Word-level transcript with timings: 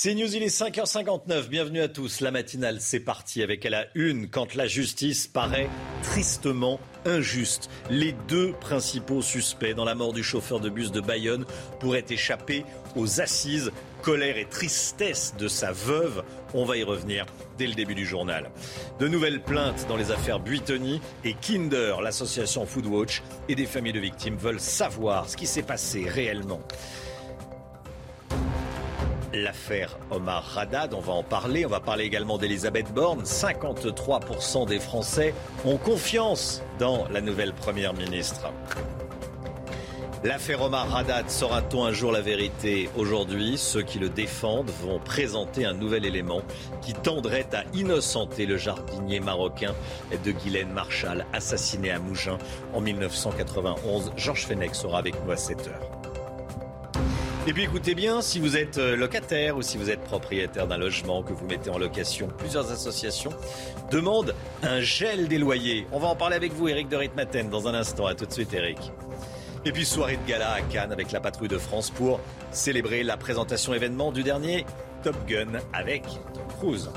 C'est 0.00 0.14
News, 0.14 0.32
il 0.32 0.44
est 0.44 0.56
5h59. 0.56 1.48
Bienvenue 1.48 1.80
à 1.80 1.88
tous. 1.88 2.20
La 2.20 2.30
matinale, 2.30 2.76
c'est 2.78 3.00
parti 3.00 3.42
avec 3.42 3.66
à 3.66 3.86
une 3.96 4.30
quand 4.30 4.54
la 4.54 4.68
justice 4.68 5.26
paraît 5.26 5.68
tristement 6.04 6.78
injuste. 7.04 7.68
Les 7.90 8.12
deux 8.28 8.52
principaux 8.52 9.22
suspects 9.22 9.74
dans 9.74 9.84
la 9.84 9.96
mort 9.96 10.12
du 10.12 10.22
chauffeur 10.22 10.60
de 10.60 10.70
bus 10.70 10.92
de 10.92 11.00
Bayonne 11.00 11.46
pourraient 11.80 12.04
échapper 12.08 12.64
aux 12.94 13.20
assises. 13.20 13.72
Colère 14.02 14.38
et 14.38 14.44
tristesse 14.44 15.34
de 15.36 15.48
sa 15.48 15.72
veuve. 15.72 16.22
On 16.54 16.64
va 16.64 16.76
y 16.76 16.84
revenir 16.84 17.26
dès 17.58 17.66
le 17.66 17.74
début 17.74 17.96
du 17.96 18.06
journal. 18.06 18.52
De 19.00 19.08
nouvelles 19.08 19.42
plaintes 19.42 19.84
dans 19.88 19.96
les 19.96 20.12
affaires 20.12 20.38
Buitoni 20.38 21.00
et 21.24 21.34
Kinder, 21.34 22.00
l'association 22.00 22.66
Foodwatch 22.66 23.20
et 23.48 23.56
des 23.56 23.66
familles 23.66 23.94
de 23.94 23.98
victimes 23.98 24.36
veulent 24.36 24.60
savoir 24.60 25.28
ce 25.28 25.36
qui 25.36 25.48
s'est 25.48 25.64
passé 25.64 26.04
réellement. 26.08 26.60
L'affaire 29.34 29.98
Omar 30.10 30.56
Haddad, 30.56 30.94
on 30.94 31.00
va 31.00 31.12
en 31.12 31.22
parler. 31.22 31.66
On 31.66 31.68
va 31.68 31.80
parler 31.80 32.04
également 32.04 32.38
d'Elisabeth 32.38 32.92
Borne. 32.94 33.22
53% 33.22 34.66
des 34.66 34.80
Français 34.80 35.34
ont 35.66 35.76
confiance 35.76 36.62
dans 36.78 37.06
la 37.08 37.20
nouvelle 37.20 37.52
Première 37.52 37.92
ministre. 37.92 38.50
L'affaire 40.24 40.62
Omar 40.62 40.96
Haddad, 40.96 41.30
saura-t-on 41.30 41.84
un 41.84 41.92
jour 41.92 42.10
la 42.10 42.22
vérité 42.22 42.88
Aujourd'hui, 42.96 43.56
ceux 43.56 43.82
qui 43.82 44.00
le 44.00 44.08
défendent 44.08 44.70
vont 44.82 44.98
présenter 44.98 45.64
un 45.64 45.74
nouvel 45.74 46.06
élément 46.06 46.42
qui 46.82 46.92
tendrait 46.92 47.46
à 47.52 47.62
innocenter 47.72 48.44
le 48.44 48.56
jardinier 48.56 49.20
marocain 49.20 49.74
de 50.24 50.32
Guylaine 50.32 50.72
Marshall, 50.72 51.24
assassiné 51.32 51.92
à 51.92 52.00
Mougins 52.00 52.38
en 52.74 52.80
1991. 52.80 54.12
Georges 54.16 54.46
Fenech 54.46 54.74
sera 54.74 54.98
avec 54.98 55.14
nous 55.24 55.30
à 55.30 55.36
7 55.36 55.68
heures. 55.68 55.97
Et 57.48 57.54
puis 57.54 57.62
écoutez 57.62 57.94
bien, 57.94 58.20
si 58.20 58.40
vous 58.40 58.58
êtes 58.58 58.76
euh, 58.76 58.94
locataire 58.94 59.56
ou 59.56 59.62
si 59.62 59.78
vous 59.78 59.88
êtes 59.88 60.02
propriétaire 60.02 60.66
d'un 60.66 60.76
logement 60.76 61.22
que 61.22 61.32
vous 61.32 61.46
mettez 61.46 61.70
en 61.70 61.78
location, 61.78 62.28
plusieurs 62.36 62.70
associations 62.70 63.30
demandent 63.90 64.34
un 64.62 64.82
gel 64.82 65.28
des 65.28 65.38
loyers. 65.38 65.86
On 65.90 65.98
va 65.98 66.08
en 66.08 66.14
parler 66.14 66.36
avec 66.36 66.52
vous, 66.52 66.68
Eric 66.68 66.90
de 66.90 66.96
Ritmaten, 66.96 67.48
dans 67.48 67.66
un 67.66 67.72
instant. 67.72 68.04
À 68.04 68.14
tout 68.14 68.26
de 68.26 68.32
suite, 68.34 68.52
Eric. 68.52 68.92
Et 69.64 69.72
puis 69.72 69.86
soirée 69.86 70.18
de 70.18 70.28
gala 70.28 70.52
à 70.52 70.60
Cannes 70.60 70.92
avec 70.92 71.10
la 71.10 71.20
patrouille 71.20 71.48
de 71.48 71.56
France 71.56 71.88
pour 71.88 72.20
célébrer 72.50 73.02
la 73.02 73.16
présentation 73.16 73.72
événement 73.72 74.12
du 74.12 74.22
dernier 74.22 74.66
Top 75.02 75.16
Gun 75.26 75.62
avec 75.72 76.02
Tom 76.34 76.44
Cruise 76.58 76.90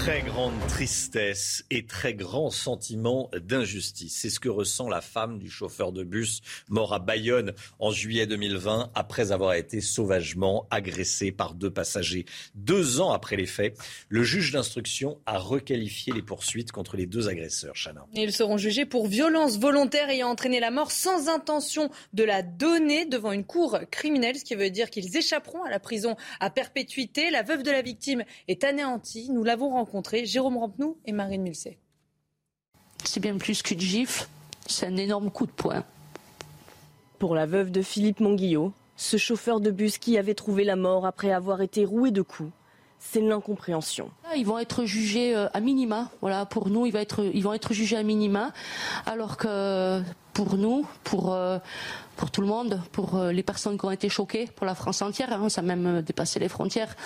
très 0.00 0.20
grande 0.20 0.54
tristesse 0.68 1.64
et 1.70 1.86
très 1.86 2.14
grand 2.14 2.50
sentiment 2.50 3.30
d'injustice. 3.42 4.16
C'est 4.20 4.30
ce 4.30 4.38
que 4.38 4.48
ressent 4.48 4.88
la 4.88 5.00
femme 5.00 5.38
du 5.38 5.50
chauffeur 5.50 5.90
de 5.90 6.04
bus 6.04 6.42
mort 6.68 6.92
à 6.92 6.98
Bayonne 6.98 7.54
en 7.78 7.90
juillet 7.90 8.26
2020 8.26 8.90
après 8.94 9.32
avoir 9.32 9.54
été 9.54 9.80
sauvagement 9.80 10.66
agressé 10.70 11.32
par 11.32 11.54
deux 11.54 11.70
passagers. 11.70 12.26
Deux 12.54 13.00
ans 13.00 13.10
après 13.10 13.36
les 13.36 13.46
faits, 13.46 13.76
le 14.08 14.22
juge 14.22 14.52
d'instruction 14.52 15.18
a 15.24 15.38
requalifié 15.38 16.12
les 16.12 16.22
poursuites 16.22 16.72
contre 16.72 16.96
les 16.96 17.06
deux 17.06 17.28
agresseurs. 17.28 17.74
Chana. 17.74 18.06
Ils 18.12 18.32
seront 18.32 18.58
jugés 18.58 18.86
pour 18.86 19.06
violence 19.06 19.58
volontaire 19.58 20.10
ayant 20.10 20.28
entraîné 20.28 20.60
la 20.60 20.70
mort 20.70 20.92
sans 20.92 21.28
intention 21.28 21.90
de 22.12 22.22
la 22.22 22.42
donner 22.42 23.06
devant 23.06 23.32
une 23.32 23.44
cour 23.44 23.78
criminelle, 23.90 24.36
ce 24.36 24.44
qui 24.44 24.54
veut 24.54 24.70
dire 24.70 24.90
qu'ils 24.90 25.16
échapperont 25.16 25.64
à 25.64 25.70
la 25.70 25.80
prison 25.80 26.16
à 26.38 26.50
perpétuité. 26.50 27.30
La 27.30 27.42
veuve 27.42 27.62
de 27.62 27.70
la 27.70 27.82
victime 27.82 28.24
est 28.46 28.62
anéantie. 28.62 29.30
Nous 29.30 29.42
l'avons 29.42 29.85
rencontré, 29.86 30.26
Jérôme 30.26 30.58
Rampenou 30.58 30.96
et 31.06 31.12
Marine 31.12 31.42
Milsey. 31.42 31.78
C'est 33.04 33.20
bien 33.20 33.36
plus 33.38 33.62
qu'une 33.62 33.80
gifle, 33.80 34.26
c'est 34.66 34.86
un 34.86 34.96
énorme 34.96 35.30
coup 35.30 35.46
de 35.46 35.52
poing. 35.52 35.84
Pour 37.18 37.34
la 37.34 37.46
veuve 37.46 37.70
de 37.70 37.82
Philippe 37.82 38.20
Monguillot, 38.20 38.72
ce 38.96 39.16
chauffeur 39.16 39.60
de 39.60 39.70
bus 39.70 39.98
qui 39.98 40.18
avait 40.18 40.34
trouvé 40.34 40.64
la 40.64 40.76
mort 40.76 41.06
après 41.06 41.32
avoir 41.32 41.62
été 41.62 41.84
roué 41.84 42.10
de 42.10 42.22
coups, 42.22 42.50
c'est 42.98 43.20
l'incompréhension. 43.20 44.10
Ils 44.36 44.46
vont 44.46 44.58
être 44.58 44.84
jugés 44.84 45.36
euh, 45.36 45.48
à 45.52 45.60
minima. 45.60 46.10
Voilà, 46.20 46.46
pour 46.46 46.68
nous, 46.70 46.86
ils 46.86 46.92
vont 46.92 46.98
être, 46.98 47.22
ils 47.32 47.42
vont 47.42 47.52
être 47.52 47.72
jugés 47.72 47.96
à 47.96 48.02
minima, 48.02 48.52
alors 49.04 49.36
que 49.36 50.02
pour 50.32 50.56
nous, 50.56 50.86
pour 51.04 51.32
euh, 51.32 51.58
pour 52.16 52.30
tout 52.30 52.40
le 52.40 52.46
monde, 52.46 52.80
pour 52.92 53.16
euh, 53.16 53.30
les 53.32 53.42
personnes 53.42 53.78
qui 53.78 53.84
ont 53.84 53.90
été 53.90 54.08
choquées, 54.08 54.46
pour 54.56 54.66
la 54.66 54.74
France 54.74 55.02
entière, 55.02 55.32
hein, 55.32 55.48
ça 55.48 55.60
a 55.60 55.64
même 55.64 56.02
dépassé 56.02 56.38
les 56.40 56.48
frontières, 56.48 56.96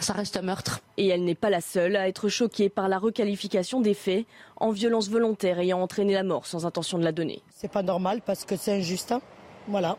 ça 0.00 0.12
reste 0.12 0.36
un 0.36 0.42
meurtre. 0.42 0.80
Et 0.96 1.08
elle 1.08 1.24
n'est 1.24 1.34
pas 1.34 1.50
la 1.50 1.60
seule 1.60 1.96
à 1.96 2.08
être 2.08 2.28
choquée 2.28 2.68
par 2.68 2.88
la 2.88 2.98
requalification 2.98 3.80
des 3.80 3.94
faits 3.94 4.26
en 4.56 4.70
violence 4.70 5.08
volontaire 5.08 5.58
ayant 5.58 5.80
entraîné 5.80 6.14
la 6.14 6.22
mort 6.22 6.46
sans 6.46 6.66
intention 6.66 6.98
de 6.98 7.04
la 7.04 7.12
donner. 7.12 7.42
C'est 7.54 7.70
pas 7.70 7.82
normal 7.82 8.22
parce 8.24 8.44
que 8.44 8.56
c'est 8.56 8.72
injuste. 8.78 9.12
hein. 9.12 9.20
Voilà. 9.68 9.96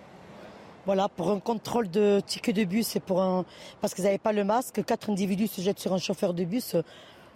Voilà, 0.85 1.09
pour 1.09 1.29
un 1.31 1.39
contrôle 1.39 1.89
de 1.89 2.22
ticket 2.25 2.53
de 2.53 2.63
bus 2.63 2.95
et 2.95 3.01
pour 3.01 3.22
un. 3.22 3.44
Parce 3.81 3.94
qu'ils 3.94 4.06
n'avaient 4.06 4.18
pas 4.18 4.31
le 4.31 4.45
masque, 4.45 4.84
quatre 4.85 5.09
individus 5.09 5.47
se 5.47 5.62
jettent 5.62 5.79
sur 5.79 5.94
un 5.94 5.97
chauffeur 5.97 6.34
de 6.34 6.45
bus, 6.45 6.75
euh, 6.75 6.81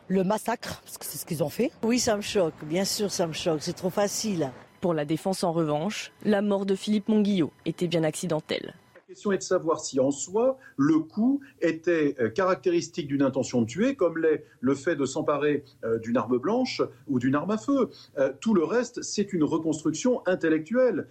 le 0.08 0.24
massacre, 0.24 0.82
parce 0.86 0.98
que 0.98 1.06
c'est 1.06 1.18
ce 1.18 1.26
qu'ils 1.26 1.44
ont 1.44 1.50
fait. 1.50 1.70
Oui, 1.84 2.00
ça 2.00 2.16
me 2.16 2.22
choque, 2.22 2.54
bien 2.64 2.86
sûr, 2.86 3.12
ça 3.12 3.28
me 3.28 3.34
choque, 3.34 3.60
c'est 3.62 3.74
trop 3.74 3.90
facile. 3.90 4.52
Pour 4.82 4.96
la 4.96 5.06
défense, 5.06 5.44
en 5.44 5.52
revanche, 5.52 6.12
la 6.26 6.42
mort 6.42 6.66
de 6.66 6.74
Philippe 6.74 7.08
Monguillot 7.08 7.52
était 7.66 7.88
bien 7.88 8.04
accidentelle. 8.04 8.74
La 8.96 9.02
question 9.14 9.32
est 9.32 9.38
de 9.38 9.44
savoir 9.44 9.80
si 9.80 10.00
en 10.00 10.10
soi, 10.10 10.58
le 10.76 10.98
coup 10.98 11.42
était 11.62 12.16
euh, 12.20 12.30
caractéristique 12.30 13.08
d'une 13.08 13.22
intention 13.22 13.62
de 13.62 13.68
tuer, 13.68 13.96
comme 13.96 14.18
l'est 14.18 14.44
le 14.60 14.74
fait 14.74 14.96
de 14.96 15.06
s'emparer 15.06 15.66
euh, 15.84 16.00
d'une 16.00 16.18
arme 16.18 16.40
blanche 16.40 16.82
ou 17.08 17.20
d'une 17.20 17.36
arme 17.36 17.52
à 17.52 17.60
feu. 17.60 17.90
Euh, 18.18 18.34
tout 18.40 18.56
le 18.56 18.64
reste, 18.64 19.04
c'est 19.04 19.34
une 19.34 19.44
reconstruction 19.44 20.24
intellectuelle. 20.26 21.08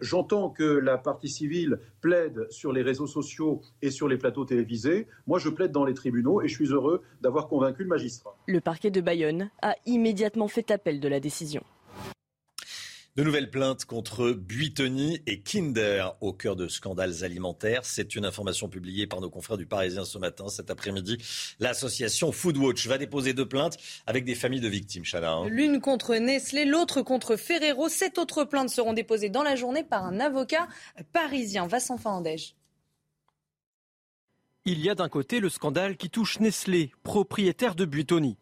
J'entends 0.00 0.50
que 0.50 0.64
la 0.64 0.98
partie 0.98 1.28
civile 1.28 1.78
plaide 2.00 2.48
sur 2.50 2.72
les 2.72 2.82
réseaux 2.82 3.06
sociaux 3.06 3.60
et 3.80 3.90
sur 3.90 4.08
les 4.08 4.18
plateaux 4.18 4.44
télévisés. 4.44 5.06
Moi, 5.28 5.38
je 5.38 5.50
plaide 5.50 5.70
dans 5.70 5.84
les 5.84 5.94
tribunaux 5.94 6.42
et 6.42 6.48
je 6.48 6.54
suis 6.54 6.72
heureux 6.72 7.02
d'avoir 7.20 7.46
convaincu 7.46 7.84
le 7.84 7.88
magistrat. 7.88 8.36
Le 8.46 8.60
parquet 8.60 8.90
de 8.90 9.00
Bayonne 9.00 9.50
a 9.62 9.76
immédiatement 9.86 10.48
fait 10.48 10.72
appel 10.72 10.98
de 10.98 11.08
la 11.08 11.20
décision. 11.20 11.62
De 13.16 13.22
nouvelles 13.22 13.48
plaintes 13.48 13.84
contre 13.84 14.32
Buitoni 14.32 15.22
et 15.28 15.40
Kinder 15.40 16.16
au 16.20 16.32
cœur 16.32 16.56
de 16.56 16.66
scandales 16.66 17.22
alimentaires. 17.22 17.84
C'est 17.84 18.16
une 18.16 18.24
information 18.24 18.68
publiée 18.68 19.06
par 19.06 19.20
nos 19.20 19.30
confrères 19.30 19.56
du 19.56 19.66
Parisien 19.66 20.04
ce 20.04 20.18
matin. 20.18 20.48
Cet 20.48 20.68
après-midi, 20.68 21.18
l'association 21.60 22.32
Foodwatch 22.32 22.88
va 22.88 22.98
déposer 22.98 23.32
deux 23.32 23.46
plaintes 23.46 23.76
avec 24.08 24.24
des 24.24 24.34
familles 24.34 24.62
de 24.62 24.66
victimes. 24.66 25.04
Chana, 25.04 25.30
hein. 25.30 25.48
L'une 25.48 25.80
contre 25.80 26.16
Nestlé, 26.16 26.64
l'autre 26.64 27.02
contre 27.02 27.36
Ferrero. 27.36 27.88
Sept 27.88 28.18
autres 28.18 28.42
plaintes 28.42 28.70
seront 28.70 28.94
déposées 28.94 29.28
dans 29.28 29.44
la 29.44 29.54
journée 29.54 29.84
par 29.84 30.04
un 30.04 30.18
avocat 30.18 30.66
parisien. 31.12 31.68
Vincent 31.68 31.98
Fandège. 31.98 32.56
Il 34.64 34.80
y 34.80 34.90
a 34.90 34.96
d'un 34.96 35.08
côté 35.08 35.38
le 35.38 35.50
scandale 35.50 35.96
qui 35.96 36.10
touche 36.10 36.40
Nestlé, 36.40 36.90
propriétaire 37.04 37.76
de 37.76 37.84
Buitoni. 37.84 38.38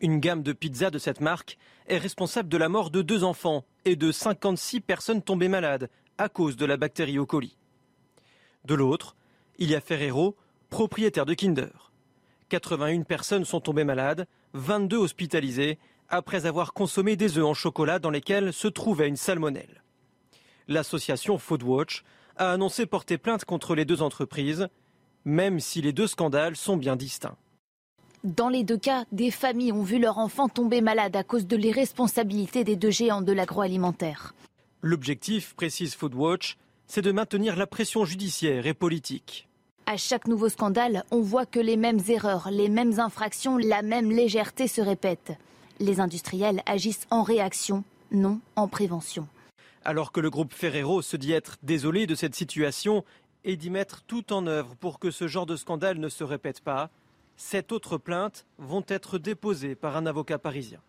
Une 0.00 0.20
gamme 0.20 0.42
de 0.42 0.52
pizzas 0.52 0.90
de 0.90 0.98
cette 0.98 1.22
marque 1.22 1.56
est 1.86 1.96
responsable 1.96 2.50
de 2.50 2.58
la 2.58 2.68
mort 2.68 2.90
de 2.90 3.00
deux 3.00 3.24
enfants 3.24 3.64
et 3.84 3.96
de 3.96 4.12
56 4.12 4.80
personnes 4.80 5.22
tombées 5.22 5.48
malades 5.48 5.90
à 6.18 6.28
cause 6.28 6.56
de 6.56 6.66
la 6.66 6.76
bactérie 6.76 7.18
E. 7.18 7.24
coli. 7.24 7.56
De 8.64 8.74
l'autre, 8.74 9.16
il 9.58 9.70
y 9.70 9.74
a 9.74 9.80
Ferrero, 9.80 10.36
propriétaire 10.68 11.26
de 11.26 11.34
Kinder. 11.34 11.92
81 12.48 13.02
personnes 13.02 13.44
sont 13.44 13.60
tombées 13.60 13.84
malades, 13.84 14.26
22 14.54 14.96
hospitalisées 14.96 15.78
après 16.08 16.46
avoir 16.46 16.72
consommé 16.72 17.16
des 17.16 17.38
œufs 17.38 17.44
en 17.44 17.54
chocolat 17.54 17.98
dans 17.98 18.10
lesquels 18.10 18.52
se 18.52 18.68
trouvait 18.68 19.08
une 19.08 19.16
salmonelle. 19.16 19.82
L'association 20.68 21.38
Foodwatch 21.38 22.04
a 22.36 22.52
annoncé 22.52 22.86
porter 22.86 23.18
plainte 23.18 23.44
contre 23.44 23.74
les 23.74 23.84
deux 23.84 24.02
entreprises, 24.02 24.68
même 25.24 25.60
si 25.60 25.82
les 25.82 25.92
deux 25.92 26.06
scandales 26.06 26.56
sont 26.56 26.76
bien 26.76 26.96
distincts. 26.96 27.36
Dans 28.24 28.50
les 28.50 28.64
deux 28.64 28.76
cas, 28.76 29.06
des 29.12 29.30
familles 29.30 29.72
ont 29.72 29.82
vu 29.82 29.98
leur 29.98 30.18
enfant 30.18 30.50
tomber 30.50 30.82
malade 30.82 31.16
à 31.16 31.24
cause 31.24 31.46
de 31.46 31.56
l'irresponsabilité 31.56 32.64
des 32.64 32.76
deux 32.76 32.90
géants 32.90 33.22
de 33.22 33.32
l'agroalimentaire. 33.32 34.34
L'objectif, 34.82 35.54
précise 35.54 35.94
Foodwatch, 35.94 36.58
c'est 36.86 37.00
de 37.00 37.12
maintenir 37.12 37.56
la 37.56 37.66
pression 37.66 38.04
judiciaire 38.04 38.66
et 38.66 38.74
politique. 38.74 39.48
À 39.86 39.96
chaque 39.96 40.28
nouveau 40.28 40.50
scandale, 40.50 41.04
on 41.10 41.22
voit 41.22 41.46
que 41.46 41.60
les 41.60 41.78
mêmes 41.78 42.00
erreurs, 42.08 42.50
les 42.50 42.68
mêmes 42.68 43.00
infractions, 43.00 43.56
la 43.56 43.80
même 43.80 44.10
légèreté 44.10 44.68
se 44.68 44.82
répètent. 44.82 45.32
Les 45.78 45.98
industriels 45.98 46.62
agissent 46.66 47.06
en 47.08 47.22
réaction, 47.22 47.84
non 48.12 48.40
en 48.54 48.68
prévention. 48.68 49.26
Alors 49.82 50.12
que 50.12 50.20
le 50.20 50.28
groupe 50.28 50.52
Ferrero 50.52 51.00
se 51.00 51.16
dit 51.16 51.32
être 51.32 51.56
désolé 51.62 52.06
de 52.06 52.14
cette 52.14 52.34
situation 52.34 53.02
et 53.44 53.56
d'y 53.56 53.70
mettre 53.70 54.02
tout 54.02 54.34
en 54.34 54.46
œuvre 54.46 54.76
pour 54.76 54.98
que 54.98 55.10
ce 55.10 55.26
genre 55.26 55.46
de 55.46 55.56
scandale 55.56 55.98
ne 55.98 56.10
se 56.10 56.22
répète 56.22 56.60
pas, 56.60 56.90
sept 57.40 57.72
autres 57.72 57.96
plaintes 57.96 58.44
vont 58.58 58.84
être 58.86 59.18
déposées 59.18 59.74
par 59.74 59.96
un 59.96 60.04
avocat 60.06 60.38
parisien. 60.38 60.80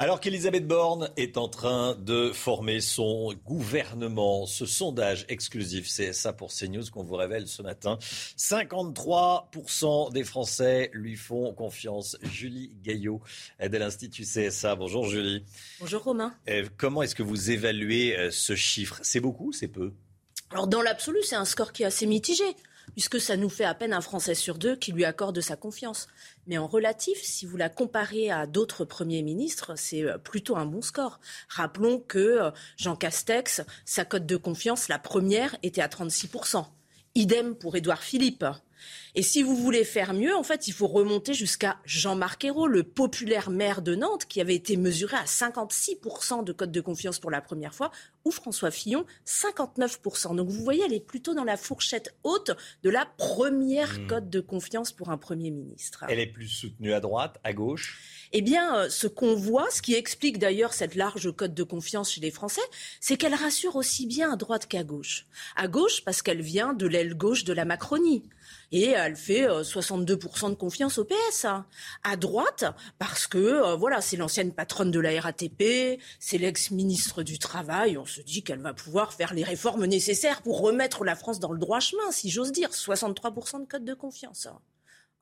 Alors 0.00 0.20
qu'Elisabeth 0.20 0.66
Borne 0.66 1.10
est 1.16 1.36
en 1.36 1.48
train 1.48 1.96
de 1.96 2.30
former 2.32 2.80
son 2.80 3.34
gouvernement, 3.44 4.46
ce 4.46 4.64
sondage 4.64 5.26
exclusif 5.28 5.88
CSA 5.88 6.32
pour 6.32 6.52
CNews 6.52 6.84
qu'on 6.92 7.02
vous 7.02 7.16
révèle 7.16 7.48
ce 7.48 7.62
matin, 7.62 7.98
53% 8.36 10.12
des 10.12 10.22
Français 10.22 10.90
lui 10.92 11.16
font 11.16 11.52
confiance. 11.52 12.16
Julie 12.22 12.72
Gaillot 12.82 13.20
de 13.60 13.76
l'Institut 13.76 14.22
CSA. 14.22 14.76
Bonjour 14.76 15.08
Julie. 15.08 15.44
Bonjour 15.80 16.04
Romain. 16.04 16.32
comment 16.76 17.02
est-ce 17.02 17.16
que 17.16 17.24
vous 17.24 17.50
évaluez 17.50 18.16
euh, 18.16 18.30
ce 18.30 18.54
chiffre? 18.54 19.00
C'est 19.02 19.20
beaucoup, 19.20 19.52
c'est 19.52 19.66
peu? 19.66 19.92
Alors 20.50 20.68
dans 20.68 20.80
l'absolu, 20.80 21.18
c'est 21.24 21.36
un 21.36 21.44
score 21.44 21.72
qui 21.72 21.82
est 21.82 21.86
assez 21.86 22.06
mitigé 22.06 22.44
puisque 22.92 23.20
ça 23.20 23.36
nous 23.36 23.48
fait 23.48 23.64
à 23.64 23.74
peine 23.74 23.92
un 23.92 24.00
Français 24.00 24.34
sur 24.34 24.58
deux 24.58 24.76
qui 24.76 24.92
lui 24.92 25.04
accorde 25.04 25.40
sa 25.40 25.56
confiance. 25.56 26.08
Mais 26.46 26.58
en 26.58 26.66
relatif, 26.66 27.18
si 27.22 27.46
vous 27.46 27.56
la 27.56 27.68
comparez 27.68 28.30
à 28.30 28.46
d'autres 28.46 28.84
premiers 28.84 29.22
ministres, 29.22 29.72
c'est 29.76 30.02
euh, 30.02 30.18
plutôt 30.18 30.56
un 30.56 30.66
bon 30.66 30.82
score. 30.82 31.20
Rappelons 31.48 32.00
que 32.00 32.18
euh, 32.18 32.50
Jean 32.76 32.96
Castex, 32.96 33.62
sa 33.84 34.04
cote 34.04 34.26
de 34.26 34.36
confiance, 34.36 34.88
la 34.88 34.98
première, 34.98 35.56
était 35.62 35.82
à 35.82 35.88
36%. 35.88 36.64
Idem 37.14 37.54
pour 37.54 37.76
Édouard 37.76 38.02
Philippe. 38.02 38.44
Et 39.14 39.22
si 39.22 39.42
vous 39.42 39.56
voulez 39.56 39.84
faire 39.84 40.14
mieux, 40.14 40.34
en 40.34 40.42
fait, 40.42 40.68
il 40.68 40.72
faut 40.72 40.86
remonter 40.86 41.34
jusqu'à 41.34 41.78
Jean-Marc 41.84 42.44
Ayrault, 42.44 42.66
le 42.66 42.82
populaire 42.82 43.50
maire 43.50 43.82
de 43.82 43.94
Nantes, 43.94 44.26
qui 44.26 44.40
avait 44.40 44.54
été 44.54 44.76
mesuré 44.76 45.16
à 45.16 45.24
56% 45.24 46.44
de 46.44 46.52
code 46.52 46.72
de 46.72 46.80
confiance 46.80 47.18
pour 47.18 47.30
la 47.30 47.40
première 47.40 47.74
fois, 47.74 47.90
ou 48.24 48.30
François 48.30 48.70
Fillon, 48.70 49.04
59%. 49.26 50.36
Donc 50.36 50.48
vous 50.48 50.62
voyez, 50.62 50.82
elle 50.84 50.92
est 50.92 51.04
plutôt 51.04 51.34
dans 51.34 51.44
la 51.44 51.56
fourchette 51.56 52.14
haute 52.24 52.50
de 52.82 52.90
la 52.90 53.06
première 53.06 53.98
mmh. 53.98 54.06
cote 54.06 54.30
de 54.30 54.40
confiance 54.40 54.92
pour 54.92 55.10
un 55.10 55.18
Premier 55.18 55.50
ministre. 55.50 56.04
Elle 56.08 56.20
est 56.20 56.26
plus 56.26 56.48
soutenue 56.48 56.92
à 56.92 57.00
droite, 57.00 57.38
à 57.44 57.52
gauche? 57.52 58.28
Eh 58.32 58.42
bien, 58.42 58.76
euh, 58.76 58.88
ce 58.90 59.06
qu'on 59.06 59.34
voit, 59.34 59.70
ce 59.70 59.80
qui 59.80 59.94
explique 59.94 60.38
d'ailleurs 60.38 60.74
cette 60.74 60.94
large 60.94 61.32
cote 61.34 61.54
de 61.54 61.62
confiance 61.62 62.12
chez 62.12 62.20
les 62.20 62.30
Français, 62.30 62.60
c'est 63.00 63.16
qu'elle 63.16 63.34
rassure 63.34 63.76
aussi 63.76 64.06
bien 64.06 64.32
à 64.32 64.36
droite 64.36 64.66
qu'à 64.66 64.84
gauche. 64.84 65.26
À 65.56 65.66
gauche, 65.68 66.04
parce 66.04 66.22
qu'elle 66.22 66.42
vient 66.42 66.74
de 66.74 66.86
l'aile 66.86 67.14
gauche 67.14 67.44
de 67.44 67.52
la 67.52 67.64
Macronie 67.64 68.22
et 68.72 68.96
elle 69.08 69.16
fait 69.16 69.46
62% 69.46 70.46
euh, 70.46 70.48
de 70.50 70.54
confiance 70.54 70.98
au 70.98 71.04
PS. 71.04 71.46
Hein. 71.46 71.64
À 72.04 72.16
droite, 72.16 72.64
parce 72.98 73.26
que 73.26 73.38
euh, 73.38 73.76
voilà, 73.76 74.00
c'est 74.00 74.16
l'ancienne 74.16 74.52
patronne 74.52 74.90
de 74.90 75.00
la 75.00 75.18
RATP, 75.20 75.98
c'est 76.20 76.38
l'ex-ministre 76.38 77.22
du 77.22 77.38
Travail. 77.38 77.96
On 77.96 78.04
se 78.04 78.20
dit 78.20 78.42
qu'elle 78.42 78.60
va 78.60 78.74
pouvoir 78.74 79.12
faire 79.14 79.32
les 79.32 79.44
réformes 79.44 79.86
nécessaires 79.86 80.42
pour 80.42 80.60
remettre 80.60 81.04
la 81.04 81.16
France 81.16 81.40
dans 81.40 81.52
le 81.52 81.58
droit 81.58 81.80
chemin, 81.80 82.10
si 82.10 82.28
j'ose 82.28 82.52
dire. 82.52 82.70
63% 82.70 83.62
de 83.62 83.66
code 83.66 83.84
de 83.84 83.94
confiance. 83.94 84.48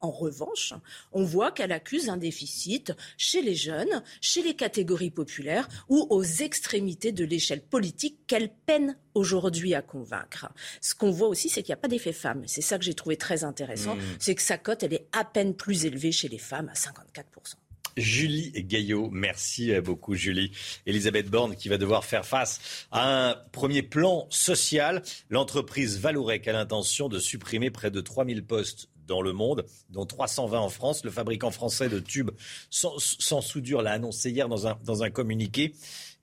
En 0.01 0.11
revanche, 0.11 0.75
on 1.13 1.25
voit 1.25 1.53
qu'elle 1.53 1.73
accuse 1.73 2.11
un 2.11 2.19
déficit 2.19 2.93
chez 3.17 3.41
les 3.41 3.55
jeunes, 3.55 4.03
chez 4.21 4.43
les 4.43 4.55
catégories 4.55 5.11
populaires 5.11 5.69
ou 5.89 6.07
aux 6.11 6.23
extrémités 6.23 7.13
de 7.13 7.25
l'échelle 7.25 7.63
politique 7.63 8.19
qu'elle 8.27 8.53
peine 8.67 8.99
aujourd'hui 9.15 9.75
à 9.75 9.81
convaincre. 9.81 10.49
Ce 10.83 10.95
qu'on 10.95 11.11
voit 11.11 11.29
aussi, 11.29 11.49
c'est 11.49 11.63
qu'il 11.63 11.71
n'y 11.71 11.79
a 11.79 11.81
pas 11.81 11.89
d'effet 11.89 12.13
femme. 12.13 12.45
C'est 12.47 12.61
ça 12.61 12.79
que 12.79 12.85
j'ai 12.85 12.95
trouvé 12.95 13.17
très 13.17 13.43
intéressant. 13.43 13.97
Mmh. 13.97 14.01
C'est 14.19 14.35
que 14.35 14.43
sa 14.43 14.59
cote, 14.59 14.83
elle 14.83 14.93
est 14.93 15.09
à 15.13 15.25
peine 15.25 15.55
plus 15.55 15.87
élevée 15.87 16.13
chez 16.13 16.29
les 16.29 16.39
femmes, 16.39 16.69
à 16.69 16.75
54%. 16.75 17.55
Julie 17.97 18.53
Gaillot. 18.53 19.09
Merci 19.11 19.73
beaucoup, 19.81 20.15
Julie. 20.15 20.53
Elisabeth 20.85 21.31
Borne 21.31 21.57
qui 21.57 21.71
va 21.71 21.79
devoir 21.79 22.05
faire 22.05 22.27
face 22.27 22.87
à 22.91 23.31
un 23.31 23.35
premier 23.53 23.83
plan 23.83 24.27
social. 24.29 25.03
L'entreprise 25.31 25.99
Valorec 25.99 26.47
a 26.47 26.53
l'intention 26.53 27.09
de 27.09 27.19
supprimer 27.19 27.71
près 27.71 27.91
de 27.91 28.03
3000 28.03 28.45
postes 28.45 28.91
dans 29.07 29.23
le 29.23 29.33
monde, 29.33 29.67
dont 29.91 30.07
320 30.07 30.59
en 30.59 30.69
France. 30.69 31.05
Le 31.05 31.11
fabricant 31.11 31.51
français 31.51 31.89
de 31.89 31.99
tubes 31.99 32.31
sans, 32.71 32.99
soudure 33.41 33.83
l'a 33.83 33.93
annoncé 33.93 34.31
hier 34.31 34.49
dans 34.49 35.03
un, 35.03 35.11
communiqué. 35.11 35.75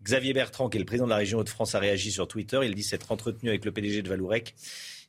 Xavier 0.03 0.33
Bertrand, 0.33 0.69
qui 0.69 0.77
est 0.77 0.80
le 0.80 0.85
président 0.85 1.06
de 1.06 1.12
la 1.12 1.18
région 1.18 1.39
Hauts-de-France, 1.39 1.75
a 1.75 1.80
réagi 1.80 2.12
sur 2.12 2.27
Twitter. 2.27 2.59
Il 2.63 2.75
dit 2.75 2.83
s'être 2.83 3.12
entretenu 3.12 3.50
avec 3.50 3.63
le 3.65 3.71
PDG 3.71 4.01
de 4.01 4.09
Valourec 4.09 4.56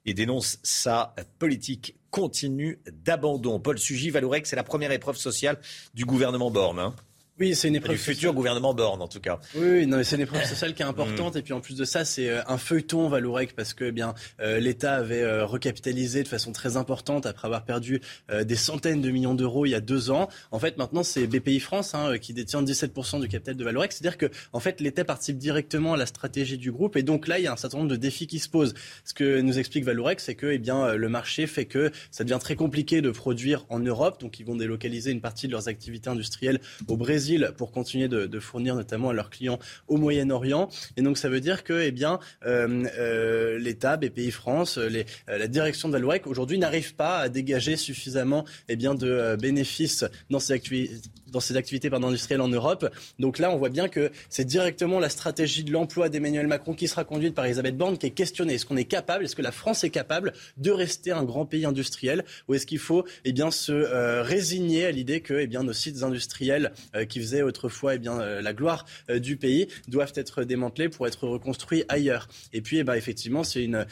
et 0.06 0.14
dénonce 0.14 0.58
sa 0.62 1.14
politique 1.38 1.96
continue 2.10 2.78
d'abandon. 3.04 3.58
Paul 3.58 3.78
Sugy, 3.78 4.10
Valourec, 4.10 4.46
c'est 4.46 4.56
la 4.56 4.62
première 4.62 4.92
épreuve 4.92 5.16
sociale 5.16 5.58
du 5.94 6.04
gouvernement 6.04 6.50
Borne. 6.50 6.78
Hein. 6.78 6.94
Oui, 7.40 7.56
c'est 7.56 7.66
une 7.66 7.74
épreuve. 7.74 7.96
Du 7.96 8.00
futur 8.00 8.32
gouvernement 8.32 8.74
Borne, 8.74 9.02
en 9.02 9.08
tout 9.08 9.18
cas. 9.18 9.40
Oui, 9.56 9.88
non, 9.88 10.00
c'est 10.04 10.14
une 10.14 10.22
épreuve 10.22 10.44
sociale 10.44 10.72
qui 10.72 10.82
est 10.82 10.86
importante. 10.86 11.34
Mm. 11.34 11.38
Et 11.38 11.42
puis 11.42 11.52
en 11.52 11.60
plus 11.60 11.76
de 11.76 11.84
ça, 11.84 12.04
c'est 12.04 12.28
euh, 12.28 12.42
un 12.46 12.58
feuilleton 12.58 13.08
Valourec 13.08 13.56
parce 13.56 13.74
que 13.74 13.86
eh 13.86 13.92
bien 13.92 14.14
euh, 14.40 14.60
l'État 14.60 14.94
avait 14.94 15.22
euh, 15.22 15.44
recapitalisé 15.44 16.22
de 16.22 16.28
façon 16.28 16.52
très 16.52 16.76
importante 16.76 17.26
après 17.26 17.46
avoir 17.46 17.64
perdu 17.64 18.00
des 18.44 18.56
centaines 18.56 19.00
de 19.00 19.10
millions 19.10 19.34
d'euros 19.34 19.66
il 19.66 19.70
y 19.70 19.74
a 19.74 19.80
deux 19.80 20.10
ans. 20.10 20.28
En 20.52 20.60
fait, 20.60 20.78
maintenant, 20.78 21.02
c'est 21.02 21.26
BPI 21.26 21.58
France 21.58 21.94
hein, 21.94 22.18
qui 22.18 22.32
détient 22.34 22.62
17% 22.62 23.20
du 23.20 23.28
capital 23.28 23.56
de 23.56 23.64
Valourec. 23.64 23.92
C'est-à-dire 23.92 24.16
que 24.16 24.26
en 24.52 24.60
fait, 24.60 24.80
l'État 24.80 25.04
participe 25.04 25.38
directement 25.38 25.94
à 25.94 25.96
la 25.96 26.06
stratégie 26.06 26.58
du 26.58 26.70
groupe. 26.70 26.96
Et 26.96 27.02
donc 27.02 27.26
là, 27.26 27.38
il 27.38 27.44
y 27.44 27.46
a 27.48 27.52
un 27.52 27.56
certain 27.56 27.78
nombre 27.78 27.90
de 27.90 27.96
défis 27.96 28.28
qui 28.28 28.38
se 28.38 28.48
posent. 28.48 28.74
Ce 29.04 29.12
que 29.12 29.40
nous 29.40 29.58
explique 29.58 29.84
Valourec, 29.84 30.20
c'est 30.20 30.36
que 30.36 30.46
eh 30.46 30.58
bien 30.58 30.94
le 30.94 31.08
marché 31.08 31.46
fait 31.48 31.64
que 31.64 31.90
ça 32.12 32.22
devient 32.22 32.38
très 32.40 32.54
compliqué 32.54 33.02
de 33.02 33.10
produire 33.10 33.66
en 33.70 33.80
Europe. 33.80 34.20
Donc 34.20 34.38
ils 34.38 34.46
vont 34.46 34.56
délocaliser 34.56 35.10
une 35.10 35.20
partie 35.20 35.48
de 35.48 35.52
leurs 35.52 35.66
activités 35.68 36.10
industrielles 36.10 36.60
au 36.86 36.96
Brésil 36.96 37.23
pour 37.56 37.72
continuer 37.72 38.08
de, 38.08 38.40
fournir 38.40 38.74
notamment 38.74 39.10
à 39.10 39.12
leurs 39.12 39.30
clients 39.30 39.58
au 39.88 39.96
Moyen-Orient. 39.96 40.68
Et 40.96 41.02
donc 41.02 41.18
ça 41.18 41.28
veut 41.28 41.40
dire 41.40 41.64
que 41.64 41.80
eh 41.80 41.92
bien, 41.92 42.18
euh, 42.46 42.84
euh, 42.98 43.58
l'État, 43.58 43.96
BPI 43.96 44.30
France, 44.30 44.78
euh, 44.78 45.04
la 45.26 45.48
direction 45.48 45.88
de 45.88 45.94
Vallourec 45.94 46.26
aujourd'hui 46.26 46.58
n'arrive 46.58 46.94
pas 46.94 47.18
à 47.18 47.28
dégager 47.28 47.76
suffisamment 47.76 48.44
eh 48.68 48.76
bien, 48.76 48.94
de 48.94 49.36
bénéfices 49.40 50.04
dans 50.30 50.38
ces 50.38 50.52
activités 50.52 51.00
dans 51.34 51.40
ses 51.40 51.56
activités 51.56 51.90
industrielles 51.92 52.40
en 52.40 52.48
Europe. 52.48 52.88
Donc 53.18 53.38
là, 53.38 53.50
on 53.50 53.58
voit 53.58 53.68
bien 53.68 53.88
que 53.88 54.10
c'est 54.30 54.44
directement 54.44 55.00
la 55.00 55.10
stratégie 55.10 55.64
de 55.64 55.72
l'emploi 55.72 56.08
d'Emmanuel 56.08 56.46
Macron 56.46 56.74
qui 56.74 56.88
sera 56.88 57.04
conduite 57.04 57.34
par 57.34 57.44
Elisabeth 57.44 57.76
Borne 57.76 57.98
qui 57.98 58.06
est 58.06 58.10
questionnée. 58.10 58.54
Est-ce 58.54 58.64
qu'on 58.64 58.76
est 58.76 58.84
capable, 58.84 59.24
est-ce 59.24 59.36
que 59.36 59.42
la 59.42 59.52
France 59.52 59.84
est 59.84 59.90
capable 59.90 60.32
de 60.56 60.70
rester 60.70 61.10
un 61.10 61.24
grand 61.24 61.44
pays 61.44 61.66
industriel 61.66 62.24
ou 62.48 62.54
est-ce 62.54 62.66
qu'il 62.66 62.78
faut 62.78 63.04
eh 63.24 63.32
bien, 63.32 63.50
se 63.50 63.72
euh, 63.72 64.22
résigner 64.22 64.86
à 64.86 64.92
l'idée 64.92 65.20
que 65.20 65.34
eh 65.34 65.48
bien, 65.48 65.64
nos 65.64 65.72
sites 65.72 66.04
industriels 66.04 66.72
euh, 66.94 67.04
qui 67.04 67.13
faisaient 67.20 67.42
autrefois 67.42 67.94
eh 67.94 67.98
bien, 67.98 68.20
euh, 68.20 68.42
la 68.42 68.52
gloire 68.52 68.84
du 69.08 69.36
pays 69.36 69.68
doivent 69.88 70.12
être 70.14 70.44
démantelés 70.44 70.88
pour 70.88 71.06
être 71.06 71.26
reconstruits 71.26 71.84
ailleurs 71.88 72.28
Et 72.52 72.60
puis, 72.60 72.78
eh 72.78 72.84
ben, 72.84 72.94
effectivement, 72.94 73.44
c'est 73.44 73.64
une 73.64 73.86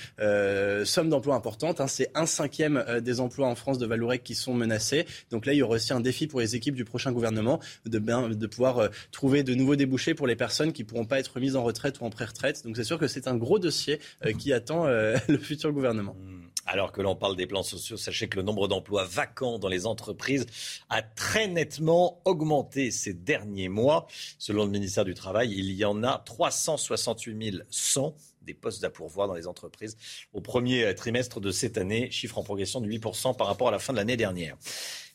somme 0.84 1.08
d'emplois 1.08 1.34
importante. 1.34 1.80
Hein. 1.80 1.86
C'est 1.86 2.10
un 2.14 2.26
cinquième 2.26 2.84
des 3.00 3.20
emplois 3.20 3.48
en 3.48 3.54
France 3.54 3.78
de 3.78 3.86
Valourec 3.86 4.22
qui 4.22 4.34
sont 4.34 4.54
menacés. 4.54 5.06
Donc 5.30 5.46
là, 5.46 5.52
il 5.52 5.58
y 5.58 5.62
aura 5.62 5.76
aussi 5.76 5.92
un 5.92 6.00
défi 6.00 6.26
pour 6.26 6.40
les 6.40 6.56
équipes 6.56 6.74
du 6.74 6.84
prochain 6.84 7.12
gouvernement 7.12 7.60
de, 7.86 7.98
de 7.98 8.46
pouvoir 8.46 8.78
euh, 8.78 8.88
trouver 9.10 9.42
de 9.42 9.54
nouveaux 9.54 9.76
débouchés 9.76 10.14
pour 10.14 10.26
les 10.26 10.36
personnes 10.36 10.72
qui 10.72 10.82
ne 10.82 10.88
pourront 10.88 11.04
pas 11.04 11.18
être 11.18 11.40
mises 11.40 11.56
en 11.56 11.62
retraite 11.62 12.00
ou 12.00 12.04
en 12.04 12.10
pré-retraite. 12.10 12.64
Donc 12.64 12.76
c'est 12.76 12.84
sûr 12.84 12.98
que 12.98 13.08
c'est 13.08 13.26
un 13.26 13.36
gros 13.36 13.58
dossier 13.58 14.00
euh, 14.24 14.32
qui 14.32 14.52
attend 14.52 14.86
euh, 14.86 15.16
le 15.28 15.38
futur 15.38 15.72
gouvernement. 15.72 16.16
Alors 16.66 16.92
que 16.92 17.02
l'on 17.02 17.16
parle 17.16 17.36
des 17.36 17.46
plans 17.46 17.62
sociaux, 17.62 17.96
sachez 17.96 18.28
que 18.28 18.36
le 18.36 18.42
nombre 18.42 18.68
d'emplois 18.68 19.04
vacants 19.04 19.58
dans 19.58 19.68
les 19.68 19.84
entreprises 19.86 20.46
a 20.90 21.02
très 21.02 21.48
nettement 21.48 22.20
augmenté 22.24 22.90
ces 22.90 23.14
derniers 23.14 23.68
mois. 23.68 24.06
Selon 24.38 24.64
le 24.64 24.70
ministère 24.70 25.04
du 25.04 25.14
Travail, 25.14 25.52
il 25.52 25.72
y 25.72 25.84
en 25.84 26.04
a 26.04 26.22
368 26.24 27.64
100 27.68 28.14
des 28.42 28.54
postes 28.54 28.82
à 28.84 28.90
pourvoir 28.90 29.28
dans 29.28 29.34
les 29.34 29.46
entreprises 29.46 29.96
au 30.32 30.40
premier 30.40 30.94
trimestre 30.94 31.40
de 31.40 31.50
cette 31.50 31.78
année, 31.78 32.10
chiffre 32.10 32.38
en 32.38 32.42
progression 32.42 32.80
de 32.80 32.88
8% 32.88 33.36
par 33.36 33.46
rapport 33.46 33.68
à 33.68 33.70
la 33.70 33.78
fin 33.78 33.92
de 33.92 33.98
l'année 33.98 34.16
dernière. 34.16 34.56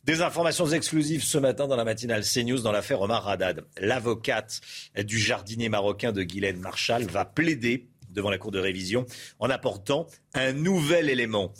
Des 0.03 0.21
informations 0.21 0.67
exclusives 0.67 1.23
ce 1.23 1.37
matin 1.37 1.67
dans 1.67 1.75
la 1.75 1.83
matinale 1.83 2.23
CNews 2.23 2.59
dans 2.59 2.71
l'affaire 2.71 3.01
Omar 3.01 3.27
Haddad. 3.27 3.65
L'avocate 3.77 4.61
du 4.97 5.19
jardinier 5.19 5.67
marocain 5.67 6.13
de 6.13 6.23
Guylaine 6.23 6.59
Marshall 6.59 7.03
va 7.03 7.25
plaider 7.25 7.87
devant 8.17 8.29
la 8.31 8.37
Cour 8.37 8.51
de 8.51 8.59
révision 8.59 9.05
en 9.39 9.49
apportant 9.49 10.07
un 10.33 10.51
nouvel 10.51 11.09
élément. 11.09 11.53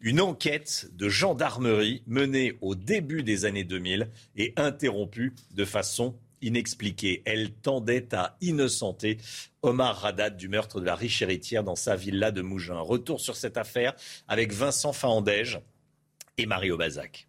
Une 0.00 0.20
enquête 0.20 0.88
de 0.92 1.08
gendarmerie 1.08 2.02
menée 2.06 2.58
au 2.60 2.74
début 2.74 3.22
des 3.22 3.44
années 3.44 3.64
2000 3.64 4.10
et 4.36 4.52
interrompue 4.56 5.32
de 5.52 5.64
façon 5.64 6.16
inexpliquée. 6.42 7.22
Elle 7.26 7.52
tendait 7.52 8.14
à 8.14 8.36
innocenter 8.40 9.18
Omar 9.62 10.04
Haddad 10.04 10.36
du 10.36 10.48
meurtre 10.48 10.80
de 10.80 10.86
la 10.86 10.94
riche 10.94 11.22
héritière 11.22 11.62
dans 11.62 11.76
sa 11.76 11.96
villa 11.96 12.30
de 12.30 12.42
Mougins. 12.42 12.80
Retour 12.80 13.20
sur 13.20 13.36
cette 13.36 13.56
affaire 13.56 13.94
avec 14.26 14.52
Vincent 14.52 14.92
Fahandège 14.92 15.60
et 16.38 16.46
Mario 16.46 16.76
Bazac. 16.76 17.28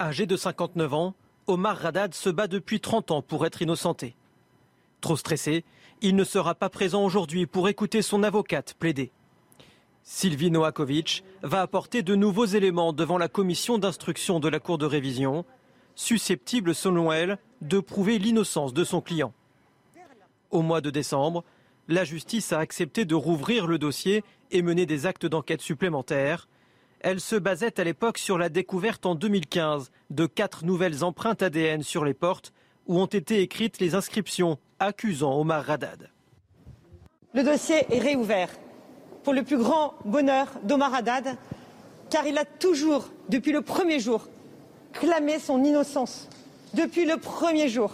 Âgé 0.00 0.26
de 0.26 0.36
59 0.36 0.94
ans, 0.94 1.14
Omar 1.48 1.84
Haddad 1.84 2.14
se 2.14 2.30
bat 2.30 2.46
depuis 2.46 2.80
30 2.80 3.10
ans 3.10 3.22
pour 3.22 3.44
être 3.44 3.62
innocenté. 3.62 4.14
Trop 5.00 5.16
stressé, 5.16 5.64
il 6.02 6.16
ne 6.16 6.24
sera 6.24 6.56
pas 6.56 6.68
présent 6.68 7.04
aujourd'hui 7.04 7.46
pour 7.46 7.68
écouter 7.68 8.02
son 8.02 8.24
avocate 8.24 8.74
plaider. 8.74 9.12
Sylvie 10.02 10.50
Noakovic 10.50 11.22
va 11.42 11.60
apporter 11.60 12.02
de 12.02 12.16
nouveaux 12.16 12.44
éléments 12.44 12.92
devant 12.92 13.18
la 13.18 13.28
commission 13.28 13.78
d'instruction 13.78 14.40
de 14.40 14.48
la 14.48 14.58
Cour 14.58 14.78
de 14.78 14.84
révision, 14.86 15.44
susceptible 15.94 16.74
selon 16.74 17.12
elle 17.12 17.38
de 17.60 17.78
prouver 17.78 18.18
l'innocence 18.18 18.74
de 18.74 18.82
son 18.82 19.00
client. 19.00 19.32
Au 20.50 20.62
mois 20.62 20.80
de 20.80 20.90
décembre, 20.90 21.44
la 21.86 22.04
justice 22.04 22.52
a 22.52 22.58
accepté 22.58 23.04
de 23.04 23.14
rouvrir 23.14 23.68
le 23.68 23.78
dossier 23.78 24.24
et 24.50 24.62
mener 24.62 24.86
des 24.86 25.06
actes 25.06 25.26
d'enquête 25.26 25.62
supplémentaires. 25.62 26.48
Elle 27.00 27.20
se 27.20 27.36
basait 27.36 27.78
à 27.78 27.84
l'époque 27.84 28.18
sur 28.18 28.38
la 28.38 28.48
découverte 28.48 29.06
en 29.06 29.14
2015 29.14 29.92
de 30.10 30.26
quatre 30.26 30.64
nouvelles 30.64 31.04
empreintes 31.04 31.42
ADN 31.42 31.84
sur 31.84 32.04
les 32.04 32.14
portes 32.14 32.52
où 32.86 33.00
ont 33.00 33.06
été 33.06 33.40
écrites 33.40 33.78
les 33.78 33.94
inscriptions 33.94 34.58
accusant 34.86 35.38
Omar 35.38 35.68
Haddad. 35.68 36.10
Le 37.34 37.42
dossier 37.42 37.86
est 37.90 37.98
réouvert 37.98 38.50
pour 39.24 39.32
le 39.32 39.42
plus 39.42 39.56
grand 39.56 39.94
bonheur 40.04 40.48
d'Omar 40.64 40.94
Haddad, 40.94 41.36
car 42.10 42.26
il 42.26 42.36
a 42.36 42.44
toujours, 42.44 43.08
depuis 43.28 43.52
le 43.52 43.62
premier 43.62 44.00
jour, 44.00 44.28
clamé 44.92 45.38
son 45.38 45.62
innocence. 45.64 46.28
Depuis 46.74 47.04
le 47.04 47.16
premier 47.16 47.68
jour. 47.68 47.92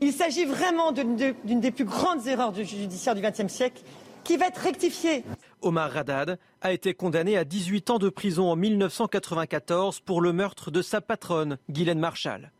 Il 0.00 0.12
s'agit 0.12 0.44
vraiment 0.44 0.92
d'une 0.92 1.16
des 1.16 1.70
plus 1.70 1.84
grandes 1.84 2.26
erreurs 2.26 2.52
du 2.52 2.64
judiciaire 2.64 3.14
du 3.14 3.22
XXe 3.22 3.52
siècle 3.52 3.82
qui 4.24 4.36
va 4.36 4.46
être 4.46 4.58
rectifiée. 4.58 5.24
Omar 5.62 5.96
Haddad 5.96 6.38
a 6.60 6.72
été 6.72 6.94
condamné 6.94 7.36
à 7.36 7.44
18 7.44 7.90
ans 7.90 7.98
de 7.98 8.08
prison 8.08 8.50
en 8.50 8.56
1994 8.56 10.00
pour 10.00 10.20
le 10.20 10.32
meurtre 10.32 10.70
de 10.70 10.82
sa 10.82 11.00
patronne, 11.00 11.58
Guylaine 11.70 11.98
Marshall. 11.98 12.50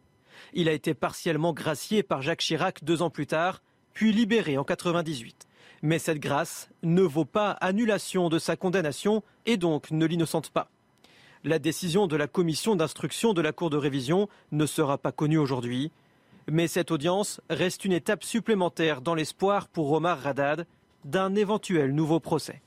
Il 0.54 0.68
a 0.68 0.72
été 0.72 0.94
partiellement 0.94 1.52
gracié 1.52 2.02
par 2.02 2.20
Jacques 2.20 2.40
Chirac 2.40 2.84
deux 2.84 3.02
ans 3.02 3.10
plus 3.10 3.26
tard, 3.26 3.62
puis 3.94 4.12
libéré 4.12 4.52
en 4.52 4.62
1998. 4.62 5.46
Mais 5.82 5.98
cette 5.98 6.20
grâce 6.20 6.68
ne 6.82 7.02
vaut 7.02 7.24
pas 7.24 7.52
annulation 7.52 8.28
de 8.28 8.38
sa 8.38 8.56
condamnation 8.56 9.22
et 9.46 9.56
donc 9.56 9.90
ne 9.90 10.06
l'innocente 10.06 10.50
pas. 10.50 10.68
La 11.44 11.58
décision 11.58 12.06
de 12.06 12.14
la 12.16 12.28
commission 12.28 12.76
d'instruction 12.76 13.32
de 13.32 13.40
la 13.40 13.52
Cour 13.52 13.70
de 13.70 13.76
révision 13.76 14.28
ne 14.52 14.66
sera 14.66 14.98
pas 14.98 15.10
connue 15.10 15.38
aujourd'hui. 15.38 15.90
Mais 16.48 16.68
cette 16.68 16.90
audience 16.90 17.40
reste 17.50 17.84
une 17.84 17.92
étape 17.92 18.22
supplémentaire 18.22 19.00
dans 19.00 19.14
l'espoir 19.14 19.68
pour 19.68 19.90
Omar 19.90 20.24
Haddad 20.24 20.66
d'un 21.04 21.34
éventuel 21.34 21.94
nouveau 21.94 22.20
procès. 22.20 22.62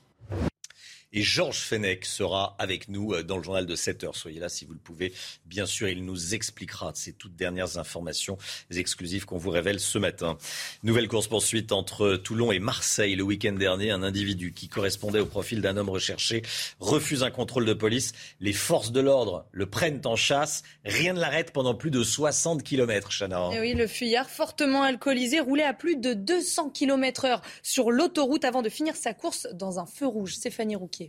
Et 1.18 1.22
Georges 1.22 1.60
Fenech 1.60 2.04
sera 2.04 2.54
avec 2.58 2.90
nous 2.90 3.14
euh, 3.14 3.22
dans 3.22 3.38
le 3.38 3.42
journal 3.42 3.64
de 3.64 3.74
7 3.74 4.04
heures. 4.04 4.14
Soyez 4.14 4.38
là 4.38 4.50
si 4.50 4.66
vous 4.66 4.74
le 4.74 4.78
pouvez. 4.78 5.14
Bien 5.46 5.64
sûr, 5.64 5.88
il 5.88 6.04
nous 6.04 6.34
expliquera 6.34 6.92
ces 6.94 7.14
toutes 7.14 7.34
dernières 7.34 7.78
informations 7.78 8.36
exclusives 8.70 9.24
qu'on 9.24 9.38
vous 9.38 9.48
révèle 9.48 9.80
ce 9.80 9.96
matin. 9.96 10.36
Nouvelle 10.82 11.08
course-poursuite 11.08 11.72
entre 11.72 12.16
Toulon 12.16 12.52
et 12.52 12.58
Marseille. 12.58 13.16
Le 13.16 13.22
week-end 13.22 13.54
dernier, 13.54 13.92
un 13.92 14.02
individu 14.02 14.52
qui 14.52 14.68
correspondait 14.68 15.18
au 15.18 15.24
profil 15.24 15.62
d'un 15.62 15.78
homme 15.78 15.88
recherché 15.88 16.42
refuse 16.80 17.22
un 17.22 17.30
contrôle 17.30 17.64
de 17.64 17.72
police. 17.72 18.12
Les 18.40 18.52
forces 18.52 18.92
de 18.92 19.00
l'ordre 19.00 19.46
le 19.52 19.64
prennent 19.64 20.02
en 20.04 20.16
chasse. 20.16 20.64
Rien 20.84 21.14
ne 21.14 21.20
l'arrête 21.20 21.50
pendant 21.50 21.74
plus 21.74 21.90
de 21.90 22.02
60 22.02 22.62
km, 22.62 23.08
Chana. 23.10 23.52
Et 23.54 23.60
oui, 23.60 23.72
le 23.72 23.86
fuyard 23.86 24.28
fortement 24.28 24.82
alcoolisé 24.82 25.40
roulait 25.40 25.64
à 25.64 25.72
plus 25.72 25.96
de 25.96 26.12
200 26.12 26.68
km 26.68 27.24
heure 27.24 27.40
sur 27.62 27.90
l'autoroute 27.90 28.44
avant 28.44 28.60
de 28.60 28.68
finir 28.68 28.96
sa 28.96 29.14
course 29.14 29.48
dans 29.54 29.78
un 29.78 29.86
feu 29.86 30.06
rouge. 30.06 30.34
Stéphanie 30.34 30.76
Rouquet. 30.76 31.05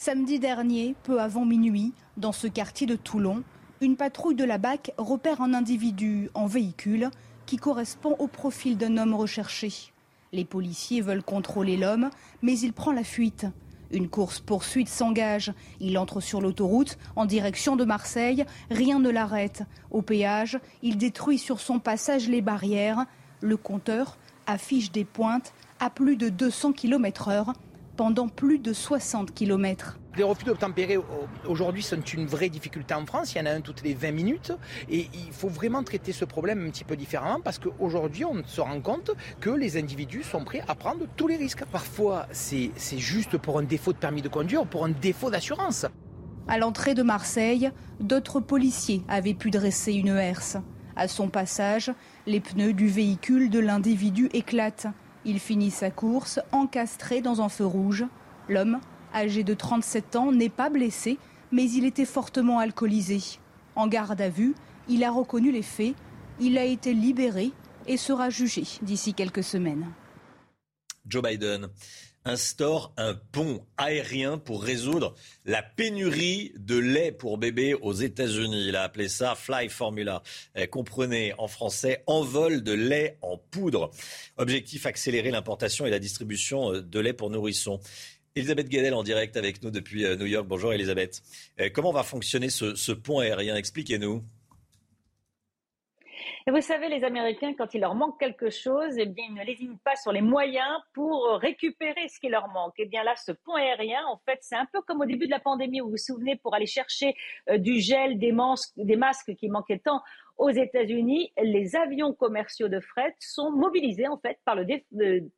Samedi 0.00 0.38
dernier, 0.38 0.94
peu 1.02 1.20
avant 1.20 1.44
minuit, 1.44 1.92
dans 2.16 2.30
ce 2.30 2.46
quartier 2.46 2.86
de 2.86 2.94
Toulon, 2.94 3.42
une 3.80 3.96
patrouille 3.96 4.36
de 4.36 4.44
la 4.44 4.56
BAC 4.56 4.92
repère 4.96 5.40
un 5.40 5.54
individu 5.54 6.30
en 6.34 6.46
véhicule 6.46 7.10
qui 7.46 7.56
correspond 7.56 8.14
au 8.20 8.28
profil 8.28 8.78
d'un 8.78 8.96
homme 8.96 9.12
recherché. 9.12 9.72
Les 10.32 10.44
policiers 10.44 11.00
veulent 11.00 11.24
contrôler 11.24 11.76
l'homme, 11.76 12.10
mais 12.42 12.56
il 12.60 12.72
prend 12.72 12.92
la 12.92 13.02
fuite. 13.02 13.46
Une 13.90 14.08
course-poursuite 14.08 14.88
s'engage. 14.88 15.52
Il 15.80 15.98
entre 15.98 16.20
sur 16.20 16.40
l'autoroute 16.40 16.96
en 17.16 17.26
direction 17.26 17.74
de 17.74 17.84
Marseille. 17.84 18.46
Rien 18.70 19.00
ne 19.00 19.10
l'arrête. 19.10 19.64
Au 19.90 20.00
péage, 20.00 20.60
il 20.80 20.96
détruit 20.96 21.38
sur 21.38 21.58
son 21.58 21.80
passage 21.80 22.28
les 22.28 22.40
barrières. 22.40 23.04
Le 23.40 23.56
compteur 23.56 24.16
affiche 24.46 24.92
des 24.92 25.04
pointes 25.04 25.52
à 25.80 25.90
plus 25.90 26.16
de 26.16 26.28
200 26.28 26.72
km/h 26.72 27.52
pendant 27.98 28.28
plus 28.28 28.60
de 28.60 28.72
60 28.72 29.34
km. 29.34 29.98
Les 30.16 30.22
refus 30.22 30.44
d'obtempérer 30.44 31.00
aujourd'hui 31.48 31.82
sont 31.82 32.00
une 32.00 32.26
vraie 32.26 32.48
difficulté 32.48 32.94
en 32.94 33.04
France. 33.04 33.34
Il 33.34 33.38
y 33.38 33.40
en 33.40 33.46
a 33.46 33.50
un 33.50 33.60
toutes 33.60 33.82
les 33.82 33.92
20 33.92 34.12
minutes. 34.12 34.52
Et 34.88 35.08
il 35.12 35.32
faut 35.32 35.48
vraiment 35.48 35.82
traiter 35.82 36.12
ce 36.12 36.24
problème 36.24 36.64
un 36.64 36.70
petit 36.70 36.84
peu 36.84 36.94
différemment 36.94 37.40
parce 37.40 37.58
qu'aujourd'hui, 37.58 38.24
on 38.24 38.44
se 38.46 38.60
rend 38.60 38.80
compte 38.80 39.10
que 39.40 39.50
les 39.50 39.76
individus 39.76 40.22
sont 40.22 40.44
prêts 40.44 40.62
à 40.68 40.76
prendre 40.76 41.06
tous 41.16 41.26
les 41.26 41.36
risques. 41.36 41.64
Parfois, 41.72 42.28
c'est 42.30 42.70
juste 42.98 43.36
pour 43.36 43.58
un 43.58 43.64
défaut 43.64 43.92
de 43.92 43.98
permis 43.98 44.22
de 44.22 44.28
conduire, 44.28 44.64
pour 44.64 44.84
un 44.84 44.90
défaut 44.90 45.28
d'assurance. 45.28 45.84
À 46.46 46.56
l'entrée 46.56 46.94
de 46.94 47.02
Marseille, 47.02 47.72
d'autres 47.98 48.38
policiers 48.38 49.02
avaient 49.08 49.34
pu 49.34 49.50
dresser 49.50 49.92
une 49.92 50.16
herse. 50.16 50.56
À 50.94 51.08
son 51.08 51.28
passage, 51.28 51.92
les 52.26 52.38
pneus 52.38 52.74
du 52.74 52.86
véhicule 52.86 53.50
de 53.50 53.58
l'individu 53.58 54.28
éclatent. 54.32 54.86
Il 55.28 55.40
finit 55.40 55.70
sa 55.70 55.90
course 55.90 56.40
encastré 56.52 57.20
dans 57.20 57.42
un 57.42 57.50
feu 57.50 57.66
rouge. 57.66 58.06
L'homme, 58.48 58.80
âgé 59.14 59.44
de 59.44 59.52
37 59.52 60.16
ans, 60.16 60.32
n'est 60.32 60.48
pas 60.48 60.70
blessé, 60.70 61.18
mais 61.52 61.70
il 61.70 61.84
était 61.84 62.06
fortement 62.06 62.60
alcoolisé. 62.60 63.20
En 63.76 63.88
garde 63.88 64.22
à 64.22 64.30
vue, 64.30 64.54
il 64.88 65.04
a 65.04 65.10
reconnu 65.10 65.52
les 65.52 65.60
faits, 65.60 65.94
il 66.40 66.56
a 66.56 66.64
été 66.64 66.94
libéré 66.94 67.52
et 67.86 67.98
sera 67.98 68.30
jugé 68.30 68.64
d'ici 68.80 69.12
quelques 69.12 69.44
semaines. 69.44 69.92
Joe 71.06 71.22
Biden 71.22 71.68
instaure 72.24 72.92
un 72.96 73.14
pont 73.14 73.64
aérien 73.76 74.38
pour 74.38 74.62
résoudre 74.62 75.14
la 75.44 75.62
pénurie 75.62 76.52
de 76.56 76.76
lait 76.76 77.12
pour 77.12 77.38
bébés 77.38 77.74
aux 77.74 77.92
États-Unis. 77.92 78.68
Il 78.68 78.76
a 78.76 78.82
appelé 78.82 79.08
ça 79.08 79.34
Fly 79.34 79.68
Formula. 79.68 80.22
Eh, 80.54 80.66
comprenez 80.66 81.32
en 81.38 81.48
français 81.48 82.02
envol 82.06 82.62
de 82.62 82.72
lait 82.72 83.18
en 83.22 83.38
poudre. 83.38 83.90
Objectif 84.36 84.86
accélérer 84.86 85.30
l'importation 85.30 85.86
et 85.86 85.90
la 85.90 85.98
distribution 85.98 86.74
euh, 86.74 86.82
de 86.82 87.00
lait 87.00 87.12
pour 87.12 87.30
nourrissons. 87.30 87.80
Elisabeth 88.36 88.68
Guedel 88.68 88.94
en 88.94 89.02
direct 89.02 89.36
avec 89.36 89.62
nous 89.62 89.70
depuis 89.70 90.04
euh, 90.04 90.16
New 90.16 90.26
York. 90.26 90.46
Bonjour 90.46 90.72
Elisabeth. 90.72 91.22
Eh, 91.58 91.72
comment 91.72 91.92
va 91.92 92.02
fonctionner 92.02 92.50
ce, 92.50 92.74
ce 92.74 92.92
pont 92.92 93.18
aérien? 93.20 93.56
Expliquez-nous. 93.56 94.22
Et 96.48 96.50
vous 96.50 96.62
savez, 96.62 96.88
les 96.88 97.04
Américains, 97.04 97.52
quand 97.52 97.74
il 97.74 97.82
leur 97.82 97.94
manque 97.94 98.18
quelque 98.18 98.48
chose, 98.48 98.96
eh 98.96 99.04
bien, 99.04 99.26
ils 99.28 99.34
ne 99.34 99.44
lésinent 99.44 99.78
pas 99.84 99.96
sur 99.96 100.12
les 100.12 100.22
moyens 100.22 100.80
pour 100.94 101.38
récupérer 101.42 102.08
ce 102.08 102.18
qui 102.18 102.30
leur 102.30 102.48
manque. 102.48 102.72
Eh 102.78 102.86
bien 102.86 103.04
là, 103.04 103.14
ce 103.16 103.32
pont 103.32 103.52
aérien, 103.52 104.02
en 104.06 104.16
fait, 104.24 104.38
c'est 104.40 104.56
un 104.56 104.64
peu 104.72 104.80
comme 104.80 105.02
au 105.02 105.04
début 105.04 105.26
de 105.26 105.30
la 105.30 105.40
pandémie, 105.40 105.82
où 105.82 105.84
vous 105.84 105.90
vous 105.90 105.96
souvenez, 105.98 106.36
pour 106.36 106.54
aller 106.54 106.64
chercher 106.64 107.14
euh, 107.50 107.58
du 107.58 107.80
gel, 107.80 108.18
des, 108.18 108.34
des 108.78 108.96
masques 108.96 109.34
qui 109.34 109.50
manquaient 109.50 109.80
tant 109.80 110.00
aux 110.38 110.50
États-Unis, 110.50 111.32
les 111.42 111.74
avions 111.74 112.14
commerciaux 112.14 112.68
de 112.68 112.78
fret 112.78 113.14
sont 113.18 113.50
mobilisés 113.50 114.06
en 114.06 114.18
fait 114.18 114.38
par 114.44 114.54
le, 114.54 114.64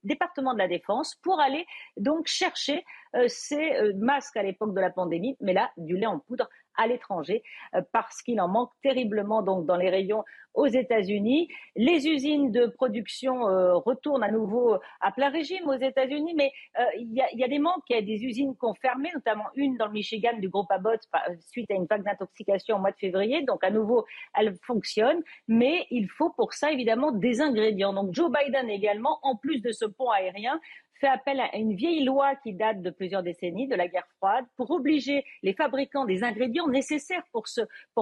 département 0.05 0.53
de 0.53 0.59
la 0.59 0.69
défense 0.69 1.17
pour 1.23 1.41
aller 1.41 1.67
donc 1.97 2.27
chercher 2.27 2.85
euh, 3.17 3.25
ces 3.27 3.73
euh, 3.77 3.93
masques 3.97 4.37
à 4.37 4.43
l'époque 4.43 4.75
de 4.75 4.81
la 4.81 4.91
pandémie, 4.91 5.37
mais 5.41 5.55
là 5.55 5.71
du 5.79 5.97
lait 5.97 6.07
en 6.07 6.19
poudre 6.19 6.49
à 6.77 6.87
l'étranger 6.87 7.43
euh, 7.75 7.83
parce 7.93 8.23
qu'il 8.23 8.41
en 8.41 8.49
manque 8.49 8.71
terriblement 8.83 9.43
donc 9.43 9.67
dans 9.67 9.77
les 9.77 9.91
rayons 9.91 10.25
aux 10.55 10.67
États-Unis. 10.67 11.49
Les 11.77 12.09
usines 12.09 12.51
de 12.51 12.67
production 12.67 13.49
euh, 13.49 13.77
retournent 13.77 14.25
à 14.25 14.31
nouveau 14.31 14.79
à 15.01 15.13
plein 15.13 15.31
régime 15.31 15.69
aux 15.69 15.79
États-Unis, 15.79 16.35
mais 16.37 16.51
euh, 16.79 16.85
il 16.99 17.13
y, 17.13 17.45
a 17.45 17.49
des 17.49 17.59
manques. 17.59 17.85
Il 17.89 17.97
y 17.97 17.99
a 17.99 18.03
des 18.03 18.25
usines 18.25 18.55
qui 18.57 18.65
ont 18.65 18.75
fermé, 18.75 19.11
notamment 19.15 19.47
une 19.55 19.77
dans 19.77 19.87
le 19.87 19.93
Michigan 19.93 20.37
du 20.39 20.49
groupe 20.49 20.71
Abbott 20.71 21.01
suite 21.41 21.71
à 21.71 21.75
une 21.75 21.87
vague 21.87 22.05
d'intoxication 22.05 22.77
au 22.77 22.79
mois 22.81 22.91
de 22.91 22.99
février. 22.99 23.45
Donc 23.45 23.63
à 23.63 23.71
nouveau, 23.71 24.05
elle 24.35 24.57
fonctionne, 24.63 25.23
mais 25.47 25.87
il 25.91 26.09
faut 26.09 26.31
pour 26.31 26.53
ça 26.53 26.73
évidemment 26.73 27.13
des 27.13 27.41
ingrédients. 27.41 27.93
Donc 27.93 28.13
Joe 28.13 28.31
Biden 28.31 28.69
également, 28.69 29.19
en 29.23 29.37
plus 29.37 29.61
de 29.61 29.73
ce 29.73 29.85
pont 29.85 30.11
aérien, 30.11 30.61
fait 31.01 31.09
appel 31.09 31.41
à 31.41 31.57
une 31.57 31.75
vieille 31.75 32.05
loi 32.05 32.37
qui 32.37 32.53
date 32.53 32.83
de 32.83 32.91
plusieurs 32.91 33.23
décennies, 33.23 33.67
de 33.67 33.75
la 33.75 33.89
guerre 33.89 34.07
froide, 34.19 34.45
pour 34.57 34.71
obliger 34.71 35.25
les 35.43 35.55
fabricants 35.55 36.05
des 36.05 36.23
ingrédients 36.23 36.69
nécessaires 36.69 37.23
pour, 37.33 37.47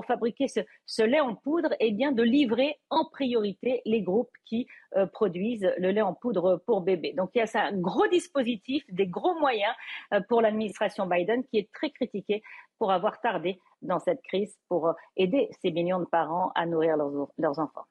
fabriquer 0.04 0.46
ce, 0.48 1.02
lait 1.02 1.20
en 1.20 1.34
poudre 1.34 1.72
et 1.74 1.88
eh 1.88 1.92
bien, 1.92 2.12
de 2.12 2.22
livrer 2.22 2.78
en 2.90 3.04
priorité 3.04 3.82
les 3.84 4.02
groupes 4.02 4.30
qui 4.44 4.66
euh, 4.96 5.06
produisent 5.06 5.70
le 5.78 5.90
lait 5.90 6.02
en 6.02 6.14
poudre 6.14 6.62
pour 6.66 6.80
bébés. 6.80 7.12
Donc 7.12 7.30
il 7.34 7.38
y 7.38 7.42
a 7.42 7.64
un 7.64 7.76
gros 7.78 8.06
dispositif, 8.08 8.84
des 8.88 9.06
gros 9.06 9.38
moyens 9.38 9.74
euh, 10.12 10.20
pour 10.28 10.42
l'administration 10.42 11.06
Biden 11.06 11.44
qui 11.44 11.58
est 11.58 11.70
très 11.72 11.90
critiquée 11.90 12.42
pour 12.78 12.90
avoir 12.92 13.20
tardé 13.20 13.60
dans 13.82 13.98
cette 13.98 14.22
crise 14.22 14.58
pour 14.68 14.88
euh, 14.88 14.92
aider 15.16 15.48
ces 15.62 15.70
millions 15.70 16.00
de 16.00 16.06
parents 16.06 16.50
à 16.54 16.66
nourrir 16.66 16.96
leurs 16.96 17.58
enfants. 17.58 17.86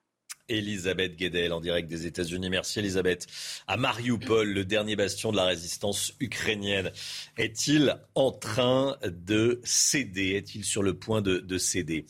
Elisabeth 0.50 1.16
Guedel 1.18 1.51
en 1.51 1.62
direct 1.62 1.89
des 1.89 2.06
États-Unis. 2.06 2.50
Merci 2.50 2.80
Elisabeth. 2.80 3.27
À 3.68 3.77
Mariupol, 3.77 4.51
le 4.51 4.66
dernier 4.66 4.96
bastion 4.96 5.32
de 5.32 5.38
la 5.38 5.46
résistance 5.46 6.13
ukrainienne, 6.20 6.92
est-il 7.38 7.98
en 8.16 8.32
train 8.32 8.98
de 9.04 9.60
céder? 9.63 10.32
Est-il 10.32 10.63
sur 10.63 10.84
le 10.84 10.94
point 10.94 11.22
de, 11.22 11.58
céder? 11.58 12.06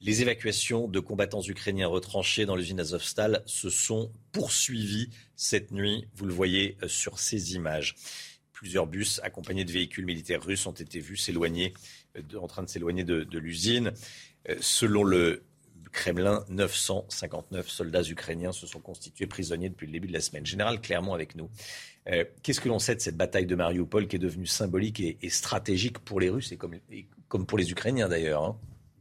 Les 0.00 0.22
évacuations 0.22 0.88
de 0.88 1.00
combattants 1.00 1.42
ukrainiens 1.42 1.88
retranchés 1.88 2.46
dans 2.46 2.54
l'usine 2.54 2.80
Azovstal 2.80 3.42
se 3.46 3.70
sont 3.70 4.12
poursuivies 4.32 5.10
cette 5.34 5.72
nuit. 5.72 6.06
Vous 6.14 6.26
le 6.26 6.34
voyez 6.34 6.76
sur 6.86 7.18
ces 7.18 7.54
images. 7.54 7.96
Plusieurs 8.52 8.86
bus 8.86 9.20
accompagnés 9.22 9.64
de 9.64 9.72
véhicules 9.72 10.06
militaires 10.06 10.42
russes 10.42 10.66
ont 10.66 10.72
été 10.72 11.00
vus 11.00 11.16
s'éloigner, 11.16 11.74
en 12.40 12.46
train 12.46 12.62
de 12.62 12.68
s'éloigner 12.68 13.04
de 13.04 13.38
l'usine. 13.38 13.92
Selon 14.60 15.02
le 15.02 15.42
Kremlin. 15.96 16.44
959 16.48 17.68
soldats 17.68 18.02
ukrainiens 18.02 18.52
se 18.52 18.66
sont 18.66 18.80
constitués 18.80 19.26
prisonniers 19.26 19.70
depuis 19.70 19.86
le 19.86 19.92
début 19.92 20.06
de 20.06 20.12
la 20.12 20.20
semaine. 20.20 20.46
Général 20.46 20.80
Clermont 20.80 21.14
avec 21.14 21.34
nous. 21.34 21.50
Euh, 22.08 22.24
qu'est-ce 22.42 22.60
que 22.60 22.68
l'on 22.68 22.78
sait 22.78 22.94
de 22.94 23.00
cette 23.00 23.16
bataille 23.16 23.46
de 23.46 23.56
Mariupol 23.56 24.06
qui 24.06 24.16
est 24.16 24.20
devenue 24.20 24.46
symbolique 24.46 25.00
et, 25.00 25.18
stratégique 25.30 25.98
pour 25.98 26.20
les 26.20 26.28
Russes 26.28 26.52
et 26.52 26.56
comme, 26.56 26.76
comme 27.28 27.46
pour 27.46 27.58
les 27.58 27.70
Ukrainiens 27.72 28.08
d'ailleurs 28.08 28.44
hein? 28.44 28.56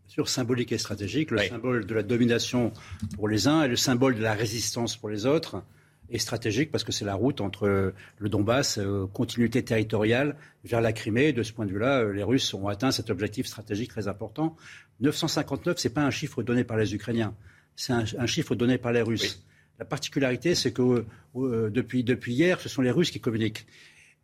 Sûr, 0.08 0.30
symbolique 0.30 0.72
et 0.72 0.78
stratégique, 0.78 1.32
le 1.32 1.40
symbole 1.40 1.86
de 1.86 1.94
la 1.94 2.04
domination 2.04 2.72
pour 3.16 3.28
les 3.28 3.48
uns 3.48 3.64
et 3.64 3.68
le 3.68 3.76
symbole 3.76 4.16
de 4.16 4.22
la 4.22 4.34
résistance 4.34 4.96
pour 4.96 5.10
les 5.10 5.26
autres 5.26 5.62
est 6.10 6.18
stratégique 6.18 6.72
parce 6.72 6.84
que 6.84 6.92
c'est 6.92 7.06
la 7.06 7.16
route 7.16 7.42
entre 7.42 7.94
le 8.18 8.30
Donbass, 8.30 8.78
euh, 8.78 9.08
continuité 9.08 9.64
territoriale, 9.64 10.36
vers 10.64 10.82
la 10.82 10.94
Crimée. 10.94 11.34
De 11.34 11.44
ce 11.44 11.54
point 11.54 11.66
de 11.66 11.72
vue-là, 11.72 12.02
euh, 12.02 12.14
les 12.14 12.24
Russes 12.24 12.54
ont 12.54 12.68
atteint 12.68 12.92
cet 12.92 13.10
objectif 13.10 13.48
stratégique 13.48 13.90
très 13.90 14.08
important. 14.08 14.56
959, 15.02 15.78
ce 15.78 15.88
n'est 15.88 15.94
pas 15.94 16.04
un 16.04 16.12
chiffre 16.12 16.44
donné 16.44 16.64
par 16.64 16.78
les 16.78 16.94
Ukrainiens, 16.94 17.34
c'est 17.76 17.94
un, 17.94 18.26
chiffre 18.26 18.56
donné 18.56 18.78
par 18.78 18.94
les 18.94 19.02
Russes. 19.02 19.44
La 19.80 19.86
particularité, 19.86 20.56
c'est 20.56 20.72
que 20.72 21.06
euh, 21.36 21.70
depuis, 21.70 22.04
depuis, 22.04 22.34
hier, 22.34 22.62
ce 22.62 22.70
sont 22.70 22.82
les 22.82 22.92
Russes 22.92 23.12
qui 23.12 23.20
communiquent. 23.20 23.66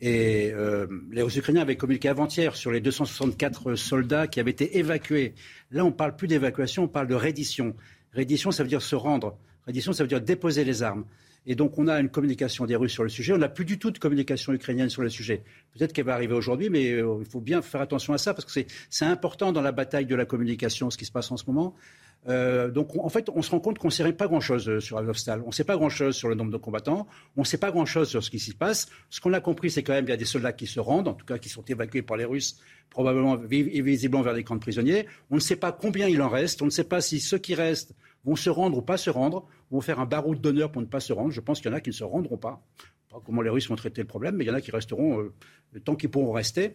Et 0.04 0.52
les 1.12 1.38
Ukrainiens 1.38 1.62
avaient 1.62 1.76
communiqué 1.76 2.10
avant-hier 2.10 2.56
sur 2.56 2.72
les 2.72 2.82
264 2.82 3.76
soldats 3.76 4.26
qui 4.26 4.40
avaient 4.40 4.50
été 4.50 4.80
évacués. 4.80 5.36
Là, 5.70 5.86
on 5.86 5.90
ne 5.90 5.94
parle 5.94 6.16
plus 6.16 6.28
d'évacuation, 6.28 6.86
on 6.86 6.88
parle 6.88 7.06
de 7.06 7.14
reddition. 7.14 7.76
Reddition, 8.16 8.50
ça 8.50 8.64
veut 8.64 8.70
dire 8.70 8.82
se 8.82 8.96
rendre. 8.96 9.38
Reddition, 9.68 9.94
ça 9.94 10.04
veut 10.04 10.10
dire 10.10 10.20
déposer 10.20 10.64
les 10.64 10.82
armes. 10.82 11.06
Et 11.48 11.56
donc, 11.56 11.80
on 11.80 11.88
a 11.88 12.00
une 12.00 12.10
communication 12.10 12.66
des 12.66 12.76
Russes 12.76 12.92
sur 12.92 13.04
le 13.04 13.10
sujet. 13.10 13.34
On 13.34 13.38
n'a 13.38 13.50
plus 13.50 13.66
du 13.66 13.80
tout 13.80 13.90
de 13.90 13.98
communication 13.98 14.54
ukrainienne 14.54 14.90
sur 14.90 15.02
le 15.02 15.10
sujet. 15.10 15.44
Peut-être 15.76 15.92
qu'elle 15.92 16.06
va 16.06 16.14
arriver 16.14 16.36
aujourd'hui, 16.36 16.70
mais 16.70 16.92
euh, 16.92 17.18
il 17.20 17.26
faut 17.26 17.42
bien 17.42 17.62
faire 17.62 17.82
attention 17.82 18.14
à 18.14 18.20
ça 18.20 18.34
parce 18.34 18.46
que 18.46 18.62
c'est 18.90 19.06
important 19.06 19.52
dans 19.52 19.62
la 19.62 19.72
bataille 19.72 20.06
de 20.06 20.16
la 20.16 20.26
communication, 20.26 20.92
ce 20.92 20.98
qui 20.98 21.06
se 21.06 21.12
passe 21.12 21.32
en 21.32 21.38
ce 21.38 21.46
moment. 21.48 21.76
Euh, 22.28 22.70
donc, 22.70 22.96
en 23.00 23.10
fait, 23.10 23.30
on 23.34 23.42
se 23.42 23.50
rend 23.50 23.60
compte 23.60 23.80
qu'on 23.80 23.88
ne 23.88 23.92
sait 23.92 24.14
pas 24.14 24.28
grand-chose 24.28 24.70
euh, 24.70 24.80
sur 24.80 24.98
Azovstal. 24.98 25.42
On 25.44 25.48
ne 25.48 25.52
sait 25.52 25.64
pas 25.64 25.76
grand-chose 25.76 26.16
sur 26.16 26.30
le 26.30 26.36
nombre 26.36 26.52
de 26.52 26.58
combattants. 26.58 27.08
On 27.36 27.42
ne 27.42 27.46
sait 27.46 27.58
pas 27.58 27.72
grand-chose 27.72 28.10
sur 28.10 28.24
ce 28.24 28.30
qui 28.30 28.38
s'y 28.38 28.54
passe. 28.54 28.90
Ce 29.10 29.20
qu'on 29.20 29.34
a 29.34 29.40
compris, 29.40 29.72
c'est 29.72 29.82
quand 29.82 29.94
même 29.94 30.06
qu'il 30.06 30.12
y 30.12 30.14
a 30.14 30.18
des 30.18 30.26
soldats 30.26 30.54
qui 30.54 30.68
se 30.68 30.80
rendent, 30.80 31.08
en 31.08 31.14
tout 31.14 31.26
cas 31.26 31.40
qui 31.40 31.50
sont 31.50 31.64
évacués 31.64 32.04
par 32.04 32.18
les 32.18 32.26
Russes, 32.26 32.60
probablement 32.92 33.36
visiblement 33.36 34.22
vers 34.22 34.36
des 34.36 34.44
camps 34.44 34.56
de 34.56 34.62
prisonniers. 34.62 35.08
On 35.32 35.36
ne 35.36 35.40
sait 35.40 35.56
pas 35.56 35.72
combien 35.72 36.08
il 36.08 36.22
en 36.22 36.30
reste. 36.30 36.62
On 36.62 36.66
ne 36.66 36.70
sait 36.70 36.84
pas 36.84 37.02
si 37.02 37.20
ceux 37.20 37.40
qui 37.40 37.56
restent 37.56 37.96
vont 38.26 38.36
se 38.36 38.50
rendre 38.50 38.78
ou 38.78 38.82
pas 38.82 38.98
se 38.98 39.10
rendre, 39.10 39.46
vont 39.72 39.82
faire 39.82 40.00
un 40.00 40.06
baroud 40.06 40.40
d'honneur 40.40 40.72
pour 40.72 40.82
ne 40.82 40.88
pas 40.88 41.00
se 41.00 41.14
rendre. 41.14 41.32
Je 41.32 41.42
pense 41.42 41.60
qu'il 41.60 41.72
y 41.72 41.74
en 41.74 41.78
a 41.78 41.82
qui 41.82 41.90
ne 41.90 41.96
se 41.96 42.04
rendront 42.04 42.38
pas. 42.38 42.62
Comment 43.26 43.42
les 43.42 43.50
Russes 43.50 43.68
vont 43.68 43.76
traiter 43.76 44.02
le 44.02 44.08
problème, 44.08 44.36
mais 44.36 44.46
il 44.46 44.48
y 44.48 44.52
en 44.52 44.54
a 44.54 44.62
qui 44.62 44.72
resteront 44.72 45.20
euh, 45.20 45.34
le 45.74 45.80
temps 45.80 45.96
qu'ils 45.96 46.10
pourront 46.10 46.32
rester. 46.32 46.74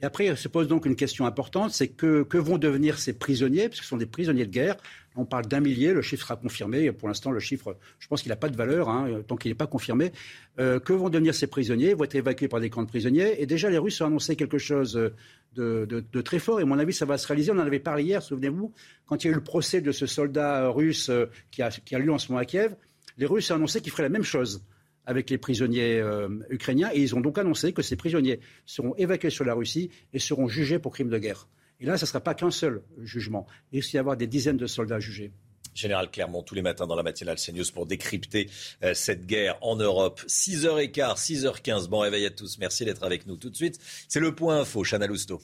Et 0.00 0.04
après, 0.04 0.36
se 0.36 0.48
pose 0.48 0.68
donc 0.68 0.86
une 0.86 0.96
question 0.96 1.26
importante, 1.26 1.72
c'est 1.72 1.88
que, 1.88 2.22
que 2.22 2.38
vont 2.38 2.58
devenir 2.58 2.98
ces 2.98 3.14
prisonniers, 3.14 3.68
parce 3.68 3.80
que 3.80 3.84
ce 3.84 3.90
sont 3.90 3.96
des 3.96 4.06
prisonniers 4.06 4.46
de 4.46 4.50
guerre. 4.50 4.76
On 5.16 5.24
parle 5.24 5.46
d'un 5.46 5.60
millier, 5.60 5.92
le 5.92 6.02
chiffre 6.02 6.22
sera 6.22 6.36
confirmé. 6.36 6.92
Pour 6.92 7.08
l'instant, 7.08 7.32
le 7.32 7.40
chiffre, 7.40 7.76
je 7.98 8.06
pense 8.06 8.22
qu'il 8.22 8.28
n'a 8.28 8.36
pas 8.36 8.48
de 8.48 8.56
valeur, 8.56 8.88
hein, 8.88 9.22
tant 9.26 9.36
qu'il 9.36 9.50
n'est 9.50 9.56
pas 9.56 9.66
confirmé. 9.66 10.12
Euh, 10.60 10.78
que 10.78 10.92
vont 10.92 11.08
devenir 11.08 11.34
ces 11.34 11.48
prisonniers? 11.48 11.90
Ils 11.90 11.96
vont 11.96 12.04
être 12.04 12.14
évacués 12.14 12.48
par 12.48 12.60
des 12.60 12.70
camps 12.70 12.82
de 12.82 12.88
prisonniers. 12.88 13.42
Et 13.42 13.46
déjà, 13.46 13.70
les 13.70 13.78
Russes 13.78 14.00
ont 14.00 14.06
annoncé 14.06 14.36
quelque 14.36 14.58
chose 14.58 15.12
de, 15.56 16.20
très 16.20 16.38
fort. 16.38 16.60
Et 16.60 16.64
mon 16.64 16.78
avis, 16.78 16.92
ça 16.92 17.06
va 17.06 17.18
se 17.18 17.26
réaliser. 17.26 17.50
On 17.50 17.56
en 17.56 17.66
avait 17.66 17.80
parlé 17.80 18.04
hier, 18.04 18.22
souvenez-vous, 18.22 18.72
quand 19.06 19.24
il 19.24 19.26
y 19.26 19.30
a 19.30 19.32
eu 19.32 19.36
le 19.36 19.42
procès 19.42 19.80
de 19.80 19.90
ce 19.90 20.06
soldat 20.06 20.68
russe 20.68 21.08
euh, 21.08 21.26
qui, 21.50 21.62
a, 21.62 21.70
qui 21.70 21.94
a 21.94 21.98
lieu 21.98 22.12
en 22.12 22.18
ce 22.18 22.30
moment 22.30 22.40
à 22.40 22.44
Kiev. 22.44 22.76
Les 23.16 23.26
Russes 23.26 23.50
ont 23.50 23.56
annoncé 23.56 23.80
qu'ils 23.80 23.90
feraient 23.90 24.04
la 24.04 24.08
même 24.10 24.22
chose 24.22 24.62
avec 25.08 25.30
les 25.30 25.38
prisonniers 25.38 25.98
euh, 25.98 26.28
ukrainiens. 26.50 26.90
Et 26.92 27.00
ils 27.00 27.16
ont 27.16 27.20
donc 27.20 27.38
annoncé 27.38 27.72
que 27.72 27.80
ces 27.82 27.96
prisonniers 27.96 28.40
seront 28.66 28.94
évacués 28.96 29.30
sur 29.30 29.44
la 29.44 29.54
Russie 29.54 29.90
et 30.12 30.18
seront 30.18 30.48
jugés 30.48 30.78
pour 30.78 30.92
crimes 30.92 31.08
de 31.08 31.18
guerre. 31.18 31.48
Et 31.80 31.86
là, 31.86 31.96
ce 31.96 32.04
ne 32.04 32.08
sera 32.08 32.20
pas 32.20 32.34
qu'un 32.34 32.50
seul 32.50 32.82
jugement. 33.02 33.46
Il 33.72 33.78
risque 33.78 33.90
d'y 33.90 33.98
avoir 33.98 34.16
des 34.16 34.26
dizaines 34.26 34.58
de 34.58 34.66
soldats 34.66 35.00
jugés. 35.00 35.32
Général 35.74 36.10
Clermont, 36.10 36.42
tous 36.42 36.54
les 36.54 36.62
matins 36.62 36.86
dans 36.86 36.96
la 36.96 37.02
matinale 37.02 37.38
CNews 37.38 37.72
pour 37.72 37.86
décrypter 37.86 38.50
euh, 38.82 38.92
cette 38.92 39.26
guerre 39.26 39.56
en 39.62 39.76
Europe. 39.76 40.20
6h15, 40.26 41.16
6h15. 41.16 41.88
Bon 41.88 42.00
réveil 42.00 42.26
à 42.26 42.30
tous. 42.30 42.58
Merci 42.58 42.84
d'être 42.84 43.02
avec 43.02 43.26
nous. 43.26 43.36
Tout 43.36 43.48
de 43.48 43.56
suite, 43.56 43.78
c'est 44.08 44.20
le 44.20 44.34
point 44.34 44.60
info. 44.60 44.84
Chana 44.84 45.06
Lousteau. 45.06 45.40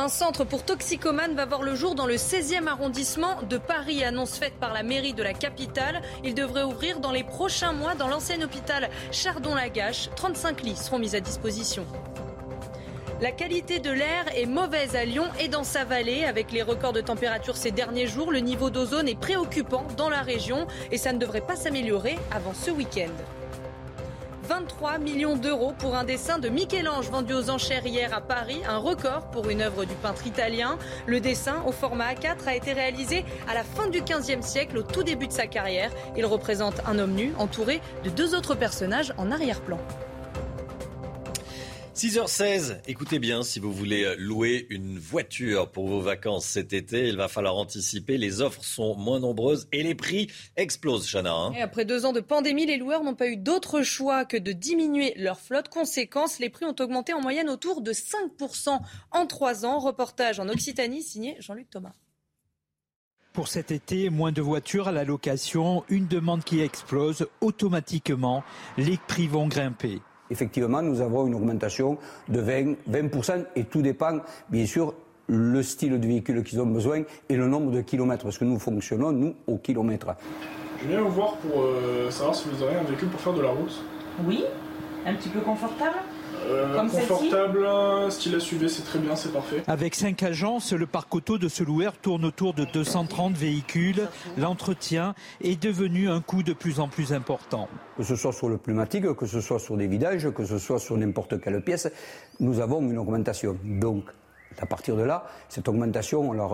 Un 0.00 0.06
centre 0.06 0.44
pour 0.44 0.62
toxicomanes 0.64 1.34
va 1.34 1.44
voir 1.44 1.64
le 1.64 1.74
jour 1.74 1.96
dans 1.96 2.06
le 2.06 2.14
16e 2.14 2.68
arrondissement 2.68 3.42
de 3.42 3.58
Paris. 3.58 4.04
Annonce 4.04 4.38
faite 4.38 4.54
par 4.60 4.72
la 4.72 4.84
mairie 4.84 5.12
de 5.12 5.24
la 5.24 5.32
capitale. 5.32 6.02
Il 6.22 6.36
devrait 6.36 6.62
ouvrir 6.62 7.00
dans 7.00 7.10
les 7.10 7.24
prochains 7.24 7.72
mois 7.72 7.96
dans 7.96 8.06
l'ancien 8.06 8.40
hôpital 8.40 8.90
Chardon-Lagache. 9.10 10.10
35 10.14 10.62
lits 10.62 10.76
seront 10.76 11.00
mis 11.00 11.16
à 11.16 11.20
disposition. 11.20 11.84
La 13.20 13.32
qualité 13.32 13.80
de 13.80 13.90
l'air 13.90 14.26
est 14.36 14.46
mauvaise 14.46 14.94
à 14.94 15.04
Lyon 15.04 15.26
et 15.40 15.48
dans 15.48 15.64
sa 15.64 15.84
vallée. 15.84 16.24
Avec 16.24 16.52
les 16.52 16.62
records 16.62 16.92
de 16.92 17.00
température 17.00 17.56
ces 17.56 17.72
derniers 17.72 18.06
jours, 18.06 18.30
le 18.30 18.38
niveau 18.38 18.70
d'ozone 18.70 19.08
est 19.08 19.18
préoccupant 19.18 19.84
dans 19.96 20.10
la 20.10 20.22
région 20.22 20.68
et 20.92 20.96
ça 20.96 21.12
ne 21.12 21.18
devrait 21.18 21.40
pas 21.40 21.56
s'améliorer 21.56 22.20
avant 22.30 22.54
ce 22.54 22.70
week-end. 22.70 23.10
23 24.48 24.96
millions 24.96 25.36
d'euros 25.36 25.74
pour 25.78 25.94
un 25.94 26.04
dessin 26.04 26.38
de 26.38 26.48
Michel-Ange 26.48 27.10
vendu 27.10 27.34
aux 27.34 27.50
enchères 27.50 27.86
hier 27.86 28.14
à 28.14 28.22
Paris, 28.22 28.62
un 28.66 28.78
record 28.78 29.30
pour 29.30 29.50
une 29.50 29.60
œuvre 29.60 29.84
du 29.84 29.94
peintre 29.94 30.26
italien. 30.26 30.78
Le 31.06 31.20
dessin 31.20 31.62
au 31.66 31.72
format 31.72 32.14
A4 32.14 32.46
a 32.46 32.56
été 32.56 32.72
réalisé 32.72 33.26
à 33.46 33.52
la 33.52 33.62
fin 33.62 33.88
du 33.88 34.00
XVe 34.00 34.40
siècle, 34.40 34.78
au 34.78 34.82
tout 34.82 35.02
début 35.02 35.26
de 35.26 35.32
sa 35.32 35.46
carrière. 35.46 35.90
Il 36.16 36.24
représente 36.24 36.80
un 36.86 36.98
homme 36.98 37.12
nu 37.12 37.34
entouré 37.38 37.82
de 38.04 38.10
deux 38.10 38.34
autres 38.34 38.54
personnages 38.54 39.12
en 39.18 39.30
arrière-plan. 39.30 39.78
6h16, 41.98 42.78
écoutez 42.86 43.18
bien, 43.18 43.42
si 43.42 43.58
vous 43.58 43.72
voulez 43.72 44.04
euh, 44.04 44.14
louer 44.16 44.68
une 44.70 45.00
voiture 45.00 45.68
pour 45.68 45.88
vos 45.88 46.00
vacances 46.00 46.44
cet 46.44 46.72
été, 46.72 47.08
il 47.08 47.16
va 47.16 47.26
falloir 47.26 47.56
anticiper. 47.56 48.18
Les 48.18 48.40
offres 48.40 48.62
sont 48.62 48.94
moins 48.94 49.18
nombreuses 49.18 49.66
et 49.72 49.82
les 49.82 49.96
prix 49.96 50.30
explosent, 50.56 51.10
Chana. 51.10 51.32
Hein. 51.32 51.54
après 51.60 51.84
deux 51.84 52.06
ans 52.06 52.12
de 52.12 52.20
pandémie, 52.20 52.66
les 52.66 52.76
loueurs 52.76 53.02
n'ont 53.02 53.16
pas 53.16 53.26
eu 53.26 53.36
d'autre 53.36 53.82
choix 53.82 54.24
que 54.24 54.36
de 54.36 54.52
diminuer 54.52 55.12
leur 55.16 55.40
flotte. 55.40 55.70
Conséquence, 55.70 56.38
les 56.38 56.50
prix 56.50 56.66
ont 56.66 56.76
augmenté 56.78 57.14
en 57.14 57.20
moyenne 57.20 57.48
autour 57.48 57.80
de 57.80 57.92
5% 57.92 58.78
en 59.10 59.26
trois 59.26 59.66
ans. 59.66 59.80
Reportage 59.80 60.38
en 60.38 60.48
Occitanie 60.48 61.02
signé 61.02 61.34
Jean-Luc 61.40 61.68
Thomas. 61.68 61.94
Pour 63.32 63.48
cet 63.48 63.72
été, 63.72 64.08
moins 64.08 64.30
de 64.30 64.40
voitures 64.40 64.86
à 64.86 64.92
la 64.92 65.02
location, 65.02 65.82
une 65.88 66.06
demande 66.06 66.44
qui 66.44 66.60
explose 66.60 67.26
automatiquement, 67.40 68.44
les 68.76 68.98
prix 69.08 69.26
vont 69.26 69.48
grimper 69.48 70.00
effectivement, 70.30 70.82
nous 70.82 71.00
avons 71.00 71.26
une 71.26 71.34
augmentation 71.34 71.98
de 72.28 72.40
20, 72.40 72.74
20% 72.90 73.44
et 73.56 73.64
tout 73.64 73.82
dépend, 73.82 74.18
bien 74.48 74.66
sûr, 74.66 74.94
le 75.28 75.62
style 75.62 76.00
de 76.00 76.06
véhicule 76.06 76.42
qu'ils 76.42 76.60
ont 76.60 76.66
besoin 76.66 77.02
et 77.28 77.36
le 77.36 77.46
nombre 77.46 77.70
de 77.70 77.82
kilomètres, 77.82 78.24
parce 78.24 78.38
que 78.38 78.44
nous 78.44 78.58
fonctionnons, 78.58 79.12
nous, 79.12 79.34
au 79.46 79.58
kilomètre. 79.58 80.14
Je 80.82 80.88
viens 80.88 81.02
vous 81.02 81.10
voir 81.10 81.36
pour 81.36 81.62
euh, 81.62 82.10
savoir 82.10 82.34
si 82.34 82.48
vous 82.48 82.62
avez 82.62 82.76
un 82.76 82.84
véhicule 82.84 83.08
pour 83.08 83.20
faire 83.20 83.34
de 83.34 83.42
la 83.42 83.50
route. 83.50 83.84
Oui, 84.26 84.44
un 85.06 85.14
petit 85.14 85.28
peu 85.28 85.40
confortable 85.40 85.96
euh, 86.48 86.88
confortable, 86.88 87.66
style 88.10 88.40
SUV, 88.40 88.68
c'est 88.68 88.82
très 88.82 88.98
bien, 88.98 89.16
c'est 89.16 89.32
parfait. 89.32 89.62
Avec 89.66 89.94
cinq 89.94 90.22
agences, 90.22 90.72
le 90.72 90.86
parc 90.86 91.14
auto 91.14 91.38
de 91.38 91.48
ce 91.48 91.64
loueur 91.64 91.96
tourne 91.98 92.24
autour 92.24 92.54
de 92.54 92.64
230 92.64 93.34
véhicules. 93.34 94.08
L'entretien 94.36 95.14
est 95.40 95.60
devenu 95.62 96.08
un 96.08 96.20
coût 96.20 96.42
de 96.42 96.52
plus 96.52 96.80
en 96.80 96.88
plus 96.88 97.12
important. 97.12 97.68
Que 97.96 98.02
ce 98.02 98.16
soit 98.16 98.32
sur 98.32 98.48
le 98.48 98.58
pneumatique, 98.58 99.14
que 99.14 99.26
ce 99.26 99.40
soit 99.40 99.58
sur 99.58 99.76
des 99.76 99.86
vidages, 99.86 100.30
que 100.30 100.44
ce 100.44 100.58
soit 100.58 100.78
sur 100.78 100.96
n'importe 100.96 101.40
quelle 101.40 101.60
pièce, 101.62 101.88
nous 102.40 102.60
avons 102.60 102.80
une 102.80 102.98
augmentation. 102.98 103.56
Donc, 103.64 104.04
à 104.60 104.66
partir 104.66 104.96
de 104.96 105.02
là, 105.02 105.26
cette 105.48 105.68
augmentation, 105.68 106.30
on 106.30 106.32
la, 106.32 106.48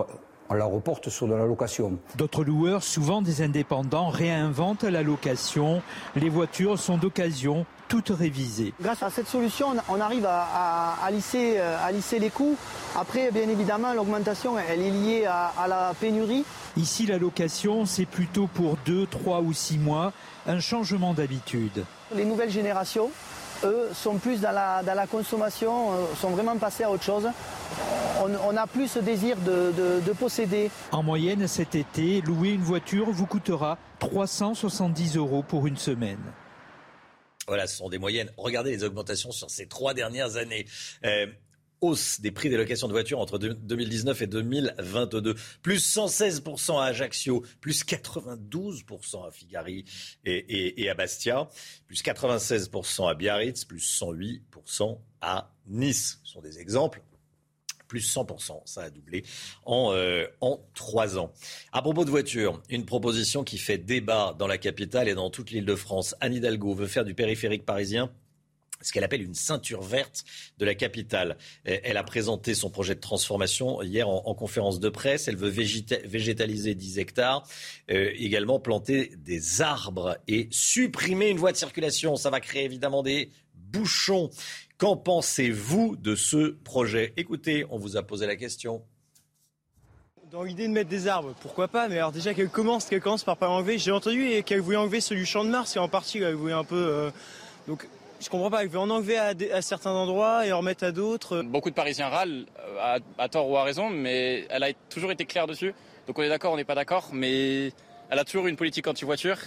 on 0.49 0.53
la 0.53 0.65
reporte 0.65 1.09
sur 1.09 1.27
de 1.27 1.33
la 1.33 1.45
location. 1.45 1.97
D'autres 2.17 2.43
loueurs, 2.43 2.83
souvent 2.83 3.21
des 3.21 3.41
indépendants, 3.41 4.09
réinventent 4.09 4.83
la 4.83 5.03
location. 5.03 5.81
Les 6.15 6.29
voitures 6.29 6.79
sont 6.79 6.97
d'occasion 6.97 7.65
toutes 7.87 8.09
révisées. 8.09 8.73
Grâce 8.81 9.03
à 9.03 9.09
cette 9.09 9.27
solution, 9.27 9.67
on 9.89 10.01
arrive 10.01 10.25
à, 10.27 10.95
lisser, 11.11 11.55
euh, 11.57 11.77
à 11.83 11.91
lisser, 11.91 12.19
les 12.19 12.29
coûts. 12.29 12.57
Après, 12.97 13.31
bien 13.31 13.47
évidemment, 13.47 13.93
l'augmentation, 13.93 14.55
elle 14.57 14.81
est 14.81 14.91
liée 14.91 15.25
à, 15.25 15.53
à 15.57 15.67
la 15.67 15.93
pénurie. 15.99 16.45
Ici, 16.77 17.05
la 17.05 17.17
location, 17.17 17.85
c'est 17.85 18.05
plutôt 18.05 18.47
pour 18.47 18.77
2, 18.85 19.05
3 19.05 19.41
ou 19.41 19.53
6 19.53 19.77
mois, 19.77 20.13
un 20.47 20.59
changement 20.59 21.13
d'habitude. 21.13 21.85
Les 22.15 22.25
nouvelles 22.25 22.51
générations, 22.51 23.11
eux, 23.63 23.89
sont 23.93 24.17
plus 24.17 24.41
dans 24.41 24.51
la, 24.51 24.83
dans 24.83 24.93
la 24.93 25.07
consommation, 25.07 25.91
euh, 25.93 25.95
sont 26.19 26.31
vraiment 26.31 26.57
passés 26.57 26.83
à 26.83 26.91
autre 26.91 27.03
chose. 27.03 27.27
On, 28.21 28.57
a 28.57 28.65
plus 28.65 28.87
ce 28.87 28.99
désir 28.99 29.37
de, 29.37 29.71
de, 30.01 30.13
posséder. 30.13 30.71
En 30.91 31.03
moyenne, 31.03 31.47
cet 31.47 31.75
été, 31.75 32.21
louer 32.21 32.49
une 32.49 32.63
voiture 32.63 33.11
vous 33.11 33.25
coûtera 33.25 33.77
370 33.99 35.17
euros 35.17 35.43
pour 35.43 35.67
une 35.67 35.77
semaine. 35.77 36.19
Voilà, 37.47 37.67
ce 37.67 37.77
sont 37.77 37.89
des 37.89 37.99
moyennes. 37.99 38.31
Regardez 38.37 38.71
les 38.71 38.83
augmentations 38.83 39.31
sur 39.31 39.51
ces 39.51 39.67
trois 39.67 39.93
dernières 39.93 40.37
années. 40.37 40.65
Euh, 41.03 41.27
hausse 41.85 42.19
des 42.21 42.31
prix 42.31 42.49
des 42.49 42.57
locations 42.57 42.87
de 42.87 42.93
voitures 42.93 43.19
entre 43.19 43.37
2019 43.37 44.21
et 44.21 44.27
2022. 44.27 45.35
Plus 45.61 45.95
116% 45.95 46.79
à 46.79 46.85
Ajaccio, 46.85 47.43
plus 47.61 47.85
92% 47.85 49.27
à 49.27 49.31
Figari 49.31 49.85
et, 50.25 50.89
à 50.89 50.93
Bastia, 50.93 51.49
plus 51.87 52.03
96% 52.03 53.09
à 53.09 53.13
Biarritz, 53.13 53.65
plus 53.65 54.01
108% 54.01 54.99
à 55.21 55.51
Nice. 55.67 56.19
Ce 56.23 56.33
sont 56.33 56.41
des 56.41 56.59
exemples 56.59 57.01
plus 57.87 58.15
100%. 58.15 58.61
Ça 58.65 58.81
a 58.81 58.89
doublé 58.89 59.23
en, 59.63 59.93
euh, 59.93 60.25
en 60.41 60.59
trois 60.73 61.19
ans. 61.19 61.31
À 61.71 61.83
propos 61.83 62.03
de 62.03 62.09
voitures, 62.09 62.59
une 62.69 62.83
proposition 62.83 63.43
qui 63.43 63.59
fait 63.59 63.77
débat 63.77 64.35
dans 64.39 64.47
la 64.47 64.57
capitale 64.57 65.07
et 65.07 65.13
dans 65.13 65.29
toute 65.29 65.51
l'île 65.51 65.65
de 65.65 65.75
France. 65.75 66.15
Anne 66.19 66.33
Hidalgo 66.33 66.73
veut 66.73 66.87
faire 66.87 67.05
du 67.05 67.13
périphérique 67.13 67.63
parisien 67.63 68.11
ce 68.85 68.93
qu'elle 68.93 69.03
appelle 69.03 69.23
une 69.23 69.33
ceinture 69.33 69.81
verte 69.81 70.23
de 70.57 70.65
la 70.65 70.75
capitale. 70.75 71.37
Elle 71.65 71.97
a 71.97 72.03
présenté 72.03 72.53
son 72.53 72.69
projet 72.69 72.95
de 72.95 72.99
transformation 72.99 73.81
hier 73.81 74.07
en, 74.07 74.33
conférence 74.35 74.79
de 74.79 74.89
presse. 74.89 75.27
Elle 75.27 75.37
veut 75.37 75.49
végétaliser 75.49 76.75
10 76.75 76.99
hectares, 76.99 77.47
euh, 77.89 78.11
également 78.15 78.59
planter 78.59 79.11
des 79.17 79.61
arbres 79.61 80.17
et 80.27 80.47
supprimer 80.51 81.29
une 81.29 81.37
voie 81.37 81.51
de 81.51 81.57
circulation. 81.57 82.15
Ça 82.15 82.29
va 82.29 82.39
créer 82.39 82.65
évidemment 82.65 83.03
des 83.03 83.29
bouchons. 83.53 84.29
Qu'en 84.77 84.97
pensez-vous 84.97 85.95
de 85.95 86.15
ce 86.15 86.49
projet? 86.63 87.13
Écoutez, 87.15 87.65
on 87.69 87.77
vous 87.77 87.95
a 87.95 88.03
posé 88.03 88.27
la 88.27 88.35
question. 88.35 88.83
Dans 90.31 90.43
l'idée 90.43 90.67
de 90.67 90.73
mettre 90.73 90.89
des 90.89 91.07
arbres, 91.07 91.33
pourquoi 91.41 91.69
pas? 91.69 91.87
Mais 91.87 91.97
alors 91.97 92.11
déjà 92.11 92.33
qu'elle 92.33 92.49
commence, 92.49 92.85
qu'elle 92.85 92.99
commence 92.99 93.23
par 93.23 93.37
pas 93.37 93.47
enlever. 93.47 93.77
J'ai 93.77 93.91
entendu 93.91 94.43
qu'elle 94.43 94.59
voulait 94.59 94.75
enlever 94.75 94.99
celui 94.99 95.21
du 95.21 95.25
champ 95.25 95.45
de 95.45 95.49
Mars 95.49 95.75
et 95.75 95.79
en 95.79 95.87
partie 95.87 96.17
elle 96.17 96.33
voulait 96.33 96.53
un 96.53 96.65
peu. 96.65 96.75
Euh, 96.75 97.11
donc 97.67 97.87
je 98.21 98.29
comprends 98.29 98.49
pas. 98.49 98.63
Elle 98.63 98.69
veut 98.69 98.79
en 98.79 98.89
enlever 98.89 99.17
à, 99.17 99.61
certains 99.61 99.91
endroits 99.91 100.45
et 100.45 100.51
en 100.51 100.59
remettre 100.59 100.83
à 100.83 100.91
d'autres. 100.91 101.41
Beaucoup 101.41 101.69
de 101.69 101.75
Parisiens 101.75 102.09
râlent, 102.09 102.45
euh, 102.59 102.99
à, 103.17 103.29
tort 103.29 103.49
ou 103.49 103.57
à 103.57 103.63
raison, 103.63 103.89
mais 103.89 104.45
elle 104.49 104.63
a 104.63 104.73
toujours 104.89 105.11
été 105.11 105.25
claire 105.25 105.47
dessus. 105.47 105.73
Donc 106.07 106.19
on 106.19 106.21
est 106.21 106.29
d'accord, 106.29 106.53
on 106.53 106.57
n'est 106.57 106.63
pas 106.63 106.75
d'accord, 106.75 107.09
mais 107.13 107.71
elle 108.09 108.19
a 108.19 108.23
toujours 108.23 108.47
une 108.47 108.55
politique 108.55 108.87
anti-voiture. 108.87 109.37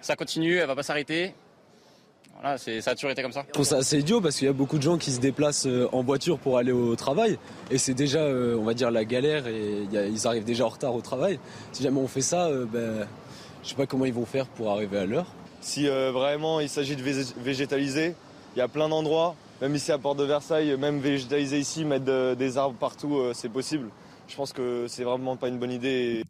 Ça 0.00 0.16
continue, 0.16 0.56
elle 0.56 0.66
va 0.66 0.76
pas 0.76 0.82
s'arrêter. 0.82 1.34
Voilà, 2.40 2.58
ça 2.58 2.90
a 2.90 2.94
toujours 2.94 3.10
été 3.10 3.22
comme 3.22 3.32
ça. 3.32 3.44
Je 3.46 3.52
trouve 3.52 3.64
ça 3.64 3.76
assez 3.78 3.98
idiot 3.98 4.20
parce 4.20 4.36
qu'il 4.36 4.46
y 4.46 4.50
a 4.50 4.52
beaucoup 4.52 4.76
de 4.76 4.82
gens 4.82 4.98
qui 4.98 5.12
se 5.12 5.20
déplacent 5.20 5.66
euh, 5.66 5.88
en 5.92 6.02
voiture 6.02 6.38
pour 6.38 6.58
aller 6.58 6.72
au 6.72 6.94
travail 6.96 7.38
et 7.70 7.78
c'est 7.78 7.94
déjà, 7.94 8.18
euh, 8.18 8.56
on 8.58 8.64
va 8.64 8.74
dire, 8.74 8.90
la 8.90 9.04
galère 9.04 9.46
et 9.46 9.86
ils 9.92 10.26
arrivent 10.26 10.44
déjà 10.44 10.66
en 10.66 10.68
retard 10.68 10.94
au 10.94 11.00
travail. 11.00 11.38
Si 11.72 11.82
jamais 11.82 12.00
on 12.00 12.08
fait 12.08 12.20
ça, 12.20 12.50
je 12.50 12.64
ben, 12.64 13.06
je 13.62 13.70
sais 13.70 13.76
pas 13.76 13.86
comment 13.86 14.04
ils 14.04 14.12
vont 14.12 14.26
faire 14.26 14.46
pour 14.46 14.70
arriver 14.70 14.98
à 14.98 15.06
l'heure. 15.06 15.26
Si 15.64 15.88
euh, 15.88 16.12
vraiment 16.12 16.60
il 16.60 16.68
s'agit 16.68 16.94
de 16.94 17.02
végétaliser, 17.02 18.14
il 18.54 18.58
y 18.58 18.62
a 18.62 18.68
plein 18.68 18.86
d'endroits, 18.86 19.34
même 19.62 19.74
ici 19.74 19.92
à 19.92 19.98
Porte 19.98 20.18
de 20.18 20.24
Versailles, 20.24 20.76
même 20.76 21.00
végétaliser 21.00 21.58
ici, 21.58 21.86
mettre 21.86 22.34
des 22.34 22.58
arbres 22.58 22.76
partout, 22.78 23.18
c'est 23.32 23.48
possible. 23.48 23.88
Je 24.28 24.36
pense 24.36 24.52
que 24.52 24.84
c'est 24.88 25.04
vraiment 25.04 25.36
pas 25.36 25.48
une 25.48 25.58
bonne 25.58 25.72
idée. 25.72 26.22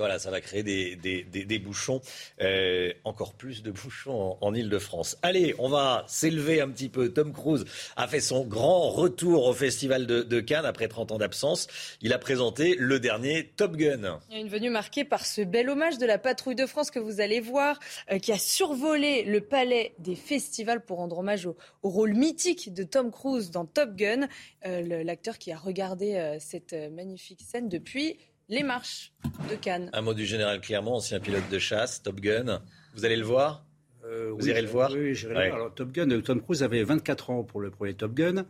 Voilà, 0.00 0.18
ça 0.18 0.30
va 0.30 0.40
créer 0.40 0.62
des, 0.62 0.96
des, 0.96 1.58
bouchons, 1.58 2.00
euh, 2.40 2.90
encore 3.04 3.34
plus 3.34 3.62
de 3.62 3.70
bouchons 3.70 4.38
en, 4.40 4.54
Ile-de-France. 4.54 5.18
Allez, 5.20 5.54
on 5.58 5.68
va 5.68 6.04
s'élever 6.08 6.62
un 6.62 6.70
petit 6.70 6.88
peu. 6.88 7.12
Tom 7.12 7.34
Cruise 7.34 7.66
a 7.96 8.08
fait 8.08 8.20
son 8.20 8.46
grand 8.46 8.88
retour 8.88 9.44
au 9.44 9.52
Festival 9.52 10.06
de, 10.06 10.40
Cannes 10.40 10.64
après 10.64 10.88
30 10.88 11.12
ans 11.12 11.18
d'absence. 11.18 11.66
Il 12.00 12.14
a 12.14 12.18
présenté 12.18 12.76
le 12.78 12.98
dernier 12.98 13.52
Top 13.56 13.76
Gun. 13.76 14.20
Une 14.32 14.48
venue 14.48 14.70
marquée 14.70 15.04
par 15.04 15.26
ce 15.26 15.42
bel 15.42 15.68
hommage 15.68 15.98
de 15.98 16.06
la 16.06 16.16
patrouille 16.16 16.54
de 16.54 16.64
France 16.64 16.90
que 16.90 16.98
vous 16.98 17.20
allez 17.20 17.40
voir, 17.40 17.78
euh, 18.10 18.18
qui 18.18 18.32
a 18.32 18.38
survolé 18.38 19.24
le 19.24 19.42
palais 19.42 19.92
des 19.98 20.14
festivals 20.14 20.82
pour 20.82 20.96
rendre 20.96 21.18
hommage 21.18 21.44
au, 21.44 21.56
rôle 21.82 22.14
mythique 22.14 22.72
de 22.72 22.84
Tom 22.84 23.10
Cruise 23.10 23.50
dans 23.50 23.66
Top 23.66 23.94
Gun, 23.96 24.28
euh, 24.64 25.04
l'acteur 25.04 25.36
qui 25.36 25.52
a 25.52 25.58
regardé 25.58 26.38
cette 26.40 26.72
magnifique 26.72 27.42
scène 27.42 27.68
depuis 27.68 28.16
les 28.50 28.64
marches 28.64 29.12
de 29.48 29.54
Cannes. 29.54 29.88
Un 29.92 30.02
mot 30.02 30.12
du 30.12 30.26
général 30.26 30.60
Clermont, 30.60 30.96
ancien 30.96 31.20
pilote 31.20 31.48
de 31.50 31.58
chasse, 31.58 32.02
Top 32.02 32.20
Gun. 32.20 32.60
Vous 32.94 33.04
allez 33.04 33.16
le 33.16 33.24
voir 33.24 33.64
euh, 34.04 34.32
Vous 34.36 34.48
irez 34.48 34.60
le 34.60 34.68
voir 34.68 34.90
Oui, 34.92 35.14
j'irai 35.14 35.34
le 35.34 35.46
voir. 35.46 35.54
Alors, 35.54 35.74
Top 35.74 35.92
Gun, 35.92 36.20
Tom 36.20 36.42
Cruise 36.42 36.62
avait 36.62 36.82
24 36.82 37.30
ans 37.30 37.44
pour 37.44 37.60
le 37.60 37.70
premier 37.70 37.94
Top 37.94 38.12
Gun. 38.12 38.44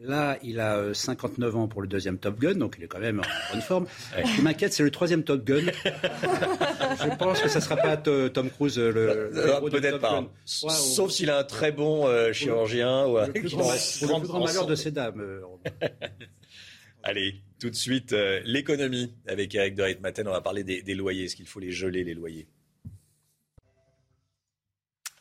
Là, 0.00 0.38
il 0.42 0.58
a 0.60 0.92
59 0.92 1.54
euh, 1.54 1.58
ans 1.58 1.68
pour 1.68 1.82
le 1.82 1.88
deuxième 1.88 2.18
Top 2.18 2.38
Gun, 2.38 2.54
donc 2.54 2.76
il 2.78 2.84
est 2.84 2.88
quand 2.88 2.98
même 3.00 3.20
en 3.20 3.52
bonne 3.52 3.62
forme. 3.62 3.86
Ce 4.16 4.36
qui 4.36 4.42
m'inquiète, 4.42 4.72
c'est 4.72 4.82
le 4.82 4.90
troisième 4.90 5.24
Top 5.24 5.44
Gun. 5.44 5.66
Je 5.84 7.16
pense 7.16 7.40
que 7.40 7.48
ça 7.48 7.58
ne 7.58 7.64
sera 7.64 7.76
pas 7.76 7.96
Tom 7.96 8.50
Cruise 8.50 8.78
le, 8.78 8.90
le 9.32 9.70
Peut-être 9.70 9.98
pas. 9.98 10.24
Sauf 10.44 11.10
s'il 11.10 11.30
a 11.30 11.38
un 11.38 11.44
très 11.44 11.72
bon 11.72 12.06
euh, 12.06 12.32
chirurgien. 12.32 13.06
Ou 13.06 13.18
le 13.18 13.32
plus 13.32 13.54
grand, 13.54 14.44
malheur 14.44 14.66
de 14.66 14.74
ces 14.76 14.92
dames. 14.92 15.40
Allez, 17.04 17.34
tout 17.64 17.70
de 17.70 17.76
suite, 17.76 18.12
euh, 18.12 18.42
l'économie 18.44 19.10
avec 19.26 19.54
Eric 19.54 19.74
de 19.74 19.82
Reitmaten. 19.82 20.28
On 20.28 20.32
va 20.32 20.42
parler 20.42 20.64
des, 20.64 20.94
loyers. 20.94 21.24
Est-ce 21.24 21.34
qu'il 21.34 21.46
faut 21.46 21.60
les 21.60 21.72
geler, 21.72 22.04
les 22.04 22.12
loyers 22.12 22.46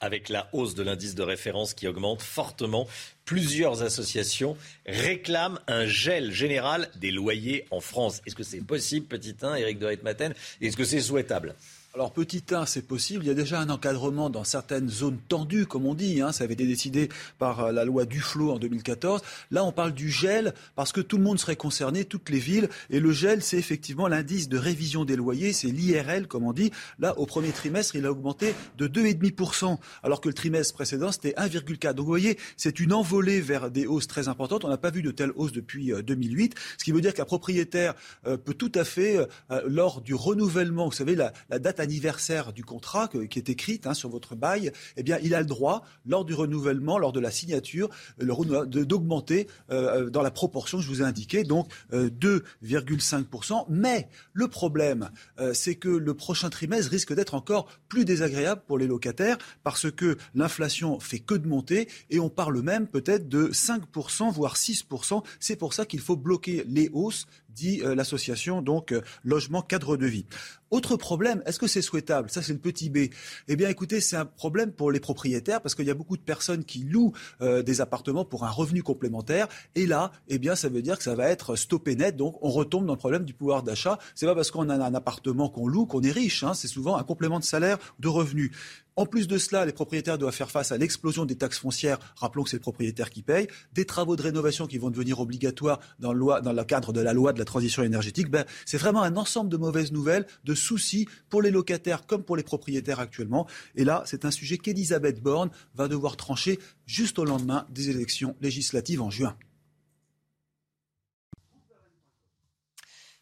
avec 0.01 0.27
la 0.27 0.49
hausse 0.51 0.75
de 0.75 0.83
l'indice 0.83 1.15
de 1.15 1.23
référence 1.23 1.73
qui 1.73 1.87
augmente 1.87 2.21
fortement, 2.21 2.89
plusieurs 3.23 3.83
associations 3.83 4.57
réclament 4.85 5.61
un 5.67 5.85
gel 5.85 6.33
général 6.33 6.89
des 6.97 7.09
loyers 7.09 7.65
en 7.71 7.79
France. 7.79 8.21
Est-ce 8.25 8.35
que 8.35 8.43
c'est 8.43 8.59
possible, 8.59 9.05
petit 9.05 9.37
1, 9.41 9.55
Eric 9.55 9.79
de 9.79 9.85
Reitmaten 9.85 10.33
Est-ce 10.59 10.75
que 10.75 10.83
c'est 10.83 10.99
souhaitable? 10.99 11.55
Alors 11.95 12.11
petit 12.11 12.43
1, 12.49 12.65
c'est 12.65 12.81
possible. 12.81 13.23
Il 13.23 13.27
y 13.27 13.29
a 13.29 13.35
déjà 13.35 13.59
un 13.59 13.69
encadrement 13.69 14.31
dans 14.31 14.43
certaines 14.43 14.89
zones 14.89 15.19
tendues, 15.27 15.67
comme 15.67 15.85
on 15.85 15.93
dit. 15.93 16.21
Hein. 16.21 16.31
Ça 16.31 16.43
avait 16.43 16.55
été 16.55 16.65
décidé 16.65 17.09
par 17.37 17.65
euh, 17.65 17.71
la 17.71 17.85
loi 17.85 18.05
Duflo 18.05 18.51
en 18.51 18.57
2014. 18.57 19.21
Là, 19.51 19.63
on 19.63 19.71
parle 19.71 19.93
du 19.93 20.09
gel 20.09 20.55
parce 20.75 20.91
que 20.91 21.01
tout 21.01 21.17
le 21.17 21.23
monde 21.23 21.37
serait 21.37 21.55
concerné, 21.55 22.03
toutes 22.03 22.31
les 22.31 22.39
villes. 22.39 22.67
Et 22.89 22.99
le 22.99 23.11
gel, 23.11 23.43
c'est 23.43 23.57
effectivement 23.57 24.07
l'indice 24.07 24.49
de 24.49 24.57
révision 24.57 25.05
des 25.05 25.15
loyers, 25.15 25.53
c'est 25.53 25.67
l'IRL, 25.67 26.27
comme 26.27 26.45
on 26.45 26.51
dit. 26.51 26.71
Là, 26.97 27.15
au 27.19 27.27
premier 27.27 27.51
trimestre, 27.51 27.95
il 27.95 28.07
a 28.07 28.11
augmenté 28.11 28.55
de 28.79 28.87
2,5%, 28.87 29.77
alors 30.01 30.19
que 30.19 30.29
le 30.29 30.33
trimestre 30.33 30.73
précédent, 30.73 31.11
c'était 31.11 31.35
1,4%. 31.37 31.93
Donc 31.93 31.99
vous 31.99 32.05
voyez, 32.05 32.39
c'est 32.57 32.79
une 32.79 32.93
envolée 32.93 33.39
vers 33.39 33.69
des 33.69 33.85
hausses 33.85 34.07
très 34.07 34.27
importantes. 34.27 34.65
On 34.65 34.69
n'a 34.69 34.77
pas 34.77 34.89
vu 34.89 35.03
de 35.03 35.11
telles 35.11 35.31
hausses 35.35 35.51
depuis 35.51 35.93
2008, 36.03 36.55
euh, 36.55 36.59
ce 36.79 36.85
qui 36.85 36.91
veut 36.91 37.01
dire 37.01 37.13
qu'un 37.13 37.25
propriétaire 37.25 37.93
euh, 38.25 38.35
peut 38.35 38.55
tout 38.55 38.71
à 38.73 38.83
fait, 38.83 39.19
lors 39.67 40.01
du 40.01 40.15
renouvellement, 40.15 40.85
vous 40.85 40.91
savez, 40.91 41.13
la, 41.13 41.33
la 41.49 41.59
date 41.59 41.79
anniversaire 41.83 42.53
du 42.53 42.63
contrat 42.63 43.09
qui 43.29 43.39
est 43.39 43.49
écrite 43.49 43.87
hein, 43.87 43.93
sur 43.93 44.09
votre 44.09 44.35
bail, 44.35 44.71
eh 44.97 45.03
bien, 45.03 45.19
il 45.21 45.35
a 45.35 45.39
le 45.39 45.45
droit, 45.45 45.85
lors 46.05 46.25
du 46.25 46.33
renouvellement, 46.33 46.97
lors 46.97 47.13
de 47.13 47.19
la 47.19 47.31
signature, 47.31 47.89
d'augmenter 48.17 49.47
euh, 49.69 50.09
dans 50.09 50.21
la 50.21 50.31
proportion 50.31 50.77
que 50.77 50.83
je 50.83 50.89
vous 50.89 51.01
ai 51.01 51.05
indiquée, 51.05 51.43
donc 51.43 51.71
2,5%. 51.91 53.53
Euh, 53.53 53.63
Mais 53.69 54.09
le 54.33 54.47
problème, 54.47 55.09
euh, 55.39 55.53
c'est 55.53 55.75
que 55.75 55.89
le 55.89 56.13
prochain 56.13 56.49
trimestre 56.49 56.91
risque 56.91 57.13
d'être 57.13 57.35
encore 57.35 57.67
plus 57.89 58.05
désagréable 58.05 58.61
pour 58.65 58.77
les 58.77 58.87
locataires 58.87 59.37
parce 59.63 59.91
que 59.91 60.17
l'inflation 60.33 60.99
fait 60.99 61.19
que 61.19 61.35
de 61.35 61.47
monter 61.47 61.87
et 62.09 62.19
on 62.19 62.29
parle 62.29 62.61
même 62.61 62.87
peut-être 62.87 63.27
de 63.27 63.49
5%, 63.49 64.31
voire 64.31 64.55
6%. 64.55 65.23
C'est 65.39 65.55
pour 65.55 65.73
ça 65.73 65.85
qu'il 65.85 65.99
faut 65.99 66.15
bloquer 66.15 66.63
les 66.67 66.89
hausses 66.93 67.27
dit 67.53 67.81
euh, 67.81 67.95
l'association 67.95 68.61
donc 68.61 68.91
euh, 68.91 69.01
logement 69.23 69.61
cadre 69.61 69.97
de 69.97 70.05
vie. 70.05 70.25
Autre 70.73 70.97
problème, 70.97 71.43
est-ce 71.45 71.59
que 71.59 71.67
c'est 71.67 71.83
souhaitable? 71.83 72.31
Ça, 72.31 72.41
c'est 72.41 72.51
le 72.51 72.57
petit 72.57 72.89
B. 72.89 73.09
Eh 73.47 73.55
bien, 73.55 73.69
écoutez, 73.69 74.01
c'est 74.01 74.15
un 74.15 74.25
problème 74.25 74.71
pour 74.71 74.91
les 74.91 74.99
propriétaires 74.99 75.61
parce 75.61 75.75
qu'il 75.75 75.85
y 75.85 75.91
a 75.91 75.93
beaucoup 75.93 76.17
de 76.17 76.23
personnes 76.23 76.65
qui 76.65 76.79
louent 76.79 77.13
euh, 77.41 77.61
des 77.61 77.79
appartements 77.79 78.25
pour 78.25 78.43
un 78.43 78.49
revenu 78.49 78.81
complémentaire. 78.81 79.47
Et 79.75 79.85
là, 79.85 80.11
eh 80.29 80.39
bien, 80.39 80.55
ça 80.55 80.69
veut 80.69 80.81
dire 80.81 80.97
que 80.97 81.03
ça 81.03 81.13
va 81.13 81.29
être 81.29 81.55
stoppé 81.55 81.95
net. 81.95 82.17
Donc, 82.17 82.39
on 82.41 82.49
retombe 82.49 82.87
dans 82.87 82.93
le 82.93 82.97
problème 82.97 83.23
du 83.23 83.35
pouvoir 83.35 83.61
d'achat. 83.61 83.99
C'est 84.15 84.25
pas 84.25 84.33
parce 84.33 84.49
qu'on 84.49 84.67
a 84.67 84.73
un 84.73 84.95
appartement 84.95 85.47
qu'on 85.47 85.67
loue 85.67 85.85
qu'on 85.85 86.01
est 86.01 86.11
riche. 86.11 86.43
Hein. 86.43 86.55
C'est 86.55 86.67
souvent 86.67 86.97
un 86.97 87.03
complément 87.03 87.39
de 87.39 87.45
salaire, 87.45 87.77
de 87.99 88.07
revenu. 88.07 88.51
En 88.95 89.07
plus 89.07 89.27
de 89.27 89.39
cela, 89.39 89.65
les 89.65 89.73
propriétaires 89.73 90.19
doivent 90.19 90.35
faire 90.35 90.51
face 90.51 90.71
à 90.71 90.77
l'explosion 90.77 91.25
des 91.25 91.35
taxes 91.35 91.59
foncières. 91.59 91.97
Rappelons 92.15 92.43
que 92.43 92.49
c'est 92.51 92.57
le 92.57 92.61
propriétaire 92.61 93.09
qui 93.09 93.23
paye. 93.23 93.47
Des 93.73 93.85
travaux 93.85 94.15
de 94.15 94.21
rénovation 94.21 94.67
qui 94.67 94.77
vont 94.77 94.91
devenir 94.91 95.19
obligatoires 95.19 95.79
dans 95.99 96.13
le, 96.13 96.63
cadre 96.63 96.93
de 96.93 97.01
la 97.01 97.13
loi 97.13 97.33
de 97.33 97.39
la 97.39 97.45
transition 97.45 97.81
énergétique. 97.81 98.29
Ben, 98.29 98.45
c'est 98.65 98.77
vraiment 98.77 99.01
un 99.01 99.17
ensemble 99.17 99.49
de 99.49 99.57
mauvaises 99.57 99.91
nouvelles, 99.91 100.27
de 100.43 100.53
soucis 100.53 101.07
pour 101.29 101.41
les 101.41 101.49
locataires 101.49 102.05
comme 102.05 102.23
pour 102.23 102.37
les 102.37 102.43
propriétaires 102.43 102.99
actuellement. 102.99 103.47
Et 103.75 103.83
là, 103.83 104.03
c'est 104.05 104.25
un 104.25 104.31
sujet 104.31 104.59
qu'Elisabeth 104.59 105.21
Borne 105.21 105.49
va 105.73 105.87
devoir 105.87 106.15
trancher 106.15 106.59
juste 106.85 107.17
au 107.17 107.25
lendemain 107.25 107.65
des 107.69 107.89
élections 107.89 108.35
législatives 108.41 109.01
en 109.01 109.09
juin. 109.09 109.35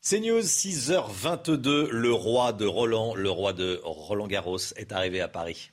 CNews, 0.04 0.42
6h22, 0.42 1.90
le 1.90 2.12
roi 2.12 2.54
de 2.54 2.66
Roland, 2.66 3.14
le 3.14 3.30
roi 3.30 3.54
de 3.54 3.80
Roland 3.84 4.26
Garros 4.26 4.58
est 4.76 4.92
arrivé 4.92 5.22
à 5.22 5.28
Paris. 5.28 5.70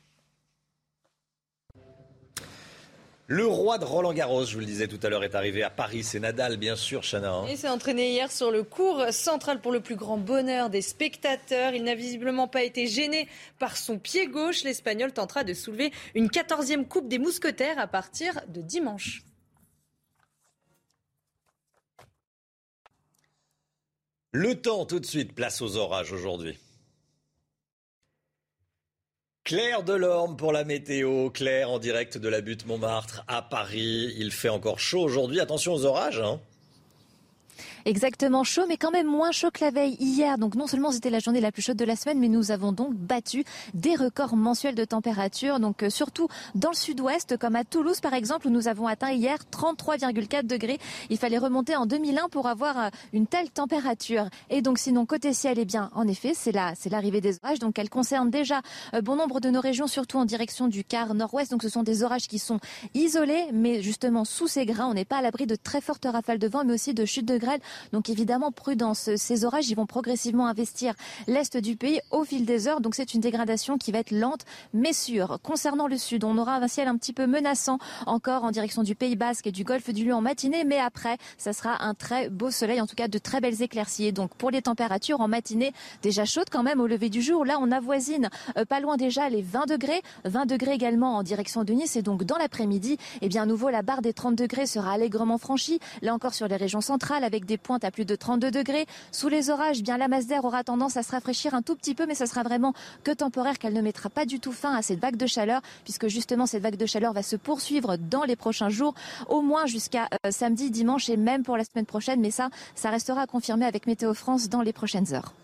Le 3.26 3.46
roi 3.46 3.78
de 3.78 3.86
Roland 3.86 4.12
Garros, 4.12 4.44
je 4.44 4.52
vous 4.52 4.60
le 4.60 4.66
disais 4.66 4.86
tout 4.86 4.98
à 5.02 5.08
l'heure, 5.08 5.24
est 5.24 5.34
arrivé 5.34 5.62
à 5.62 5.70
Paris. 5.70 6.04
C'est 6.04 6.20
Nadal, 6.20 6.58
bien 6.58 6.76
sûr, 6.76 7.02
Chana. 7.02 7.32
Hein. 7.32 7.46
Il 7.48 7.56
s'est 7.56 7.70
entraîné 7.70 8.10
hier 8.10 8.30
sur 8.30 8.50
le 8.50 8.64
cours 8.64 9.02
central 9.12 9.62
pour 9.62 9.72
le 9.72 9.80
plus 9.80 9.96
grand 9.96 10.18
bonheur 10.18 10.68
des 10.68 10.82
spectateurs. 10.82 11.72
Il 11.72 11.84
n'a 11.84 11.94
visiblement 11.94 12.48
pas 12.48 12.64
été 12.64 12.86
gêné 12.86 13.28
par 13.58 13.78
son 13.78 13.98
pied 13.98 14.26
gauche. 14.26 14.62
L'Espagnol 14.62 15.10
tentera 15.10 15.42
de 15.42 15.54
soulever 15.54 15.90
une 16.14 16.28
14e 16.28 16.86
Coupe 16.86 17.08
des 17.08 17.18
Mousquetaires 17.18 17.78
à 17.78 17.86
partir 17.86 18.42
de 18.48 18.60
dimanche. 18.60 19.22
Le 24.32 24.60
temps 24.60 24.84
tout 24.84 25.00
de 25.00 25.06
suite, 25.06 25.34
place 25.34 25.62
aux 25.62 25.76
orages 25.76 26.12
aujourd'hui. 26.12 26.58
Claire 29.42 29.82
Delorme 29.82 30.36
pour 30.36 30.52
la 30.52 30.64
météo. 30.64 31.30
Claire 31.30 31.70
en 31.70 31.78
direct 31.78 32.18
de 32.18 32.28
la 32.28 32.42
butte 32.42 32.66
Montmartre 32.66 33.24
à 33.26 33.40
Paris. 33.40 34.12
Il 34.18 34.30
fait 34.30 34.50
encore 34.50 34.80
chaud 34.80 35.00
aujourd'hui. 35.00 35.40
Attention 35.40 35.72
aux 35.72 35.86
orages. 35.86 36.20
Hein. 36.20 36.38
Exactement 37.84 38.44
chaud, 38.44 38.64
mais 38.68 38.76
quand 38.76 38.90
même 38.90 39.06
moins 39.06 39.32
chaud 39.32 39.50
que 39.52 39.64
la 39.64 39.70
veille 39.70 39.96
hier. 40.00 40.38
Donc 40.38 40.54
non 40.54 40.66
seulement 40.66 40.90
c'était 40.90 41.10
la 41.10 41.20
journée 41.20 41.40
la 41.40 41.52
plus 41.52 41.62
chaude 41.62 41.76
de 41.76 41.84
la 41.84 41.96
semaine, 41.96 42.18
mais 42.18 42.28
nous 42.28 42.50
avons 42.50 42.72
donc 42.72 42.94
battu 42.94 43.44
des 43.74 43.94
records 43.94 44.36
mensuels 44.36 44.74
de 44.74 44.84
température. 44.84 45.60
Donc 45.60 45.82
euh, 45.82 45.90
surtout 45.90 46.28
dans 46.54 46.70
le 46.70 46.76
sud-ouest, 46.76 47.36
comme 47.36 47.56
à 47.56 47.64
Toulouse 47.64 48.00
par 48.00 48.14
exemple, 48.14 48.48
où 48.48 48.50
nous 48.50 48.68
avons 48.68 48.86
atteint 48.86 49.10
hier 49.10 49.38
33,4 49.52 50.46
degrés. 50.46 50.78
Il 51.10 51.18
fallait 51.18 51.38
remonter 51.38 51.76
en 51.76 51.86
2001 51.86 52.28
pour 52.28 52.46
avoir 52.46 52.78
euh, 52.78 52.88
une 53.12 53.26
telle 53.26 53.50
température. 53.50 54.28
Et 54.50 54.62
donc 54.62 54.78
sinon 54.78 55.06
côté 55.06 55.32
ciel, 55.32 55.58
eh 55.58 55.64
bien 55.64 55.90
en 55.94 56.06
effet 56.08 56.32
c'est 56.34 56.52
là, 56.52 56.72
c'est 56.76 56.90
l'arrivée 56.90 57.20
des 57.20 57.38
orages. 57.42 57.58
Donc 57.58 57.78
elle 57.78 57.90
concerne 57.90 58.30
déjà 58.30 58.60
euh, 58.94 59.00
bon 59.00 59.16
nombre 59.16 59.40
de 59.40 59.50
nos 59.50 59.60
régions, 59.60 59.86
surtout 59.86 60.18
en 60.18 60.24
direction 60.24 60.68
du 60.68 60.84
quart 60.84 61.14
nord-ouest. 61.14 61.50
Donc 61.50 61.62
ce 61.62 61.68
sont 61.68 61.82
des 61.82 62.02
orages 62.02 62.28
qui 62.28 62.38
sont 62.38 62.60
isolés, 62.94 63.46
mais 63.52 63.82
justement 63.82 64.24
sous 64.24 64.48
ces 64.48 64.66
grains, 64.66 64.88
on 64.88 64.94
n'est 64.94 65.04
pas 65.04 65.18
à 65.18 65.22
l'abri 65.22 65.46
de 65.46 65.56
très 65.56 65.80
fortes 65.80 66.06
rafales 66.06 66.38
de 66.38 66.48
vent, 66.48 66.64
mais 66.64 66.74
aussi 66.74 66.94
de 66.94 67.04
chutes 67.04 67.26
de 67.26 67.38
grêle. 67.38 67.60
Donc 67.92 68.08
évidemment, 68.08 68.52
prudence. 68.52 69.10
Ces 69.16 69.44
orages, 69.44 69.68
ils 69.68 69.74
vont 69.74 69.86
progressivement 69.86 70.46
investir 70.46 70.94
l'est 71.26 71.56
du 71.56 71.76
pays 71.76 72.00
au 72.10 72.24
fil 72.24 72.44
des 72.44 72.68
heures. 72.68 72.80
Donc 72.80 72.94
c'est 72.94 73.14
une 73.14 73.20
dégradation 73.20 73.78
qui 73.78 73.92
va 73.92 73.98
être 73.98 74.10
lente, 74.10 74.44
mais 74.72 74.92
sûre. 74.92 75.38
Concernant 75.42 75.86
le 75.86 75.96
sud, 75.96 76.24
on 76.24 76.38
aura 76.38 76.56
un 76.56 76.68
ciel 76.68 76.88
un 76.88 76.96
petit 76.96 77.12
peu 77.12 77.26
menaçant 77.26 77.78
encore 78.06 78.44
en 78.44 78.50
direction 78.50 78.82
du 78.82 78.94
Pays 78.94 79.16
Basque 79.16 79.46
et 79.46 79.52
du 79.52 79.64
Golfe 79.64 79.90
du 79.90 80.04
Lion 80.04 80.18
en 80.18 80.20
matinée, 80.20 80.64
mais 80.64 80.78
après, 80.78 81.18
ça 81.36 81.52
sera 81.52 81.82
un 81.82 81.94
très 81.94 82.28
beau 82.28 82.50
soleil, 82.50 82.80
en 82.80 82.86
tout 82.86 82.96
cas 82.96 83.08
de 83.08 83.18
très 83.18 83.40
belles 83.40 83.62
éclaircies. 83.62 84.12
donc 84.12 84.34
pour 84.34 84.50
les 84.50 84.62
températures 84.62 85.20
en 85.20 85.28
matinée, 85.28 85.72
déjà 86.02 86.24
chaudes 86.24 86.50
quand 86.50 86.62
même 86.62 86.80
au 86.80 86.86
lever 86.86 87.08
du 87.08 87.22
jour. 87.22 87.44
Là, 87.44 87.58
on 87.60 87.70
avoisine 87.70 88.30
euh, 88.56 88.64
pas 88.64 88.80
loin 88.80 88.96
déjà 88.96 89.28
les 89.28 89.42
20 89.42 89.66
degrés, 89.66 90.02
20 90.24 90.46
degrés 90.46 90.72
également 90.72 91.16
en 91.16 91.22
direction 91.22 91.64
de 91.64 91.72
Nice. 91.72 91.96
Et 91.96 92.02
donc 92.02 92.24
dans 92.24 92.38
l'après-midi, 92.38 92.98
eh 93.20 93.28
bien 93.28 93.42
à 93.42 93.46
nouveau 93.46 93.68
la 93.68 93.82
barre 93.82 94.02
des 94.02 94.12
30 94.12 94.34
degrés 94.34 94.66
sera 94.66 94.92
allègrement 94.92 95.38
franchie. 95.38 95.80
Là 96.02 96.14
encore 96.14 96.34
sur 96.34 96.48
les 96.48 96.56
régions 96.56 96.80
centrales 96.80 97.24
avec 97.24 97.44
des 97.44 97.57
pointes 97.58 97.84
à 97.84 97.90
plus 97.90 98.04
de 98.04 98.14
32 98.16 98.50
degrés. 98.50 98.86
Sous 99.12 99.28
les 99.28 99.50
orages, 99.50 99.82
bien 99.82 99.98
la 99.98 100.08
masse 100.08 100.26
d'air 100.26 100.44
aura 100.44 100.64
tendance 100.64 100.96
à 100.96 101.02
se 101.02 101.12
rafraîchir 101.12 101.54
un 101.54 101.62
tout 101.62 101.76
petit 101.76 101.94
peu, 101.94 102.06
mais 102.06 102.14
ça 102.14 102.26
sera 102.26 102.42
vraiment 102.42 102.72
que 103.04 103.10
temporaire 103.10 103.58
qu'elle 103.58 103.74
ne 103.74 103.82
mettra 103.82 104.10
pas 104.10 104.26
du 104.26 104.40
tout 104.40 104.52
fin 104.52 104.74
à 104.74 104.82
cette 104.82 105.00
vague 105.00 105.16
de 105.16 105.26
chaleur, 105.26 105.60
puisque 105.84 106.08
justement 106.08 106.46
cette 106.46 106.62
vague 106.62 106.76
de 106.76 106.86
chaleur 106.86 107.12
va 107.12 107.22
se 107.22 107.36
poursuivre 107.36 107.96
dans 107.96 108.24
les 108.24 108.36
prochains 108.36 108.68
jours, 108.68 108.94
au 109.28 109.42
moins 109.42 109.66
jusqu'à 109.66 110.08
euh, 110.26 110.30
samedi, 110.30 110.70
dimanche 110.70 111.08
et 111.08 111.16
même 111.16 111.42
pour 111.42 111.56
la 111.56 111.64
semaine 111.64 111.86
prochaine. 111.86 112.20
Mais 112.20 112.30
ça, 112.30 112.50
ça 112.74 112.90
restera 112.90 113.22
à 113.22 113.26
confirmer 113.26 113.66
avec 113.66 113.86
Météo 113.86 114.14
France 114.14 114.48
dans 114.48 114.62
les 114.62 114.72
prochaines 114.72 115.12
heures. 115.14 115.34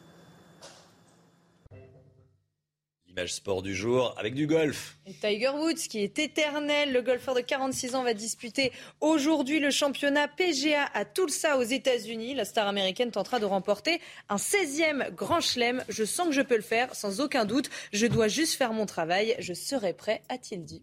Image 3.17 3.35
sport 3.35 3.63
du 3.63 3.77
jour 3.77 4.13
avec 4.19 4.35
du 4.35 4.49
golf. 4.49 4.99
Tiger 5.21 5.51
Woods, 5.51 5.87
qui 5.89 6.01
est 6.01 6.19
éternel, 6.19 6.93
le 6.93 7.01
golfeur 7.01 7.37
de 7.37 7.43
46 7.43 7.95
ans, 7.95 8.03
va 8.03 8.13
disputer 8.13 8.73
aujourd'hui 9.01 9.61
le 9.61 9.71
championnat 9.71 10.27
PGA 10.27 10.87
à 10.93 11.05
Tulsa 11.05 11.57
aux 11.59 11.63
États-Unis. 11.63 12.35
La 12.35 12.45
star 12.45 12.67
américaine 12.67 13.13
tentera 13.13 13.39
de 13.39 13.45
remporter 13.45 14.01
un 14.29 14.37
16e 14.37 15.15
grand 15.15 15.41
chelem. 15.41 15.85
Je 15.89 16.05
sens 16.05 16.27
que 16.27 16.35
je 16.35 16.43
peux 16.43 16.57
le 16.57 16.63
faire, 16.63 16.93
sans 16.97 17.21
aucun 17.21 17.45
doute. 17.45 17.71
Je 17.93 18.07
dois 18.09 18.27
juste 18.27 18.55
faire 18.55 18.73
mon 18.73 18.85
travail. 18.87 19.37
Je 19.39 19.55
serai 19.55 19.93
prêt, 19.93 20.23
a-t-il 20.29 20.65
dit. 20.65 20.83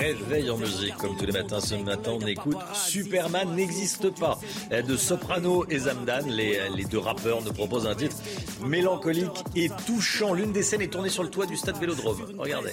Réveil 0.00 0.50
en 0.50 0.56
musique, 0.56 0.96
comme 0.96 1.16
tous 1.16 1.26
les 1.26 1.32
matins 1.32 1.60
ce 1.60 1.74
matin, 1.76 2.12
on 2.20 2.26
écoute 2.26 2.56
Superman 2.74 3.54
n'existe 3.54 4.10
pas 4.18 4.38
de 4.70 4.96
Soprano 4.96 5.64
et 5.70 5.78
Zamdan. 5.78 6.26
Les, 6.28 6.60
les, 6.74 6.84
deux 6.84 6.98
rappeurs 6.98 7.42
nous 7.42 7.52
proposent 7.52 7.86
un 7.86 7.94
titre 7.94 8.16
mélancolique 8.64 9.44
et 9.54 9.68
touchant. 9.86 10.34
L'une 10.34 10.52
des 10.52 10.62
scènes 10.62 10.82
est 10.82 10.88
tournée 10.88 11.08
sur 11.08 11.22
le 11.22 11.30
toit 11.30 11.46
du 11.46 11.56
stade 11.56 11.78
Vélodrome. 11.78 12.18
Regardez. 12.38 12.72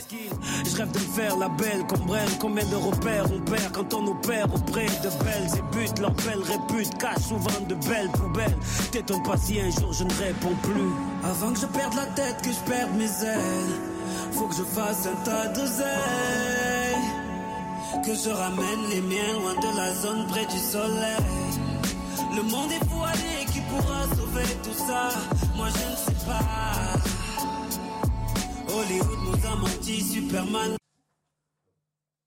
Je 0.66 0.78
rêve 0.78 0.92
de 0.92 1.00
me 1.00 1.14
faire 1.14 1.38
la 1.38 1.50
belle 1.50 1.84
Brel. 2.06 2.28
Combien 2.40 2.66
de 2.66 2.76
repères 2.76 3.26
on 3.32 3.40
perd 3.42 3.72
quand 3.72 3.94
on 3.94 4.08
opère 4.08 4.46
auprès 4.54 4.86
de 4.86 5.24
belles 5.24 5.50
et 5.58 5.76
buts. 5.76 6.02
Leur 6.02 6.12
belle 6.12 6.42
répute 6.42 6.98
cache 6.98 7.24
souvent 7.28 7.62
de 7.68 7.76
belles 7.76 8.10
poubelles. 8.14 8.58
T'étonnes 8.92 9.24
pas 9.24 9.38
si 9.38 9.60
un 9.60 9.70
jour 9.70 9.94
je 9.94 10.04
ne 10.04 10.14
réponds 10.14 10.56
plus. 10.64 10.92
Avant 11.24 11.54
que 11.54 11.60
je 11.60 11.66
perde 11.68 11.94
la 11.96 12.06
tête, 12.08 12.42
que 12.42 12.52
je 12.52 12.72
perde 12.72 12.96
mes 12.96 13.06
ailes. 13.06 13.93
Faut 14.32 14.48
que 14.48 14.56
je 14.56 14.64
fasse 14.64 15.08
un 15.08 15.16
tas 15.24 15.48
d'oseille. 15.48 17.04
Que 18.06 18.14
je 18.14 18.30
ramène 18.30 18.90
les 18.90 19.02
miens 19.02 19.34
loin 19.40 19.56
de 19.56 19.78
la 19.78 19.94
zone 19.94 20.28
près 20.28 20.46
du 20.46 20.58
soleil. 20.58 21.24
Le 22.36 22.42
monde 22.44 22.72
est 22.72 22.84
voilé, 22.86 23.46
qui 23.52 23.62
pourra 23.62 24.04
sauver 24.16 24.50
tout 24.64 24.78
ça? 24.88 25.10
Moi 25.56 25.68
je 25.70 25.92
ne 25.92 25.96
sais 25.96 26.26
pas. 26.26 27.00
Hollywood 28.74 29.20
nous 29.26 29.48
a 29.48 29.56
menti, 29.56 30.02
Superman. 30.02 30.83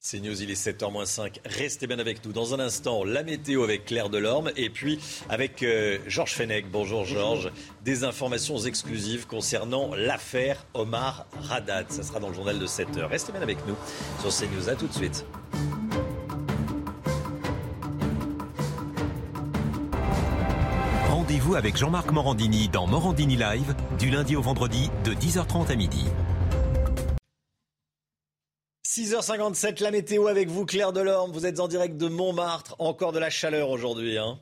C'est 0.08 0.20
News, 0.20 0.40
il 0.40 0.52
est 0.52 0.66
7h-5. 0.66 1.40
Restez 1.44 1.88
bien 1.88 1.98
avec 1.98 2.24
nous. 2.24 2.30
Dans 2.30 2.54
un 2.54 2.60
instant, 2.60 3.02
la 3.02 3.24
météo 3.24 3.64
avec 3.64 3.86
Claire 3.86 4.08
Delorme 4.08 4.52
et 4.54 4.70
puis 4.70 5.00
avec 5.28 5.64
euh, 5.64 5.98
Georges 6.06 6.34
Fenech. 6.34 6.70
Bonjour 6.70 7.04
Georges. 7.04 7.50
Des 7.84 8.04
informations 8.04 8.56
exclusives 8.56 9.26
concernant 9.26 9.96
l'affaire 9.96 10.64
Omar 10.74 11.26
Haddad. 11.50 11.90
Ça 11.90 12.04
sera 12.04 12.20
dans 12.20 12.28
le 12.28 12.34
journal 12.34 12.56
de 12.56 12.66
7h. 12.68 13.06
Restez 13.06 13.32
bien 13.32 13.42
avec 13.42 13.58
nous 13.66 13.74
sur 14.20 14.30
CNews. 14.30 14.68
A 14.68 14.76
tout 14.76 14.86
de 14.86 14.92
suite. 14.92 15.26
Rendez-vous 21.10 21.56
avec 21.56 21.76
Jean-Marc 21.76 22.12
Morandini 22.12 22.68
dans 22.68 22.86
Morandini 22.86 23.34
Live 23.34 23.74
du 23.98 24.10
lundi 24.10 24.36
au 24.36 24.42
vendredi 24.42 24.88
de 25.02 25.14
10h30 25.14 25.72
à 25.72 25.74
midi. 25.74 26.04
6h57, 28.96 29.82
la 29.82 29.90
météo 29.90 30.26
avec 30.26 30.48
vous, 30.48 30.64
Claire 30.64 30.90
Delorme. 30.90 31.30
Vous 31.30 31.44
êtes 31.44 31.60
en 31.60 31.68
direct 31.68 31.98
de 31.98 32.08
Montmartre. 32.08 32.74
Encore 32.78 33.12
de 33.12 33.18
la 33.18 33.28
chaleur 33.28 33.68
aujourd'hui. 33.68 34.16
Hein 34.16 34.38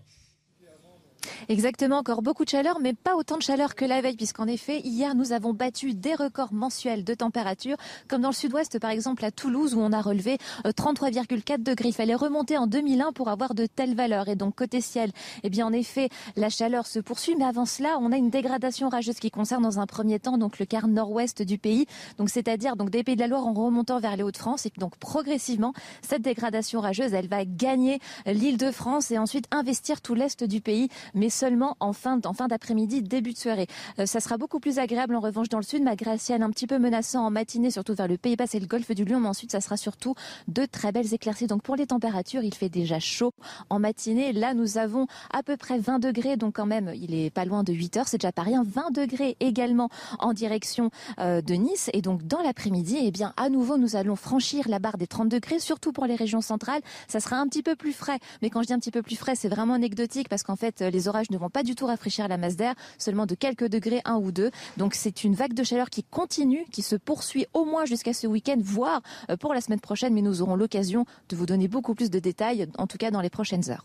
Exactement, 1.48 1.98
encore 1.98 2.22
beaucoup 2.22 2.44
de 2.44 2.50
chaleur, 2.50 2.78
mais 2.80 2.94
pas 2.94 3.16
autant 3.16 3.36
de 3.36 3.42
chaleur 3.42 3.74
que 3.74 3.84
la 3.84 4.00
veille, 4.00 4.16
puisqu'en 4.16 4.46
effet, 4.46 4.80
hier, 4.80 5.14
nous 5.14 5.32
avons 5.32 5.52
battu 5.52 5.94
des 5.94 6.14
records 6.14 6.52
mensuels 6.52 7.04
de 7.04 7.14
température, 7.14 7.76
comme 8.08 8.22
dans 8.22 8.30
le 8.30 8.34
sud-ouest, 8.34 8.78
par 8.78 8.90
exemple, 8.90 9.24
à 9.24 9.30
Toulouse, 9.30 9.74
où 9.74 9.80
on 9.80 9.92
a 9.92 10.00
relevé 10.00 10.38
33,4 10.64 11.52
euh, 11.52 11.58
degrés. 11.58 11.88
Il 11.88 11.94
fallait 11.94 12.14
remonter 12.14 12.56
en 12.56 12.66
2001 12.66 13.12
pour 13.12 13.28
avoir 13.28 13.54
de 13.54 13.66
telles 13.66 13.94
valeurs. 13.94 14.28
Et 14.28 14.36
donc, 14.36 14.54
côté 14.54 14.80
ciel, 14.80 15.12
eh 15.42 15.50
bien, 15.50 15.66
en 15.66 15.72
effet, 15.72 16.08
la 16.36 16.48
chaleur 16.48 16.86
se 16.86 16.98
poursuit, 16.98 17.34
mais 17.36 17.44
avant 17.44 17.66
cela, 17.66 17.98
on 18.00 18.12
a 18.12 18.16
une 18.16 18.30
dégradation 18.30 18.88
rageuse 18.88 19.16
qui 19.16 19.30
concerne 19.30 19.62
dans 19.62 19.78
un 19.78 19.86
premier 19.86 20.18
temps, 20.18 20.38
donc, 20.38 20.58
le 20.58 20.66
quart 20.66 20.88
nord-ouest 20.88 21.42
du 21.42 21.58
pays. 21.58 21.86
Donc, 22.18 22.30
c'est-à-dire, 22.30 22.76
donc, 22.76 22.90
des 22.90 23.02
pays 23.02 23.16
de 23.16 23.20
la 23.20 23.28
Loire 23.28 23.46
en 23.46 23.52
remontant 23.52 24.00
vers 24.00 24.16
les 24.16 24.22
Hauts-de-France. 24.22 24.66
Et 24.66 24.72
donc, 24.78 24.96
progressivement, 24.96 25.72
cette 26.02 26.22
dégradation 26.22 26.80
rageuse, 26.80 27.12
elle 27.14 27.28
va 27.28 27.44
gagner 27.44 28.00
l'île 28.26 28.56
de 28.56 28.70
France 28.70 29.10
et 29.10 29.18
ensuite 29.18 29.46
investir 29.50 30.00
tout 30.00 30.14
l'est 30.14 30.44
du 30.44 30.60
pays, 30.60 30.88
mais 31.14 31.30
seulement 31.30 31.76
en 31.80 31.92
fin, 31.92 32.18
d'après-midi, 32.18 33.02
début 33.02 33.32
de 33.32 33.38
soirée. 33.38 33.66
Euh, 33.98 34.06
ça 34.06 34.20
sera 34.20 34.36
beaucoup 34.36 34.60
plus 34.60 34.78
agréable 34.78 35.14
en 35.14 35.20
revanche 35.20 35.48
dans 35.48 35.58
le 35.58 35.64
sud, 35.64 35.82
malgré 35.82 36.18
ciel 36.18 36.42
un 36.42 36.50
petit 36.50 36.66
peu 36.66 36.78
menaçant 36.78 37.24
en 37.24 37.30
matinée, 37.30 37.70
surtout 37.70 37.94
vers 37.94 38.08
le 38.08 38.18
Pays 38.18 38.36
Bas 38.36 38.44
et 38.52 38.60
le 38.60 38.66
golfe 38.66 38.90
du 38.92 39.04
Lion. 39.04 39.20
Mais 39.20 39.28
ensuite, 39.28 39.52
ça 39.52 39.60
sera 39.60 39.76
surtout 39.76 40.14
de 40.48 40.64
très 40.64 40.92
belles 40.92 41.12
éclaircies. 41.12 41.46
Donc 41.46 41.62
pour 41.62 41.76
les 41.76 41.86
températures, 41.86 42.42
il 42.42 42.54
fait 42.54 42.68
déjà 42.68 42.98
chaud 42.98 43.32
en 43.70 43.78
matinée. 43.78 44.32
Là, 44.32 44.54
nous 44.54 44.78
avons 44.78 45.06
à 45.32 45.42
peu 45.42 45.56
près 45.56 45.78
20 45.78 45.98
degrés, 45.98 46.36
donc 46.36 46.56
quand 46.56 46.66
même, 46.66 46.92
il 46.94 47.14
est 47.14 47.30
pas 47.30 47.44
loin 47.44 47.64
de 47.64 47.72
8 47.72 47.96
heures, 47.96 48.08
c'est 48.08 48.18
déjà 48.18 48.32
pas 48.32 48.42
rien. 48.42 48.62
20 48.64 48.92
degrés 48.92 49.36
également 49.40 49.88
en 50.18 50.32
direction 50.32 50.90
euh, 51.18 51.40
de 51.40 51.54
Nice. 51.54 51.90
Et 51.92 52.02
donc 52.02 52.26
dans 52.26 52.42
l'après-midi, 52.42 52.98
eh 53.00 53.10
bien, 53.10 53.32
à 53.36 53.48
nouveau, 53.48 53.78
nous 53.78 53.96
allons 53.96 54.16
franchir 54.16 54.68
la 54.68 54.78
barre 54.78 54.98
des 54.98 55.06
30 55.06 55.28
degrés, 55.28 55.58
surtout 55.58 55.92
pour 55.92 56.06
les 56.06 56.16
régions 56.16 56.40
centrales. 56.40 56.82
Ça 57.08 57.20
sera 57.20 57.36
un 57.36 57.46
petit 57.46 57.62
peu 57.62 57.76
plus 57.76 57.92
frais. 57.92 58.18
Mais 58.42 58.50
quand 58.50 58.62
je 58.62 58.68
dis 58.68 58.72
un 58.72 58.78
petit 58.78 58.90
peu 58.90 59.02
plus 59.02 59.16
frais, 59.16 59.34
c'est 59.34 59.48
vraiment 59.48 59.74
anecdotique 59.74 60.28
parce 60.28 60.42
qu'en 60.42 60.56
fait, 60.56 60.80
les 60.80 61.03
orages 61.08 61.30
ne 61.30 61.38
vont 61.38 61.50
pas 61.50 61.62
du 61.62 61.74
tout 61.74 61.86
rafraîchir 61.86 62.28
la 62.28 62.36
masse 62.36 62.56
d'air, 62.56 62.74
seulement 62.98 63.26
de 63.26 63.34
quelques 63.34 63.68
degrés, 63.68 64.00
un 64.04 64.16
ou 64.16 64.32
deux. 64.32 64.50
Donc 64.76 64.94
c'est 64.94 65.24
une 65.24 65.34
vague 65.34 65.54
de 65.54 65.64
chaleur 65.64 65.90
qui 65.90 66.02
continue, 66.04 66.64
qui 66.70 66.82
se 66.82 66.96
poursuit 66.96 67.46
au 67.54 67.64
moins 67.64 67.84
jusqu'à 67.84 68.12
ce 68.12 68.26
week-end, 68.26 68.58
voire 68.58 69.02
euh, 69.30 69.36
pour 69.36 69.54
la 69.54 69.60
semaine 69.60 69.80
prochaine, 69.80 70.14
mais 70.14 70.22
nous 70.22 70.42
aurons 70.42 70.56
l'occasion 70.56 71.06
de 71.28 71.36
vous 71.36 71.46
donner 71.46 71.68
beaucoup 71.68 71.94
plus 71.94 72.10
de 72.10 72.18
détails, 72.18 72.68
en 72.78 72.86
tout 72.86 72.98
cas 72.98 73.10
dans 73.10 73.20
les 73.20 73.30
prochaines 73.30 73.70
heures. 73.70 73.84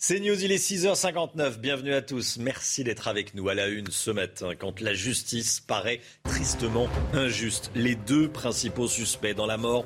C'est 0.00 0.20
News, 0.20 0.44
il 0.44 0.52
est 0.52 0.64
6h59. 0.64 1.58
Bienvenue 1.58 1.92
à 1.92 2.02
tous. 2.02 2.38
Merci 2.38 2.84
d'être 2.84 3.08
avec 3.08 3.34
nous 3.34 3.48
à 3.48 3.54
la 3.54 3.66
une 3.66 3.90
ce 3.90 4.12
matin 4.12 4.50
quand 4.56 4.80
la 4.80 4.94
justice 4.94 5.58
paraît 5.58 6.00
tristement 6.22 6.88
injuste. 7.14 7.72
Les 7.74 7.96
deux 7.96 8.28
principaux 8.28 8.86
suspects 8.86 9.34
dans 9.34 9.46
la 9.46 9.56
mort 9.56 9.84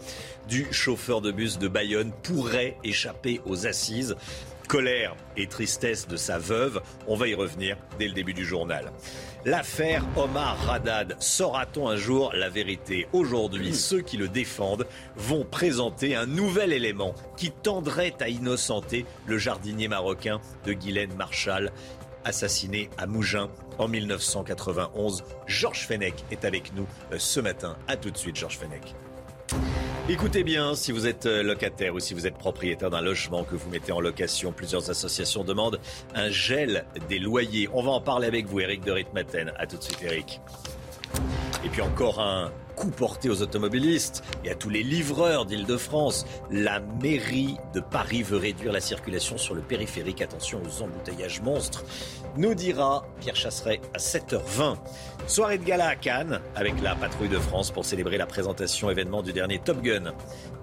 du 0.51 0.71
chauffeur 0.71 1.23
de 1.23 1.33
bus 1.33 1.59
de 1.59 1.67
Bayonne 1.67 2.13
pourraient 2.23 2.77
échapper 2.85 3.41
aux 3.47 3.67
assises. 3.67 4.15
Colère 4.69 5.17
et 5.39 5.47
tristesse 5.47 6.07
de 6.07 6.17
sa 6.17 6.39
veuve, 6.39 6.83
on 7.07 7.17
va 7.17 7.29
y 7.29 7.35
revenir 7.35 7.79
dès 7.99 8.07
le 8.07 8.13
début 8.13 8.35
du 8.35 8.45
journal. 8.45 8.93
L'affaire 9.45 10.05
Omar 10.17 10.71
Haddad, 10.71 11.17
saura-t-on 11.19 11.89
un 11.89 11.97
jour 11.97 12.33
la 12.33 12.49
vérité? 12.49 13.09
Aujourd'hui, 13.13 13.75
ceux 13.75 14.01
qui 14.01 14.17
le 14.17 14.29
défendent 14.29 14.87
vont 15.17 15.45
présenter 15.45 16.15
un 16.15 16.27
nouvel 16.27 16.73
élément 16.73 17.13
qui 17.37 17.51
tendrait 17.51 18.15
à 18.21 18.29
innocenter 18.29 19.05
le 19.27 19.39
jardinier 19.39 19.89
marocain 19.89 20.41
de 20.65 20.73
Guylaine 20.73 21.13
Marshall, 21.15 21.73
assassiné 22.25 22.89
à 22.99 23.07
Mougins 23.09 23.49
en 23.79 23.89
1991. 23.89 25.25
Georges 25.49 25.89
Fenech 25.89 26.15
est 26.31 26.45
avec 26.45 26.73
nous 26.77 26.87
euh, 27.13 27.19
ce 27.19 27.41
matin. 27.41 27.77
A 27.89 27.97
tout 27.97 28.13
de 28.13 28.17
suite, 28.17 28.37
Georges 28.37 28.59
Fenech. 28.59 28.95
Écoutez 30.09 30.43
bien, 30.43 30.75
si 30.75 30.91
vous 30.91 31.07
êtes 31.07 31.27
euh, 31.27 31.45
locataire 31.45 31.95
ou 31.95 32.01
si 32.01 32.13
vous 32.13 32.27
êtes 32.27 32.37
propriétaire 32.37 32.91
d'un 32.91 33.01
logement 33.01 33.45
que 33.45 33.55
vous 33.55 33.71
mettez 33.71 33.93
en 33.93 34.01
location, 34.01 34.51
plusieurs 34.51 34.91
associations 34.91 35.45
demandent 35.45 35.79
un 36.17 36.29
gel 36.29 36.87
des 37.09 37.21
loyers. 37.21 37.69
On 37.73 37.85
va 37.85 37.93
en 37.93 38.01
parler 38.01 38.27
avec 38.27 38.47
vous, 38.47 38.59
Eric 38.59 38.85
de 38.85 38.91
Ritmaten. 38.91 39.53
A 39.57 39.67
tout 39.67 39.77
de 39.77 39.83
suite, 39.83 40.03
Eric. 40.03 40.41
Et 41.65 41.69
puis 41.69 41.83
encore 41.83 42.21
un 42.21 42.51
coup 42.75 42.91
porté 42.91 43.31
aux 43.31 43.43
automobilistes 43.43 44.25
et 44.45 44.51
à 44.51 44.57
tous 44.57 44.71
les 44.71 44.83
livreurs 44.83 45.47
d'Île-de-France. 45.47 46.27
La 46.51 46.81
mairie 46.81 47.57
de 47.73 47.81
Paris 47.81 48.25
veut 48.25 48.39
réduire 48.39 48.73
la 48.73 48.81
circulation 48.81 49.39
sur 49.39 49.55
le 49.55 49.61
périphérique. 49.61 50.21
Attention 50.21 50.61
aux 50.63 50.83
embouteillages 50.83 51.43
monstres. 51.43 51.85
Nous 52.39 52.55
dira 52.55 53.07
Pierre 53.21 53.37
Chasseret 53.37 53.83
à 53.93 53.99
7h20. 53.99 54.79
Soirée 55.27 55.59
de 55.59 55.65
gala 55.65 55.89
à 55.89 55.97
Cannes 55.97 56.41
avec 56.55 56.81
la 56.81 56.95
patrouille 56.95 57.29
de 57.29 57.39
France 57.39 57.71
pour 57.71 57.85
célébrer 57.85 58.17
la 58.17 58.25
présentation 58.25 58.89
événement 58.91 59.23
du 59.23 59.35
dernier 59.35 59.59
Top 59.59 59.83
Gun 59.83 60.15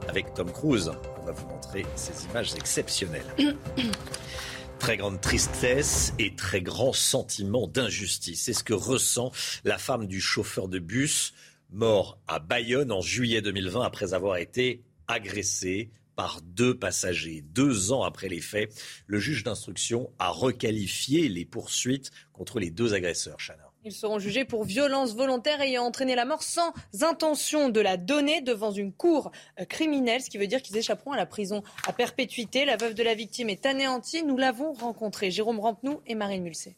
avec 0.08 0.34
Tom 0.34 0.52
Cruise. 0.52 0.92
On 1.22 1.26
va 1.26 1.32
vous 1.32 1.48
montrer 1.48 1.86
ces 1.96 2.26
images 2.26 2.56
exceptionnelles. 2.56 3.36
Très 4.80 4.98
grande 4.98 5.22
tristesse 5.22 6.14
et 6.18 6.36
très 6.36 6.62
grand 6.62 6.94
sentiment 6.94 7.68
d'injustice. 7.68 8.44
C'est 8.44 8.54
ce 8.54 8.64
que 8.64 8.74
ressent 8.74 9.32
la 9.64 9.78
femme 9.78 10.08
du 10.08 10.22
chauffeur 10.22 10.70
de 10.70 10.80
bus 10.80 11.34
mort 11.70 12.18
à 12.28 12.40
Bayonne 12.40 12.92
en 12.92 13.02
juillet 13.02 13.42
2020 13.42 13.84
après 13.84 14.14
avoir 14.14 14.38
été 14.38 14.82
agressé 15.08 15.92
par 16.20 16.42
deux 16.42 16.78
passagers. 16.78 17.46
Deux 17.54 17.94
ans 17.94 18.04
après 18.04 18.28
les 18.28 18.42
faits, 18.42 18.78
le 19.08 19.20
juge 19.20 19.46
d'instruction 19.46 20.12
a 20.20 20.28
requalifié 20.32 21.30
les 21.30 21.46
poursuites 21.46 22.12
contre 22.34 22.60
les 22.60 22.72
deux 22.72 22.94
agresseurs. 22.94 23.38
Chana. 23.38 23.72
Ils 23.86 23.94
seront 23.94 24.20
jugés 24.20 24.44
pour 24.44 24.66
violence 24.66 25.16
volontaire 25.16 25.62
ayant 25.62 25.86
entraîné 25.86 26.16
la 26.16 26.26
mort 26.26 26.44
sans 26.44 26.74
intention 27.00 27.70
de 27.70 27.80
la 27.80 27.96
donner 27.96 28.42
devant 28.42 28.74
une 28.74 28.92
cour 28.92 29.32
criminelle, 29.70 30.22
ce 30.22 30.30
qui 30.30 30.38
veut 30.38 30.48
dire 30.48 30.62
qu'ils 30.62 30.76
échapperont 30.76 31.14
à 31.14 31.16
la 31.16 31.26
prison 31.26 31.64
à 31.88 31.94
perpétuité. 31.94 32.66
La 32.66 32.76
veuve 32.76 32.96
de 32.96 33.04
la 33.04 33.16
victime 33.16 33.50
est 33.50 33.66
anéantie. 33.66 34.22
Nous 34.22 34.36
l'avons 34.36 34.74
rencontrée. 34.74 35.32
Jérôme 35.32 35.62
Rampenou 35.62 36.02
et 36.06 36.16
Marine 36.16 36.44
Mulset. 36.44 36.76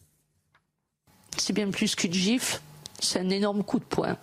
C'est 1.35 1.53
bien 1.53 1.71
plus 1.71 1.95
qu'une 1.95 2.13
gifle, 2.13 2.61
c'est 2.99 3.17
un 3.17 3.29
énorme 3.31 3.63
coup 3.63 3.79
de 3.79 3.85
poing. 3.85 4.19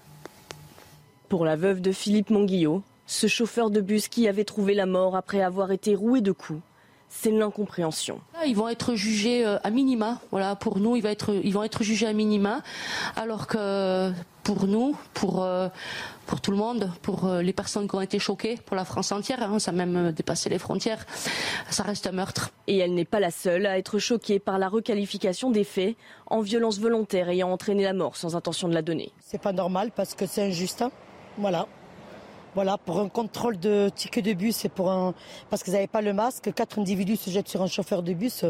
Pour 1.29 1.45
la 1.45 1.57
veuve 1.57 1.81
de 1.81 1.91
Philippe 1.91 2.31
Monguillot, 2.31 2.85
ce 3.09 3.27
chauffeur 3.27 3.71
de 3.71 3.81
bus 3.81 4.07
qui 4.07 4.29
avait 4.29 4.45
trouvé 4.45 4.75
la 4.75 4.87
mort 4.87 5.17
après 5.17 5.43
avoir 5.43 5.73
été 5.73 5.97
roué 5.97 6.21
de 6.21 6.31
coups 6.31 6.61
c'est 7.09 7.31
l'incompréhension. 7.31 8.21
Ils 8.47 8.55
vont 8.55 8.69
être 8.69 8.95
jugés 8.95 9.45
euh, 9.45 9.59
à 9.65 9.71
minima. 9.71 10.21
Voilà, 10.31 10.57
pour 10.57 10.79
nous, 10.79 10.95
ils 10.95 11.03
vont 11.03 11.09
être, 11.09 11.33
ils 11.43 11.55
vont 11.55 11.63
être 11.63 11.83
jugés 11.83 12.07
à 12.07 12.13
minima, 12.13 12.61
alors 13.17 13.47
que 13.47 14.13
pour 14.45 14.67
nous, 14.67 14.95
pour 15.15 15.43
euh, 15.43 15.69
pour 16.27 16.43
tout 16.43 16.51
le 16.51 16.59
monde, 16.59 16.91
pour 17.01 17.25
euh, 17.25 17.41
les 17.41 17.55
personnes 17.55 17.89
qui 17.89 17.95
ont 17.95 18.03
été 18.03 18.19
choquées, 18.19 18.59
pour 18.67 18.77
la 18.77 18.85
France 18.85 19.11
entière, 19.11 19.43
hein, 19.43 19.59
ça 19.59 19.71
a 19.71 19.75
même 19.75 20.13
dépassé 20.13 20.51
les 20.51 20.59
frontières, 20.59 21.07
ça 21.71 21.83
reste 21.83 22.07
un 22.07 22.13
meurtre. 22.13 22.51
Et 22.67 22.77
elle 22.77 22.93
n'est 22.93 23.07
pas 23.07 23.21
la 23.21 23.31
seule 23.31 23.65
à 23.65 23.79
être 23.79 23.99
choquée 23.99 24.39
par 24.39 24.59
la 24.59 24.69
requalification 24.69 25.51
des 25.51 25.65
faits 25.65 25.97
en 26.27 26.43
violence 26.43 26.79
volontaire 26.79 27.31
ayant 27.31 27.51
entraîné 27.51 27.85
la 27.85 27.95
mort 27.95 28.17
sans 28.17 28.37
intention 28.37 28.69
de 28.69 28.75
la 28.75 28.83
donner. 28.83 29.13
C'est 29.21 29.41
pas 29.41 29.55
normal 29.55 29.93
parce 29.97 30.15
que 30.15 30.27
c'est 30.27 30.43
injuste. 30.43 30.83
Hein. 30.83 30.91
Voilà. 31.39 31.67
Voilà, 32.59 32.77
pour 32.77 32.99
un 32.99 33.09
contrôle 33.09 33.57
de 33.57 33.89
ticket 33.95 34.21
de 34.21 34.33
bus 34.33 34.65
et 34.65 34.69
pour 34.69 34.91
un 34.91 35.15
parce 35.49 35.63
qu'ils 35.63 35.75
n'avaient 35.75 35.87
pas 35.87 36.01
le 36.01 36.13
masque, 36.13 36.53
quatre 36.53 36.81
individus 36.81 37.15
se 37.15 37.31
jettent 37.31 37.47
sur 37.47 37.63
un 37.63 37.69
chauffeur 37.69 38.03
de 38.03 38.13
bus, 38.13 38.45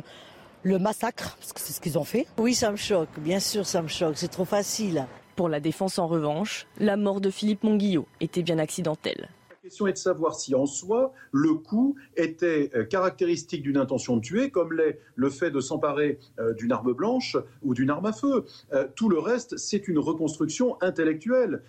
le 0.62 0.79
massacre, 0.79 1.37
parce 1.38 1.53
que 1.53 1.61
c'est 1.61 1.75
ce 1.75 1.81
qu'ils 1.83 1.99
ont 1.99 2.05
fait. 2.05 2.27
Oui, 2.38 2.55
ça 2.55 2.71
me 2.71 2.77
choque, 2.77 3.11
bien 3.18 3.38
sûr, 3.38 3.66
ça 3.66 3.83
me 3.83 3.88
choque, 3.88 4.16
c'est 4.16 4.29
trop 4.29 4.47
facile. 4.47 5.07
Pour 5.37 5.51
la 5.51 5.61
défense, 5.61 5.99
en 5.99 6.07
revanche, 6.07 6.66
la 6.79 6.97
mort 6.97 7.21
de 7.21 7.29
Philippe 7.29 7.64
Monguillot 7.64 8.07
était 8.23 8.42
bien 8.42 8.59
accidentelle. 8.59 9.29
Question 9.68 9.87
est 9.87 9.92
de 9.92 9.98
savoir 9.98 10.35
si 10.35 10.54
en 10.54 10.64
soi, 10.64 11.12
le 11.31 11.52
coup 11.52 11.94
était 12.16 12.70
euh, 12.74 12.85
caractéristique 12.85 13.62
d'une 13.62 13.76
intention 13.76 14.16
de 14.16 14.22
tuer, 14.22 14.50
comme 14.50 14.72
l'est 14.72 14.98
le 15.14 15.28
fait 15.28 15.50
de 15.50 15.61
s'emparer 15.61 16.18
euh, 16.38 16.54
d'une 16.54 16.72
arme 16.72 16.94
blanche 16.94 17.37
ou 17.62 17.74
d'une 17.74 17.90
arme 17.90 18.07
à 18.07 18.14
feu. 18.14 18.46
Euh, 18.72 18.88
tout 18.94 19.11
le 19.11 19.18
reste, 19.18 19.59
c'est 19.59 19.87
une 19.87 19.98
reconstruction 19.98 20.81
intellectuelle. 20.81 21.62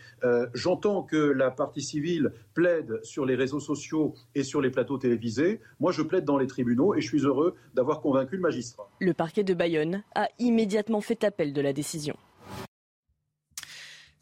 J'entends 0.53 1.03
que 1.03 1.17
la 1.17 1.51
partie 1.51 1.81
civile 1.81 2.31
plaide 2.53 3.01
sur 3.03 3.25
les 3.25 3.35
réseaux 3.35 3.59
sociaux 3.59 4.13
et 4.33 4.43
sur 4.43 4.61
les 4.61 4.69
plateaux 4.69 4.97
télévisés. 4.97 5.59
Moi, 5.81 5.91
je 5.91 6.01
plaide 6.01 6.23
dans 6.23 6.37
les 6.37 6.47
tribunaux 6.47 6.95
et 6.95 7.01
je 7.01 7.07
suis 7.07 7.25
heureux 7.25 7.55
d'avoir 7.73 7.99
convaincu 7.99 8.37
le 8.37 8.41
magistrat. 8.41 8.89
Le 9.01 9.13
parquet 9.13 9.43
de 9.43 9.53
Bayonne 9.53 10.03
a 10.15 10.29
immédiatement 10.39 11.01
fait 11.01 11.25
appel 11.25 11.51
de 11.51 11.59
la 11.59 11.73
décision. 11.73 12.15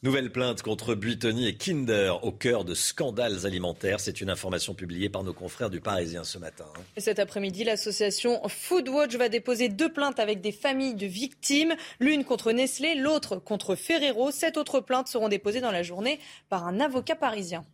Nouvelle 0.03 0.31
plainte 0.31 0.61
contre 0.61 0.93
Buitoni 0.93 1.47
et 1.47 1.55
Kinder 1.55 2.13
au 2.21 2.31
cœur 2.31 2.63
de 2.65 2.75
scandales 2.75 3.47
alimentaires. 3.47 3.99
C'est 3.99 4.21
une 4.21 4.29
information 4.29 4.75
publiée 4.75 5.09
par 5.09 5.23
nos 5.23 5.33
confrères 5.33 5.71
du 5.71 5.81
Parisien 5.81 6.23
ce 6.23 6.37
matin. 6.37 6.65
cet 6.97 7.17
après-midi, 7.17 7.63
l'association 7.63 8.39
Foodwatch 8.47 9.15
va 9.15 9.27
déposer 9.27 9.69
deux 9.69 9.91
plaintes 9.91 10.19
avec 10.19 10.39
des 10.39 10.51
familles 10.51 10.93
de 10.93 11.07
victimes, 11.07 11.73
l'une 11.99 12.25
contre 12.25 12.51
Nestlé, 12.51 12.93
l'autre 12.93 13.37
contre 13.37 13.73
Ferrero. 13.73 14.29
Sept 14.29 14.57
autres 14.57 14.81
plaintes 14.81 15.07
seront 15.07 15.29
déposées 15.29 15.61
dans 15.61 15.71
la 15.71 15.81
journée 15.81 16.19
par 16.47 16.67
un 16.67 16.79
avocat 16.79 17.15
parisien. 17.15 17.65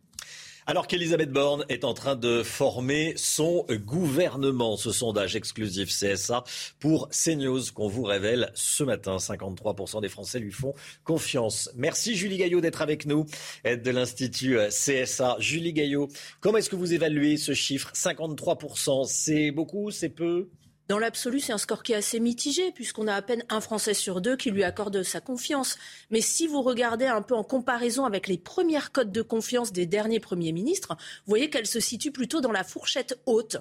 Alors 0.66 0.86
qu'Elisabeth 0.86 1.30
Borne 1.30 1.66
est 1.68 1.84
en 1.84 1.92
train 1.92 2.16
de 2.16 2.42
former 2.42 3.12
son 3.16 3.66
gouvernement, 3.68 4.78
ce 4.78 4.92
sondage 4.92 5.36
exclusif 5.36 5.90
CSA 5.90 6.42
pour 6.80 7.10
CNews 7.10 7.60
qu'on 7.74 7.86
vous 7.86 8.04
révèle 8.04 8.50
ce 8.54 8.82
matin. 8.82 9.18
53% 9.18 10.00
des 10.00 10.08
Français 10.08 10.38
lui 10.38 10.52
font 10.52 10.72
confiance. 11.04 11.70
Merci 11.76 12.16
Julie 12.16 12.38
Gaillot 12.38 12.62
d'être 12.62 12.80
avec 12.80 13.04
nous, 13.04 13.26
aide 13.64 13.82
de 13.82 13.90
l'Institut 13.90 14.56
CSA. 14.70 15.36
Julie 15.38 15.74
Gaillot, 15.74 16.08
comment 16.40 16.56
est-ce 16.56 16.70
que 16.70 16.76
vous 16.76 16.94
évaluez 16.94 17.36
ce 17.36 17.52
chiffre? 17.52 17.92
53%, 17.92 19.04
c'est 19.06 19.50
beaucoup, 19.50 19.90
c'est 19.90 20.08
peu? 20.08 20.48
Dans 20.86 20.98
l'absolu, 20.98 21.40
c'est 21.40 21.52
un 21.52 21.58
score 21.58 21.82
qui 21.82 21.92
est 21.92 21.96
assez 21.96 22.20
mitigé, 22.20 22.70
puisqu'on 22.72 23.06
a 23.06 23.14
à 23.14 23.22
peine 23.22 23.42
un 23.48 23.62
Français 23.62 23.94
sur 23.94 24.20
deux 24.20 24.36
qui 24.36 24.50
lui 24.50 24.64
accorde 24.64 25.02
sa 25.02 25.20
confiance. 25.20 25.78
Mais 26.10 26.20
si 26.20 26.46
vous 26.46 26.60
regardez 26.60 27.06
un 27.06 27.22
peu 27.22 27.34
en 27.34 27.42
comparaison 27.42 28.04
avec 28.04 28.28
les 28.28 28.36
premières 28.36 28.92
cotes 28.92 29.10
de 29.10 29.22
confiance 29.22 29.72
des 29.72 29.86
derniers 29.86 30.20
premiers 30.20 30.52
ministres, 30.52 30.96
vous 30.98 31.30
voyez 31.30 31.48
qu'elle 31.48 31.66
se 31.66 31.80
situe 31.80 32.12
plutôt 32.12 32.42
dans 32.42 32.52
la 32.52 32.64
fourchette 32.64 33.18
haute. 33.24 33.56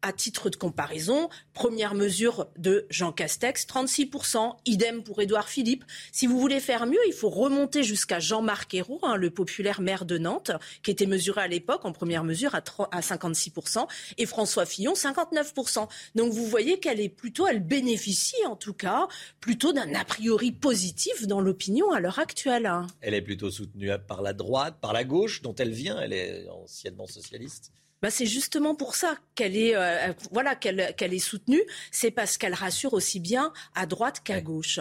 À 0.00 0.12
titre 0.12 0.50
de 0.50 0.54
comparaison, 0.54 1.28
première 1.52 1.94
mesure 1.94 2.46
de 2.56 2.86
Jean 2.90 3.10
Castex, 3.10 3.66
36%, 3.66 4.54
idem 4.64 5.02
pour 5.02 5.20
Édouard 5.20 5.48
Philippe. 5.48 5.84
Si 6.12 6.28
vous 6.28 6.38
voulez 6.38 6.60
faire 6.60 6.86
mieux, 6.86 7.00
il 7.08 7.12
faut 7.12 7.30
remonter 7.30 7.82
jusqu'à 7.82 8.20
Jean-Marc 8.20 8.72
Ayrault, 8.74 9.00
hein, 9.02 9.16
le 9.16 9.30
populaire 9.30 9.80
maire 9.80 10.04
de 10.04 10.16
Nantes, 10.16 10.52
qui 10.84 10.92
était 10.92 11.06
mesuré 11.06 11.40
à 11.40 11.48
l'époque 11.48 11.84
en 11.84 11.90
première 11.90 12.22
mesure 12.22 12.54
à, 12.54 12.62
à 12.92 13.00
56%, 13.00 13.88
et 14.18 14.26
François 14.26 14.66
Fillon, 14.66 14.92
59%. 14.92 15.88
Donc 16.14 16.32
vous 16.32 16.46
voyez 16.46 16.67
qu'elle 16.76 17.00
est 17.00 17.08
plutôt, 17.08 17.46
elle 17.46 17.64
bénéficie 17.64 18.44
en 18.46 18.56
tout 18.56 18.74
cas, 18.74 19.08
plutôt 19.40 19.72
d'un 19.72 19.94
a 19.94 20.04
priori 20.04 20.52
positif 20.52 21.26
dans 21.26 21.40
l'opinion 21.40 21.90
à 21.90 22.00
l'heure 22.00 22.18
actuelle. 22.18 22.70
Elle 23.00 23.14
est 23.14 23.22
plutôt 23.22 23.50
soutenue 23.50 23.90
par 24.06 24.22
la 24.22 24.34
droite, 24.34 24.76
par 24.80 24.92
la 24.92 25.04
gauche, 25.04 25.42
dont 25.42 25.54
elle 25.54 25.72
vient. 25.72 25.98
Elle 26.00 26.12
est 26.12 26.48
anciennement 26.48 27.06
socialiste. 27.06 27.72
Bah 28.00 28.10
c'est 28.10 28.26
justement 28.26 28.76
pour 28.76 28.94
ça 28.94 29.16
qu'elle 29.34 29.56
est, 29.56 29.74
euh, 29.74 30.12
voilà, 30.30 30.54
qu'elle 30.54 30.94
qu'elle 30.96 31.12
est 31.12 31.18
soutenue. 31.18 31.62
C'est 31.90 32.12
parce 32.12 32.38
qu'elle 32.38 32.54
rassure 32.54 32.92
aussi 32.92 33.18
bien 33.18 33.52
à 33.74 33.86
droite 33.86 34.20
qu'à 34.22 34.40
gauche. 34.40 34.78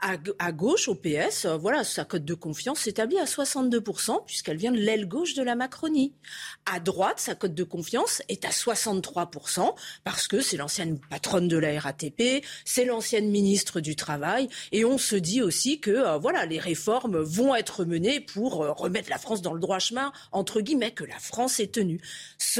À, 0.00 0.14
à, 0.38 0.52
gauche, 0.52 0.86
au 0.86 0.94
PS, 0.94 1.46
euh, 1.46 1.56
voilà, 1.56 1.82
sa 1.82 2.04
cote 2.04 2.24
de 2.24 2.34
confiance 2.34 2.80
s'établit 2.80 3.18
à 3.18 3.24
62% 3.24 4.24
puisqu'elle 4.24 4.56
vient 4.56 4.70
de 4.70 4.78
l'aile 4.78 5.08
gauche 5.08 5.34
de 5.34 5.42
la 5.42 5.56
Macronie. 5.56 6.14
À 6.64 6.78
droite, 6.78 7.18
sa 7.18 7.34
cote 7.34 7.54
de 7.54 7.64
confiance 7.64 8.22
est 8.28 8.44
à 8.44 8.50
63% 8.50 9.74
parce 10.04 10.28
que 10.28 10.40
c'est 10.40 10.56
l'ancienne 10.56 11.00
patronne 11.10 11.48
de 11.48 11.56
la 11.56 11.80
RATP, 11.80 12.44
c'est 12.64 12.84
l'ancienne 12.84 13.30
ministre 13.30 13.80
du 13.80 13.96
Travail, 13.96 14.48
et 14.70 14.84
on 14.84 14.96
se 14.96 15.16
dit 15.16 15.42
aussi 15.42 15.80
que 15.80 15.90
euh, 15.90 16.18
voilà, 16.18 16.46
les 16.46 16.60
réformes 16.60 17.18
vont 17.18 17.56
être 17.56 17.84
menées 17.84 18.20
pour 18.20 18.58
remettre 18.78 19.10
la 19.10 19.18
France 19.18 19.42
dans 19.42 19.54
le 19.54 19.60
droit 19.60 19.80
chemin 19.80 20.12
entre 20.30 20.60
guillemets, 20.60 20.92
que 20.92 21.04
la 21.04 21.18
France 21.18 21.58
est 21.58 21.74
tenue 21.74 22.00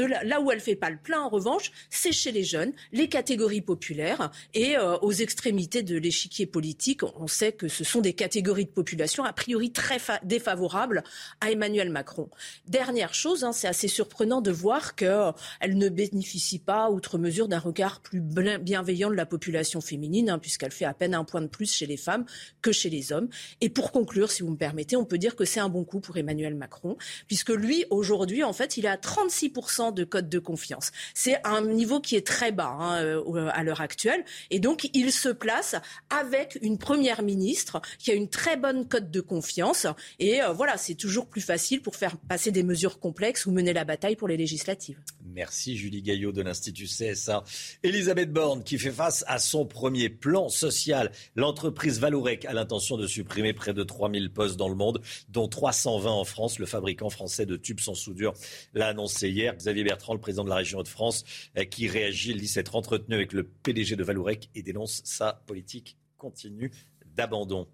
là 0.03 0.41
où 0.41 0.51
elle 0.51 0.59
fait 0.59 0.75
pas 0.75 0.89
le 0.89 0.97
plein, 0.97 1.21
en 1.21 1.29
revanche, 1.29 1.71
c'est 1.89 2.11
chez 2.11 2.31
les 2.31 2.43
jeunes, 2.43 2.73
les 2.91 3.07
catégories 3.09 3.61
populaires 3.61 4.31
et 4.53 4.77
euh, 4.77 4.97
aux 4.97 5.11
extrémités 5.11 5.83
de 5.83 5.97
l'échiquier 5.97 6.45
politique. 6.45 7.01
On 7.03 7.27
sait 7.27 7.51
que 7.51 7.67
ce 7.67 7.83
sont 7.83 8.01
des 8.01 8.13
catégories 8.13 8.65
de 8.65 8.71
population 8.71 9.23
a 9.23 9.33
priori 9.33 9.71
très 9.71 9.97
défavorables 10.23 11.03
à 11.39 11.51
Emmanuel 11.51 11.89
Macron. 11.89 12.29
Dernière 12.67 13.13
chose, 13.13 13.43
hein, 13.43 13.51
c'est 13.51 13.67
assez 13.67 13.87
surprenant 13.87 14.41
de 14.41 14.51
voir 14.51 14.95
qu'elle 14.95 15.09
euh, 15.11 15.31
ne 15.67 15.89
bénéficie 15.89 16.59
pas, 16.59 16.89
outre 16.89 17.17
mesure, 17.17 17.47
d'un 17.47 17.59
regard 17.59 18.01
plus 18.01 18.21
bienveillant 18.21 19.09
de 19.09 19.15
la 19.15 19.25
population 19.25 19.81
féminine, 19.81 20.29
hein, 20.29 20.39
puisqu'elle 20.39 20.71
fait 20.71 20.85
à 20.85 20.93
peine 20.93 21.13
un 21.13 21.23
point 21.23 21.41
de 21.41 21.47
plus 21.47 21.71
chez 21.71 21.85
les 21.85 21.97
femmes 21.97 22.25
que 22.61 22.71
chez 22.71 22.89
les 22.89 23.11
hommes. 23.11 23.29
Et 23.61 23.69
pour 23.69 23.91
conclure, 23.91 24.31
si 24.31 24.43
vous 24.43 24.51
me 24.51 24.57
permettez, 24.57 24.95
on 24.95 25.05
peut 25.05 25.17
dire 25.17 25.35
que 25.35 25.45
c'est 25.45 25.59
un 25.59 25.69
bon 25.69 25.83
coup 25.83 25.99
pour 25.99 26.17
Emmanuel 26.17 26.55
Macron, 26.55 26.97
puisque 27.27 27.49
lui, 27.49 27.85
aujourd'hui, 27.89 28.43
en 28.43 28.53
fait, 28.53 28.77
il 28.77 28.85
est 28.85 28.89
à 28.89 28.97
36% 28.97 29.90
énormément 29.91 30.01
de 30.01 30.03
codes 30.03 30.29
de 30.29 30.39
confiance. 30.39 30.91
C'est 31.13 31.45
un 31.45 31.61
niveau 31.61 31.99
qui 31.99 32.15
est 32.15 32.25
très 32.25 32.51
bas 32.51 32.75
hein, 32.79 33.03
euh, 33.03 33.49
à 33.53 33.63
l'heure 33.63 33.81
actuelle. 33.81 34.23
Et 34.49 34.59
donc, 34.59 34.89
il 34.93 35.11
se 35.11 35.29
place 35.29 35.75
avec 36.09 36.57
une 36.61 36.77
première 36.77 37.21
ministre 37.21 37.81
qui 37.99 38.11
a 38.11 38.13
une 38.13 38.29
très 38.29 38.57
bonne 38.57 38.87
cote 38.87 39.11
de 39.11 39.21
confiance. 39.21 39.87
Et 40.19 40.41
euh, 40.41 40.53
voilà, 40.53 40.77
c'est 40.77 40.95
toujours 40.95 41.27
plus 41.27 41.41
facile 41.41 41.81
pour 41.81 41.95
faire 41.95 42.17
passer 42.17 42.51
des 42.51 42.63
mesures 42.63 42.99
complexes 42.99 43.45
ou 43.45 43.51
mener 43.51 43.73
la 43.73 43.83
bataille 43.83 44.15
pour 44.15 44.27
les 44.27 44.37
législatives. 44.37 44.97
Merci 45.33 45.77
Julie 45.77 46.01
Gaillot 46.01 46.31
de 46.31 46.41
l'Institut 46.41 46.85
CSA. 46.85 47.43
Elisabeth 47.83 48.31
Borne 48.31 48.63
qui 48.63 48.77
fait 48.77 48.91
face 48.91 49.23
à 49.27 49.39
son 49.39 49.65
premier 49.65 50.09
plan 50.09 50.49
social. 50.49 51.11
L'entreprise 51.35 51.99
Valorec 51.99 52.45
a 52.45 52.53
l'intention 52.53 52.97
de 52.97 53.07
supprimer 53.07 53.53
près 53.53 53.73
de 53.73 53.83
3000 53.83 54.31
postes 54.31 54.57
dans 54.57 54.67
le 54.67 54.75
monde, 54.75 55.01
dont 55.29 55.47
320 55.47 56.11
en 56.11 56.25
France. 56.25 56.59
Le 56.59 56.65
fabricant 56.65 57.09
français 57.09 57.45
de 57.45 57.55
tubes 57.55 57.79
sans 57.79 57.93
soudure 57.93 58.33
l'a 58.73 58.87
annoncé 58.87 59.29
hier. 59.29 59.55
Xavier 59.55 59.80
Bertrand, 59.83 60.13
le 60.13 60.19
président 60.19 60.43
de 60.43 60.49
la 60.49 60.55
région 60.55 60.79
Hauts-de-France, 60.79 61.23
euh, 61.57 61.63
qui 61.63 61.87
réagit, 61.87 62.31
il 62.31 62.39
dit 62.39 62.47
s'être 62.47 62.75
entretenu 62.75 63.15
avec 63.15 63.33
le 63.33 63.43
PDG 63.43 63.95
de 63.95 64.03
Valorec 64.03 64.49
et 64.55 64.63
dénonce 64.63 65.01
sa 65.03 65.41
politique 65.45 65.97
continue 66.17 66.71
d'abandon. 67.15 67.67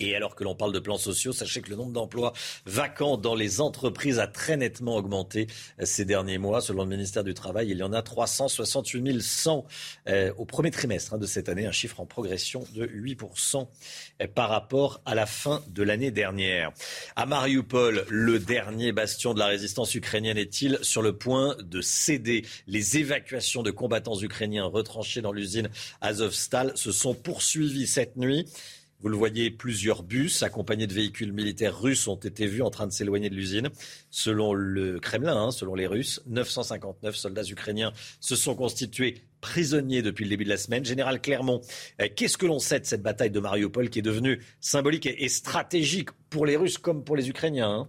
Et 0.00 0.14
alors 0.14 0.34
que 0.34 0.44
l'on 0.44 0.54
parle 0.54 0.72
de 0.72 0.78
plans 0.78 0.98
sociaux, 0.98 1.32
sachez 1.32 1.62
que 1.62 1.70
le 1.70 1.76
nombre 1.76 1.92
d'emplois 1.92 2.32
vacants 2.66 3.16
dans 3.16 3.34
les 3.34 3.60
entreprises 3.60 4.18
a 4.18 4.26
très 4.26 4.56
nettement 4.56 4.96
augmenté 4.96 5.46
euh, 5.80 5.84
ces 5.84 6.04
derniers 6.04 6.38
mois. 6.38 6.60
Selon 6.60 6.82
le 6.84 6.88
ministère 6.88 7.24
du 7.24 7.34
Travail, 7.34 7.70
il 7.70 7.78
y 7.78 7.82
en 7.82 7.92
a 7.92 8.02
368 8.02 9.20
100 9.20 9.66
euh, 10.08 10.32
au 10.36 10.44
premier 10.44 10.70
trimestre 10.70 11.14
hein, 11.14 11.18
de 11.18 11.26
cette 11.26 11.48
année, 11.48 11.66
un 11.66 11.72
chiffre 11.72 12.00
en 12.00 12.06
progression 12.06 12.64
de 12.74 12.86
8% 12.86 13.66
euh, 14.20 14.26
par 14.34 14.48
rapport 14.48 15.00
à 15.04 15.14
la 15.14 15.26
fin 15.26 15.62
de 15.68 15.82
l'année 15.82 16.10
dernière. 16.10 16.72
À 17.16 17.26
Mariupol, 17.26 18.04
le 18.08 18.38
dernier 18.38 18.92
bastion 18.92 19.34
de 19.34 19.38
la 19.38 19.46
résistance 19.46 19.94
ukrainienne 19.94 20.38
est-il 20.38 20.78
sur 20.82 21.02
le 21.02 21.16
point 21.16 21.56
de 21.62 21.80
céder? 21.80 22.44
Les 22.66 22.98
évacuations 22.98 23.62
de 23.62 23.70
combattants 23.70 24.20
ukrainiens 24.20 24.64
retranchés 24.64 25.20
dans 25.20 25.32
l'usine 25.32 25.68
Azovstal 26.00 26.72
se 26.76 26.92
sont 26.92 27.14
poursuivies 27.14 27.86
cette 27.86 28.16
nuit. 28.16 28.46
Vous 29.02 29.08
le 29.08 29.16
voyez, 29.16 29.50
plusieurs 29.50 30.04
bus 30.04 30.44
accompagnés 30.44 30.86
de 30.86 30.94
véhicules 30.94 31.32
militaires 31.32 31.76
russes 31.76 32.06
ont 32.06 32.14
été 32.14 32.46
vus 32.46 32.62
en 32.62 32.70
train 32.70 32.86
de 32.86 32.92
s'éloigner 32.92 33.30
de 33.30 33.34
l'usine. 33.34 33.68
Selon 34.10 34.54
le 34.54 35.00
Kremlin, 35.00 35.36
hein, 35.36 35.50
selon 35.50 35.74
les 35.74 35.88
Russes, 35.88 36.22
959 36.26 37.16
soldats 37.16 37.42
ukrainiens 37.42 37.92
se 38.20 38.36
sont 38.36 38.54
constitués 38.54 39.24
prisonniers 39.40 40.02
depuis 40.02 40.22
le 40.22 40.30
début 40.30 40.44
de 40.44 40.50
la 40.50 40.56
semaine. 40.56 40.84
Général 40.84 41.20
Clermont, 41.20 41.62
euh, 42.00 42.08
qu'est-ce 42.14 42.38
que 42.38 42.46
l'on 42.46 42.60
sait 42.60 42.78
de 42.78 42.86
cette 42.86 43.02
bataille 43.02 43.32
de 43.32 43.40
Mariupol 43.40 43.90
qui 43.90 43.98
est 43.98 44.02
devenue 44.02 44.40
symbolique 44.60 45.06
et 45.06 45.28
stratégique 45.28 46.10
pour 46.30 46.46
les 46.46 46.56
Russes 46.56 46.78
comme 46.78 47.02
pour 47.02 47.16
les 47.16 47.28
Ukrainiens 47.28 47.70
hein? 47.70 47.88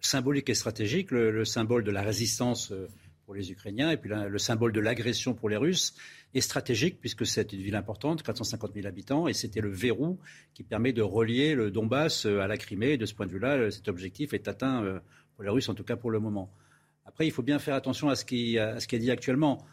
Symbolique 0.00 0.48
et 0.48 0.54
stratégique, 0.54 1.10
le, 1.10 1.44
symbole 1.44 1.82
de 1.82 1.90
la 1.90 2.02
résistance 2.02 2.70
euh, 2.70 2.86
pour 3.26 3.34
les 3.34 3.50
Ukrainiens 3.50 3.90
et 3.90 3.96
puis 3.96 4.08
le 4.10 4.38
symbole 4.38 4.70
de 4.72 4.78
l'agression 4.78 5.34
pour 5.34 5.48
les 5.48 5.56
Russes 5.56 5.94
et 6.34 6.40
stratégique 6.40 6.98
puisque 7.00 7.26
c'est 7.26 7.52
une 7.52 7.60
ville 7.60 7.76
importante, 7.76 8.22
450 8.22 8.74
000 8.74 8.86
habitants, 8.86 9.28
et 9.28 9.32
c'était 9.32 9.60
le 9.60 9.70
verrou 9.70 10.18
qui 10.54 10.62
permet 10.62 10.92
de 10.92 11.02
relier 11.02 11.54
le 11.54 11.70
Donbass 11.70 12.26
euh, 12.26 12.40
à 12.40 12.46
la 12.46 12.56
Crimée. 12.56 12.96
De 12.96 13.06
ce 13.06 13.14
point 13.14 13.26
de 13.26 13.32
vue-là, 13.32 13.56
euh, 13.56 13.70
cet 13.70 13.88
objectif 13.88 14.34
est 14.34 14.48
atteint 14.48 14.84
euh, 14.84 15.00
pour 15.34 15.44
les 15.44 15.50
Russes, 15.50 15.68
en 15.68 15.74
tout 15.74 15.84
cas 15.84 15.96
pour 15.96 16.10
le 16.10 16.20
moment. 16.20 16.50
Après, 17.04 17.26
il 17.26 17.30
faut 17.30 17.42
bien 17.42 17.58
faire 17.58 17.74
attention 17.74 18.10
à 18.10 18.16
ce 18.16 18.24
qui, 18.24 18.58
à 18.58 18.80
ce 18.80 18.86
qui 18.86 18.96
est 18.96 18.98
dit 18.98 19.10
actuellement. 19.10 19.64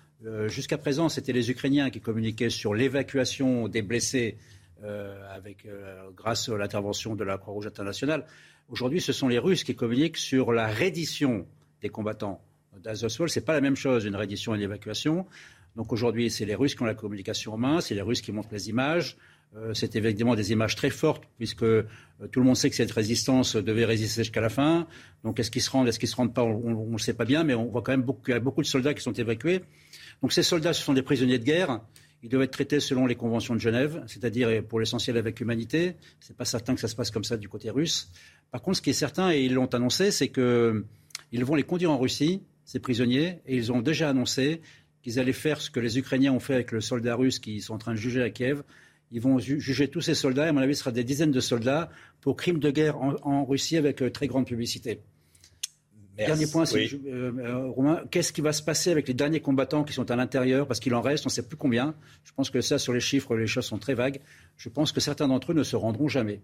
Jusqu'à 0.47 0.77
présent, 0.77 1.09
c'était 1.09 1.33
les 1.33 1.51
Ukrainiens 1.51 1.89
qui 1.89 1.99
communiquaient 1.99 2.49
sur 2.49 2.73
l'évacuation 2.73 3.67
des 3.67 3.81
blessés 3.81 4.37
avec, 4.81 5.67
grâce 6.15 6.47
à 6.47 6.57
l'intervention 6.57 7.13
de 7.15 7.25
la 7.25 7.37
Croix-Rouge 7.37 7.67
internationale. 7.67 8.25
Aujourd'hui, 8.69 9.01
ce 9.01 9.11
sont 9.11 9.27
les 9.27 9.37
Russes 9.37 9.65
qui 9.65 9.75
communiquent 9.75 10.17
sur 10.17 10.53
la 10.53 10.67
reddition 10.67 11.45
des 11.81 11.89
combattants 11.89 12.41
d'Azovstal. 12.81 13.29
Ce 13.29 13.39
n'est 13.39 13.45
pas 13.45 13.53
la 13.53 13.61
même 13.61 13.75
chose, 13.75 14.05
une 14.05 14.15
reddition 14.15 14.53
et 14.53 14.57
une 14.57 14.63
évacuation. 14.63 15.27
Donc 15.75 15.91
aujourd'hui, 15.91 16.29
c'est 16.29 16.45
les 16.45 16.55
Russes 16.55 16.75
qui 16.75 16.81
ont 16.83 16.85
la 16.85 16.93
communication 16.93 17.53
en 17.53 17.57
main, 17.57 17.81
c'est 17.81 17.95
les 17.95 18.01
Russes 18.01 18.21
qui 18.21 18.31
montrent 18.31 18.53
les 18.53 18.69
images. 18.69 19.17
Euh, 19.55 19.73
c'est 19.73 19.95
évidemment 19.95 20.35
des 20.35 20.51
images 20.51 20.75
très 20.75 20.89
fortes, 20.89 21.23
puisque 21.37 21.63
euh, 21.63 21.85
tout 22.31 22.39
le 22.39 22.45
monde 22.45 22.57
sait 22.57 22.69
que 22.69 22.75
cette 22.75 22.91
résistance 22.91 23.55
devait 23.55 23.85
résister 23.85 24.23
jusqu'à 24.23 24.41
la 24.41 24.49
fin. 24.49 24.87
Donc 25.23 25.39
est-ce 25.39 25.49
qu'ils 25.49 25.61
se 25.61 25.69
rendent, 25.69 25.87
est-ce 25.87 25.99
qu'ils 25.99 26.09
se 26.09 26.15
rendent 26.15 26.33
pas 26.33 26.43
On 26.43 26.87
ne 26.87 26.91
le 26.91 26.97
sait 26.97 27.13
pas 27.13 27.25
bien, 27.25 27.43
mais 27.43 27.53
on 27.53 27.65
voit 27.65 27.81
quand 27.81 27.93
même 27.93 28.01
beaucoup, 28.01 28.21
qu'il 28.21 28.33
y 28.33 28.37
a 28.37 28.39
beaucoup 28.39 28.61
de 28.61 28.67
soldats 28.67 28.93
qui 28.93 29.01
sont 29.01 29.13
évacués. 29.13 29.61
Donc 30.21 30.33
ces 30.33 30.43
soldats, 30.43 30.73
ce 30.73 30.81
sont 30.81 30.93
des 30.93 31.03
prisonniers 31.03 31.39
de 31.39 31.45
guerre. 31.45 31.81
Ils 32.21 32.29
doivent 32.29 32.43
être 32.43 32.51
traités 32.51 32.79
selon 32.79 33.05
les 33.05 33.15
conventions 33.15 33.53
de 33.53 33.59
Genève, 33.59 34.03
c'est-à-dire 34.07 34.63
pour 34.65 34.79
l'essentiel 34.79 35.15
avec 35.15 35.39
humanité. 35.39 35.95
C'est 36.19 36.35
pas 36.35 36.45
certain 36.45 36.73
que 36.73 36.81
ça 36.81 36.87
se 36.87 36.95
passe 36.95 37.11
comme 37.11 37.23
ça 37.23 37.37
du 37.37 37.47
côté 37.47 37.69
russe. 37.69 38.11
Par 38.51 38.61
contre, 38.61 38.77
ce 38.77 38.81
qui 38.81 38.89
est 38.89 38.93
certain, 38.93 39.31
et 39.31 39.43
ils 39.43 39.53
l'ont 39.53 39.67
annoncé, 39.67 40.11
c'est 40.11 40.29
qu'ils 40.29 41.45
vont 41.45 41.55
les 41.55 41.63
conduire 41.63 41.91
en 41.91 41.99
Russie, 41.99 42.41
ces 42.63 42.79
prisonniers, 42.79 43.41
et 43.45 43.55
ils 43.55 43.71
ont 43.71 43.81
déjà 43.81 44.09
annoncé 44.09 44.61
qu'ils 45.05 45.19
allaient 45.19 45.33
faire 45.33 45.61
ce 45.61 45.69
que 45.69 45.79
les 45.79 45.99
Ukrainiens 45.99 46.33
ont 46.33 46.39
fait 46.39 46.55
avec 46.55 46.71
le 46.71 46.81
soldat 46.81 47.15
russe 47.15 47.37
qui 47.37 47.61
sont 47.61 47.75
en 47.75 47.77
train 47.77 47.91
de 47.91 47.97
juger 47.97 48.23
à 48.23 48.31
Kiev. 48.31 48.63
Ils 49.11 49.21
vont 49.21 49.37
juger 49.37 49.87
tous 49.87 50.01
ces 50.01 50.15
soldats, 50.15 50.47
et 50.47 50.49
à 50.49 50.51
mon 50.53 50.61
avis, 50.61 50.73
ce 50.73 50.79
sera 50.79 50.91
des 50.91 51.03
dizaines 51.03 51.31
de 51.31 51.39
soldats 51.39 51.91
pour 52.21 52.35
crimes 52.35 52.57
de 52.57 52.71
guerre 52.71 52.97
en, 52.97 53.45
Russie 53.45 53.77
avec 53.77 54.01
euh, 54.01 54.09
très 54.09 54.25
grande 54.25 54.47
publicité. 54.47 55.01
Dernier 56.17 56.47
point, 56.47 56.63
oui. 56.73 56.99
Euh, 57.05 57.31
euh, 57.37 57.67
Romain, 57.67 58.01
qu'est-ce 58.09 58.33
qui 58.33 58.41
va 58.41 58.51
se 58.51 58.63
passer 58.63 58.89
avec 58.89 59.07
les 59.07 59.13
derniers 59.13 59.41
combattants 59.41 59.83
qui 59.83 59.93
sont 59.93 60.09
à 60.09 60.15
l'intérieur? 60.15 60.65
Parce 60.65 60.79
qu'il 60.79 60.95
en 60.95 61.01
reste, 61.01 61.27
on 61.27 61.29
ne 61.29 61.33
sait 61.33 61.47
plus 61.47 61.57
combien. 61.57 61.93
Je 62.23 62.31
pense 62.31 62.49
que 62.49 62.61
ça, 62.61 62.79
sur 62.79 62.91
les 62.91 62.99
chiffres, 62.99 63.35
les 63.35 63.45
choses 63.45 63.65
sont 63.65 63.77
très 63.77 63.93
vagues. 63.93 64.21
Je 64.57 64.69
pense 64.69 64.91
que 64.91 65.01
certains 65.01 65.27
d'entre 65.27 65.51
eux 65.51 65.55
ne 65.55 65.63
se 65.63 65.75
rendront 65.75 66.07
jamais. 66.07 66.41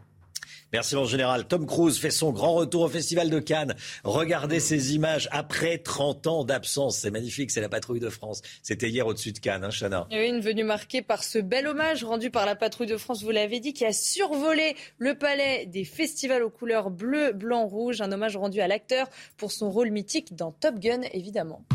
Merci 0.73 0.95
mon 0.95 1.05
général. 1.05 1.45
Tom 1.45 1.65
Cruise 1.65 1.99
fait 1.99 2.11
son 2.11 2.31
grand 2.31 2.53
retour 2.53 2.83
au 2.83 2.87
Festival 2.87 3.29
de 3.29 3.39
Cannes. 3.39 3.75
Regardez 4.05 4.61
ces 4.61 4.95
images 4.95 5.27
après 5.31 5.77
30 5.77 6.27
ans 6.27 6.43
d'absence. 6.45 6.97
C'est 6.97 7.11
magnifique, 7.11 7.51
c'est 7.51 7.59
la 7.59 7.67
patrouille 7.67 7.99
de 7.99 8.09
France. 8.09 8.41
C'était 8.63 8.89
hier 8.89 9.05
au-dessus 9.05 9.33
de 9.33 9.39
Cannes, 9.39 9.65
hein, 9.65 9.69
Chana. 9.69 10.07
Et 10.11 10.27
une 10.27 10.39
venue 10.39 10.63
marquée 10.63 11.01
par 11.01 11.23
ce 11.25 11.39
bel 11.39 11.67
hommage 11.67 12.05
rendu 12.05 12.31
par 12.31 12.45
la 12.45 12.55
patrouille 12.55 12.87
de 12.87 12.97
France, 12.97 13.21
vous 13.21 13.31
l'avez 13.31 13.59
dit, 13.59 13.73
qui 13.73 13.85
a 13.85 13.91
survolé 13.91 14.75
le 14.97 15.15
palais 15.15 15.65
des 15.65 15.83
festivals 15.83 16.43
aux 16.43 16.49
couleurs 16.49 16.89
bleu, 16.89 17.33
blanc, 17.33 17.67
rouge. 17.67 17.99
Un 17.99 18.11
hommage 18.11 18.37
rendu 18.37 18.61
à 18.61 18.67
l'acteur 18.67 19.07
pour 19.35 19.51
son 19.51 19.69
rôle 19.69 19.91
mythique 19.91 20.35
dans 20.35 20.51
Top 20.51 20.79
Gun, 20.79 21.01
évidemment. 21.11 21.65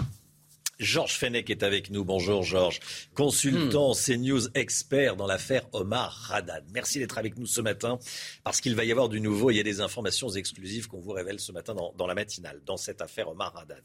Georges 0.79 1.17
Fenech 1.17 1.49
est 1.49 1.63
avec 1.63 1.91
nous. 1.91 2.05
Bonjour 2.05 2.43
Georges, 2.43 2.81
consultant 3.15 3.93
hmm. 3.93 3.95
CNews 3.95 4.49
expert 4.55 5.17
dans 5.17 5.27
l'affaire 5.27 5.67
Omar 5.73 6.31
Haddad. 6.31 6.67
Merci 6.75 6.99
d'être 6.99 7.17
avec 7.17 7.39
nous 7.39 7.47
ce 7.47 7.63
matin 7.63 7.99
parce 8.45 8.61
qu'il 8.61 8.75
va 8.75 8.85
y 8.85 8.91
avoir 8.91 9.09
du 9.09 9.21
nouveau. 9.21 9.51
Il 9.51 9.57
y 9.57 9.61
a 9.61 9.63
des 9.63 9.81
informations 9.81 10.29
exclusives 10.29 10.87
qu'on 10.87 11.01
vous 11.01 11.13
révèle 11.13 11.41
ce 11.41 11.51
matin 11.51 11.75
dans, 11.75 12.07
la 12.07 12.15
matinale 12.15 12.61
dans 12.67 12.77
cette 12.77 13.01
affaire 13.01 13.29
Omar 13.29 13.57
Haddad. 13.57 13.83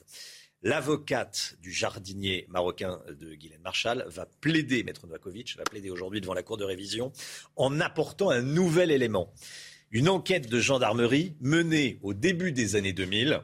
L'avocate 0.64 1.56
du 1.62 1.72
jardinier 1.72 2.46
marocain 2.50 3.00
de 3.08 3.36
Guylaine 3.36 3.62
Marshall 3.62 4.06
va 4.10 4.26
plaider, 4.42 4.84
Maître 4.84 5.08
Novakovic, 5.08 5.56
va 5.58 5.64
plaider 5.64 5.90
aujourd'hui 5.90 6.20
devant 6.20 6.34
la 6.34 6.44
Cour 6.44 6.58
de 6.58 6.66
révision 6.66 7.14
en 7.56 7.80
apportant 7.80 8.30
un 8.30 8.42
nouvel 8.42 8.92
élément. 8.92 9.34
Une 9.92 10.10
enquête 10.10 10.50
de 10.50 10.60
gendarmerie 10.60 11.36
menée 11.40 12.00
au 12.02 12.14
début 12.14 12.52
des 12.52 12.76
années 12.76 12.94
2000 12.94 13.42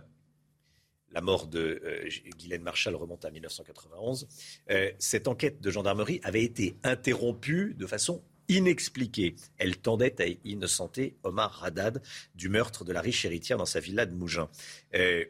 la 1.18 1.22
mort 1.22 1.48
de 1.48 1.82
euh, 1.84 2.10
Guylaine 2.38 2.62
Marshall 2.62 2.96
remonte 2.96 3.26
à 3.26 3.32
1991. 3.32 4.28
Euh, 4.70 4.92
cette 5.00 5.28
enquête 5.28 5.60
de 5.62 5.72
gendarmerie 5.72 6.20
avait 6.22 6.44
été 6.44 6.78
interrompue 6.84 7.74
de 7.74 7.88
façon 7.88 8.22
inexpliquée. 8.50 9.36
Elle 9.58 9.78
tendait 9.78 10.22
à 10.22 10.26
innocenter 10.46 11.18
Omar 11.24 11.64
Haddad 11.64 12.04
du 12.36 12.50
meurtre 12.50 12.86
de 12.86 12.94
la 12.94 13.02
riche 13.02 13.26
héritière 13.26 13.58
dans 13.58 13.66
sa 13.66 13.80
villa 13.80 14.06
de 14.06 14.14
Mougins. 14.14 14.48
Euh, 14.94 15.26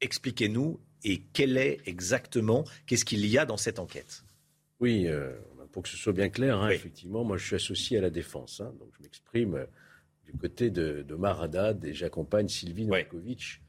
expliquez-nous 0.00 0.80
et 1.04 1.20
quel 1.34 1.58
est 1.58 1.80
exactement, 1.84 2.64
qu'est-ce 2.86 3.04
qu'il 3.04 3.26
y 3.26 3.36
a 3.36 3.44
dans 3.44 3.58
cette 3.58 3.78
enquête? 3.78 4.24
Oui, 4.80 5.06
pour 5.70 5.82
que 5.82 5.88
ce 5.90 5.98
soit 5.98 6.14
bien 6.14 6.30
clair, 6.30 6.58
hein, 6.58 6.70
effectivement, 6.70 7.24
moi 7.24 7.36
je 7.36 7.44
suis 7.44 7.56
associé 7.56 7.98
à 7.98 8.00
la 8.00 8.10
défense, 8.10 8.60
hein, 8.60 8.72
donc 8.80 8.88
je 8.96 9.02
m'exprime 9.02 9.66
du 10.24 10.32
côté 10.32 10.70
d'Omar 10.70 11.42
Haddad 11.42 11.84
et 11.84 11.92
j'accompagne 11.92 12.48
Sylvie 12.48 12.86
Novakovic 12.86 13.61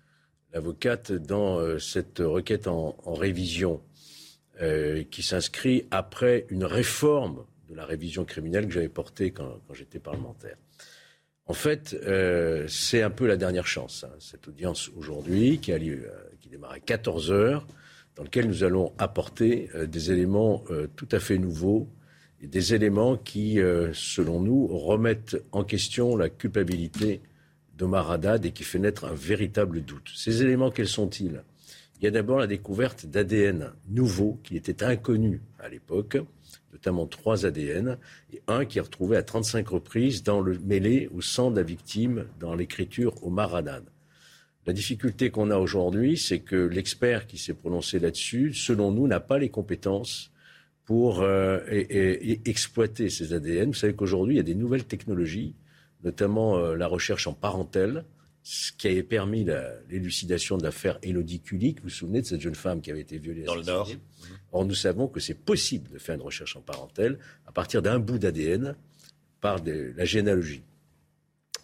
l'avocate 0.53 1.11
dans 1.11 1.57
euh, 1.57 1.79
cette 1.79 2.19
requête 2.19 2.67
en, 2.67 2.95
révision 3.07 3.81
euh, 4.61 5.03
qui 5.09 5.23
s'inscrit 5.23 5.85
après 5.91 6.45
une 6.49 6.63
réforme 6.63 7.43
de 7.69 7.75
la 7.75 7.85
révision 7.85 8.23
criminelle 8.23 8.67
que 8.67 8.73
j'avais 8.73 8.89
portée 8.89 9.31
quand, 9.31 9.59
j'étais 9.73 9.99
parlementaire. 9.99 10.57
En 11.45 11.53
fait, 11.53 11.97
euh, 12.05 12.65
c'est 12.69 13.01
un 13.01 13.09
peu 13.09 13.27
la 13.27 13.35
dernière 13.35 13.67
chance, 13.67 14.05
hein, 14.07 14.15
cette 14.19 14.47
audience 14.47 14.89
aujourd'hui 14.95 15.59
qui 15.59 15.73
a 15.73 15.77
lieu, 15.77 16.09
qui 16.39 16.49
démarre 16.49 16.73
à 16.73 16.79
14 16.79 17.31
heures, 17.31 17.67
dans 18.15 18.23
laquelle 18.23 18.47
nous 18.47 18.63
allons 18.63 18.93
apporter 18.99 19.71
des 19.87 20.11
éléments 20.11 20.63
tout 20.95 21.07
à 21.11 21.19
fait 21.19 21.39
nouveaux 21.39 21.89
et 22.41 22.47
des 22.47 22.75
éléments 22.75 23.17
qui, 23.17 23.59
selon 23.93 24.39
nous, 24.39 24.67
remettent 24.67 25.35
en 25.51 25.63
question 25.63 26.15
la 26.15 26.29
culpabilité 26.29 27.21
d'Omar 27.83 28.11
Haddad 28.11 28.45
et 28.45 28.51
qui 28.51 28.63
fait 28.63 28.79
naître 28.79 29.03
un 29.03 29.13
véritable 29.13 29.81
doute. 29.81 30.09
Ces 30.15 30.41
éléments, 30.41 30.71
quels 30.71 30.87
sont-ils? 30.87 31.43
Il 31.99 32.05
y 32.05 32.07
a 32.07 32.11
d'abord 32.11 32.39
la 32.39 32.47
découverte 32.47 33.05
d'ADN 33.05 33.73
nouveaux 33.89 34.39
qui 34.41 34.55
étaient 34.55 34.85
inconnus 34.85 35.41
à 35.59 35.67
l'époque, 35.67 36.17
notamment 36.71 37.07
trois 37.07 37.45
ADN, 37.45 37.97
et 38.31 38.41
un 38.47 38.63
qui 38.63 38.77
est 38.77 38.81
retrouvé 38.81 39.17
à 39.17 39.23
35 39.23 39.67
reprises 39.67 40.23
dans 40.23 40.39
le 40.39 40.57
mêlé 40.59 41.09
au 41.13 41.19
sang 41.19 41.51
de 41.51 41.57
la 41.57 41.63
victime 41.63 42.25
dans 42.39 42.55
l'écriture 42.55 43.21
Omar 43.21 43.53
Haddad. 43.53 43.83
La 44.65 44.71
difficulté 44.71 45.29
qu'on 45.29 45.51
a 45.51 45.57
aujourd'hui, 45.57 46.17
c'est 46.17 46.39
que 46.39 46.55
l'expert 46.55 47.27
qui 47.27 47.37
s'est 47.37 47.53
prononcé 47.53 47.99
là-dessus, 47.99 48.53
selon 48.53 48.91
nous, 48.91 49.07
n'a 49.07 49.19
pas 49.19 49.39
les 49.39 49.49
compétences 49.49 50.31
pour 50.85 51.21
euh, 51.21 51.59
exploiter 52.45 53.09
ces 53.09 53.33
ADN. 53.33 53.71
Vous 53.71 53.73
savez 53.73 53.93
qu'aujourd'hui, 53.93 54.35
il 54.35 54.37
y 54.37 54.41
a 54.41 54.43
des 54.43 54.55
nouvelles 54.55 54.85
technologies, 54.85 55.53
notamment 56.03 56.57
euh, 56.57 56.75
la 56.75 56.87
recherche 56.87 57.27
en 57.27 57.33
parentèle, 57.33 58.05
ce 58.43 58.73
qui 58.73 58.87
avait 58.87 59.03
permis 59.03 59.45
l'élucidation 59.89 60.57
de 60.57 60.63
l'affaire 60.63 60.99
Elodie 61.01 61.39
Kulik. 61.39 61.77
Vous 61.77 61.83
vous 61.83 61.89
souvenez 61.89 62.21
de 62.21 62.25
cette 62.25 62.41
jeune 62.41 62.55
femme 62.55 62.81
qui 62.81 62.91
avait 62.91 62.99
été 63.01 63.17
violée 63.17 63.43
Dans 63.43 63.55
le 63.55 63.63
Nord. 63.63 63.89
Or, 64.51 64.65
nous 64.65 64.75
savons 64.75 65.07
que 65.07 65.21
c'est 65.21 65.33
possible 65.33 65.89
de 65.89 65.97
faire 65.97 66.15
une 66.15 66.21
recherche 66.21 66.57
en 66.57 66.61
parentèle 66.61 67.19
à 67.47 67.53
partir 67.53 67.81
d'un 67.81 67.99
bout 67.99 68.19
d'ADN 68.19 68.75
par 69.39 69.61
la 69.63 70.05
généalogie. 70.05 70.63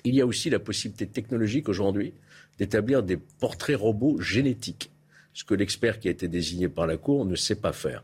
Il 0.05 0.15
y 0.15 0.21
a 0.21 0.25
aussi 0.25 0.49
la 0.49 0.59
possibilité 0.59 1.05
technologique 1.05 1.67
aujourd'hui 1.67 2.13
d'établir 2.57 3.03
des 3.03 3.17
portraits 3.17 3.77
robots 3.77 4.19
génétiques, 4.19 4.91
ce 5.33 5.43
que 5.43 5.53
l'expert 5.53 5.99
qui 5.99 6.07
a 6.07 6.11
été 6.11 6.29
désigné 6.29 6.69
par 6.69 6.87
la 6.87 6.97
Cour 6.97 7.25
ne 7.25 7.35
sait 7.35 7.55
pas 7.55 7.73
faire. 7.73 8.03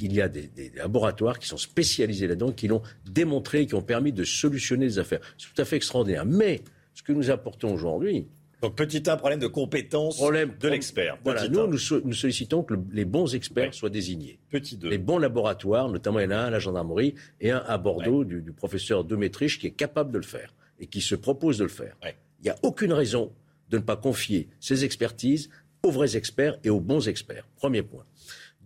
Il 0.00 0.12
y 0.14 0.20
a 0.20 0.28
des, 0.28 0.72
laboratoires 0.74 1.38
qui 1.38 1.46
sont 1.46 1.56
spécialisés 1.56 2.26
là-dedans, 2.26 2.52
qui 2.52 2.68
l'ont 2.68 2.82
démontré 3.04 3.66
qui 3.66 3.74
ont 3.74 3.82
permis 3.82 4.12
de 4.12 4.24
solutionner 4.24 4.86
les 4.86 4.98
affaires. 4.98 5.20
C'est 5.38 5.52
tout 5.52 5.60
à 5.60 5.64
fait 5.64 5.76
extraordinaire. 5.76 6.24
Mais 6.24 6.62
ce 6.94 7.02
que 7.02 7.12
nous 7.12 7.30
apportons 7.30 7.72
aujourd'hui, 7.72 8.26
donc 8.64 8.76
petit 8.76 9.02
un 9.10 9.18
problème 9.18 9.40
de 9.40 9.46
compétence 9.46 10.18
de 10.18 10.68
l'expert. 10.68 11.18
Voilà, 11.22 11.48
nous, 11.48 11.66
nous, 11.66 11.76
sollicitons 12.14 12.62
que 12.62 12.72
les 12.92 13.04
bons 13.04 13.34
experts 13.34 13.74
soient 13.74 13.90
désignés. 13.90 14.38
Petit 14.48 14.78
Les 14.82 14.96
bons 14.96 15.18
laboratoires, 15.18 15.90
notamment 15.90 16.20
il 16.20 16.24
y 16.24 16.26
en 16.28 16.30
a 16.30 16.36
un 16.36 16.44
à 16.46 16.50
la 16.50 16.60
gendarmerie 16.60 17.14
et 17.42 17.50
un 17.50 17.62
à 17.66 17.76
Bordeaux 17.76 18.24
du, 18.24 18.52
professeur 18.52 19.04
Demetriche 19.04 19.58
qui 19.58 19.66
est 19.66 19.72
capable 19.72 20.12
de 20.12 20.16
le 20.16 20.24
faire 20.24 20.54
et 20.80 20.86
qui 20.86 21.02
se 21.02 21.14
propose 21.14 21.58
de 21.58 21.64
le 21.64 21.68
faire. 21.68 21.94
Il 22.04 22.44
n'y 22.44 22.50
a 22.50 22.56
aucune 22.62 22.94
raison 22.94 23.32
de 23.68 23.76
ne 23.76 23.82
pas 23.82 23.96
confier 23.96 24.48
ces 24.60 24.84
expertises 24.84 25.50
aux 25.82 25.90
vrais 25.90 26.16
experts 26.16 26.58
et 26.64 26.70
aux 26.70 26.80
bons 26.80 27.06
experts. 27.06 27.46
Premier 27.56 27.82
point. 27.82 28.06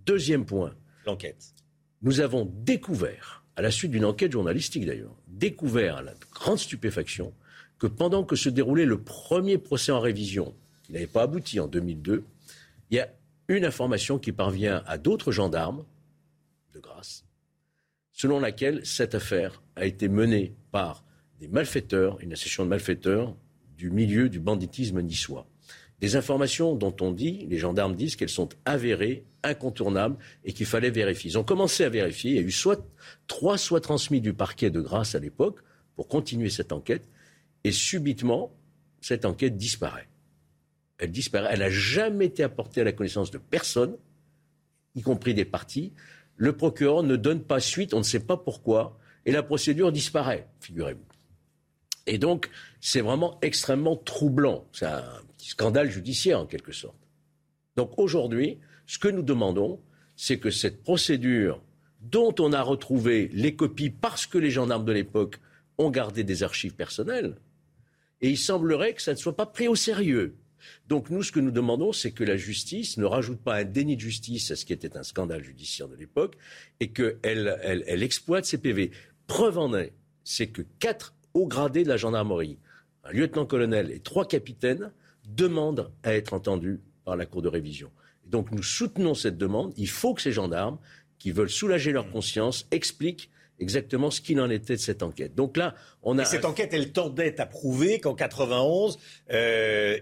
Deuxième 0.07 0.45
point. 0.45 0.75
Nous 2.02 2.20
avons 2.20 2.44
découvert, 2.44 3.44
à 3.56 3.62
la 3.62 3.70
suite 3.70 3.90
d'une 3.90 4.04
enquête 4.04 4.32
journalistique 4.32 4.86
d'ailleurs, 4.86 5.14
découvert 5.26 5.96
à 5.96 6.02
la 6.02 6.14
grande 6.32 6.59
stupéfaction 6.59 7.32
que 7.78 7.86
pendant 7.86 8.24
que 8.24 8.36
se 8.36 8.48
déroulait 8.48 8.84
le 8.84 9.00
premier 9.00 9.59
procès 9.59 9.92
en 9.92 10.00
révision, 10.00 10.54
qui 10.82 10.92
n'avait 10.92 11.06
pas 11.06 11.22
abouti 11.22 11.61
en 11.61 11.66
2002, 11.66 12.24
il 12.90 12.96
y 12.96 13.00
a 13.00 13.09
une 13.48 13.64
information 13.64 14.18
qui 14.18 14.32
parvient 14.32 14.82
à 14.86 14.98
d'autres 14.98 15.32
gendarmes, 15.32 15.84
de 16.74 16.80
grâce, 16.80 17.24
selon 18.12 18.40
laquelle 18.40 18.84
cette 18.84 19.14
affaire 19.14 19.62
a 19.76 19.86
été 19.86 20.09
menée 20.09 20.54
par 20.70 21.04
des 21.40 21.48
malfaiteurs, 21.48 22.20
une 22.20 22.32
association 22.32 22.64
de 22.64 22.68
malfaiteurs 22.68 23.36
du 23.76 23.90
milieu 23.90 24.28
du 24.28 24.40
banditisme 24.40 25.00
niçois. 25.00 25.46
Des 26.01 26.14
informations 26.14 26.76
dont 26.76 26.94
on 27.01 27.11
dit, 27.11 27.46
les 27.49 27.59
gendarmes 27.59 27.96
disent 27.96 28.14
qu'elles 28.14 28.28
sont 28.28 28.49
avérées, 28.64 29.24
incontournables 29.42 30.16
et 30.44 30.53
qu'il 30.53 30.66
fallait 30.66 30.90
vérifier. 30.90 31.30
Ils 31.30 31.38
ont 31.38 31.44
commencé 31.44 31.84
à 31.84 31.88
vérifier. 31.88 32.32
Il 32.32 32.36
y 32.36 32.40
a 32.40 32.42
eu 32.42 32.53
soit 32.53 32.86
trois, 33.26 33.59
soit 33.59 33.80
transmis 33.80 34.20
du 34.20 34.32
parquet 34.32 34.70
de 34.70 34.80
grâce 34.80 35.14
à 35.14 35.18
l'époque 35.18 35.59
pour 35.96 36.07
continuer 36.07 36.51
cette 36.51 36.72
enquête. 36.72 37.09
Et 37.64 37.72
subitement, 37.72 38.53
cette 39.01 39.24
enquête 39.24 39.57
disparaît. 39.57 40.09
Elle 40.99 41.11
disparaît. 41.11 41.51
Elle 41.53 41.61
n'a 41.61 41.70
jamais 41.70 42.26
été 42.26 42.42
apportée 42.44 42.80
à 42.80 42.84
la 42.84 42.92
connaissance 42.92 43.30
de 43.30 43.38
personne, 43.38 43.96
y 44.94 45.03
compris 45.03 45.34
des 45.34 45.44
partis. 45.44 45.92
Le 46.36 46.57
procureur 46.57 47.03
ne 47.03 47.16
donne 47.16 47.42
pas 47.42 47.59
suite, 47.59 47.94
on 47.94 47.99
ne 47.99 48.05
sait 48.05 48.20
pas 48.20 48.36
pourquoi, 48.36 48.99
et 49.26 49.32
la 49.32 49.42
procédure 49.42 49.90
disparaît, 49.90 50.49
figurez-vous. 50.61 51.05
Et 52.07 52.18
donc, 52.18 52.49
c'est 52.80 53.01
vraiment 53.01 53.38
extrêmement 53.42 53.96
troublant. 53.96 54.64
C'est 54.72 54.86
scandale 55.39 55.91
judiciaire, 55.91 56.41
en 56.41 56.47
quelque 56.47 56.72
sorte. 56.72 56.99
Donc 57.76 57.99
aujourd'hui, 57.99 58.59
ce 58.86 58.99
que 58.99 59.09
nous 59.09 59.22
demandons, 59.22 59.80
c'est 60.16 60.39
que 60.39 60.51
cette 60.51 60.82
procédure 60.82 61.62
dont 62.01 62.34
on 62.39 62.53
a 62.53 62.62
retrouvé 62.62 63.30
les 63.32 63.55
copies 63.55 63.91
parce 63.91 64.26
que 64.26 64.39
les 64.39 64.51
gendarmes 64.51 64.84
de 64.84 64.93
l'époque 64.93 65.41
ont 65.78 65.91
gardé 65.91 66.24
des 66.24 66.43
archives 66.43 66.74
personnelles, 66.74 67.36
et 68.20 68.30
il 68.30 68.39
semblerait 68.39 68.95
que 68.95 69.03
ça 69.03 69.12
ne 69.12 69.16
soit 69.16 69.36
pas 69.36 69.47
pris 69.47 69.68
au 69.68 69.76
sérieux. 69.76 70.34
Donc 70.89 71.11
nous, 71.11 71.22
ce 71.22 71.30
que 71.30 71.41
nous 71.41 71.51
demandons, 71.51 71.93
c'est 71.93 72.11
que 72.11 72.24
la 72.24 72.36
justice 72.36 72.97
ne 72.97 73.05
rajoute 73.05 73.41
pas 73.41 73.57
un 73.57 73.64
déni 73.64 73.97
de 73.97 74.01
justice 74.01 74.51
à 74.51 74.57
ce 74.57 74.64
qui 74.64 74.72
était 74.72 74.97
un 74.97 75.03
scandale 75.03 75.45
judiciaire 75.45 75.89
de 75.89 75.95
l'époque 75.95 76.36
et 76.80 76.89
qu'elle 76.91 77.59
elle, 77.62 78.03
exploite 78.03 78.45
ces 78.45 78.59
PV. 78.59 78.91
Preuve 79.26 79.59
en 79.59 79.76
est, 79.76 79.93
c'est 80.24 80.49
que 80.49 80.62
quatre 80.80 81.14
hauts 81.34 81.47
gradés 81.47 81.84
de 81.84 81.89
la 81.89 81.97
gendarmerie, 81.97 82.59
un 83.05 83.12
lieutenant-colonel 83.12 83.91
et 83.93 84.01
trois 84.01 84.26
capitaines, 84.26 84.91
demandent 85.29 85.91
à 86.03 86.14
être 86.14 86.33
entendus 86.35 86.81
par 87.05 87.16
la 87.16 87.26
Cour 87.26 87.43
de 87.43 87.49
révision. 87.49 87.91
donc 88.26 88.51
nous 88.53 88.62
soutenons 88.62 89.14
cette 89.14 89.39
demande. 89.39 89.72
Il 89.76 89.89
faut 89.89 90.14
que 90.14 90.20
ces 90.20 90.33
gendarmes, 90.33 90.79
qui 91.18 91.33
veulent 91.33 91.51
soulager 91.51 91.93
leur 91.93 92.11
conscience, 92.11 92.66
expliquent 92.70 93.31
exactement 93.59 94.11
ce 94.11 94.20
qu'il 94.20 94.41
en 94.41 94.51
était 94.51 94.74
de 94.74 94.81
cette 94.81 95.03
enquête. 95.03 95.35
Donc 95.35 95.57
là, 95.57 95.74
on 96.03 96.18
a. 96.18 96.22
Et 96.22 96.26
cette 96.26 96.45
enquête, 96.45 96.70
elle 96.72 96.93
tendait 96.93 97.41
à 97.41 97.47
prouver 97.47 98.01
qu'en 98.01 98.14
91, 98.14 98.99
euh, 99.33 99.99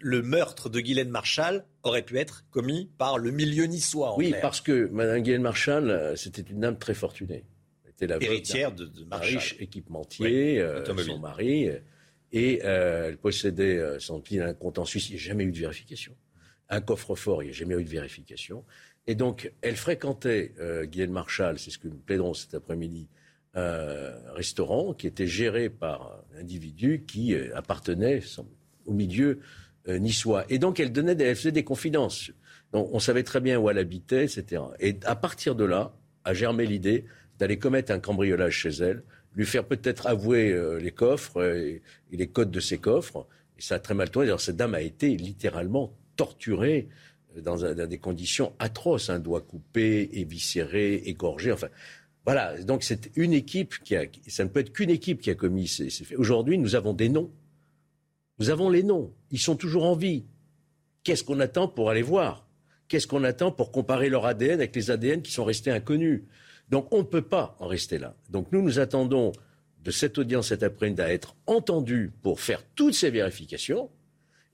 le 0.00 0.22
meurtre 0.22 0.68
de 0.68 0.80
Guylaine 0.80 1.10
Marshall 1.10 1.64
aurait 1.82 2.02
pu 2.02 2.18
être 2.18 2.44
commis 2.50 2.90
par 2.98 3.18
le 3.18 3.30
milieu 3.30 3.64
niçois. 3.64 4.16
oui, 4.16 4.34
parce 4.40 4.60
que 4.60 4.88
Mme 4.92 5.22
Guylaine 5.22 5.42
Marshall, 5.42 5.90
euh, 5.90 6.16
c'était 6.16 6.42
une 6.42 6.60
dame 6.60 6.78
très 6.78 6.94
fortunée. 6.94 7.44
Elle 7.84 7.90
était 7.90 8.06
la 8.06 8.22
héritière 8.22 8.72
de, 8.72 8.86
de 8.86 9.04
Marshall. 9.04 9.38
riche 9.38 9.56
équipementier, 9.58 10.60
euh, 10.60 10.84
son 11.04 11.18
mari, 11.18 11.68
et 12.32 12.60
elle 12.60 13.16
possédait, 13.16 13.98
son 13.98 14.22
il 14.30 14.40
un 14.42 14.54
compte 14.54 14.78
en 14.78 14.84
Suisse. 14.84 15.08
Il 15.08 15.14
n'y 15.14 15.20
a 15.20 15.22
jamais 15.22 15.44
eu 15.44 15.52
de 15.52 15.58
vérification. 15.58 16.14
Un 16.68 16.80
coffre-fort, 16.80 17.42
il 17.42 17.46
n'y 17.46 17.52
a 17.52 17.54
jamais 17.54 17.74
eu 17.74 17.84
de 17.84 17.88
vérification. 17.88 18.64
Et 19.06 19.14
donc, 19.14 19.52
elle 19.62 19.76
fréquentait, 19.76 20.54
euh, 20.60 20.84
Guylaine 20.84 21.10
Marshall, 21.10 21.58
c'est 21.58 21.70
ce 21.70 21.78
que 21.78 21.88
nous 21.88 21.96
plaiderons 21.96 22.34
cet 22.34 22.54
après-midi, 22.54 23.08
un 23.54 24.12
restaurant 24.34 24.94
qui 24.94 25.08
était 25.08 25.26
géré 25.26 25.68
par 25.68 26.22
un 26.36 26.42
individu 26.42 27.04
qui 27.04 27.34
euh, 27.34 27.50
appartenait 27.56 28.20
au 28.86 28.92
milieu 28.92 29.40
euh, 29.88 29.98
niçois. 29.98 30.44
Et 30.48 30.60
donc, 30.60 30.78
elle, 30.78 30.92
donnait 30.92 31.16
elle 31.18 31.34
faisait 31.34 31.50
des 31.50 31.64
confidences. 31.64 32.30
On 32.72 33.00
savait 33.00 33.24
très 33.24 33.40
bien 33.40 33.58
où 33.58 33.68
elle 33.68 33.78
habitait, 33.78 34.22
etc. 34.22 34.62
Et 34.78 34.96
à 35.04 35.16
partir 35.16 35.56
de 35.56 35.64
là, 35.64 35.92
a 36.22 36.34
germé 36.34 36.66
l'idée 36.66 37.04
d'aller 37.40 37.58
commettre 37.58 37.90
un 37.90 37.98
cambriolage 37.98 38.54
chez 38.54 38.68
elle, 38.68 39.02
lui 39.34 39.46
faire 39.46 39.64
peut-être 39.64 40.06
avouer 40.06 40.52
euh, 40.52 40.78
les 40.78 40.90
coffres 40.90 41.42
et, 41.42 41.82
les 42.10 42.26
codes 42.28 42.50
de 42.50 42.60
ses 42.60 42.78
coffres. 42.78 43.26
Et 43.58 43.62
ça 43.62 43.76
a 43.76 43.78
très 43.78 43.94
mal 43.94 44.10
tourné. 44.10 44.34
Cette 44.38 44.56
dame 44.56 44.74
a 44.74 44.80
été 44.80 45.16
littéralement 45.16 45.92
torturée 46.16 46.88
dans, 47.36 47.56
des 47.74 47.98
conditions 47.98 48.52
atroces, 48.58 49.10
un 49.10 49.20
doigt 49.20 49.40
coupé, 49.40 50.10
éviscéré, 50.12 50.94
égorgé, 50.94 51.52
enfin. 51.52 51.68
Voilà, 52.26 52.62
donc 52.62 52.82
c'est 52.82 53.10
une 53.16 53.32
équipe 53.32 53.82
qui 53.82 53.96
a, 53.96 54.04
ça 54.28 54.44
ne 54.44 54.50
peut 54.50 54.60
être 54.60 54.72
qu'une 54.72 54.90
équipe 54.90 55.22
qui 55.22 55.30
a 55.30 55.34
commis 55.34 55.66
ces, 55.66 55.88
faits. 55.90 56.18
Aujourd'hui, 56.18 56.58
nous 56.58 56.74
avons 56.74 56.92
des 56.92 57.08
noms. 57.08 57.30
Nous 58.38 58.50
avons 58.50 58.68
les 58.68 58.82
noms. 58.82 59.12
Ils 59.30 59.38
sont 59.38 59.56
toujours 59.56 59.84
en 59.84 59.96
vie. 59.96 60.24
Qu'est-ce 61.02 61.24
qu'on 61.24 61.40
attend 61.40 61.66
pour 61.66 61.88
aller 61.88 62.02
voir? 62.02 62.46
Qu'est-ce 62.88 63.06
qu'on 63.06 63.24
attend 63.24 63.52
pour 63.52 63.72
comparer 63.72 64.10
leur 64.10 64.26
ADN 64.26 64.60
avec 64.60 64.76
les 64.76 64.90
ADN 64.90 65.22
qui 65.22 65.32
sont 65.32 65.44
restés 65.44 65.70
inconnus? 65.70 66.24
Donc 66.70 66.92
on 66.92 66.98
ne 66.98 67.02
peut 67.02 67.22
pas 67.22 67.56
en 67.58 67.66
rester 67.66 67.98
là. 67.98 68.14
Donc 68.30 68.52
nous, 68.52 68.62
nous 68.62 68.78
attendons 68.78 69.32
de 69.82 69.90
cette 69.90 70.18
audience 70.18 70.48
cet 70.48 70.62
après-midi 70.62 71.00
à 71.00 71.12
être 71.12 71.34
entendus 71.46 72.12
pour 72.22 72.40
faire 72.40 72.62
toutes 72.74 72.94
ces 72.94 73.10
vérifications 73.10 73.90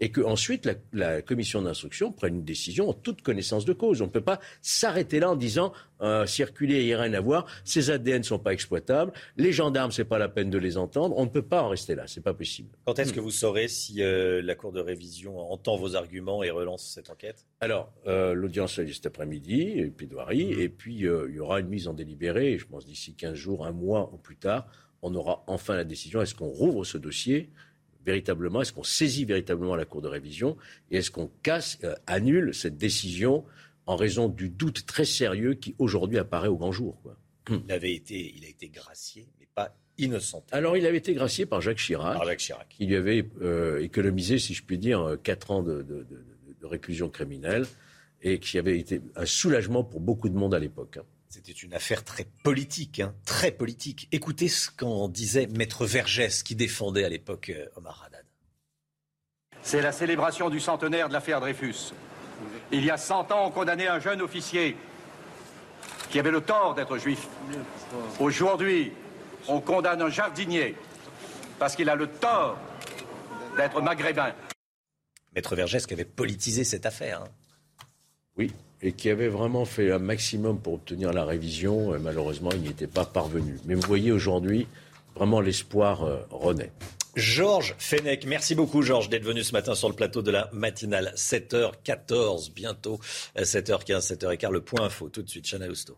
et 0.01 0.11
que 0.11 0.21
ensuite 0.21 0.69
la, 0.93 1.23
commission 1.23 1.63
d'instruction 1.63 2.13
prenne 2.13 2.37
une 2.37 2.45
décision 2.45 2.89
en 2.91 2.93
toute 2.93 3.23
connaissance 3.23 3.65
de 3.65 3.73
cause. 3.73 4.03
On 4.03 4.07
ne 4.07 4.11
peut 4.11 4.21
pas 4.21 4.41
s'arrêter 4.61 5.21
là 5.21 5.31
en 5.31 5.37
disant 5.37 5.73
euh, 6.03 6.27
circuler, 6.27 6.83
il 6.83 6.87
n'y 6.87 6.95
a 6.95 7.01
rien 7.01 7.15
à 7.15 7.21
voir, 7.21 7.47
ces 7.65 7.91
ADN 7.91 8.19
ne 8.19 8.23
sont 8.23 8.39
pas 8.39 8.53
exploitables, 8.53 9.13
les 9.37 9.53
gendarmes, 9.53 9.91
ce 9.91 10.03
n'est 10.03 10.09
pas 10.09 10.19
la 10.19 10.29
peine 10.29 10.51
de 10.51 10.59
les 10.59 10.77
entendre. 10.77 11.17
On 11.17 11.25
ne 11.25 11.31
peut 11.31 11.43
pas 11.43 11.63
en 11.63 11.71
rester 11.71 11.95
là, 11.95 12.05
c'est 12.07 12.23
pas 12.23 12.35
possible. 12.35 12.69
Quand 12.85 12.99
est-ce 12.99 13.13
que 13.13 13.21
vous 13.21 13.31
saurez 13.31 13.69
si 13.69 14.03
euh, 14.03 14.43
la 14.43 14.55
Cour 14.55 14.73
de 14.73 14.81
révision 14.81 15.39
entend 15.51 15.77
vos 15.77 15.97
arguments 15.97 16.43
et 16.43 16.51
relance 16.51 16.87
cette 16.87 17.09
enquête? 17.09 17.47
Alors, 17.61 17.93
euh, 18.07 18.35
l'audience 18.35 18.79
est 18.79 18.93
cet 18.93 19.07
après-midi, 19.07 19.73
et 19.77 19.87
plaidoirie, 19.87 20.55
mmh. 20.55 20.61
et 20.61 20.69
puis 20.69 20.95
il 20.97 21.35
y 21.35 21.41
aura 21.41 21.61
une 21.61 21.69
mise 21.69 21.89
en 21.89 21.95
délibéré, 21.95 22.59
je 22.59 22.67
pense 22.67 22.85
d'ici 22.85 23.15
15 23.15 23.35
jours, 23.35 23.67
un 23.67 23.73
mois 23.73 24.11
ou 24.13 24.19
plus 24.19 24.37
tard, 24.37 24.67
on 25.03 25.15
aura 25.15 25.45
enfin 25.47 25.77
la 25.77 25.85
décision. 25.85 26.21
Est-ce 26.21 26.35
qu'on 26.35 26.49
rouvre 26.49 26.85
ce 26.85 26.99
dossier? 26.99 27.51
Véritablement, 28.07 28.63
est-ce 28.63 28.73
qu'on 28.73 28.85
saisit 28.85 29.25
véritablement 29.25 29.75
la 29.77 29.85
Cour 29.85 30.01
de 30.01 30.09
révision 30.09 30.57
et 30.91 30.99
est-ce 30.99 31.11
qu'on 31.11 31.31
casse, 31.43 31.79
euh, 31.85 31.95
annule 32.07 32.55
cette 32.55 32.79
décision 32.79 33.45
en 33.87 33.97
raison 33.97 34.29
du 34.29 34.49
doute 34.49 34.87
très 34.87 35.05
sérieux 35.05 35.55
qui 35.55 35.75
aujourd'hui 35.79 36.19
apparaît 36.19 36.49
au 36.49 36.57
grand 36.57 36.73
jour. 36.73 36.97
Il 37.51 37.71
avait 37.71 37.93
été, 37.93 38.33
il 38.37 38.45
a 38.45 38.49
été 38.49 38.69
gracié, 38.69 39.29
mais 39.39 39.47
pas 39.55 39.77
innocent. 39.99 40.45
Alors 40.51 40.77
il 40.77 40.87
avait 40.87 40.99
été 40.99 41.15
gracié 41.15 41.47
par 41.47 41.61
Jacques 41.61 41.79
Chirac, 41.79 42.17
par 42.17 42.25
Jacques 42.25 42.41
Chirac. 42.41 42.69
qui 42.69 42.87
lui 42.87 42.97
avait 42.97 43.29
euh, 43.41 43.81
économisé, 43.83 44.39
si 44.39 44.55
je 44.55 44.65
puis 44.65 44.79
dire, 44.79 45.17
quatre 45.23 45.51
ans 45.51 45.63
de, 45.63 45.83
de, 45.83 46.07
réclusion 46.63 47.09
criminelle 47.09 47.65
et 48.23 48.41
qui 48.41 48.59
avait 48.59 48.77
été 48.77 49.01
un 49.15 49.25
soulagement 49.25 49.85
pour 49.85 50.01
beaucoup 50.01 50.29
de 50.29 50.35
monde 50.35 50.53
à 50.53 50.59
l'époque. 50.59 50.97
Hein. 50.97 51.05
C'était 51.29 51.53
une 51.53 51.75
affaire 51.75 52.05
très 52.05 52.25
politique, 52.25 53.01
hein, 53.01 53.15
très 53.25 53.51
politique. 53.51 54.09
Écoutez 54.13 54.49
ce 54.49 54.71
qu'en 54.71 55.09
disait 55.09 55.47
Maître 55.49 55.85
Vergès, 55.85 56.43
qui 56.43 56.55
défendait 56.55 57.05
à 57.05 57.09
l'époque 57.09 57.51
euh, 57.51 57.67
Omar 57.77 58.05
Haddad. 58.07 58.25
C'est 59.63 59.83
la 59.83 59.93
célébration 59.93 60.49
du 60.49 60.61
centenaire 60.61 61.09
de 61.09 61.13
l'affaire 61.13 61.41
Dreyfus. 61.41 61.93
Il 62.71 62.85
y 62.85 62.91
a 62.91 62.97
100 62.97 63.33
ans, 63.33 63.47
on 63.47 63.51
condamnait 63.51 63.89
un 63.89 63.99
jeune 63.99 64.23
officier 64.23 64.77
qui 66.11 66.19
avait 66.19 66.31
le 66.31 66.41
tort 66.41 66.75
d'être 66.75 66.99
juif. 66.99 67.27
Aujourd'hui, 68.21 68.93
on 69.49 69.61
condamne 69.61 70.03
un 70.03 70.11
jardinier 70.11 70.77
parce 71.59 71.75
qu'il 71.75 71.91
a 71.91 71.97
le 71.97 72.07
tort 72.07 72.59
d'être 73.57 73.81
maghrébin. 73.81 74.33
Maître 75.35 75.57
Vergès 75.57 75.87
qui 75.87 75.95
avait 75.95 76.05
politisé 76.05 76.65
cette 76.65 76.87
affaire. 76.87 77.23
Hein. 77.23 77.29
Oui, 78.37 78.53
et 78.83 78.93
qui 78.93 79.11
avait 79.11 79.29
vraiment 79.29 79.65
fait 79.65 79.91
un 79.91 79.99
maximum 79.99 80.59
pour 80.59 80.75
obtenir 80.75 81.13
la 81.13 81.25
révision. 81.25 81.95
Et 81.95 81.99
malheureusement, 81.99 82.51
il 82.53 82.61
n'y 82.61 82.69
était 82.69 82.87
pas 82.87 83.05
parvenu. 83.05 83.59
Mais 83.65 83.75
vous 83.75 83.87
voyez 83.87 84.13
aujourd'hui, 84.13 84.67
vraiment 85.15 85.41
l'espoir 85.41 86.05
euh, 86.05 86.19
renaît. 86.31 86.73
Georges 87.17 87.75
Fenech, 87.79 88.27
merci 88.27 88.55
beaucoup 88.55 88.83
Georges 88.83 89.09
d'être 89.09 89.25
venu 89.25 89.43
ce 89.43 89.53
matin 89.53 89.75
sur 89.75 89.89
le 89.89 89.95
plateau 89.95 90.21
de 90.21 90.31
la 90.31 90.51
matinale. 90.53 91.13
7h14, 91.17 92.53
bientôt 92.53 93.01
7h15, 93.37 93.93
euh, 93.93 94.01
7h15, 94.01 94.53
le 94.53 94.61
point 94.61 94.83
info. 94.83 95.09
Tout 95.09 95.23
de 95.23 95.31
suite, 95.31 95.47
Chana 95.49 95.67
Lousteau. 95.67 95.97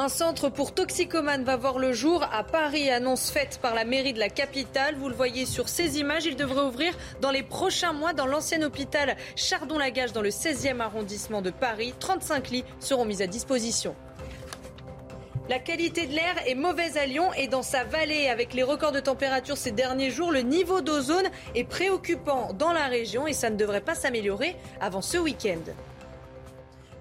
Un 0.00 0.08
centre 0.08 0.48
pour 0.48 0.74
toxicomanes 0.74 1.42
va 1.42 1.56
voir 1.56 1.80
le 1.80 1.92
jour 1.92 2.24
à 2.32 2.44
Paris, 2.44 2.88
annonce 2.88 3.32
faite 3.32 3.58
par 3.60 3.74
la 3.74 3.84
mairie 3.84 4.12
de 4.12 4.20
la 4.20 4.28
capitale. 4.28 4.94
Vous 4.94 5.08
le 5.08 5.14
voyez 5.16 5.44
sur 5.44 5.68
ces 5.68 5.98
images, 5.98 6.24
il 6.24 6.36
devrait 6.36 6.62
ouvrir 6.62 6.94
dans 7.20 7.32
les 7.32 7.42
prochains 7.42 7.92
mois 7.92 8.12
dans 8.12 8.26
l'ancien 8.26 8.62
hôpital 8.62 9.16
Chardon-Lagage 9.34 10.12
dans 10.12 10.22
le 10.22 10.30
16e 10.30 10.78
arrondissement 10.78 11.42
de 11.42 11.50
Paris. 11.50 11.94
35 11.98 12.50
lits 12.50 12.64
seront 12.78 13.06
mis 13.06 13.22
à 13.22 13.26
disposition. 13.26 13.96
La 15.48 15.58
qualité 15.58 16.06
de 16.06 16.12
l'air 16.12 16.36
est 16.46 16.54
mauvaise 16.54 16.96
à 16.96 17.04
Lyon 17.04 17.32
et 17.36 17.48
dans 17.48 17.64
sa 17.64 17.82
vallée. 17.82 18.28
Avec 18.28 18.54
les 18.54 18.62
records 18.62 18.92
de 18.92 19.00
température 19.00 19.56
ces 19.56 19.72
derniers 19.72 20.12
jours, 20.12 20.30
le 20.30 20.42
niveau 20.42 20.80
d'ozone 20.80 21.26
est 21.56 21.64
préoccupant 21.64 22.52
dans 22.52 22.70
la 22.70 22.86
région 22.86 23.26
et 23.26 23.32
ça 23.32 23.50
ne 23.50 23.56
devrait 23.56 23.80
pas 23.80 23.96
s'améliorer 23.96 24.54
avant 24.80 25.02
ce 25.02 25.18
week-end. 25.18 25.72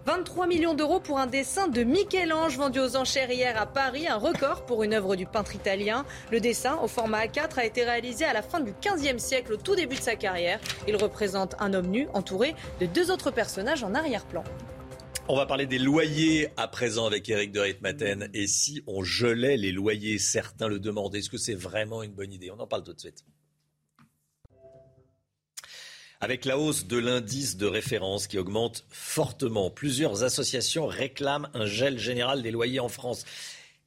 23 0.08 0.48
millions 0.48 0.74
d'euros 0.74 1.02
pour 1.02 1.20
un 1.20 1.28
dessin 1.28 1.68
de 1.68 1.84
Michel-Ange 1.84 2.56
vendu 2.56 2.80
aux 2.80 2.96
enchères 2.96 3.30
hier 3.30 3.62
à 3.62 3.66
Paris, 3.66 4.08
un 4.08 4.16
record 4.16 4.66
pour 4.66 4.84
une 4.84 4.94
œuvre 4.94 5.18
du 5.18 5.26
peintre 5.26 5.54
italien. 5.54 6.06
Le 6.32 6.40
dessin, 6.40 6.78
au 6.82 6.88
format 6.88 7.26
A4, 7.26 7.60
a 7.60 7.66
été 7.66 7.84
réalisé 7.84 8.24
à 8.24 8.32
la 8.32 8.42
fin 8.42 8.62
du 8.62 8.72
15e 8.72 9.20
siècle, 9.20 9.52
au 9.52 9.58
tout 9.58 9.76
début 9.76 9.98
de 9.98 10.02
sa 10.02 10.16
carrière. 10.16 10.62
Il 10.88 10.96
représente 10.96 11.58
un 11.60 11.74
homme 11.74 11.88
nu 11.88 12.08
entouré 12.14 12.56
de 12.80 12.86
deux 12.86 13.12
autres 13.12 13.32
personnages 13.32 13.84
en 13.84 13.94
arrière-plan. 13.94 14.46
On 15.28 15.36
va 15.36 15.46
parler 15.46 15.66
des 15.66 15.78
loyers 15.78 16.48
à 16.56 16.70
présent 16.70 17.06
avec 17.06 17.28
Eric 17.28 17.52
de 17.52 17.60
Ritmaten. 17.60 18.30
Et 18.34 18.48
si 18.48 18.84
on 18.88 19.04
gelait 19.04 19.58
les 19.58 19.74
loyers, 19.74 20.20
certains 20.20 20.70
le 20.70 20.80
demandent. 20.80 21.16
Est-ce 21.16 21.30
que 21.30 21.38
c'est 21.38 21.54
vraiment 21.54 22.02
une 22.02 22.14
bonne 22.14 22.32
idée? 22.32 22.50
On 22.50 22.62
en 22.62 22.68
parle 22.68 22.84
tout 22.84 22.94
de 22.94 23.00
suite. 23.02 23.26
Avec 26.20 26.46
la 26.46 26.58
hausse 26.58 26.88
de 26.88 26.98
l'indice 26.98 27.58
de 27.58 27.68
référence 27.68 28.26
qui 28.26 28.40
augmente 28.40 28.86
fortement, 28.90 29.70
plusieurs 29.70 30.24
associations 30.24 30.88
réclament 30.88 31.48
un 31.54 31.68
gel 31.68 32.00
général 32.00 32.42
des 32.42 32.50
loyers 32.50 32.80
en 32.80 32.90
France. 32.90 33.24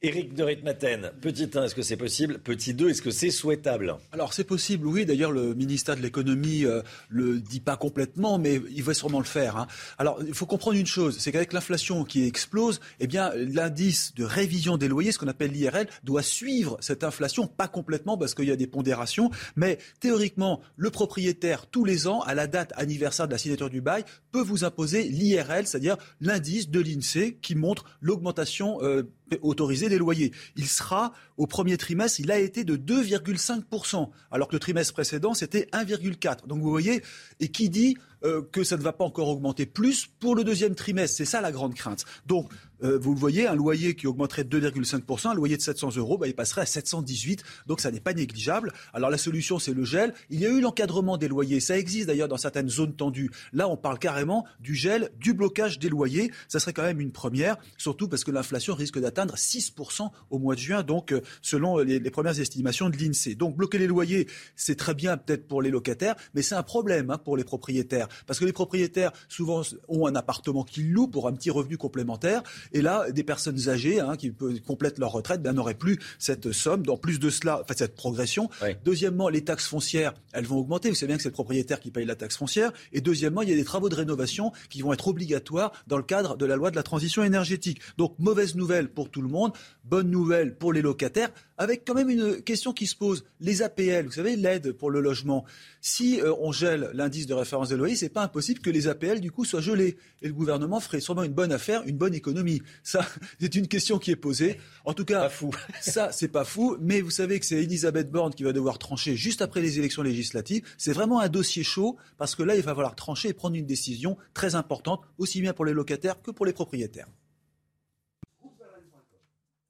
Éric 0.03 0.33
de 0.33 0.41
Ritmaten, 0.41 1.11
petit 1.21 1.47
1, 1.53 1.65
est-ce 1.65 1.75
que 1.75 1.83
c'est 1.83 1.95
possible? 1.95 2.39
Petit 2.39 2.73
2, 2.73 2.89
est-ce 2.89 3.03
que 3.03 3.11
c'est 3.11 3.29
souhaitable? 3.29 3.97
Alors 4.11 4.33
c'est 4.33 4.43
possible, 4.43 4.87
oui. 4.87 5.05
D'ailleurs, 5.05 5.31
le 5.31 5.53
ministère 5.53 5.95
de 5.95 6.01
l'économie 6.01 6.61
ne 6.61 6.69
euh, 6.69 6.81
le 7.09 7.39
dit 7.39 7.59
pas 7.59 7.77
complètement, 7.77 8.39
mais 8.39 8.59
il 8.71 8.81
va 8.81 8.95
sûrement 8.95 9.19
le 9.19 9.25
faire. 9.25 9.57
Hein. 9.57 9.67
Alors 9.99 10.17
il 10.25 10.33
faut 10.33 10.47
comprendre 10.47 10.75
une 10.75 10.87
chose, 10.87 11.19
c'est 11.19 11.31
qu'avec 11.31 11.53
l'inflation 11.53 12.03
qui 12.03 12.25
explose, 12.25 12.81
eh 12.99 13.05
bien 13.05 13.31
l'indice 13.35 14.15
de 14.15 14.23
révision 14.23 14.75
des 14.75 14.87
loyers, 14.87 15.11
ce 15.11 15.19
qu'on 15.19 15.27
appelle 15.27 15.51
l'IRL, 15.51 15.87
doit 16.03 16.23
suivre 16.23 16.77
cette 16.79 17.03
inflation, 17.03 17.45
pas 17.45 17.67
complètement 17.67 18.17
parce 18.17 18.33
qu'il 18.33 18.45
y 18.45 18.51
a 18.51 18.55
des 18.55 18.65
pondérations, 18.65 19.29
mais 19.55 19.77
théoriquement, 19.99 20.61
le 20.77 20.89
propriétaire 20.89 21.67
tous 21.67 21.85
les 21.85 22.07
ans, 22.07 22.21
à 22.21 22.33
la 22.33 22.47
date 22.47 22.73
anniversaire 22.75 23.27
de 23.27 23.33
la 23.33 23.37
signature 23.37 23.69
du 23.69 23.81
bail, 23.81 24.03
peut 24.31 24.41
vous 24.41 24.63
imposer 24.63 25.03
l'IRL, 25.03 25.67
c'est-à-dire 25.67 25.97
l'indice 26.19 26.69
de 26.69 26.79
l'INSEE 26.79 27.37
qui 27.41 27.55
montre 27.55 27.85
l'augmentation 28.01 28.81
euh, 28.81 29.03
autorisée 29.41 29.89
des 29.89 29.97
loyers. 29.97 30.31
Il 30.55 30.67
sera 30.67 31.13
au 31.37 31.47
premier 31.47 31.77
trimestre, 31.77 32.19
il 32.19 32.31
a 32.31 32.39
été 32.39 32.63
de 32.63 32.75
2,5%, 32.75 34.09
alors 34.31 34.47
que 34.47 34.55
le 34.55 34.59
trimestre 34.59 34.93
précédent, 34.93 35.33
c'était 35.33 35.67
1,4%. 35.73 36.47
Donc 36.47 36.61
vous 36.61 36.69
voyez, 36.69 37.01
et 37.39 37.49
qui 37.49 37.69
dit 37.69 37.97
euh, 38.23 38.41
que 38.51 38.63
ça 38.63 38.77
ne 38.77 38.81
va 38.81 38.93
pas 38.93 39.03
encore 39.03 39.29
augmenter 39.29 39.65
plus 39.65 40.07
pour 40.19 40.35
le 40.35 40.43
deuxième 40.43 40.75
trimestre 40.75 41.17
C'est 41.17 41.25
ça 41.25 41.41
la 41.41 41.51
grande 41.51 41.73
crainte. 41.73 42.05
Donc 42.25 42.49
euh, 42.83 42.97
vous 42.97 43.13
le 43.13 43.19
voyez, 43.19 43.47
un 43.47 43.55
loyer 43.55 43.95
qui 43.95 44.07
augmenterait 44.07 44.43
de 44.43 44.59
2,5%, 44.59 45.29
un 45.29 45.33
loyer 45.33 45.57
de 45.57 45.61
700 45.61 45.97
euros, 45.97 46.17
bah, 46.17 46.27
il 46.27 46.33
passerait 46.33 46.61
à 46.61 46.65
718. 46.65 47.43
Donc 47.67 47.79
ça 47.79 47.91
n'est 47.91 47.99
pas 47.99 48.13
négligeable. 48.13 48.73
Alors 48.93 49.09
la 49.09 49.17
solution, 49.17 49.59
c'est 49.59 49.73
le 49.73 49.83
gel. 49.83 50.13
Il 50.29 50.39
y 50.39 50.45
a 50.45 50.49
eu 50.49 50.61
l'encadrement 50.61 51.17
des 51.17 51.27
loyers. 51.27 51.59
Ça 51.59 51.77
existe 51.77 52.07
d'ailleurs 52.07 52.27
dans 52.27 52.37
certaines 52.37 52.69
zones 52.69 52.95
tendues. 52.95 53.31
Là, 53.53 53.67
on 53.67 53.77
parle 53.77 53.99
carrément 53.99 54.45
du 54.59 54.75
gel, 54.75 55.11
du 55.19 55.33
blocage 55.33 55.79
des 55.79 55.89
loyers. 55.89 56.31
Ça 56.47 56.59
serait 56.59 56.73
quand 56.73 56.83
même 56.83 57.01
une 57.01 57.11
première, 57.11 57.57
surtout 57.77 58.07
parce 58.07 58.23
que 58.23 58.31
l'inflation 58.31 58.73
risque 58.73 58.99
d'atteindre 58.99 59.35
6% 59.35 60.09
au 60.29 60.39
mois 60.39 60.55
de 60.55 60.59
juin, 60.59 60.83
donc 60.83 61.11
euh, 61.11 61.21
selon 61.41 61.77
les, 61.79 61.99
premières 62.11 62.39
estimations 62.39 62.89
de 62.89 62.97
l'INSEE. 62.97 63.35
Donc 63.35 63.55
bloquer 63.55 63.77
les 63.77 63.87
loyers, 63.87 64.27
c'est 64.55 64.75
très 64.75 64.93
bien 64.93 65.17
peut-être 65.17 65.47
pour 65.47 65.61
les 65.61 65.69
locataires, 65.69 66.15
mais 66.33 66.41
c'est 66.41 66.55
un 66.55 66.63
problème 66.63 67.09
hein, 67.09 67.17
pour 67.17 67.37
les 67.37 67.43
propriétaires. 67.43 68.07
Parce 68.27 68.39
que 68.39 68.45
les 68.45 68.53
propriétaires, 68.53 69.11
souvent, 69.29 69.61
ont 69.87 70.07
un 70.07 70.15
appartement 70.15 70.63
qu'ils 70.63 70.91
louent 70.91 71.07
pour 71.07 71.27
un 71.27 71.33
petit 71.33 71.49
revenu 71.49 71.77
complémentaire. 71.77 72.43
Et 72.73 72.81
là, 72.81 73.11
des 73.11 73.23
personnes 73.23 73.69
âgées 73.69 73.99
hein, 73.99 74.15
qui 74.15 74.33
complètent 74.65 74.99
leur 74.99 75.11
retraite 75.11 75.41
ben, 75.41 75.53
n'auraient 75.53 75.73
plus 75.73 75.99
cette 76.19 76.51
somme. 76.51 76.85
Dans 76.85 76.97
plus 76.97 77.19
de 77.19 77.29
cela, 77.29 77.61
enfin, 77.61 77.73
cette 77.77 77.95
progression. 77.95 78.49
Deuxièmement, 78.83 79.29
les 79.29 79.43
taxes 79.43 79.67
foncières, 79.67 80.13
elles 80.33 80.45
vont 80.45 80.57
augmenter. 80.57 80.89
Vous 80.89 80.95
savez 80.95 81.07
bien 81.07 81.17
que 81.17 81.23
c'est 81.23 81.29
le 81.29 81.33
propriétaire 81.33 81.79
qui 81.79 81.91
paye 81.91 82.05
la 82.05 82.15
taxe 82.15 82.37
foncière. 82.37 82.71
Et 82.93 83.01
deuxièmement, 83.01 83.41
il 83.41 83.49
y 83.49 83.53
a 83.53 83.55
des 83.55 83.63
travaux 83.63 83.89
de 83.89 83.95
rénovation 83.95 84.51
qui 84.69 84.81
vont 84.81 84.93
être 84.93 85.07
obligatoires 85.07 85.71
dans 85.87 85.97
le 85.97 86.03
cadre 86.03 86.37
de 86.37 86.45
la 86.45 86.55
loi 86.55 86.71
de 86.71 86.75
la 86.75 86.83
transition 86.83 87.23
énergétique. 87.23 87.81
Donc, 87.97 88.15
mauvaise 88.19 88.55
nouvelle 88.55 88.89
pour 88.89 89.09
tout 89.09 89.21
le 89.21 89.27
monde, 89.27 89.53
bonne 89.83 90.09
nouvelle 90.09 90.55
pour 90.55 90.73
les 90.73 90.81
locataires 90.81 91.31
avec 91.61 91.83
quand 91.85 91.93
même 91.93 92.09
une 92.09 92.41
question 92.41 92.73
qui 92.73 92.87
se 92.87 92.95
pose. 92.95 93.23
Les 93.39 93.61
APL, 93.61 94.07
vous 94.07 94.13
savez, 94.13 94.35
l'aide 94.35 94.71
pour 94.71 94.89
le 94.89 94.99
logement. 94.99 95.45
Si 95.79 96.19
euh, 96.19 96.33
on 96.39 96.51
gèle 96.51 96.89
l'indice 96.95 97.27
de 97.27 97.35
référence 97.35 97.69
des 97.69 97.77
loyers, 97.77 97.95
c'est 98.01 98.09
pas 98.09 98.23
impossible 98.23 98.61
que 98.61 98.71
les 98.71 98.87
APL 98.87 99.19
du 99.19 99.31
coup 99.31 99.45
soient 99.45 99.61
gelés. 99.61 99.95
Et 100.23 100.27
le 100.27 100.33
gouvernement 100.33 100.79
ferait 100.79 101.01
sûrement 101.01 101.21
une 101.21 101.33
bonne 101.33 101.51
affaire, 101.51 101.83
une 101.85 101.97
bonne 101.97 102.15
économie. 102.15 102.63
Ça, 102.81 103.05
c'est 103.39 103.53
une 103.53 103.67
question 103.67 103.99
qui 103.99 104.09
est 104.09 104.15
posée. 104.15 104.57
En 104.85 104.93
tout 104.93 105.05
cas, 105.05 105.29
fou. 105.29 105.51
ça, 105.81 106.11
c'est 106.11 106.29
pas 106.29 106.43
fou. 106.43 106.77
Mais 106.79 107.01
vous 107.01 107.11
savez 107.11 107.39
que 107.39 107.45
c'est 107.45 107.61
Elisabeth 107.61 108.09
Borne 108.09 108.33
qui 108.33 108.41
va 108.41 108.53
devoir 108.53 108.79
trancher 108.79 109.15
juste 109.15 109.43
après 109.43 109.61
les 109.61 109.77
élections 109.77 110.01
législatives. 110.01 110.63
C'est 110.79 110.93
vraiment 110.93 111.19
un 111.19 111.29
dossier 111.29 111.63
chaud 111.63 111.97
parce 112.17 112.33
que 112.33 112.41
là, 112.41 112.55
il 112.55 112.63
va 112.63 112.73
falloir 112.73 112.95
trancher 112.95 113.29
et 113.29 113.33
prendre 113.33 113.55
une 113.55 113.67
décision 113.67 114.17
très 114.33 114.55
importante, 114.55 115.01
aussi 115.19 115.39
bien 115.39 115.53
pour 115.53 115.65
les 115.65 115.73
locataires 115.73 116.19
que 116.23 116.31
pour 116.31 116.47
les 116.47 116.53
propriétaires. 116.53 117.07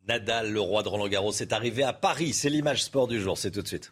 Nadal, 0.08 0.54
le 0.54 0.62
roi 0.62 0.84
de 0.84 0.88
Roland 0.88 1.10
Garros, 1.10 1.34
est 1.34 1.52
arrivé 1.52 1.84
à 1.84 1.92
Paris. 1.92 2.32
C'est 2.32 2.50
l'image 2.50 2.82
sport 2.84 3.10
du 3.10 3.20
jour. 3.20 3.38
C'est 3.38 3.52
tout 3.52 3.62
de 3.62 3.68
suite. 3.68 3.92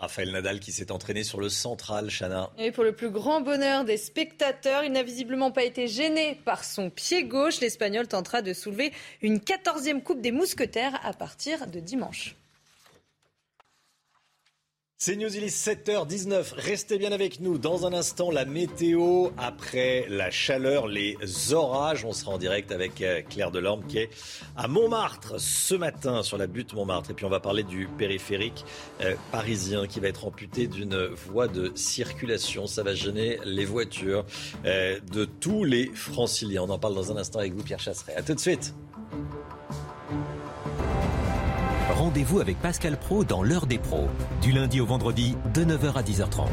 Raphaël 0.00 0.32
Nadal 0.32 0.60
qui 0.60 0.72
s'est 0.72 0.90
entraîné 0.90 1.24
sur 1.24 1.40
le 1.40 1.50
central, 1.50 2.08
Chana. 2.10 2.50
Et 2.58 2.72
pour 2.72 2.84
le 2.84 2.92
plus 2.92 3.10
grand 3.10 3.42
bonheur 3.42 3.84
des 3.84 3.98
spectateurs, 3.98 4.82
il 4.82 4.92
n'a 4.92 5.02
visiblement 5.02 5.50
pas 5.50 5.62
été 5.62 5.88
gêné 5.88 6.40
par 6.46 6.64
son 6.64 6.88
pied 6.88 7.24
gauche. 7.24 7.60
L'Espagnol 7.60 8.08
tentera 8.08 8.40
de 8.40 8.54
soulever 8.54 8.92
une 9.20 9.36
14e 9.36 10.02
Coupe 10.02 10.22
des 10.22 10.32
Mousquetaires 10.32 10.98
à 11.04 11.12
partir 11.12 11.66
de 11.66 11.80
dimanche. 11.80 12.34
C'est 15.02 15.16
News, 15.16 15.34
il 15.34 15.44
est 15.44 15.66
7h19. 15.66 16.52
Restez 16.56 16.98
bien 16.98 17.10
avec 17.10 17.40
nous. 17.40 17.56
Dans 17.56 17.86
un 17.86 17.94
instant, 17.94 18.30
la 18.30 18.44
météo 18.44 19.28
après 19.38 20.04
la 20.10 20.30
chaleur, 20.30 20.86
les 20.86 21.16
orages. 21.54 22.04
On 22.04 22.12
sera 22.12 22.32
en 22.32 22.36
direct 22.36 22.70
avec 22.70 23.00
euh, 23.00 23.22
Claire 23.22 23.50
Delorme 23.50 23.82
qui 23.86 23.96
est 23.96 24.10
à 24.58 24.68
Montmartre 24.68 25.40
ce 25.40 25.74
matin 25.74 26.22
sur 26.22 26.36
la 26.36 26.46
butte 26.46 26.74
Montmartre. 26.74 27.12
Et 27.12 27.14
puis 27.14 27.24
on 27.24 27.30
va 27.30 27.40
parler 27.40 27.62
du 27.62 27.86
périphérique 27.86 28.66
euh, 29.00 29.14
parisien 29.32 29.86
qui 29.86 30.00
va 30.00 30.08
être 30.08 30.26
amputé 30.26 30.66
d'une 30.66 31.06
voie 31.06 31.48
de 31.48 31.72
circulation. 31.74 32.66
Ça 32.66 32.82
va 32.82 32.92
gêner 32.92 33.38
les 33.46 33.64
voitures 33.64 34.26
euh, 34.66 35.00
de 35.12 35.24
tous 35.24 35.64
les 35.64 35.86
franciliens. 35.94 36.64
On 36.64 36.68
en 36.68 36.78
parle 36.78 36.94
dans 36.94 37.10
un 37.10 37.16
instant 37.16 37.38
avec 37.38 37.54
vous, 37.54 37.62
Pierre 37.62 37.80
Chasseret. 37.80 38.16
A 38.16 38.22
tout 38.22 38.34
de 38.34 38.40
suite. 38.40 38.74
Rendez-vous 42.00 42.40
avec 42.40 42.58
Pascal 42.58 42.96
Pro 42.96 43.24
dans 43.24 43.42
l'heure 43.42 43.66
des 43.66 43.76
pros, 43.76 44.08
du 44.40 44.52
lundi 44.52 44.80
au 44.80 44.86
vendredi 44.86 45.36
de 45.52 45.66
9h 45.66 45.92
à 45.96 46.02
10h30. 46.02 46.48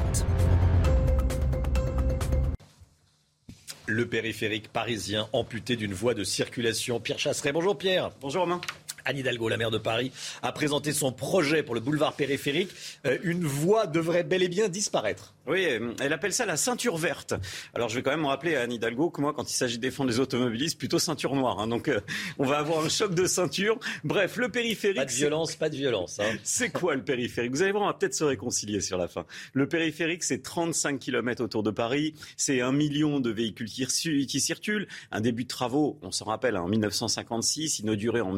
Le 3.85 4.05
périphérique 4.05 4.67
parisien 4.67 5.29
amputé 5.31 5.77
d'une 5.77 5.93
voie 5.93 6.13
de 6.13 6.25
circulation. 6.25 6.99
Pierre 6.99 7.17
Chasseret, 7.17 7.53
bonjour 7.53 7.77
Pierre. 7.77 8.11
Bonjour 8.19 8.41
Romain. 8.41 8.59
Anne 9.07 9.17
Hidalgo, 9.17 9.47
la 9.47 9.57
maire 9.57 9.71
de 9.71 9.77
Paris, 9.77 10.11
a 10.41 10.51
présenté 10.51 10.91
son 10.91 11.11
projet 11.11 11.63
pour 11.63 11.75
le 11.75 11.81
boulevard 11.81 12.13
périphérique. 12.13 12.69
Euh, 13.05 13.17
une 13.23 13.45
voie 13.45 13.87
devrait 13.87 14.23
bel 14.23 14.43
et 14.43 14.49
bien 14.49 14.67
disparaître. 14.67 15.33
Oui, 15.47 15.65
elle 16.01 16.11
appelle 16.11 16.33
ça 16.33 16.45
la 16.45 16.57
ceinture 16.57 16.97
verte. 16.97 17.33
Alors 17.73 17.87
je 17.87 17.95
vais 17.95 18.03
quand 18.03 18.11
même 18.11 18.25
rappeler 18.25 18.55
à 18.55 18.63
Anne 18.63 18.73
Hidalgo 18.73 19.09
que 19.09 19.21
moi, 19.21 19.33
quand 19.33 19.49
il 19.49 19.55
s'agit 19.55 19.77
de 19.77 19.81
défendre 19.81 20.09
les 20.09 20.19
automobilistes, 20.19 20.77
plutôt 20.77 20.99
ceinture 20.99 21.35
noire. 21.35 21.59
Hein. 21.59 21.67
donc 21.67 21.87
euh, 21.87 22.01
on 22.37 22.45
va 22.45 22.57
avoir 22.57 22.83
un 22.83 22.89
choc 22.89 23.15
de 23.15 23.25
ceinture. 23.25 23.79
Bref, 24.03 24.35
le 24.35 24.49
périphérique. 24.49 24.97
Pas 24.97 25.05
de 25.05 25.11
violence, 25.11 25.55
pas 25.55 25.69
de 25.69 25.75
violence. 25.75 26.19
Hein. 26.19 26.35
C'est 26.43 26.69
quoi 26.69 26.95
le 26.95 27.03
périphérique? 27.03 27.51
Vous 27.51 27.61
allez 27.61 27.71
voir, 27.71 27.83
on 27.83 27.87
va 27.87 27.93
peut-être 27.93 28.13
se 28.13 28.25
réconcilier 28.25 28.81
sur 28.81 28.97
la 28.97 29.07
fin. 29.07 29.25
Le 29.53 29.69
périphérique, 29.69 30.23
c'est 30.23 30.43
35 30.43 30.99
km 30.99 31.43
autour 31.43 31.63
de 31.63 31.71
Paris. 31.71 32.13
C'est 32.35 32.61
un 32.61 32.73
million 32.73 33.19
de 33.19 33.29
véhicules 33.29 33.69
qui, 33.69 33.85
qui 34.27 34.39
circulent. 34.41 34.87
Un 35.11 35.21
début 35.21 35.43
de 35.43 35.49
travaux, 35.49 35.97
on 36.01 36.11
s'en 36.11 36.25
rappelle, 36.25 36.57
hein, 36.57 36.61
en 36.61 36.67
1956, 36.67 37.79
inauguré 37.79 38.21
en 38.21 38.33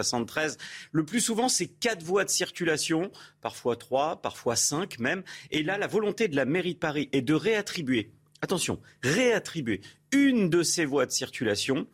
1973. 0.00 0.58
Le 0.92 1.04
plus 1.04 1.20
souvent, 1.20 1.48
c'est 1.48 1.66
quatre 1.66 2.02
voies 2.02 2.24
de 2.24 2.30
circulation, 2.30 3.10
parfois 3.40 3.76
trois, 3.76 4.20
parfois 4.22 4.56
cinq 4.56 4.98
même. 4.98 5.22
Et 5.50 5.62
là, 5.62 5.78
la 5.78 5.86
volonté 5.86 6.28
de 6.28 6.36
la 6.36 6.44
mairie 6.44 6.74
de 6.74 6.78
Paris 6.78 7.08
est 7.12 7.22
de 7.22 7.34
réattribuer, 7.34 8.12
attention, 8.42 8.80
réattribuer 9.02 9.80
une 10.12 10.50
de 10.50 10.62
ces 10.62 10.84
voies 10.84 11.06
de 11.06 11.10
circulation 11.10 11.86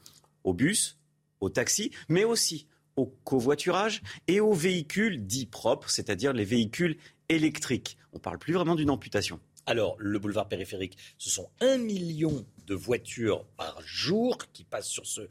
aux 0.45 0.55
bus, 0.55 0.99
aux 1.41 1.51
taxis, 1.51 1.91
mais 2.09 2.25
aussi 2.25 2.67
au 2.97 3.07
covoiturage 3.25 4.03
et 4.29 4.41
aux 4.41 4.53
véhicules 4.53 5.27
dits 5.27 5.47
propres, 5.47 5.91
c'est-à-dire 5.91 6.33
les 6.33 6.45
véhicules 6.45 6.99
électriques. 7.29 7.97
On 8.13 8.17
ne 8.17 8.23
parle 8.23 8.39
plus 8.39 8.53
vraiment 8.53 8.75
d'une 8.75 8.91
amputation. 8.91 9.41
Alors, 9.67 9.97
le 9.99 10.19
boulevard 10.19 10.49
périphérique, 10.49 10.99
ce 11.19 11.31
sont 11.31 11.49
un 11.61 11.79
million 11.79 12.45
de 12.67 12.75
voitures 12.75 13.45
par 13.57 13.81
jour 13.85 14.39
qui 14.53 14.65
passent 14.65 14.89
sur 14.89 15.07
ce 15.07 15.23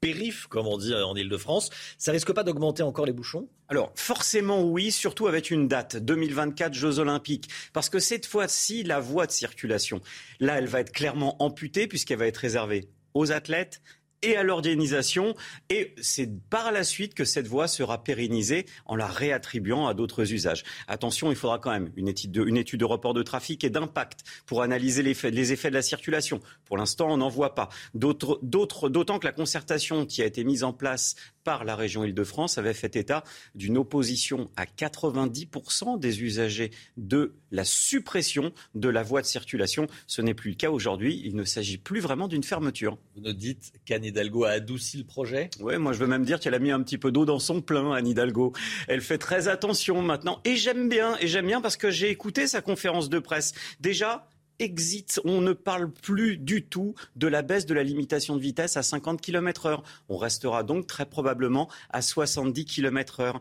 périph, 0.00 0.46
comme 0.46 0.66
on 0.66 0.78
dit 0.78 0.94
en 0.94 1.16
Ile-de-France. 1.16 1.70
Ça 1.98 2.12
risque 2.12 2.32
pas 2.32 2.44
d'augmenter 2.44 2.82
encore 2.82 3.06
les 3.06 3.12
bouchons? 3.12 3.48
Alors, 3.68 3.92
forcément 3.96 4.62
oui, 4.62 4.92
surtout 4.92 5.26
avec 5.26 5.50
une 5.50 5.66
date, 5.68 5.96
2024 5.96 6.72
Jeux 6.72 6.98
Olympiques. 6.98 7.48
Parce 7.72 7.88
que 7.88 7.98
cette 7.98 8.26
fois-ci, 8.26 8.82
la 8.84 9.00
voie 9.00 9.26
de 9.26 9.32
circulation, 9.32 10.00
là, 10.38 10.58
elle 10.58 10.66
va 10.66 10.80
être 10.80 10.92
clairement 10.92 11.42
amputée 11.42 11.86
puisqu'elle 11.86 12.18
va 12.18 12.26
être 12.26 12.38
réservée 12.38 12.88
aux 13.14 13.32
athlètes, 13.32 13.82
et 14.22 14.36
à 14.36 14.42
l'organisation. 14.42 15.34
Et 15.68 15.94
c'est 16.00 16.28
par 16.48 16.72
la 16.72 16.84
suite 16.84 17.14
que 17.14 17.24
cette 17.24 17.46
voie 17.46 17.68
sera 17.68 18.02
pérennisée 18.02 18.66
en 18.86 18.96
la 18.96 19.06
réattribuant 19.06 19.86
à 19.86 19.94
d'autres 19.94 20.32
usages. 20.32 20.64
Attention, 20.88 21.30
il 21.30 21.36
faudra 21.36 21.58
quand 21.58 21.70
même 21.70 21.90
une 21.96 22.08
étude 22.08 22.32
de, 22.32 22.44
une 22.44 22.56
étude 22.56 22.80
de 22.80 22.84
report 22.84 23.14
de 23.14 23.22
trafic 23.22 23.64
et 23.64 23.70
d'impact 23.70 24.20
pour 24.46 24.62
analyser 24.62 25.02
les 25.02 25.14
les 25.30 25.52
effets 25.52 25.70
de 25.70 25.74
la 25.74 25.82
circulation. 25.82 26.40
Pour 26.64 26.76
l'instant, 26.76 27.08
on 27.10 27.18
n'en 27.18 27.28
voit 27.28 27.54
pas. 27.54 27.68
D'autant 27.94 29.18
que 29.18 29.26
la 29.26 29.32
concertation 29.32 30.06
qui 30.06 30.22
a 30.22 30.26
été 30.26 30.44
mise 30.44 30.64
en 30.64 30.72
place 30.72 31.16
par 31.44 31.64
la 31.64 31.76
région 31.76 32.04
Île-de-France 32.04 32.58
avait 32.58 32.74
fait 32.74 32.96
état 32.96 33.24
d'une 33.54 33.78
opposition 33.78 34.50
à 34.56 34.64
90% 34.64 35.98
des 35.98 36.22
usagers 36.22 36.70
de 36.96 37.34
la 37.50 37.64
suppression 37.64 38.52
de 38.74 38.88
la 38.88 39.02
voie 39.02 39.22
de 39.22 39.26
circulation. 39.26 39.86
Ce 40.06 40.22
n'est 40.22 40.34
plus 40.34 40.50
le 40.50 40.56
cas 40.56 40.70
aujourd'hui. 40.70 41.20
Il 41.24 41.36
ne 41.36 41.44
s'agit 41.44 41.78
plus 41.78 42.00
vraiment 42.00 42.28
d'une 42.28 42.44
fermeture. 42.44 42.98
Vous 43.14 43.22
nous 43.22 43.32
dites 43.32 43.72
qu'Anne 43.84 44.04
Hidalgo 44.04 44.44
a 44.44 44.50
adouci 44.50 44.98
le 44.98 45.04
projet? 45.04 45.50
Oui, 45.60 45.78
moi 45.78 45.92
je 45.92 45.98
veux 45.98 46.06
même 46.06 46.24
dire 46.24 46.40
qu'elle 46.40 46.54
a 46.54 46.58
mis 46.58 46.70
un 46.70 46.82
petit 46.82 46.98
peu 46.98 47.10
d'eau 47.10 47.24
dans 47.24 47.38
son 47.38 47.60
plein, 47.60 47.92
Anne 47.92 48.06
Hidalgo. 48.06 48.52
Elle 48.88 49.00
fait 49.00 49.18
très 49.18 49.48
attention 49.48 50.02
maintenant. 50.02 50.40
Et 50.44 50.56
j'aime 50.56 50.88
bien, 50.88 51.16
et 51.20 51.26
j'aime 51.26 51.46
bien 51.46 51.60
parce 51.60 51.76
que 51.76 51.90
j'ai 51.90 52.10
écouté 52.10 52.46
sa 52.46 52.60
conférence 52.60 53.08
de 53.08 53.18
presse. 53.18 53.54
Déjà, 53.80 54.28
exit. 54.60 55.20
On 55.24 55.40
ne 55.40 55.52
parle 55.52 55.90
plus 55.90 56.36
du 56.36 56.64
tout 56.64 56.94
de 57.16 57.26
la 57.26 57.42
baisse 57.42 57.66
de 57.66 57.74
la 57.74 57.82
limitation 57.82 58.36
de 58.36 58.40
vitesse 58.40 58.76
à 58.76 58.82
50 58.82 59.20
km 59.20 59.66
heure. 59.66 59.82
On 60.08 60.16
restera 60.16 60.62
donc 60.62 60.86
très 60.86 61.06
probablement 61.06 61.68
à 61.90 62.02
70 62.02 62.64
km 62.64 63.20
heure. 63.20 63.40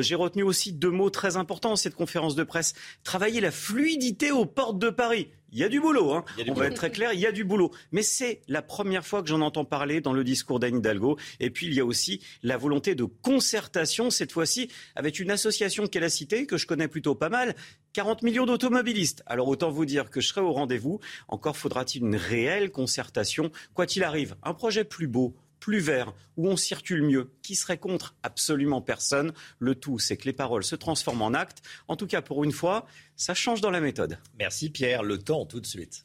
J'ai 0.00 0.14
retenu 0.14 0.42
aussi 0.42 0.72
deux 0.72 0.90
mots 0.90 1.10
très 1.10 1.36
importants 1.36 1.70
dans 1.70 1.76
cette 1.76 1.94
conférence 1.94 2.34
de 2.34 2.44
presse. 2.44 2.74
Travailler 3.04 3.40
la 3.40 3.50
fluidité 3.50 4.30
aux 4.30 4.46
portes 4.46 4.78
de 4.78 4.90
Paris. 4.90 5.28
Il 5.50 5.58
y 5.58 5.64
a 5.64 5.68
du 5.70 5.80
boulot, 5.80 6.12
hein. 6.12 6.24
on 6.46 6.52
va 6.52 6.66
être 6.66 6.74
très 6.74 6.90
clair, 6.90 7.14
il 7.14 7.20
y 7.20 7.26
a 7.26 7.32
du 7.32 7.42
boulot. 7.42 7.70
Mais 7.90 8.02
c'est 8.02 8.42
la 8.48 8.60
première 8.60 9.06
fois 9.06 9.22
que 9.22 9.28
j'en 9.28 9.40
entends 9.40 9.64
parler 9.64 10.02
dans 10.02 10.12
le 10.12 10.22
discours 10.22 10.60
d'Anne 10.60 10.76
Hidalgo. 10.76 11.16
Et 11.40 11.48
puis 11.48 11.66
il 11.66 11.74
y 11.74 11.80
a 11.80 11.86
aussi 11.86 12.20
la 12.42 12.58
volonté 12.58 12.94
de 12.94 13.04
concertation, 13.04 14.10
cette 14.10 14.32
fois-ci, 14.32 14.68
avec 14.94 15.20
une 15.20 15.30
association 15.30 15.86
qu'elle 15.86 16.04
a 16.04 16.10
citée, 16.10 16.44
que 16.44 16.58
je 16.58 16.66
connais 16.66 16.88
plutôt 16.88 17.14
pas 17.14 17.30
mal, 17.30 17.56
40 17.92 18.22
millions 18.22 18.46
d'automobilistes. 18.46 19.22
Alors 19.26 19.48
autant 19.48 19.70
vous 19.70 19.84
dire 19.84 20.10
que 20.10 20.20
je 20.20 20.28
serai 20.28 20.40
au 20.40 20.52
rendez-vous. 20.52 21.00
Encore 21.28 21.56
faudra-t-il 21.56 22.04
une 22.04 22.16
réelle 22.16 22.70
concertation. 22.70 23.50
Quoi 23.74 23.86
qu'il 23.86 24.04
arrive, 24.04 24.36
un 24.42 24.54
projet 24.54 24.84
plus 24.84 25.06
beau, 25.06 25.34
plus 25.60 25.80
vert, 25.80 26.14
où 26.36 26.48
on 26.48 26.56
circule 26.56 27.02
mieux, 27.02 27.32
qui 27.42 27.54
serait 27.54 27.78
contre 27.78 28.14
absolument 28.22 28.80
personne. 28.80 29.32
Le 29.58 29.74
tout, 29.74 29.98
c'est 29.98 30.16
que 30.16 30.24
les 30.24 30.32
paroles 30.32 30.64
se 30.64 30.76
transforment 30.76 31.22
en 31.22 31.34
actes. 31.34 31.62
En 31.88 31.96
tout 31.96 32.06
cas, 32.06 32.22
pour 32.22 32.44
une 32.44 32.52
fois, 32.52 32.86
ça 33.16 33.34
change 33.34 33.60
dans 33.60 33.70
la 33.70 33.80
méthode. 33.80 34.18
Merci 34.38 34.70
Pierre. 34.70 35.02
Le 35.02 35.18
temps 35.18 35.46
tout 35.46 35.60
de 35.60 35.66
suite. 35.66 36.04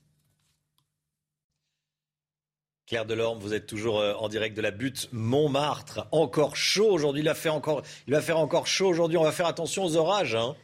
Claire 2.86 3.06
Delorme, 3.06 3.40
vous 3.40 3.54
êtes 3.54 3.66
toujours 3.66 4.00
euh, 4.00 4.14
en 4.16 4.28
direct 4.28 4.58
de 4.58 4.62
la 4.62 4.72
butte 4.72 5.08
Montmartre. 5.14 6.06
Encore 6.12 6.58
chaud 6.58 6.92
aujourd'hui. 6.92 7.22
Il, 7.22 7.26
va 7.26 7.34
faire 7.34 7.56
encore, 7.56 8.68
chaud 8.68 8.88
aujourd'hui. 8.88 9.18
On 9.18 9.24
va 9.24 9.32
faire 9.32 9.48
attention 9.48 9.86
aux 9.86 9.96
orages. 9.96 10.36
Hein. 10.36 10.56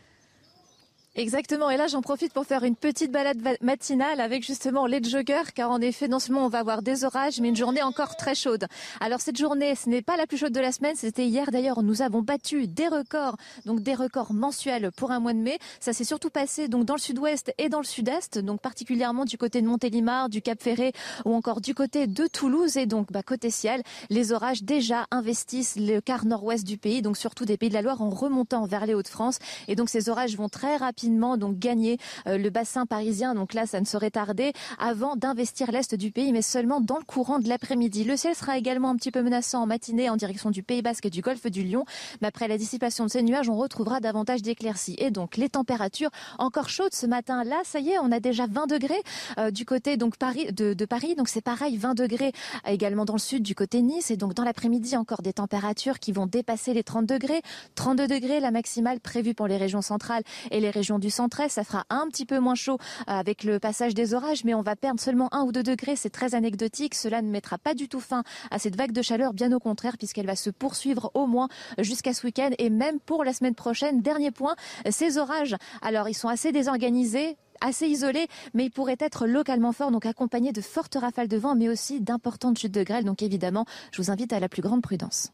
Exactement. 1.16 1.72
Et 1.72 1.78
là, 1.78 1.88
j'en 1.88 2.02
profite 2.02 2.34
pour 2.34 2.46
faire 2.46 2.64
une 2.64 2.76
petite 2.76 3.12
balade 3.12 3.40
matinale 3.62 4.22
avec 4.22 4.46
justement 4.46 4.86
les 4.86 5.04
joggers, 5.04 5.52
car 5.56 5.72
en 5.72 5.82
effet, 5.82 6.08
non 6.08 6.20
seulement 6.20 6.46
on 6.46 6.50
va 6.50 6.60
avoir 6.60 6.84
des 6.84 7.04
orages, 7.04 7.42
mais 7.42 7.50
une 7.50 7.56
journée 7.56 7.82
encore 7.82 8.16
très 8.16 8.36
chaude. 8.36 8.68
Alors 9.00 9.20
cette 9.20 9.38
journée, 9.38 9.74
ce 9.74 9.90
n'est 9.90 10.04
pas 10.04 10.18
la 10.18 10.28
plus 10.28 10.38
chaude 10.38 10.54
de 10.54 10.60
la 10.60 10.72
semaine. 10.72 10.96
C'était 10.96 11.26
hier 11.26 11.50
d'ailleurs. 11.52 11.82
Nous 11.82 12.04
avons 12.04 12.22
battu 12.22 12.68
des 12.68 12.88
records, 12.88 13.38
donc 13.66 13.80
des 13.82 13.96
records 13.96 14.34
mensuels 14.34 14.92
pour 14.96 15.10
un 15.10 15.20
mois 15.20 15.34
de 15.34 15.40
mai. 15.40 15.58
Ça 15.80 15.94
s'est 15.94 16.04
surtout 16.04 16.30
passé 16.30 16.68
donc 16.68 16.86
dans 16.86 16.94
le 16.94 17.00
sud-ouest 17.00 17.54
et 17.58 17.70
dans 17.70 17.80
le 17.80 17.86
sud-est, 17.86 18.38
donc 18.38 18.62
particulièrement 18.62 19.26
du 19.26 19.38
côté 19.40 19.64
de 19.64 19.68
Montélimar, 19.68 20.30
du 20.30 20.44
Cap 20.44 20.62
Ferré 20.62 20.94
ou 21.26 21.34
encore 21.34 21.60
du 21.60 21.74
côté 21.74 22.06
de 22.06 22.28
Toulouse. 22.28 22.78
Et 22.78 22.86
donc, 22.86 23.12
bah, 23.12 23.24
côté 23.24 23.50
ciel, 23.50 23.82
les 24.12 24.32
orages 24.32 24.62
déjà 24.62 25.08
investissent 25.10 25.76
le 25.76 26.02
quart 26.02 26.26
nord-ouest 26.26 26.66
du 26.66 26.78
pays, 26.78 27.02
donc 27.02 27.18
surtout 27.18 27.46
des 27.46 27.58
pays 27.58 27.70
de 27.70 27.74
la 27.74 27.82
Loire 27.82 28.04
en 28.04 28.12
remontant 28.12 28.68
vers 28.68 28.86
les 28.86 28.94
Hauts-de-France. 28.94 29.40
Et 29.68 29.76
donc 29.76 29.90
ces 29.90 30.08
orages 30.08 30.38
vont 30.38 30.50
très 30.50 30.78
rapidement 30.78 30.99
donc 31.08 31.58
gagner 31.60 31.98
euh, 32.28 32.38
le 32.38 32.50
bassin 32.50 32.86
parisien. 32.86 33.36
Donc 33.36 33.54
là, 33.54 33.66
ça 33.66 33.80
ne 33.80 33.86
serait 33.86 34.12
tardé 34.12 34.54
avant 34.78 35.16
d'investir 35.16 35.72
l'est 35.72 35.96
du 35.96 36.12
pays, 36.12 36.32
mais 36.32 36.42
seulement 36.42 36.82
dans 36.82 36.98
le 36.98 37.04
courant 37.04 37.40
de 37.40 37.48
l'après-midi. 37.48 38.04
Le 38.04 38.18
ciel 38.18 38.36
sera 38.36 38.58
également 38.58 38.90
un 38.90 38.96
petit 38.96 39.12
peu 39.12 39.22
menaçant 39.22 39.64
en 39.64 39.66
matinée 39.66 40.10
en 40.10 40.18
direction 40.18 40.52
du 40.52 40.64
Pays 40.64 40.82
Basque 40.82 41.06
et 41.06 41.10
du 41.10 41.22
Golfe 41.22 41.48
du 41.48 41.64
Lion. 41.64 41.86
Mais 42.22 42.28
après 42.28 42.48
la 42.48 42.58
dissipation 42.58 43.06
de 43.06 43.10
ces 43.10 43.24
nuages, 43.24 43.50
on 43.50 43.56
retrouvera 43.56 44.00
davantage 44.00 44.42
d'éclaircies. 44.42 44.96
Et 44.98 45.12
donc 45.12 45.38
les 45.38 45.50
températures 45.50 46.10
encore 46.38 46.70
chaudes 46.70 46.94
ce 46.94 47.06
matin. 47.06 47.44
Là, 47.44 47.58
ça 47.64 47.80
y 47.80 47.92
est, 47.92 48.00
on 48.00 48.12
a 48.12 48.20
déjà 48.20 48.46
20 48.48 48.68
degrés 48.68 49.02
euh, 49.38 49.52
du 49.52 49.66
côté 49.66 49.98
donc 49.98 50.16
de, 50.18 50.86
Paris. 50.86 51.16
Donc 51.16 51.30
c'est 51.30 51.42
pareil, 51.42 51.78
20 51.78 51.94
degrés 51.94 52.32
également 52.66 53.06
dans 53.06 53.14
le 53.14 53.20
sud 53.20 53.44
du 53.44 53.56
côté 53.56 53.82
Nice. 53.82 54.12
Et 54.12 54.18
donc 54.18 54.34
dans 54.34 54.44
l'après-midi, 54.44 54.98
encore 54.98 55.22
des 55.22 55.34
températures 55.34 56.00
qui 56.00 56.12
vont 56.12 56.26
dépasser 56.26 56.74
les 56.74 56.84
30 56.84 57.06
degrés. 57.06 57.42
32 57.76 58.08
degrés 58.08 58.40
la 58.40 58.52
maximale 58.52 59.00
prévue 59.00 59.34
pour 59.34 59.48
les 59.48 59.58
régions 59.58 59.82
centrales 59.82 60.24
et 60.52 60.60
les 60.60 60.70
régions 60.70 60.89
du 60.98 61.12
centre-est. 61.12 61.54
Ça 61.54 61.64
fera 61.64 61.86
un 61.90 62.08
petit 62.08 62.26
peu 62.26 62.40
moins 62.40 62.56
chaud 62.56 62.78
euh, 62.82 63.04
avec 63.12 63.44
le 63.44 63.60
passage 63.60 63.94
des 63.94 64.14
orages, 64.14 64.44
mais 64.44 64.56
on 64.56 64.64
va 64.64 64.76
perdre 64.76 65.00
seulement 65.00 65.32
un 65.34 65.44
ou 65.44 65.52
deux 65.52 65.62
degrés. 65.62 65.96
C'est 65.96 66.10
très 66.10 66.34
anecdotique. 66.34 66.96
Cela 66.96 67.22
ne 67.22 67.30
mettra 67.30 67.58
pas 67.60 67.76
du 67.76 67.88
tout 67.88 68.00
fin 68.00 68.24
à 68.50 68.58
cette 68.58 68.76
vague 68.76 68.92
de 68.92 69.02
chaleur, 69.02 69.34
bien 69.34 69.52
au 69.52 69.60
contraire, 69.60 69.98
puisqu'elle 69.98 70.26
va 70.26 70.36
se 70.36 70.50
poursuivre 70.50 71.12
au 71.14 71.28
moins 71.28 71.50
jusqu'à 71.78 72.14
ce 72.14 72.26
week-end 72.26 72.50
et 72.58 72.70
même 72.70 73.00
pour 73.00 73.24
la 73.24 73.34
semaine 73.34 73.56
prochaine. 73.56 74.02
Dernier 74.02 74.32
point, 74.32 74.56
ces 74.90 75.18
orages. 75.18 75.56
Alors, 75.82 76.10
ils 76.10 76.16
sont 76.16 76.30
assez 76.30 76.52
désorganisés 76.52 77.38
assez 77.62 77.88
isolés, 77.88 78.28
mais 78.54 78.66
ils 78.66 78.72
pourraient 78.72 78.96
être 79.00 79.28
localement 79.28 79.74
forts, 79.74 79.92
donc 79.92 80.06
accompagnés 80.06 80.52
de 80.52 80.62
fortes 80.62 80.96
rafales 80.96 81.28
de 81.28 81.38
vent, 81.38 81.56
mais 81.56 81.70
aussi 81.70 82.02
d'importantes 82.02 82.58
chutes 82.58 82.74
de 82.74 82.84
grêle. 82.84 83.04
Donc 83.04 83.22
évidemment, 83.22 83.66
je 83.92 84.02
vous 84.02 84.12
invite 84.12 84.34
à 84.34 84.40
la 84.40 84.50
plus 84.50 84.62
grande 84.62 84.82
prudence. 84.82 85.32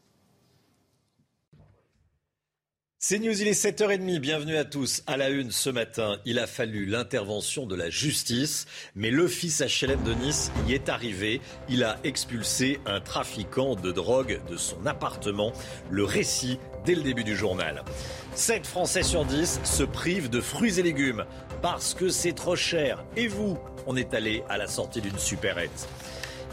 C'est 2.98 3.18
News, 3.18 3.42
il 3.42 3.46
est 3.46 3.52
7h30. 3.52 4.20
Bienvenue 4.20 4.56
à 4.56 4.64
tous. 4.64 5.02
À 5.06 5.18
la 5.18 5.28
une 5.28 5.50
ce 5.50 5.68
matin, 5.68 6.16
il 6.24 6.38
a 6.38 6.46
fallu 6.46 6.86
l'intervention 6.86 7.66
de 7.66 7.76
la 7.76 7.90
justice, 7.90 8.64
mais 8.94 9.10
le 9.10 9.28
fils 9.28 9.60
HLM 9.60 10.02
de 10.02 10.14
Nice 10.14 10.50
y 10.66 10.72
est 10.72 10.88
arrivé. 10.88 11.42
Il 11.68 11.84
a 11.84 11.98
expulsé 12.04 12.80
un 12.86 13.00
trafiquant 13.00 13.74
de 13.74 13.92
drogue 13.92 14.40
de 14.48 14.56
son 14.56 14.86
appartement. 14.86 15.52
Le 15.90 16.04
récit 16.04 16.58
dès 16.86 16.94
le 16.94 17.02
début 17.02 17.22
du 17.22 17.36
journal. 17.36 17.84
7 18.34 18.66
Français 18.66 19.02
sur 19.02 19.26
10 19.26 19.60
se 19.62 19.82
privent 19.82 20.30
de 20.30 20.40
fruits 20.40 20.80
et 20.80 20.82
légumes 20.82 21.26
parce 21.60 21.92
que 21.92 22.08
c'est 22.08 22.32
trop 22.32 22.56
cher. 22.56 23.04
Et 23.14 23.28
vous, 23.28 23.58
on 23.86 23.94
est 23.94 24.14
allé 24.14 24.42
à 24.48 24.56
la 24.56 24.68
sortie 24.68 25.02
d'une 25.02 25.18
supérette. 25.18 25.86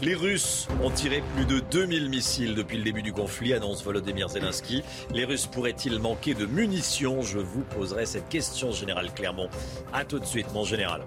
Les 0.04 0.14
Russes 0.14 0.68
ont 0.82 0.90
tiré 0.90 1.22
plus 1.34 1.46
de 1.46 1.60
2000 1.60 2.10
missiles 2.10 2.54
depuis 2.54 2.76
le 2.76 2.84
début 2.84 3.00
du 3.00 3.14
conflit, 3.14 3.54
annonce 3.54 3.82
Volodymyr 3.82 4.28
Zelensky. 4.28 4.82
Les 5.14 5.24
Russes 5.24 5.46
pourraient-ils 5.46 5.98
manquer 5.98 6.34
de 6.34 6.44
munitions? 6.44 7.22
Je 7.22 7.38
vous 7.38 7.62
poserai 7.62 8.04
cette 8.04 8.28
question, 8.28 8.70
général 8.70 9.14
Clermont. 9.14 9.48
A 9.94 10.04
tout 10.04 10.18
de 10.18 10.26
suite, 10.26 10.52
mon 10.52 10.64
général. 10.64 11.06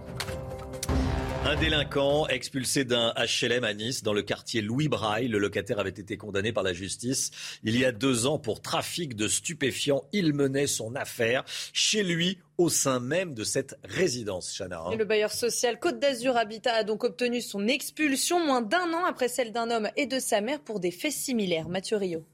Un 1.46 1.56
délinquant 1.58 2.26
expulsé 2.26 2.86
d'un 2.86 3.14
HLM 3.16 3.64
à 3.64 3.76
Nice 3.76 4.02
dans 4.02 4.14
le 4.14 4.24
quartier 4.24 4.64
Louis 4.64 4.88
Braille. 4.88 5.28
Le 5.28 5.38
locataire 5.38 5.78
avait 5.78 5.92
été 5.92 6.18
condamné 6.18 6.52
par 6.52 6.64
la 6.64 6.74
justice 6.74 7.30
il 7.64 7.78
y 7.78 7.86
a 7.86 7.92
deux 7.92 8.26
ans 8.26 8.40
pour 8.40 8.62
trafic 8.62 9.16
de 9.16 9.28
stupéfiants. 9.28 10.06
Il 10.12 10.34
menait 10.34 10.66
son 10.66 10.96
affaire 10.96 11.44
chez 11.72 12.02
lui 12.02 12.40
au 12.58 12.70
sein 12.70 13.00
même 13.00 13.34
de 13.34 13.44
cette 13.44 13.76
résidence, 13.84 14.56
Chana. 14.58 14.82
hein. 14.82 14.92
Et 14.92 14.96
le 14.98 15.06
bailleur 15.06 15.32
social 15.32 15.80
Côte 15.80 16.00
d'Azur 16.00 16.38
Habitat 16.38 16.74
a 16.74 16.84
donc 16.84 17.04
obtenu 17.04 17.42
son 17.42 17.68
expulsion 17.68 18.44
moins 18.46 18.62
d'un 18.62 18.94
an 18.94 19.06
après 19.06 19.28
celle 19.28 19.52
d'un 19.52 19.70
homme 19.70 19.90
et 19.96 20.08
de 20.08 20.20
sa 20.20 20.42
mère 20.42 20.60
pour 20.62 20.80
des 20.80 20.92
faits 20.92 21.12
similaires. 21.12 21.70
Mathieu 21.70 21.98
Rio. 21.98 22.26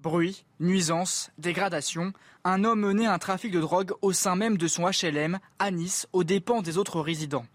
Bruit, 0.00 0.44
nuisance, 0.60 1.30
dégradation. 1.38 2.12
Un 2.44 2.62
homme 2.64 2.80
menait 2.80 3.06
un 3.06 3.18
trafic 3.18 3.50
de 3.52 3.60
drogue 3.60 3.92
au 4.02 4.12
sein 4.12 4.36
même 4.36 4.58
de 4.58 4.68
son 4.68 4.84
HLM 4.86 5.38
à 5.58 5.70
Nice 5.70 6.06
aux 6.12 6.24
dépens 6.24 6.60
des 6.60 6.76
autres 6.76 7.00
résidents. 7.00 7.46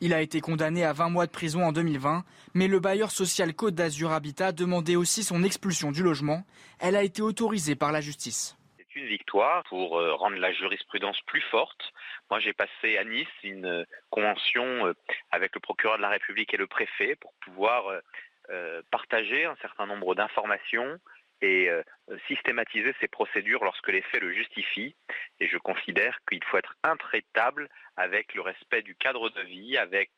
Il 0.00 0.14
a 0.14 0.22
été 0.22 0.40
condamné 0.40 0.84
à 0.84 0.92
20 0.92 1.10
mois 1.10 1.26
de 1.26 1.32
prison 1.32 1.64
en 1.64 1.72
2020, 1.72 2.24
mais 2.54 2.68
le 2.68 2.78
bailleur 2.80 3.10
social 3.10 3.52
Côte 3.52 3.74
d'Azur 3.74 4.12
Habitat 4.12 4.52
demandait 4.52 4.96
aussi 4.96 5.24
son 5.24 5.42
expulsion 5.42 5.90
du 5.90 6.02
logement. 6.02 6.44
Elle 6.78 6.96
a 6.96 7.02
été 7.02 7.20
autorisée 7.20 7.74
par 7.74 7.90
la 7.92 8.00
justice. 8.00 8.56
Une 8.98 9.06
victoire 9.06 9.62
pour 9.68 9.96
euh, 9.96 10.14
rendre 10.14 10.38
la 10.38 10.50
jurisprudence 10.50 11.20
plus 11.20 11.40
forte. 11.40 11.92
Moi, 12.30 12.40
j'ai 12.40 12.52
passé 12.52 12.98
à 12.98 13.04
Nice 13.04 13.28
une 13.44 13.64
euh, 13.64 13.84
convention 14.10 14.88
euh, 14.88 14.92
avec 15.30 15.54
le 15.54 15.60
procureur 15.60 15.98
de 15.98 16.02
la 16.02 16.08
République 16.08 16.52
et 16.52 16.56
le 16.56 16.66
préfet 16.66 17.14
pour 17.14 17.32
pouvoir 17.44 17.84
partager 18.90 19.44
un 19.44 19.56
certain 19.60 19.86
nombre 19.86 20.14
d'informations 20.14 20.98
et 21.42 21.68
systématiser 22.26 22.94
ces 22.98 23.06
procédures 23.06 23.62
lorsque 23.62 23.88
les 23.88 24.00
faits 24.00 24.22
le 24.22 24.32
justifient. 24.32 24.96
Et 25.38 25.48
je 25.48 25.58
considère 25.58 26.18
qu'il 26.26 26.42
faut 26.44 26.56
être 26.56 26.74
intraitable 26.82 27.68
avec 27.96 28.34
le 28.34 28.40
respect 28.40 28.80
du 28.80 28.94
cadre 28.94 29.28
de 29.28 29.42
vie, 29.42 29.76
avec 29.76 30.10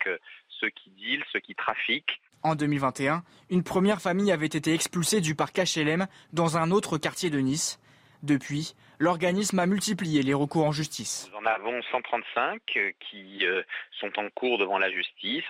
ceux 0.49 0.71
qui 0.71 0.91
dealent, 0.91 1.25
ceux 1.33 1.41
qui 1.41 1.57
trafiquent. 1.57 2.21
En 2.45 2.55
2021, 2.55 3.25
une 3.51 3.65
première 3.65 4.01
famille 4.01 4.31
avait 4.31 4.47
été 4.47 4.73
expulsée 4.73 5.21
du 5.21 5.35
parc 5.35 5.59
HLM 5.59 6.07
dans 6.33 6.57
un 6.57 6.71
autre 6.71 6.99
quartier 6.99 7.31
de 7.31 7.41
Nice. 7.41 7.81
Depuis, 8.23 8.75
l'organisme 8.99 9.59
a 9.59 9.67
multiplié 9.67 10.23
les 10.23 10.35
recours 10.35 10.67
en 10.67 10.73
justice. 10.73 11.31
Nous 11.33 11.39
en 11.39 11.47
avons 11.47 11.81
135 11.91 12.61
euh, 12.77 12.91
qui 13.01 13.47
euh, 13.47 13.63
sont 13.99 14.19
en 14.19 14.29
cours 14.31 14.59
devant 14.59 14.79
la 14.79 14.91
justice 14.91 15.45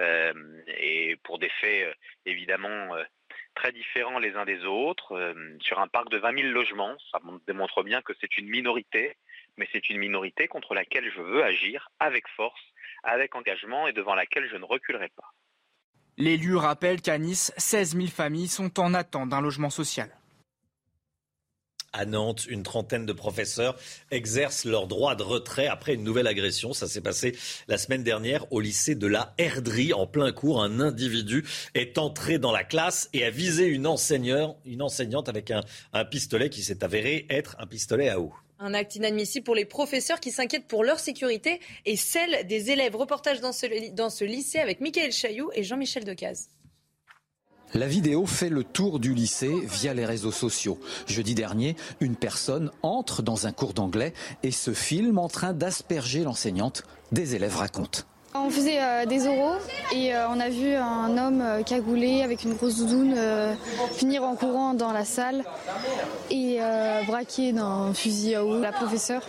euh, 0.00 0.32
et 0.68 1.16
pour 1.24 1.38
des 1.38 1.50
faits 1.60 1.96
évidemment 2.24 2.90
très 3.54 3.72
différents 3.72 4.20
les 4.20 4.34
uns 4.36 4.44
des 4.44 4.64
autres. 4.64 5.34
sur 5.60 5.80
un 5.80 5.88
parc 5.88 6.08
de 6.10 6.18
20 6.18 6.38
000 6.42 6.48
logements, 6.52 6.96
ça 7.10 7.18
mon- 7.24 7.40
démontre 7.48 7.82
bien 7.82 8.00
que 8.02 8.12
c'est 8.20 8.38
une 8.38 8.48
minorité, 8.48 9.16
mais 9.56 9.68
c'est 9.72 9.90
une 9.90 9.98
minorité 9.98 10.46
contre 10.46 10.74
laquelle 10.74 11.10
je 11.12 11.20
veux 11.20 11.42
agir 11.42 11.88
avec 11.98 12.28
force, 12.36 12.60
avec 13.02 13.34
engagement 13.34 13.88
et 13.88 13.92
devant 13.92 14.14
laquelle 14.14 14.48
je 14.48 14.56
ne 14.56 14.64
reculerai 14.64 15.08
pas. 15.16 15.32
L'élu 16.16 16.54
rappelle 16.56 17.00
qu'à 17.00 17.18
Nice, 17.18 17.52
16 17.56 17.96
000 17.96 18.06
familles 18.08 18.46
sont 18.48 18.78
en 18.78 18.94
attente 18.94 19.30
d'un 19.30 19.40
logement 19.40 19.70
social. 19.70 20.08
À 21.92 22.04
Nantes, 22.04 22.44
une 22.48 22.62
trentaine 22.62 23.06
de 23.06 23.12
professeurs 23.12 23.76
exercent 24.10 24.66
leur 24.66 24.86
droit 24.86 25.14
de 25.14 25.22
retrait 25.22 25.66
après 25.66 25.94
une 25.94 26.04
nouvelle 26.04 26.26
agression. 26.26 26.74
Ça 26.74 26.86
s'est 26.86 27.00
passé 27.00 27.36
la 27.66 27.78
semaine 27.78 28.02
dernière 28.02 28.50
au 28.52 28.60
lycée 28.60 28.94
de 28.94 29.06
la 29.06 29.34
Herderie. 29.38 29.94
En 29.94 30.06
plein 30.06 30.30
cours, 30.32 30.62
un 30.62 30.80
individu 30.80 31.44
est 31.74 31.96
entré 31.96 32.38
dans 32.38 32.52
la 32.52 32.62
classe 32.62 33.08
et 33.14 33.24
a 33.24 33.30
visé 33.30 33.66
une, 33.66 33.86
enseignante 33.86 35.28
avec 35.28 35.50
un, 35.50 35.62
pistolet 36.04 36.50
qui 36.50 36.62
s'est 36.62 36.84
avéré 36.84 37.26
être 37.30 37.56
un 37.58 37.66
pistolet 37.66 38.08
à 38.08 38.20
eau. 38.20 38.32
Un 38.58 38.74
acte 38.74 38.96
inadmissible 38.96 39.44
pour 39.44 39.54
les 39.54 39.64
professeurs 39.64 40.20
qui 40.20 40.30
s'inquiètent 40.30 40.66
pour 40.66 40.84
leur 40.84 40.98
sécurité 40.98 41.60
et 41.86 41.96
celle 41.96 42.46
des 42.46 42.70
élèves. 42.70 42.96
Reportage 42.96 43.40
dans 43.40 43.52
ce, 43.52 43.92
dans 43.92 44.10
ce 44.10 44.24
lycée 44.24 44.58
avec 44.58 44.80
Michael 44.80 45.12
Chailloux 45.12 45.50
et 45.54 45.62
Jean-Michel 45.62 46.04
Decaze. 46.04 46.48
La 47.74 47.86
vidéo 47.86 48.24
fait 48.24 48.48
le 48.48 48.64
tour 48.64 48.98
du 48.98 49.12
lycée 49.12 49.54
via 49.66 49.92
les 49.92 50.06
réseaux 50.06 50.32
sociaux. 50.32 50.80
Jeudi 51.06 51.34
dernier, 51.34 51.76
une 52.00 52.16
personne 52.16 52.70
entre 52.82 53.22
dans 53.22 53.46
un 53.46 53.52
cours 53.52 53.74
d'anglais 53.74 54.14
et 54.42 54.52
se 54.52 54.72
filme 54.72 55.18
en 55.18 55.28
train 55.28 55.52
d'asperger 55.52 56.24
l'enseignante. 56.24 56.84
Des 57.12 57.34
élèves 57.34 57.56
racontent. 57.56 58.00
On 58.34 58.50
faisait 58.50 58.78
euh, 58.80 59.06
des 59.06 59.26
oraux 59.26 59.56
et 59.94 60.14
euh, 60.14 60.28
on 60.28 60.38
a 60.38 60.50
vu 60.50 60.74
un 60.74 61.16
homme 61.16 61.40
euh, 61.40 61.62
cagoulé 61.62 62.22
avec 62.22 62.44
une 62.44 62.54
grosse 62.54 62.76
doudoune 62.76 63.16
finir 63.92 64.22
en 64.22 64.36
courant 64.36 64.74
dans 64.74 64.92
la 64.92 65.04
salle 65.04 65.44
et 66.30 66.58
braquer 67.06 67.52
d'un 67.52 67.94
fusil 67.94 68.34
à 68.34 68.44
eau 68.44 68.60
la 68.60 68.72
professeure. 68.72 69.22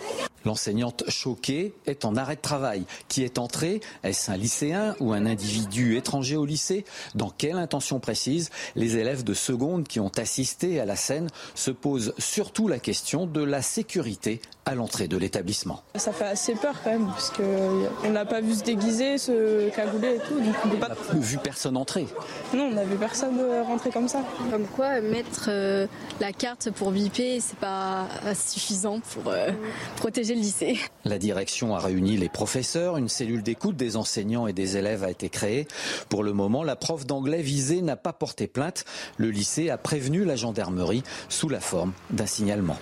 L'enseignante 0.44 1.04
choquée 1.08 1.74
est 1.86 2.04
en 2.04 2.16
arrêt 2.16 2.36
de 2.36 2.40
travail. 2.40 2.84
Qui 3.08 3.24
est 3.24 3.38
entré 3.38 3.80
Est-ce 4.02 4.30
un 4.30 4.36
lycéen 4.36 4.96
ou 5.00 5.12
un 5.12 5.26
individu 5.26 5.96
étranger 5.96 6.36
au 6.36 6.46
lycée? 6.46 6.84
Dans 7.14 7.30
quelle 7.30 7.58
intention 7.58 8.00
précise 8.00 8.50
Les 8.74 8.96
élèves 8.96 9.22
de 9.22 9.34
seconde 9.34 9.86
qui 9.86 10.00
ont 10.00 10.12
assisté 10.16 10.80
à 10.80 10.86
la 10.86 10.96
scène 10.96 11.28
se 11.54 11.70
posent 11.70 12.14
surtout 12.18 12.68
la 12.68 12.78
question 12.78 13.26
de 13.26 13.42
la 13.42 13.60
sécurité 13.60 14.40
à 14.66 14.74
l'entrée 14.74 15.08
de 15.08 15.16
l'établissement. 15.16 15.82
Ça 15.94 16.12
fait 16.12 16.26
assez 16.26 16.54
peur 16.54 16.74
quand 16.84 16.90
même, 16.90 17.06
parce 17.06 17.30
qu'on 17.30 18.10
n'a 18.10 18.24
pas 18.24 18.40
vu 18.40 18.54
se 18.54 18.62
déguiser, 18.62 19.18
se 19.18 19.68
cagouler 19.70 20.16
et 20.16 20.18
tout. 20.18 20.38
Donc 20.40 20.54
on 20.64 20.76
pas... 20.76 20.88
Vu 21.14 21.38
personne 21.38 21.76
entrer. 21.76 22.06
Non, 22.54 22.64
on 22.64 22.72
n'a 22.72 22.84
vu 22.84 22.96
personne 22.96 23.38
euh, 23.38 23.62
rentrer 23.62 23.90
comme 23.90 24.08
ça. 24.08 24.22
Comme 24.50 24.66
quoi, 24.66 25.00
mettre 25.00 25.46
euh, 25.48 25.86
la 26.20 26.32
carte 26.32 26.70
pour 26.70 26.90
biper, 26.90 27.40
c'est 27.40 27.58
pas 27.58 28.06
euh, 28.26 28.34
suffisant 28.34 29.00
pour 29.00 29.32
euh, 29.32 29.50
protéger 29.96 30.34
le 30.34 30.40
lycée. 30.40 30.78
La 31.04 31.18
direction 31.18 31.74
a 31.74 31.78
réuni 31.78 32.16
les 32.16 32.28
professeurs, 32.28 32.96
une 32.96 33.08
cellule 33.08 33.42
d'écoute 33.42 33.76
des 33.76 33.96
enseignants 33.96 34.46
et 34.46 34.52
des 34.52 34.76
élèves 34.76 35.04
a 35.04 35.10
été 35.10 35.28
créée. 35.28 35.66
Pour 36.08 36.22
le 36.22 36.32
moment, 36.32 36.62
la 36.62 36.76
prof 36.76 37.06
d'anglais 37.06 37.42
visée 37.42 37.82
n'a 37.82 37.96
pas 37.96 38.12
porté 38.12 38.46
plainte. 38.46 38.84
Le 39.16 39.30
lycée 39.30 39.70
a 39.70 39.78
prévenu 39.78 40.24
la 40.24 40.36
gendarmerie 40.36 41.02
sous 41.28 41.48
la 41.48 41.60
forme 41.60 41.92
d'un 42.10 42.26
signalement. 42.26 42.76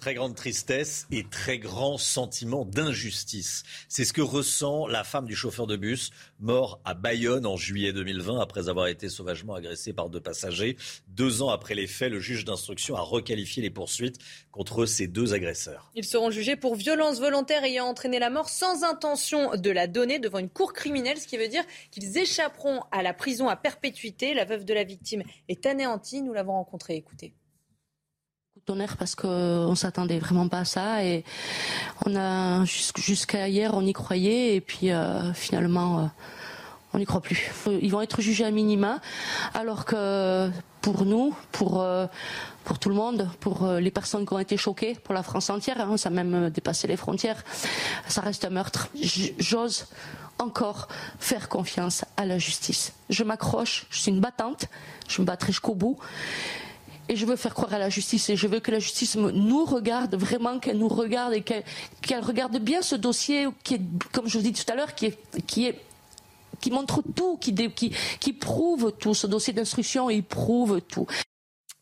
Très 0.00 0.14
grande 0.14 0.34
tristesse 0.34 1.06
et 1.10 1.24
très 1.24 1.58
grand 1.58 1.98
sentiment 1.98 2.64
d'injustice. 2.64 3.62
C'est 3.88 4.04
ce 4.04 4.12
que 4.12 4.20
ressent 4.20 4.86
la 4.86 5.04
femme 5.04 5.26
du 5.26 5.34
chauffeur 5.34 5.66
de 5.66 5.76
bus, 5.76 6.10
mort 6.40 6.80
à 6.84 6.94
Bayonne 6.94 7.46
en 7.46 7.56
juillet 7.56 7.92
2020 7.92 8.40
après 8.40 8.68
avoir 8.68 8.86
été 8.88 9.08
sauvagement 9.08 9.54
agressé 9.54 9.92
par 9.92 10.10
deux 10.10 10.20
passagers. 10.20 10.76
Deux 11.08 11.42
ans 11.42 11.48
après 11.48 11.74
les 11.74 11.86
faits, 11.86 12.10
le 12.10 12.20
juge 12.20 12.44
d'instruction 12.44 12.96
a 12.96 13.00
requalifié 13.00 13.62
les 13.62 13.70
poursuites 13.70 14.18
contre 14.52 14.86
ces 14.86 15.06
deux 15.06 15.32
agresseurs. 15.32 15.90
Ils 15.94 16.04
seront 16.04 16.30
jugés 16.30 16.56
pour 16.56 16.74
violence 16.74 17.18
volontaire 17.18 17.64
ayant 17.64 17.86
entraîné 17.86 18.18
la 18.18 18.30
mort 18.30 18.48
sans 18.48 18.84
intention 18.84 19.56
de 19.56 19.70
la 19.70 19.86
donner 19.86 20.18
devant 20.18 20.38
une 20.38 20.50
cour 20.50 20.72
criminelle, 20.72 21.18
ce 21.18 21.26
qui 21.26 21.38
veut 21.38 21.48
dire 21.48 21.64
qu'ils 21.90 22.18
échapperont 22.18 22.82
à 22.92 23.02
la 23.02 23.14
prison 23.14 23.48
à 23.48 23.56
perpétuité. 23.56 24.34
La 24.34 24.44
veuve 24.44 24.64
de 24.64 24.74
la 24.74 24.84
victime 24.84 25.22
est 25.48 25.66
anéantie. 25.66 26.22
Nous 26.22 26.32
l'avons 26.32 26.52
rencontrée. 26.52 26.96
Écoutez. 26.96 27.34
Tonnerre 28.64 28.96
parce 28.96 29.14
qu'on 29.14 29.74
s'attendait 29.74 30.18
vraiment 30.18 30.48
pas 30.48 30.60
à 30.60 30.64
ça 30.64 31.04
et 31.04 31.24
on 32.06 32.16
a 32.16 32.64
jusqu'- 32.64 33.00
jusqu'à 33.00 33.48
hier 33.48 33.72
on 33.74 33.82
y 33.82 33.92
croyait 33.92 34.54
et 34.56 34.60
puis 34.60 34.90
euh, 34.90 35.32
finalement 35.34 35.98
euh, 35.98 36.02
on 36.92 36.98
n'y 36.98 37.04
croit 37.06 37.20
plus. 37.20 37.50
Ils 37.82 37.90
vont 37.90 38.00
être 38.00 38.20
jugés 38.20 38.44
à 38.44 38.50
minima 38.50 39.00
alors 39.52 39.84
que 39.84 40.48
pour 40.80 41.04
nous, 41.04 41.34
pour 41.52 41.82
euh, 41.82 42.06
pour 42.64 42.78
tout 42.78 42.88
le 42.88 42.94
monde, 42.94 43.28
pour 43.40 43.66
les 43.66 43.90
personnes 43.90 44.24
qui 44.26 44.32
ont 44.32 44.38
été 44.38 44.56
choquées, 44.56 44.94
pour 44.94 45.12
la 45.12 45.22
France 45.22 45.50
entière, 45.50 45.80
hein, 45.82 45.98
ça 45.98 46.08
a 46.08 46.12
même 46.12 46.48
dépassé 46.48 46.86
les 46.86 46.96
frontières, 46.96 47.44
ça 48.08 48.22
reste 48.22 48.46
un 48.46 48.50
meurtre. 48.50 48.88
J'ose 49.38 49.86
encore 50.38 50.88
faire 51.18 51.50
confiance 51.50 52.06
à 52.16 52.24
la 52.24 52.38
justice. 52.38 52.94
Je 53.10 53.22
m'accroche, 53.22 53.86
je 53.90 53.98
suis 53.98 54.10
une 54.10 54.20
battante, 54.20 54.66
je 55.08 55.20
me 55.20 55.26
battrai 55.26 55.48
jusqu'au 55.52 55.74
bout. 55.74 55.98
Et 57.08 57.16
je 57.16 57.26
veux 57.26 57.36
faire 57.36 57.54
croire 57.54 57.72
à 57.74 57.78
la 57.78 57.90
justice 57.90 58.30
et 58.30 58.36
je 58.36 58.46
veux 58.46 58.60
que 58.60 58.70
la 58.70 58.78
justice 58.78 59.16
nous 59.16 59.64
regarde 59.64 60.14
vraiment, 60.14 60.58
qu'elle 60.58 60.78
nous 60.78 60.88
regarde 60.88 61.34
et 61.34 61.42
qu'elle 61.42 62.20
regarde 62.20 62.58
bien 62.58 62.80
ce 62.80 62.94
dossier 62.94 63.46
qui 63.62 63.80
comme 64.12 64.26
je 64.26 64.38
vous 64.38 64.44
dis 64.44 64.52
tout 64.52 64.70
à 64.72 64.74
l'heure, 64.74 64.94
qui 64.94 65.06
est, 65.06 65.80
qui 66.60 66.70
montre 66.70 67.02
tout, 67.14 67.36
qui 67.38 68.32
prouve 68.32 68.92
tout. 68.98 69.12
Ce 69.14 69.26
dossier 69.26 69.52
d'instruction, 69.52 70.08
il 70.08 70.24
prouve 70.24 70.80
tout. 70.80 71.06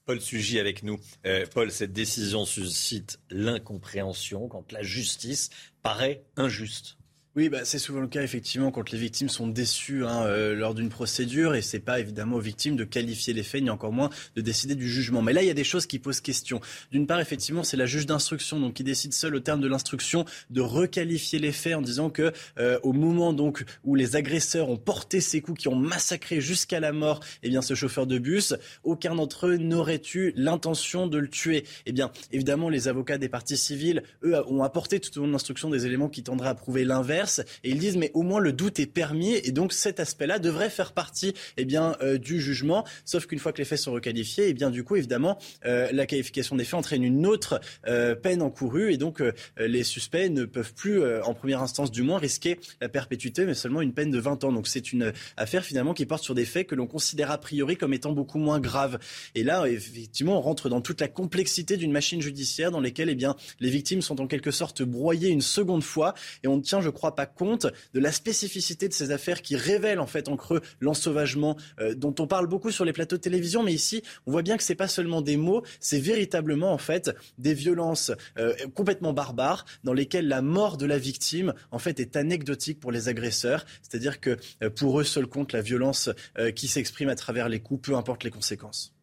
Paul 0.04 0.20
Sugy 0.20 0.58
avec 0.58 0.82
nous. 0.82 0.98
Euh, 1.26 1.46
Paul, 1.52 1.70
cette 1.70 1.92
décision 1.92 2.44
suscite 2.44 3.20
l'incompréhension 3.30 4.48
quand 4.48 4.72
la 4.72 4.82
justice 4.82 5.50
paraît 5.82 6.24
injuste. 6.36 6.96
Oui, 7.34 7.48
bah, 7.48 7.60
c'est 7.64 7.78
souvent 7.78 8.00
le 8.00 8.08
cas 8.08 8.22
effectivement 8.22 8.70
quand 8.70 8.90
les 8.90 8.98
victimes 8.98 9.30
sont 9.30 9.48
déçues 9.48 10.04
hein, 10.04 10.26
euh, 10.26 10.54
lors 10.54 10.74
d'une 10.74 10.90
procédure 10.90 11.54
et 11.54 11.62
c'est 11.62 11.80
pas 11.80 11.98
évidemment 11.98 12.36
aux 12.36 12.40
victimes 12.40 12.76
de 12.76 12.84
qualifier 12.84 13.32
les 13.32 13.42
faits 13.42 13.62
ni 13.62 13.70
encore 13.70 13.90
moins 13.90 14.10
de 14.36 14.42
décider 14.42 14.74
du 14.74 14.86
jugement. 14.86 15.22
Mais 15.22 15.32
là, 15.32 15.40
il 15.42 15.46
y 15.46 15.50
a 15.50 15.54
des 15.54 15.64
choses 15.64 15.86
qui 15.86 15.98
posent 15.98 16.20
question. 16.20 16.60
D'une 16.90 17.06
part, 17.06 17.20
effectivement, 17.20 17.62
c'est 17.62 17.78
la 17.78 17.86
juge 17.86 18.04
d'instruction 18.04 18.60
donc 18.60 18.74
qui 18.74 18.84
décide 18.84 19.14
seule 19.14 19.34
au 19.34 19.40
terme 19.40 19.62
de 19.62 19.66
l'instruction 19.66 20.26
de 20.50 20.60
requalifier 20.60 21.38
les 21.38 21.52
faits 21.52 21.74
en 21.74 21.80
disant 21.80 22.10
que 22.10 22.34
euh, 22.58 22.78
au 22.82 22.92
moment 22.92 23.32
donc 23.32 23.64
où 23.82 23.94
les 23.94 24.14
agresseurs 24.14 24.68
ont 24.68 24.76
porté 24.76 25.22
ces 25.22 25.40
coups 25.40 25.58
qui 25.58 25.68
ont 25.68 25.76
massacré 25.76 26.42
jusqu'à 26.42 26.80
la 26.80 26.92
mort, 26.92 27.20
eh 27.42 27.48
bien 27.48 27.62
ce 27.62 27.72
chauffeur 27.72 28.06
de 28.06 28.18
bus, 28.18 28.52
aucun 28.84 29.14
d'entre 29.14 29.46
eux 29.46 29.56
n'aurait 29.56 30.02
eu 30.14 30.34
l'intention 30.36 31.06
de 31.06 31.16
le 31.16 31.28
tuer. 31.28 31.64
Eh 31.86 31.92
bien, 31.92 32.10
évidemment, 32.30 32.68
les 32.68 32.88
avocats 32.88 33.16
des 33.16 33.30
parties 33.30 33.56
civiles, 33.56 34.02
eux, 34.22 34.36
ont 34.48 34.62
apporté 34.62 35.00
tout 35.00 35.16
au 35.16 35.22
long 35.22 35.28
de 35.28 35.32
l'instruction 35.32 35.70
des 35.70 35.86
éléments 35.86 36.10
qui 36.10 36.22
tendraient 36.22 36.50
à 36.50 36.54
prouver 36.54 36.84
l'inverse. 36.84 37.21
Et 37.64 37.70
ils 37.70 37.78
disent 37.78 37.96
mais 37.96 38.10
au 38.14 38.22
moins 38.22 38.40
le 38.40 38.52
doute 38.52 38.80
est 38.80 38.86
permis 38.86 39.34
et 39.34 39.52
donc 39.52 39.72
cet 39.72 40.00
aspect-là 40.00 40.38
devrait 40.38 40.70
faire 40.70 40.92
partie 40.92 41.34
eh 41.56 41.64
bien, 41.64 41.96
euh, 42.02 42.18
du 42.18 42.40
jugement. 42.40 42.84
Sauf 43.04 43.26
qu'une 43.26 43.38
fois 43.38 43.52
que 43.52 43.58
les 43.58 43.64
faits 43.64 43.78
sont 43.78 43.92
requalifiés, 43.92 44.48
eh 44.48 44.54
bien, 44.54 44.70
du 44.70 44.84
coup, 44.84 44.96
évidemment, 44.96 45.38
euh, 45.64 45.88
la 45.92 46.06
qualification 46.06 46.56
des 46.56 46.64
faits 46.64 46.74
entraîne 46.74 47.04
une 47.04 47.26
autre 47.26 47.60
euh, 47.86 48.14
peine 48.14 48.42
encourue 48.42 48.92
et 48.92 48.96
donc 48.96 49.22
les 49.58 49.84
suspects 49.84 50.28
ne 50.30 50.44
peuvent 50.44 50.74
plus, 50.74 51.02
en 51.22 51.34
première 51.34 51.62
instance 51.62 51.90
du 51.90 52.02
moins, 52.02 52.18
risquer 52.18 52.58
la 52.80 52.88
perpétuité, 52.88 53.44
mais 53.44 53.54
seulement 53.54 53.80
une 53.80 53.92
peine 53.92 54.10
de 54.10 54.18
20 54.18 54.44
ans. 54.44 54.52
Donc 54.52 54.66
c'est 54.66 54.92
une 54.92 55.12
affaire 55.36 55.64
finalement 55.64 55.94
qui 55.94 56.06
porte 56.06 56.24
sur 56.24 56.34
des 56.34 56.44
faits 56.44 56.66
que 56.66 56.74
l'on 56.74 56.86
considère 56.86 57.30
a 57.30 57.38
priori 57.38 57.76
comme 57.76 57.92
étant 57.94 58.12
beaucoup 58.12 58.38
moins 58.38 58.60
graves. 58.60 58.98
Et 59.34 59.44
là, 59.44 59.66
effectivement, 59.66 60.38
on 60.38 60.40
rentre 60.40 60.68
dans 60.68 60.80
toute 60.80 61.00
la 61.00 61.08
complexité 61.08 61.76
d'une 61.76 61.92
machine 61.92 62.20
judiciaire 62.20 62.70
dans 62.70 62.80
laquelle 62.80 63.10
eh 63.10 63.14
bien, 63.14 63.36
les 63.60 63.70
victimes 63.70 64.02
sont 64.02 64.20
en 64.20 64.26
quelque 64.26 64.50
sorte 64.50 64.82
broyées 64.82 65.28
une 65.28 65.42
seconde 65.42 65.84
fois 65.84 66.14
et 66.42 66.48
on 66.48 66.60
tient, 66.60 66.80
je 66.80 66.90
crois, 66.90 67.11
pas 67.12 67.26
compte 67.26 67.66
de 67.94 68.00
la 68.00 68.12
spécificité 68.12 68.88
de 68.88 68.92
ces 68.92 69.10
affaires 69.10 69.42
qui 69.42 69.56
révèlent 69.56 70.00
en 70.00 70.06
fait 70.06 70.28
en 70.28 70.36
creux 70.36 70.60
l'ensauvagement 70.80 71.56
euh, 71.80 71.94
dont 71.94 72.14
on 72.18 72.26
parle 72.26 72.46
beaucoup 72.46 72.70
sur 72.70 72.84
les 72.84 72.92
plateaux 72.92 73.16
de 73.16 73.20
télévision, 73.20 73.62
mais 73.62 73.72
ici 73.72 74.02
on 74.26 74.32
voit 74.32 74.42
bien 74.42 74.56
que 74.56 74.62
c'est 74.62 74.74
pas 74.74 74.88
seulement 74.88 75.22
des 75.22 75.36
mots, 75.36 75.62
c'est 75.80 76.00
véritablement 76.00 76.72
en 76.72 76.78
fait 76.78 77.10
des 77.38 77.54
violences 77.54 78.12
euh, 78.38 78.54
complètement 78.74 79.12
barbares 79.12 79.64
dans 79.84 79.92
lesquelles 79.92 80.28
la 80.28 80.42
mort 80.42 80.76
de 80.76 80.86
la 80.86 80.98
victime 80.98 81.54
en 81.70 81.78
fait 81.78 82.00
est 82.00 82.16
anecdotique 82.16 82.80
pour 82.80 82.92
les 82.92 83.08
agresseurs, 83.08 83.64
c'est-à-dire 83.82 84.20
que 84.20 84.36
euh, 84.62 84.70
pour 84.70 85.00
eux 85.00 85.04
seul 85.04 85.26
compte 85.26 85.52
la 85.52 85.62
violence 85.62 86.10
qui 86.56 86.68
s'exprime 86.68 87.08
à 87.08 87.14
travers 87.14 87.48
les 87.48 87.60
coups, 87.60 87.88
peu 87.88 87.96
importe 87.96 88.24
les 88.24 88.30
conséquences. 88.30 88.94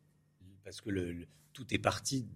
Parce 0.63 0.81
que 0.81 0.89
le, 0.89 1.27
tout 1.53 1.65
est 1.73 1.79
parti 1.79 2.27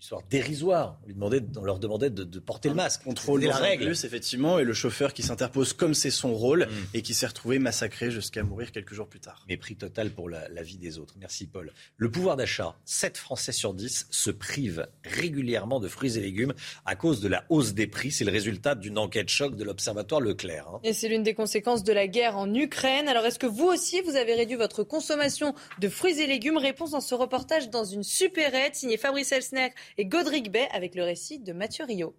histoire 0.00 0.22
dérisoire. 0.30 0.98
On, 1.02 1.06
lui 1.06 1.14
demandait, 1.14 1.42
on 1.56 1.64
leur 1.64 1.78
demandait 1.78 2.10
de, 2.10 2.38
porter 2.38 2.68
le 2.68 2.74
masque. 2.74 3.02
Contrôle 3.04 3.44
la 3.44 3.56
règle. 3.56 3.88
Bus, 3.88 4.04
effectivement, 4.04 4.58
et 4.58 4.64
le 4.64 4.72
chauffeur 4.72 5.12
qui 5.12 5.22
s'interpose 5.22 5.72
comme 5.72 5.94
c'est 5.94 6.10
son 6.10 6.34
rôle 6.34 6.66
mm. 6.66 6.86
et 6.94 7.02
qui 7.02 7.14
s'est 7.14 7.26
retrouvé 7.26 7.58
massacré 7.58 8.10
jusqu'à 8.10 8.42
mourir 8.42 8.72
quelques 8.72 8.94
jours 8.94 9.08
plus 9.08 9.20
tard. 9.20 9.44
Mépris 9.48 9.76
total 9.76 10.10
pour 10.10 10.28
la, 10.28 10.48
vie 10.62 10.78
des 10.78 10.98
autres. 10.98 11.14
Merci 11.18 11.46
Paul. 11.46 11.72
Le 11.96 12.10
pouvoir 12.10 12.36
d'achat, 12.36 12.76
7 12.84 13.16
Français 13.16 13.52
sur 13.52 13.74
10 13.74 14.08
se 14.10 14.30
privent 14.30 14.86
régulièrement 15.04 15.80
de 15.80 15.88
fruits 15.88 16.16
et 16.18 16.20
légumes 16.20 16.52
à 16.84 16.96
cause 16.96 17.20
de 17.20 17.28
la 17.28 17.44
hausse 17.48 17.72
des 17.74 17.86
prix. 17.86 18.10
C'est 18.10 18.24
le 18.24 18.32
résultat 18.32 18.74
d'une 18.74 18.98
enquête 18.98 19.28
choc 19.28 19.56
de 19.56 19.64
l'Observatoire 19.64 20.20
Leclerc. 20.20 20.66
Hein. 20.68 20.80
Et 20.82 20.92
c'est 20.92 21.08
l'une 21.08 21.22
des 21.22 21.34
conséquences 21.34 21.82
de 21.82 21.92
la 21.92 22.06
guerre 22.08 22.36
en 22.36 22.52
Ukraine. 22.54 23.08
Alors 23.08 23.24
est-ce 23.24 23.38
que 23.38 23.46
vous 23.46 23.66
aussi, 23.66 24.00
vous 24.02 24.16
avez 24.16 24.34
réduit 24.34 24.56
votre 24.56 24.82
consommation 24.82 25.54
de 25.78 25.88
fruits 25.88 26.20
et 26.20 26.26
légumes? 26.26 26.58
Réponse 26.58 26.90
dans 26.90 27.00
ce 27.00 27.14
reportage 27.14 27.70
dans 27.70 27.84
une 27.84 28.02
supérette 28.02 28.76
signé 28.76 28.96
Fabrice 28.96 29.32
Elsner 29.32 29.70
et 29.98 30.06
Godric 30.06 30.50
Bay 30.50 30.68
avec 30.72 30.94
le 30.94 31.02
récit 31.02 31.38
de 31.38 31.52
Mathieu 31.52 31.84
Rio. 31.84 32.14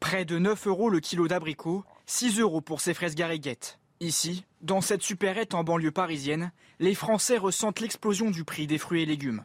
Près 0.00 0.24
de 0.24 0.38
9 0.38 0.66
euros 0.66 0.90
le 0.90 1.00
kilo 1.00 1.28
d'abricots, 1.28 1.84
6 2.06 2.38
euros 2.40 2.60
pour 2.60 2.80
ces 2.80 2.94
fraises 2.94 3.14
gariguettes. 3.14 3.78
Ici, 4.00 4.44
dans 4.60 4.80
cette 4.80 5.02
supérette 5.02 5.54
en 5.54 5.64
banlieue 5.64 5.90
parisienne, 5.90 6.52
les 6.78 6.94
Français 6.94 7.36
ressentent 7.36 7.80
l'explosion 7.80 8.30
du 8.30 8.44
prix 8.44 8.68
des 8.68 8.78
fruits 8.78 9.02
et 9.02 9.06
légumes. 9.06 9.44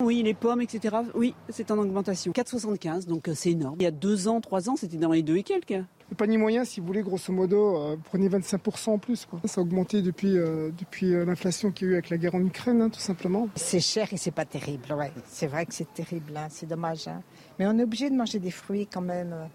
Oui, 0.00 0.22
les 0.22 0.34
pommes, 0.34 0.60
etc. 0.60 0.96
Oui, 1.14 1.34
c'est 1.48 1.70
en 1.70 1.78
augmentation. 1.78 2.32
4,75, 2.32 3.06
donc 3.06 3.28
euh, 3.28 3.34
c'est 3.34 3.50
énorme. 3.50 3.76
Il 3.78 3.84
y 3.84 3.86
a 3.86 3.90
deux 3.90 4.28
ans, 4.28 4.40
trois 4.40 4.68
ans, 4.68 4.76
c'était 4.76 4.96
dans 4.96 5.12
les 5.12 5.22
deux 5.22 5.36
et 5.36 5.42
quelques. 5.42 5.70
Le 6.10 6.16
panier 6.16 6.36
moyen, 6.36 6.64
si 6.64 6.80
vous 6.80 6.86
voulez, 6.86 7.02
grosso 7.02 7.32
modo, 7.32 7.76
euh, 7.76 7.96
prenez 8.04 8.28
25% 8.28 8.90
en 8.90 8.98
plus. 8.98 9.26
Ça 9.44 9.60
a 9.60 9.64
augmenté 9.64 10.02
depuis, 10.02 10.36
euh, 10.36 10.70
depuis 10.76 11.10
l'inflation 11.10 11.70
qu'il 11.70 11.86
y 11.86 11.90
a 11.90 11.92
eu 11.92 11.94
avec 11.94 12.10
la 12.10 12.18
guerre 12.18 12.34
en 12.34 12.44
Ukraine, 12.44 12.82
hein, 12.82 12.90
tout 12.90 13.00
simplement. 13.00 13.48
C'est 13.54 13.80
cher 13.80 14.12
et 14.12 14.16
c'est 14.16 14.30
pas 14.30 14.44
terrible, 14.44 14.92
ouais. 14.92 15.12
C'est 15.26 15.46
vrai 15.46 15.64
que 15.64 15.72
c'est 15.72 15.92
terrible, 15.94 16.36
hein. 16.36 16.48
c'est 16.50 16.66
dommage. 16.66 17.08
Hein. 17.08 17.22
Mais 17.58 17.66
on 17.66 17.78
est 17.78 17.84
obligé 17.84 18.10
de 18.10 18.16
manger 18.16 18.38
des 18.38 18.50
fruits 18.50 18.86
quand 18.86 19.00
même. 19.00 19.48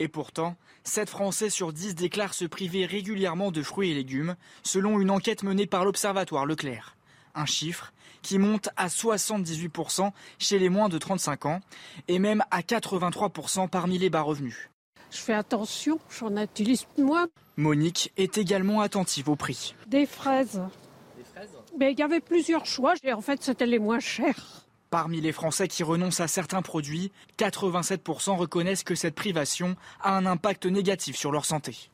Et 0.00 0.08
pourtant, 0.08 0.56
7 0.84 1.10
Français 1.10 1.50
sur 1.50 1.72
10 1.72 1.94
déclarent 1.94 2.34
se 2.34 2.44
priver 2.44 2.86
régulièrement 2.86 3.50
de 3.50 3.62
fruits 3.62 3.90
et 3.90 3.94
légumes, 3.94 4.36
selon 4.62 5.00
une 5.00 5.10
enquête 5.10 5.42
menée 5.42 5.66
par 5.66 5.84
l'Observatoire 5.84 6.46
Leclerc. 6.46 6.96
Un 7.34 7.46
chiffre 7.46 7.92
qui 8.22 8.38
monte 8.38 8.68
à 8.76 8.88
78% 8.88 10.10
chez 10.38 10.58
les 10.58 10.68
moins 10.68 10.88
de 10.88 10.98
35 10.98 11.46
ans 11.46 11.60
et 12.08 12.18
même 12.18 12.42
à 12.50 12.60
83% 12.60 13.68
parmi 13.68 13.98
les 13.98 14.10
bas 14.10 14.22
revenus. 14.22 14.70
Je 15.10 15.18
fais 15.18 15.34
attention, 15.34 15.98
j'en 16.10 16.36
utilise 16.36 16.86
moins. 16.98 17.28
Monique 17.56 18.12
est 18.16 18.38
également 18.38 18.80
attentive 18.80 19.28
au 19.28 19.36
prix. 19.36 19.74
Des 19.86 20.06
fraises. 20.06 20.62
Des 21.16 21.24
fraises 21.24 21.50
Mais 21.78 21.92
il 21.92 21.98
y 21.98 22.02
avait 22.02 22.20
plusieurs 22.20 22.66
choix 22.66 22.94
et 23.02 23.12
en 23.12 23.20
fait 23.20 23.42
c'était 23.42 23.66
les 23.66 23.78
moins 23.78 24.00
chers. 24.00 24.64
Parmi 24.90 25.20
les 25.20 25.32
Français 25.32 25.68
qui 25.68 25.82
renoncent 25.82 26.20
à 26.20 26.28
certains 26.28 26.62
produits, 26.62 27.12
87% 27.38 28.36
reconnaissent 28.36 28.84
que 28.84 28.94
cette 28.94 29.14
privation 29.14 29.76
a 30.00 30.16
un 30.16 30.24
impact 30.24 30.64
négatif 30.64 31.16
sur 31.16 31.30
leur 31.30 31.44
santé. 31.44 31.90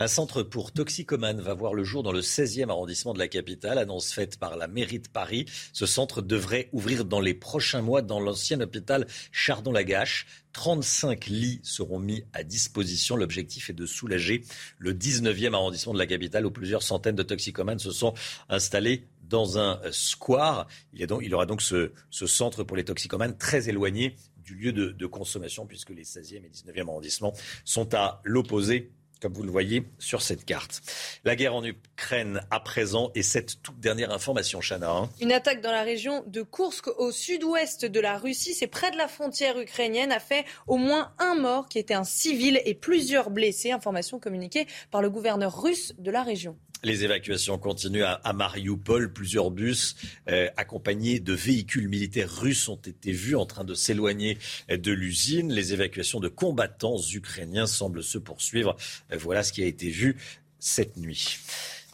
Un 0.00 0.06
centre 0.06 0.44
pour 0.44 0.70
toxicomanes 0.70 1.40
va 1.40 1.54
voir 1.54 1.74
le 1.74 1.82
jour 1.82 2.04
dans 2.04 2.12
le 2.12 2.20
16e 2.20 2.70
arrondissement 2.70 3.14
de 3.14 3.18
la 3.18 3.26
capitale, 3.26 3.78
annonce 3.78 4.12
faite 4.12 4.38
par 4.38 4.56
la 4.56 4.68
mairie 4.68 5.00
de 5.00 5.08
Paris. 5.08 5.46
Ce 5.72 5.86
centre 5.86 6.22
devrait 6.22 6.68
ouvrir 6.70 7.04
dans 7.04 7.18
les 7.18 7.34
prochains 7.34 7.82
mois 7.82 8.00
dans 8.00 8.20
l'ancien 8.20 8.60
hôpital 8.60 9.08
Chardon-Lagache. 9.32 10.26
35 10.52 11.26
lits 11.26 11.58
seront 11.64 11.98
mis 11.98 12.22
à 12.32 12.44
disposition. 12.44 13.16
L'objectif 13.16 13.70
est 13.70 13.72
de 13.74 13.86
soulager 13.86 14.44
le 14.78 14.94
19e 14.94 15.54
arrondissement 15.54 15.94
de 15.94 15.98
la 15.98 16.06
capitale 16.06 16.46
où 16.46 16.52
plusieurs 16.52 16.84
centaines 16.84 17.16
de 17.16 17.24
toxicomanes 17.24 17.80
se 17.80 17.90
sont 17.90 18.14
installés 18.48 19.08
dans 19.22 19.58
un 19.58 19.80
square. 19.90 20.68
Il, 20.92 21.00
y 21.00 21.34
aura 21.34 21.46
donc 21.46 21.60
ce, 21.60 21.90
centre 22.10 22.62
pour 22.62 22.76
les 22.76 22.84
toxicomanes 22.84 23.36
très 23.36 23.68
éloigné 23.68 24.14
du 24.36 24.54
lieu 24.54 24.72
de, 24.72 24.92
de 24.92 25.06
consommation 25.06 25.66
puisque 25.66 25.90
les 25.90 26.04
16e 26.04 26.44
et 26.44 26.50
19e 26.50 26.88
arrondissements 26.88 27.34
sont 27.64 27.94
à 27.94 28.20
l'opposé 28.22 28.92
comme 29.20 29.32
vous 29.32 29.42
le 29.42 29.50
voyez 29.50 29.84
sur 29.98 30.22
cette 30.22 30.44
carte. 30.44 30.80
La 31.24 31.36
guerre 31.36 31.54
en 31.54 31.64
Ukraine 31.64 32.40
à 32.50 32.60
présent 32.60 33.10
et 33.14 33.22
cette 33.22 33.62
toute 33.62 33.80
dernière 33.80 34.12
information, 34.12 34.60
Chana. 34.60 34.90
Hein. 34.90 35.10
Une 35.20 35.32
attaque 35.32 35.60
dans 35.60 35.72
la 35.72 35.82
région 35.82 36.22
de 36.26 36.42
Kursk 36.42 36.88
au 36.98 37.12
sud-ouest 37.12 37.84
de 37.84 38.00
la 38.00 38.18
Russie, 38.18 38.54
c'est 38.54 38.66
près 38.66 38.90
de 38.90 38.96
la 38.96 39.08
frontière 39.08 39.58
ukrainienne, 39.58 40.12
a 40.12 40.20
fait 40.20 40.44
au 40.66 40.76
moins 40.76 41.12
un 41.18 41.34
mort 41.34 41.68
qui 41.68 41.78
était 41.78 41.94
un 41.94 42.04
civil 42.04 42.60
et 42.64 42.74
plusieurs 42.74 43.30
blessés. 43.30 43.72
Information 43.72 44.18
communiquée 44.18 44.66
par 44.90 45.02
le 45.02 45.10
gouverneur 45.10 45.62
russe 45.62 45.94
de 45.98 46.10
la 46.10 46.22
région. 46.22 46.56
Les 46.84 47.04
évacuations 47.04 47.58
continuent 47.58 48.04
à, 48.04 48.32
Mariupol. 48.32 49.12
Plusieurs 49.12 49.50
bus 49.50 49.96
euh, 50.28 50.48
accompagnés 50.56 51.18
de 51.20 51.32
véhicules 51.32 51.88
militaires 51.88 52.32
russes 52.32 52.68
ont 52.68 52.76
été 52.76 53.12
vus 53.12 53.36
en 53.36 53.46
train 53.46 53.64
de 53.64 53.74
s'éloigner 53.74 54.38
de 54.68 54.92
l'usine. 54.92 55.52
Les 55.52 55.72
évacuations 55.72 56.20
de 56.20 56.28
combattants 56.28 57.00
ukrainiens 57.12 57.66
semblent 57.66 58.02
se 58.02 58.18
poursuivre. 58.18 58.76
Voilà 59.10 59.42
ce 59.42 59.52
qui 59.52 59.62
a 59.62 59.66
été 59.66 59.88
vu 59.88 60.16
cette 60.58 60.96
nuit. 60.96 61.38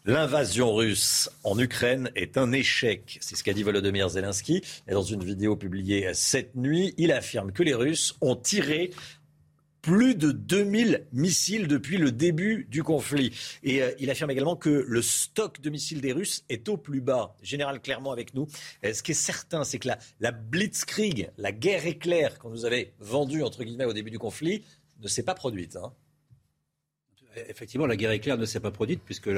L'invasion 0.07 0.74
russe 0.74 1.30
en 1.45 1.59
Ukraine 1.59 2.11
est 2.14 2.37
un 2.37 2.53
échec. 2.53 3.16
C'est 3.22 3.37
ce 3.37 3.43
qu'a 3.43 3.55
dit 3.55 3.62
Volodymyr 3.62 4.11
Zelensky. 4.11 4.62
dans 4.87 5.03
une 5.03 5.24
vidéo 5.24 5.57
publiée 5.57 6.12
cette 6.12 6.57
nuit, 6.57 6.93
il 6.99 7.11
affirme 7.11 7.53
que 7.53 7.62
les 7.62 7.72
Russes 7.72 8.14
ont 8.20 8.37
tiré 8.37 8.91
plus 9.85 10.14
de 10.14 10.32
2000 10.32 11.07
missiles 11.12 11.68
depuis 11.68 11.99
le 11.99 12.11
début 12.11 12.66
du 12.70 12.82
conflit. 12.82 13.37
Et 13.62 13.82
euh, 13.82 13.93
il 13.99 14.11
affirme 14.11 14.30
également 14.30 14.57
que 14.57 14.70
le 14.70 15.03
stock 15.03 15.61
de 15.61 15.68
missiles 15.68 16.01
des 16.01 16.12
Russes 16.12 16.43
est 16.49 16.70
au 16.70 16.78
plus 16.78 17.03
bas. 17.03 17.37
Général 17.43 17.82
clairement 17.82 18.11
avec 18.11 18.32
nous. 18.32 18.47
Euh, 18.82 18.95
ce 18.95 19.03
qui 19.03 19.11
est 19.11 19.14
certain, 19.14 19.62
c'est 19.62 19.78
que 19.78 19.89
la, 20.20 20.32
blitzkrieg, 20.32 21.30
la 21.37 21.53
guerre 21.53 21.87
éclair 21.87 22.39
qu'on 22.39 22.49
nous 22.49 22.64
avait 22.64 22.95
vendue 22.99 23.43
entre 23.43 23.62
guillemets 23.62 23.85
au 23.85 23.93
début 23.93 24.11
du 24.11 24.18
conflit, 24.18 24.64
ne 25.03 25.09
s'est 25.09 25.22
pas 25.22 25.35
produite. 25.35 25.76
Hein. 25.76 25.93
Effectivement, 27.49 27.87
la 27.87 27.97
guerre 27.97 28.12
éclair 28.12 28.39
ne 28.39 28.47
s'est 28.47 28.61
pas 28.61 28.70
produite 28.70 29.03
puisque 29.05 29.28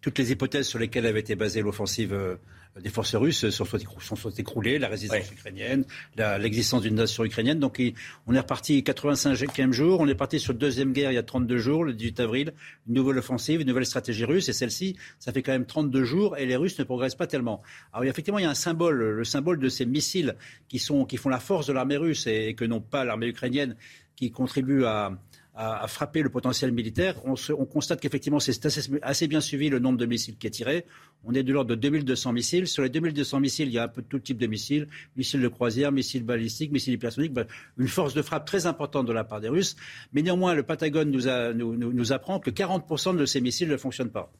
toutes 0.00 0.18
les 0.18 0.32
hypothèses 0.32 0.66
sur 0.66 0.78
lesquelles 0.78 1.04
avait 1.04 1.20
été 1.20 1.34
basée 1.34 1.60
l'offensive 1.60 2.14
euh, 2.14 2.36
des 2.82 2.90
forces 2.90 3.14
russes 3.14 3.50
sont, 3.50 3.64
sont 3.64 4.30
écroulées, 4.30 4.78
la 4.78 4.88
résistance 4.88 5.30
ukrainienne, 5.30 5.84
l'existence 6.16 6.82
d'une 6.82 6.94
nation 6.94 7.24
ukrainienne. 7.24 7.58
Donc 7.58 7.82
on 8.26 8.34
est 8.34 8.40
reparti 8.40 8.82
85e 8.82 9.72
jour, 9.72 10.00
on 10.00 10.08
est 10.08 10.14
parti 10.14 10.40
sur 10.40 10.52
la 10.52 10.58
deuxième 10.58 10.92
guerre 10.92 11.12
il 11.12 11.14
y 11.14 11.18
a 11.18 11.22
32 11.22 11.58
jours, 11.58 11.84
le 11.84 11.94
18 11.94 12.20
avril, 12.20 12.52
une 12.88 12.94
nouvelle 12.94 13.18
offensive, 13.18 13.60
une 13.60 13.68
nouvelle 13.68 13.86
stratégie 13.86 14.24
russe, 14.24 14.48
et 14.48 14.52
celle-ci, 14.52 14.96
ça 15.18 15.32
fait 15.32 15.42
quand 15.42 15.52
même 15.52 15.66
32 15.66 16.04
jours, 16.04 16.36
et 16.36 16.46
les 16.46 16.56
Russes 16.56 16.78
ne 16.78 16.84
progressent 16.84 17.14
pas 17.14 17.26
tellement. 17.26 17.62
Alors 17.92 18.08
effectivement, 18.08 18.38
il 18.38 18.42
y 18.42 18.46
a 18.46 18.50
un 18.50 18.54
symbole, 18.54 18.98
le 18.98 19.24
symbole 19.24 19.58
de 19.58 19.68
ces 19.68 19.86
missiles 19.86 20.36
qui, 20.68 20.78
sont, 20.78 21.04
qui 21.04 21.16
font 21.16 21.28
la 21.28 21.40
force 21.40 21.66
de 21.66 21.72
l'armée 21.72 21.96
russe 21.96 22.26
et 22.26 22.54
que 22.54 22.64
non 22.64 22.80
pas 22.80 23.04
l'armée 23.04 23.28
ukrainienne, 23.28 23.76
qui 24.16 24.30
contribue 24.30 24.84
à, 24.84 25.12
à, 25.60 25.88
frapper 25.88 26.22
le 26.22 26.30
potentiel 26.30 26.70
militaire. 26.70 27.16
On, 27.24 27.64
constate 27.66 28.00
qu'effectivement, 28.00 28.38
c'est 28.38 28.64
assez, 29.02 29.26
bien 29.26 29.40
suivi 29.40 29.68
le 29.68 29.80
nombre 29.80 29.98
de 29.98 30.06
missiles 30.06 30.36
qui 30.36 30.46
est 30.46 30.50
tiré. 30.50 30.86
On 31.24 31.34
est 31.34 31.42
de 31.42 31.52
l'ordre 31.52 31.70
de 31.70 31.74
2200 31.74 32.32
missiles. 32.32 32.68
Sur 32.68 32.84
les 32.84 32.88
2200 32.90 33.40
missiles, 33.40 33.66
il 33.66 33.74
y 33.74 33.78
a 33.78 33.82
un 33.82 33.88
peu 33.88 34.02
tout 34.02 34.20
type 34.20 34.38
de 34.38 34.46
missiles. 34.46 34.86
Missiles 35.16 35.42
de 35.42 35.48
croisière, 35.48 35.90
missiles 35.90 36.22
balistiques, 36.22 36.70
missiles 36.70 36.94
hypersoniques. 36.94 37.32
Une 37.76 37.88
force 37.88 38.14
de 38.14 38.22
frappe 38.22 38.46
très 38.46 38.66
importante 38.66 39.06
de 39.06 39.12
la 39.12 39.24
part 39.24 39.40
des 39.40 39.48
Russes. 39.48 39.74
Mais 40.12 40.22
néanmoins, 40.22 40.54
le 40.54 40.62
Patagone 40.62 41.10
nous, 41.10 42.12
apprend 42.12 42.38
que 42.38 42.50
40% 42.50 43.16
de 43.16 43.26
ces 43.26 43.40
missiles 43.40 43.68
ne 43.68 43.76
fonctionnent 43.76 44.12
pas. 44.12 44.32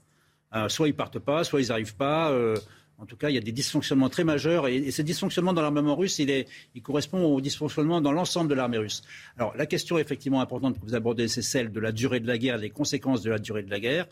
Euh, 0.54 0.68
soit 0.68 0.86
ils 0.86 0.94
partent 0.94 1.18
pas, 1.18 1.42
soit 1.42 1.60
ils 1.60 1.68
n'arrivent 1.68 1.96
pas. 1.96 2.30
Euh, 2.30 2.56
En 3.00 3.06
tout 3.06 3.16
cas, 3.16 3.30
il 3.30 3.36
y 3.36 3.38
a 3.38 3.40
des 3.40 3.52
dysfonctionnements 3.52 4.08
très 4.08 4.24
majeurs 4.24 4.66
et, 4.66 4.76
et 4.76 4.90
ce 4.90 5.02
dysfonctionnement 5.02 5.52
dans 5.52 5.62
l'armement 5.62 5.94
russe, 5.94 6.18
il, 6.18 6.44
il 6.74 6.82
correspond 6.82 7.24
au 7.24 7.40
dysfonctionnement 7.40 8.00
dans 8.00 8.10
l'ensemble 8.10 8.50
de 8.50 8.54
l'armée 8.54 8.78
russe. 8.78 9.02
Alors, 9.36 9.56
la 9.56 9.66
question 9.66 9.98
effectivement 9.98 10.40
importante 10.40 10.80
que 10.80 10.84
vous 10.84 10.96
abordez, 10.96 11.28
c'est 11.28 11.42
celle 11.42 11.70
de 11.70 11.78
la 11.78 11.92
durée 11.92 12.18
de 12.18 12.26
la 12.26 12.38
guerre, 12.38 12.58
des 12.58 12.70
conséquences 12.70 13.22
de 13.22 13.30
la 13.30 13.38
durée 13.38 13.62
de 13.62 13.70
la 13.70 13.78
guerre. 13.78 14.06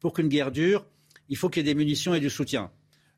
Pour 0.00 0.12
qu'une 0.12 0.28
guerre 0.28 0.50
dure, 0.50 0.84
il 1.28 1.36
faut 1.36 1.48
qu'il 1.48 1.64
y 1.64 1.70
ait 1.70 1.72
des 1.72 1.78
munitions 1.78 2.14
et 2.14 2.20
du 2.20 2.30
soutien. 2.30 2.70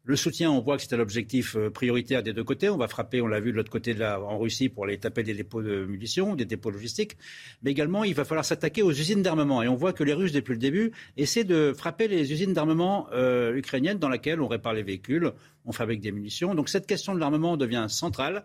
Le 0.07 0.17
soutien, 0.17 0.51
on 0.51 0.61
voit 0.61 0.77
que 0.77 0.83
c'était 0.83 0.99
l'objectif 0.99 1.57
euh, 1.57 1.71
prioritaire 1.71 2.23
des 2.23 2.35
deux 2.35 2.45
côtés. 2.45 2.69
On 2.69 2.77
va 2.77 2.89
frapper, 2.89 3.23
on 3.23 3.27
l'a 3.27 3.41
vu 3.41 3.53
de 3.53 3.57
l'autre 3.57 3.71
côté 3.71 3.95
de 3.95 4.01
la, 4.01 4.21
en 4.21 4.39
Russie 4.39 4.69
pour 4.69 4.85
aller 4.85 4.99
taper 4.99 5.23
des 5.23 5.33
dépôts 5.33 5.63
de 5.63 5.87
munitions, 5.87 6.35
des 6.35 6.45
dépôts 6.45 6.71
logistiques. 6.71 7.17
Mais 7.63 7.71
également, 7.71 8.05
il 8.05 8.15
va 8.15 8.27
falloir 8.27 8.45
s'attaquer 8.45 8.83
aux 8.83 8.93
usines 8.93 9.23
d'armement. 9.23 9.63
Et 9.63 9.69
on 9.69 9.77
voit 9.77 9.95
que 9.95 10.05
les 10.05 10.13
Russes, 10.13 10.33
depuis 10.33 10.53
le 10.53 10.59
début, 10.59 10.93
essaient 11.17 11.45
de 11.45 11.73
frapper 11.75 12.07
les 12.07 12.31
usines 12.31 12.53
d'armement 12.53 13.09
euh, 13.15 13.57
ukrainiennes 13.57 13.99
dans 13.99 14.11
lesquelles 14.11 14.43
on 14.43 14.47
répare 14.47 14.75
les 14.75 14.83
véhicules, 14.83 15.33
on 15.65 15.73
fabrique 15.73 16.03
des 16.03 16.13
munitions. 16.13 16.55
Donc 16.55 16.69
cette 16.69 16.87
question 16.87 17.15
de 17.15 17.21
l'armement 17.21 17.57
devient 17.57 17.87
centrale. 17.89 18.45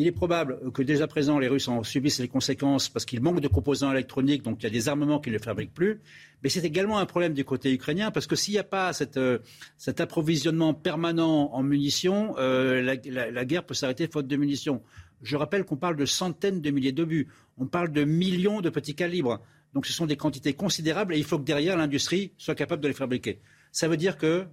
Il 0.00 0.06
est 0.06 0.12
probable 0.12 0.70
que 0.70 0.80
dès 0.80 1.02
à 1.02 1.08
présent, 1.08 1.40
les 1.40 1.48
Russes 1.48 1.66
en 1.66 1.82
subissent 1.82 2.20
les 2.20 2.28
conséquences 2.28 2.88
parce 2.88 3.04
qu'il 3.04 3.20
manque 3.20 3.40
de 3.40 3.48
composants 3.48 3.90
électroniques, 3.90 4.44
donc 4.44 4.58
il 4.60 4.62
y 4.62 4.66
a 4.68 4.70
des 4.70 4.88
armements 4.88 5.18
qu'ils 5.18 5.32
ne 5.32 5.38
fabriquent 5.38 5.74
plus. 5.74 6.00
Mais 6.44 6.48
c'est 6.48 6.64
également 6.64 7.00
un 7.00 7.04
problème 7.04 7.34
du 7.34 7.44
côté 7.44 7.72
ukrainien 7.72 8.12
parce 8.12 8.28
que 8.28 8.36
s'il 8.36 8.54
n'y 8.54 8.60
a 8.60 8.64
pas 8.64 8.92
euh, 9.16 9.38
cet 9.76 10.00
approvisionnement 10.00 10.72
permanent 10.72 11.52
en 11.52 11.64
munitions, 11.64 12.36
euh, 12.38 12.80
la, 12.80 13.44
guerre 13.44 13.66
peut 13.66 13.74
s'arrêter 13.74 14.06
faute 14.06 14.28
de 14.28 14.36
munitions. 14.36 14.84
Je 15.22 15.36
rappelle 15.36 15.64
qu'on 15.64 15.76
parle 15.76 15.96
de 15.96 16.06
centaines 16.06 16.60
de 16.60 16.70
milliers 16.70 16.92
d'obus. 16.92 17.26
On 17.56 17.66
parle 17.66 17.90
de 17.90 18.04
millions 18.04 18.60
de 18.60 18.70
petits 18.70 18.94
calibres. 18.94 19.40
Donc 19.74 19.84
ce 19.84 19.92
sont 19.92 20.06
des 20.06 20.16
quantités 20.16 20.52
considérables 20.52 21.12
et 21.12 21.18
il 21.18 21.24
faut 21.24 21.40
que 21.40 21.44
derrière 21.44 21.76
l'industrie 21.76 22.30
soit 22.38 22.54
capable 22.54 22.82
de 22.82 22.86
les 22.86 22.94
fabriquer. 22.94 23.40
Ça 23.72 23.88
veut 23.88 23.96
dire 23.96 24.16
que 24.16 24.46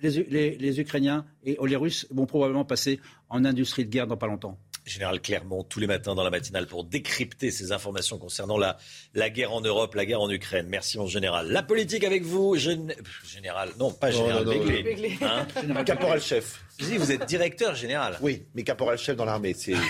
les 0.00 0.80
Ukrainiens 0.80 1.26
et 1.44 1.58
les 1.62 1.76
Russes 1.76 2.06
vont 2.10 2.24
probablement 2.24 2.64
passer 2.64 3.00
en 3.28 3.44
industrie 3.44 3.84
de 3.84 3.90
guerre 3.90 4.06
dans 4.06 4.16
pas 4.16 4.28
longtemps. 4.28 4.58
Général 4.88 5.20
Clermont, 5.20 5.62
tous 5.64 5.80
les 5.80 5.86
matins 5.86 6.14
dans 6.14 6.24
la 6.24 6.30
matinale 6.30 6.66
pour 6.66 6.84
décrypter 6.84 7.50
ces 7.50 7.72
informations 7.72 8.18
concernant 8.18 8.58
la, 8.58 8.78
la 9.14 9.30
guerre 9.30 9.52
en 9.52 9.60
Europe, 9.60 9.94
la 9.94 10.06
guerre 10.06 10.20
en 10.20 10.30
Ukraine. 10.30 10.66
Merci 10.68 10.98
mon 10.98 11.06
général. 11.06 11.48
La 11.50 11.62
politique 11.62 12.04
avec 12.04 12.24
vous, 12.24 12.56
gén... 12.56 12.94
général, 13.24 13.70
non 13.78 13.92
pas 13.92 14.10
général, 14.10 14.44
non, 14.44 14.54
non, 14.54 14.64
Béglé. 14.64 15.18
Hein 15.20 15.46
caporal-chef. 15.84 16.64
Vous 16.80 17.12
êtes 17.12 17.26
directeur 17.26 17.74
général. 17.74 18.18
Oui, 18.20 18.44
mais 18.54 18.62
caporal-chef 18.62 19.16
dans 19.16 19.24
l'armée, 19.24 19.54
c'est... 19.54 19.74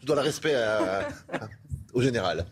Je 0.00 0.06
dois 0.06 0.16
le 0.16 0.22
respect 0.22 0.54
à, 0.54 1.08
au 1.96 2.02
général. 2.02 2.44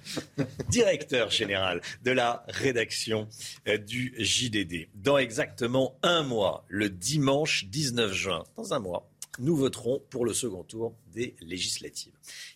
Directeur 0.71 1.31
général 1.31 1.83
de 2.03 2.11
la 2.11 2.45
rédaction 2.49 3.29
euh, 3.69 3.77
du 3.77 4.15
JDD. 4.19 4.89
Dans 4.95 5.19
exactement 5.19 5.99
un 6.03 6.23
mois, 6.23 6.65
le 6.69 6.89
dimanche 6.89 7.67
19 7.67 8.13
juin, 8.13 8.45
dans 8.57 8.73
un 8.73 8.79
mois, 8.79 9.09
nous 9.39 9.57
voterons 9.57 10.03
pour 10.11 10.25
le 10.25 10.33
second 10.33 10.63
tour 10.63 10.95
des 11.13 11.35
législatives. 11.41 12.13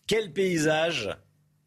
Quel 0.06 0.32
paysage, 0.32 1.10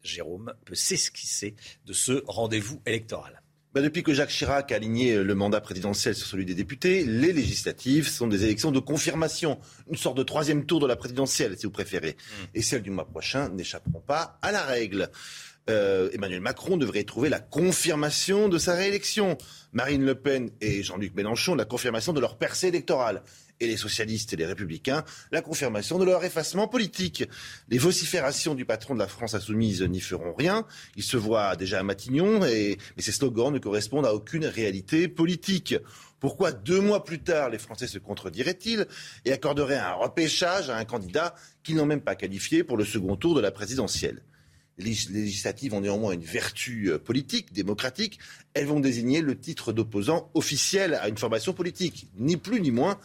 Jérôme, 0.02 0.54
peut 0.64 0.74
s'esquisser 0.74 1.54
de 1.86 1.92
ce 1.92 2.22
rendez-vous 2.26 2.80
électoral? 2.86 3.42
Bah 3.74 3.80
depuis 3.80 4.02
que 4.02 4.12
Jacques 4.12 4.28
Chirac 4.28 4.70
a 4.70 4.76
aligné 4.76 5.22
le 5.22 5.34
mandat 5.34 5.62
présidentiel 5.62 6.14
sur 6.14 6.26
celui 6.26 6.44
des 6.44 6.54
députés, 6.54 7.04
les 7.06 7.32
législatives 7.32 8.06
sont 8.06 8.26
des 8.26 8.44
élections 8.44 8.70
de 8.70 8.80
confirmation, 8.80 9.58
une 9.88 9.96
sorte 9.96 10.18
de 10.18 10.22
troisième 10.22 10.66
tour 10.66 10.78
de 10.78 10.86
la 10.86 10.94
présidentielle, 10.94 11.56
si 11.56 11.64
vous 11.64 11.72
préférez. 11.72 12.10
Mmh. 12.18 12.44
Et 12.54 12.60
celles 12.60 12.82
du 12.82 12.90
mois 12.90 13.06
prochain 13.06 13.48
n'échapperont 13.48 14.02
pas 14.02 14.38
à 14.42 14.52
la 14.52 14.62
règle. 14.62 15.10
Euh, 15.70 16.10
Emmanuel 16.12 16.40
Macron 16.40 16.76
devrait 16.76 17.04
trouver 17.04 17.28
la 17.28 17.38
confirmation 17.38 18.48
de 18.48 18.58
sa 18.58 18.74
réélection. 18.74 19.38
Marine 19.72 20.04
Le 20.04 20.16
Pen 20.16 20.50
et 20.60 20.82
Jean-Luc 20.82 21.14
Mélenchon, 21.14 21.54
la 21.54 21.64
confirmation 21.64 22.12
de 22.12 22.20
leur 22.20 22.36
percée 22.36 22.68
électorale 22.68 23.22
et 23.62 23.66
les 23.66 23.76
socialistes 23.76 24.32
et 24.32 24.36
les 24.36 24.46
républicains 24.46 25.04
la 25.30 25.40
confirmation 25.40 25.98
de 25.98 26.04
leur 26.04 26.24
effacement 26.24 26.68
politique. 26.68 27.24
Les 27.68 27.78
vociférations 27.78 28.54
du 28.54 28.64
patron 28.64 28.94
de 28.94 28.98
la 28.98 29.08
France 29.08 29.34
insoumise 29.34 29.82
n'y 29.82 30.00
feront 30.00 30.34
rien. 30.34 30.66
Il 30.96 31.02
se 31.02 31.16
voit 31.16 31.56
déjà 31.56 31.80
à 31.80 31.82
Matignon, 31.82 32.44
et, 32.44 32.78
mais 32.96 33.02
ces 33.02 33.12
slogans 33.12 33.52
ne 33.52 33.58
correspondent 33.58 34.06
à 34.06 34.14
aucune 34.14 34.46
réalité 34.46 35.08
politique. 35.08 35.76
Pourquoi 36.20 36.52
deux 36.52 36.80
mois 36.80 37.04
plus 37.04 37.20
tard, 37.20 37.50
les 37.50 37.58
Français 37.58 37.86
se 37.86 37.98
contrediraient-ils 37.98 38.86
et 39.24 39.32
accorderaient 39.32 39.76
un 39.76 39.94
repêchage 39.94 40.70
à 40.70 40.76
un 40.76 40.84
candidat 40.84 41.34
qu'ils 41.62 41.76
n'ont 41.76 41.86
même 41.86 42.00
pas 42.00 42.14
qualifié 42.14 42.62
pour 42.62 42.76
le 42.76 42.84
second 42.84 43.16
tour 43.16 43.34
de 43.34 43.40
la 43.40 43.50
présidentielle? 43.50 44.22
Les 44.78 44.96
législatives 45.10 45.74
ont 45.74 45.82
néanmoins 45.82 46.12
une 46.12 46.22
vertu 46.24 46.90
euh, 46.90 46.98
politique, 46.98 47.52
démocratique. 47.52 48.18
Elles 48.54 48.66
vont 48.66 48.80
désigner 48.80 49.20
le 49.20 49.38
titre 49.38 49.72
d'opposant 49.72 50.30
officiel 50.32 50.94
à 50.94 51.08
une 51.08 51.18
formation 51.18 51.52
politique, 51.52 52.08
ni 52.18 52.36
plus 52.36 52.60
ni 52.60 52.70
moins 52.70 52.98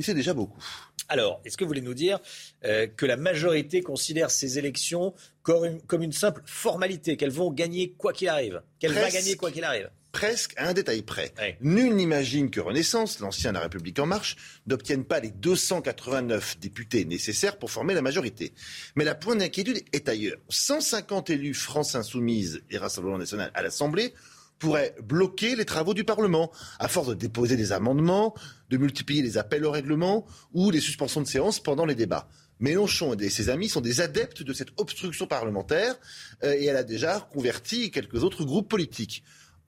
mais 0.00 0.04
c'est 0.04 0.14
déjà 0.14 0.32
beaucoup. 0.32 0.64
Alors, 1.10 1.42
est-ce 1.44 1.58
que 1.58 1.64
vous 1.64 1.68
voulez 1.68 1.82
nous 1.82 1.92
dire 1.92 2.20
euh, 2.64 2.86
que 2.86 3.04
la 3.04 3.18
majorité 3.18 3.82
considère 3.82 4.30
ces 4.30 4.58
élections 4.58 5.12
comme 5.42 5.66
une, 5.66 5.82
comme 5.82 6.02
une 6.02 6.12
simple 6.12 6.40
formalité, 6.46 7.18
qu'elles 7.18 7.30
vont 7.30 7.52
gagner 7.52 7.92
quoi 7.98 8.14
qu'il 8.14 8.30
arrive 8.30 8.62
Qu'elle 8.78 8.94
va 8.94 9.10
gagner 9.10 9.36
quoi 9.36 9.50
qu'il 9.50 9.62
arrive? 9.62 9.90
Presque 10.10 10.54
à 10.56 10.68
un 10.68 10.72
détail 10.72 11.02
près. 11.02 11.34
Nul 11.60 11.94
n'imagine 11.94 12.50
que 12.50 12.60
Renaissance, 12.60 13.20
l'ancien 13.20 13.52
La 13.52 13.60
République 13.60 13.98
en 13.98 14.06
marche, 14.06 14.36
n'obtienne 14.66 15.04
pas 15.04 15.20
les 15.20 15.32
289 15.32 16.58
députés 16.60 17.04
nécessaires 17.04 17.58
pour 17.58 17.70
former 17.70 17.92
la 17.92 18.00
majorité. 18.00 18.54
Mais 18.96 19.04
la 19.04 19.14
pointe 19.14 19.40
d'inquiétude 19.40 19.84
est 19.92 20.08
ailleurs. 20.08 20.38
150 20.48 21.28
élus 21.28 21.52
France 21.52 21.94
Insoumise 21.94 22.62
et 22.70 22.78
Rassemblement 22.78 23.18
National 23.18 23.50
à 23.52 23.62
l'Assemblée 23.62 24.14
pourrait 24.60 24.94
bloquer 25.02 25.56
les 25.56 25.64
travaux 25.64 25.94
du 25.94 26.04
Parlement, 26.04 26.52
à 26.78 26.86
force 26.86 27.08
de 27.08 27.14
déposer 27.14 27.56
des 27.56 27.72
amendements, 27.72 28.34
de 28.68 28.76
multiplier 28.76 29.22
les 29.22 29.38
appels 29.38 29.64
au 29.64 29.72
règlement 29.72 30.24
ou 30.52 30.70
les 30.70 30.80
suspensions 30.80 31.22
de 31.22 31.26
séance 31.26 31.58
pendant 31.58 31.86
les 31.86 31.96
débats. 31.96 32.28
Mélenchon 32.60 33.14
et 33.14 33.30
ses 33.30 33.48
amis 33.48 33.70
sont 33.70 33.80
des 33.80 34.02
adeptes 34.02 34.42
de 34.42 34.52
cette 34.52 34.68
obstruction 34.76 35.26
parlementaire 35.26 35.98
euh, 36.44 36.54
et 36.54 36.66
elle 36.66 36.76
a 36.76 36.84
déjà 36.84 37.26
converti 37.32 37.90
quelques 37.90 38.22
autres 38.22 38.44
groupes 38.44 38.68
politiques. 38.68 39.24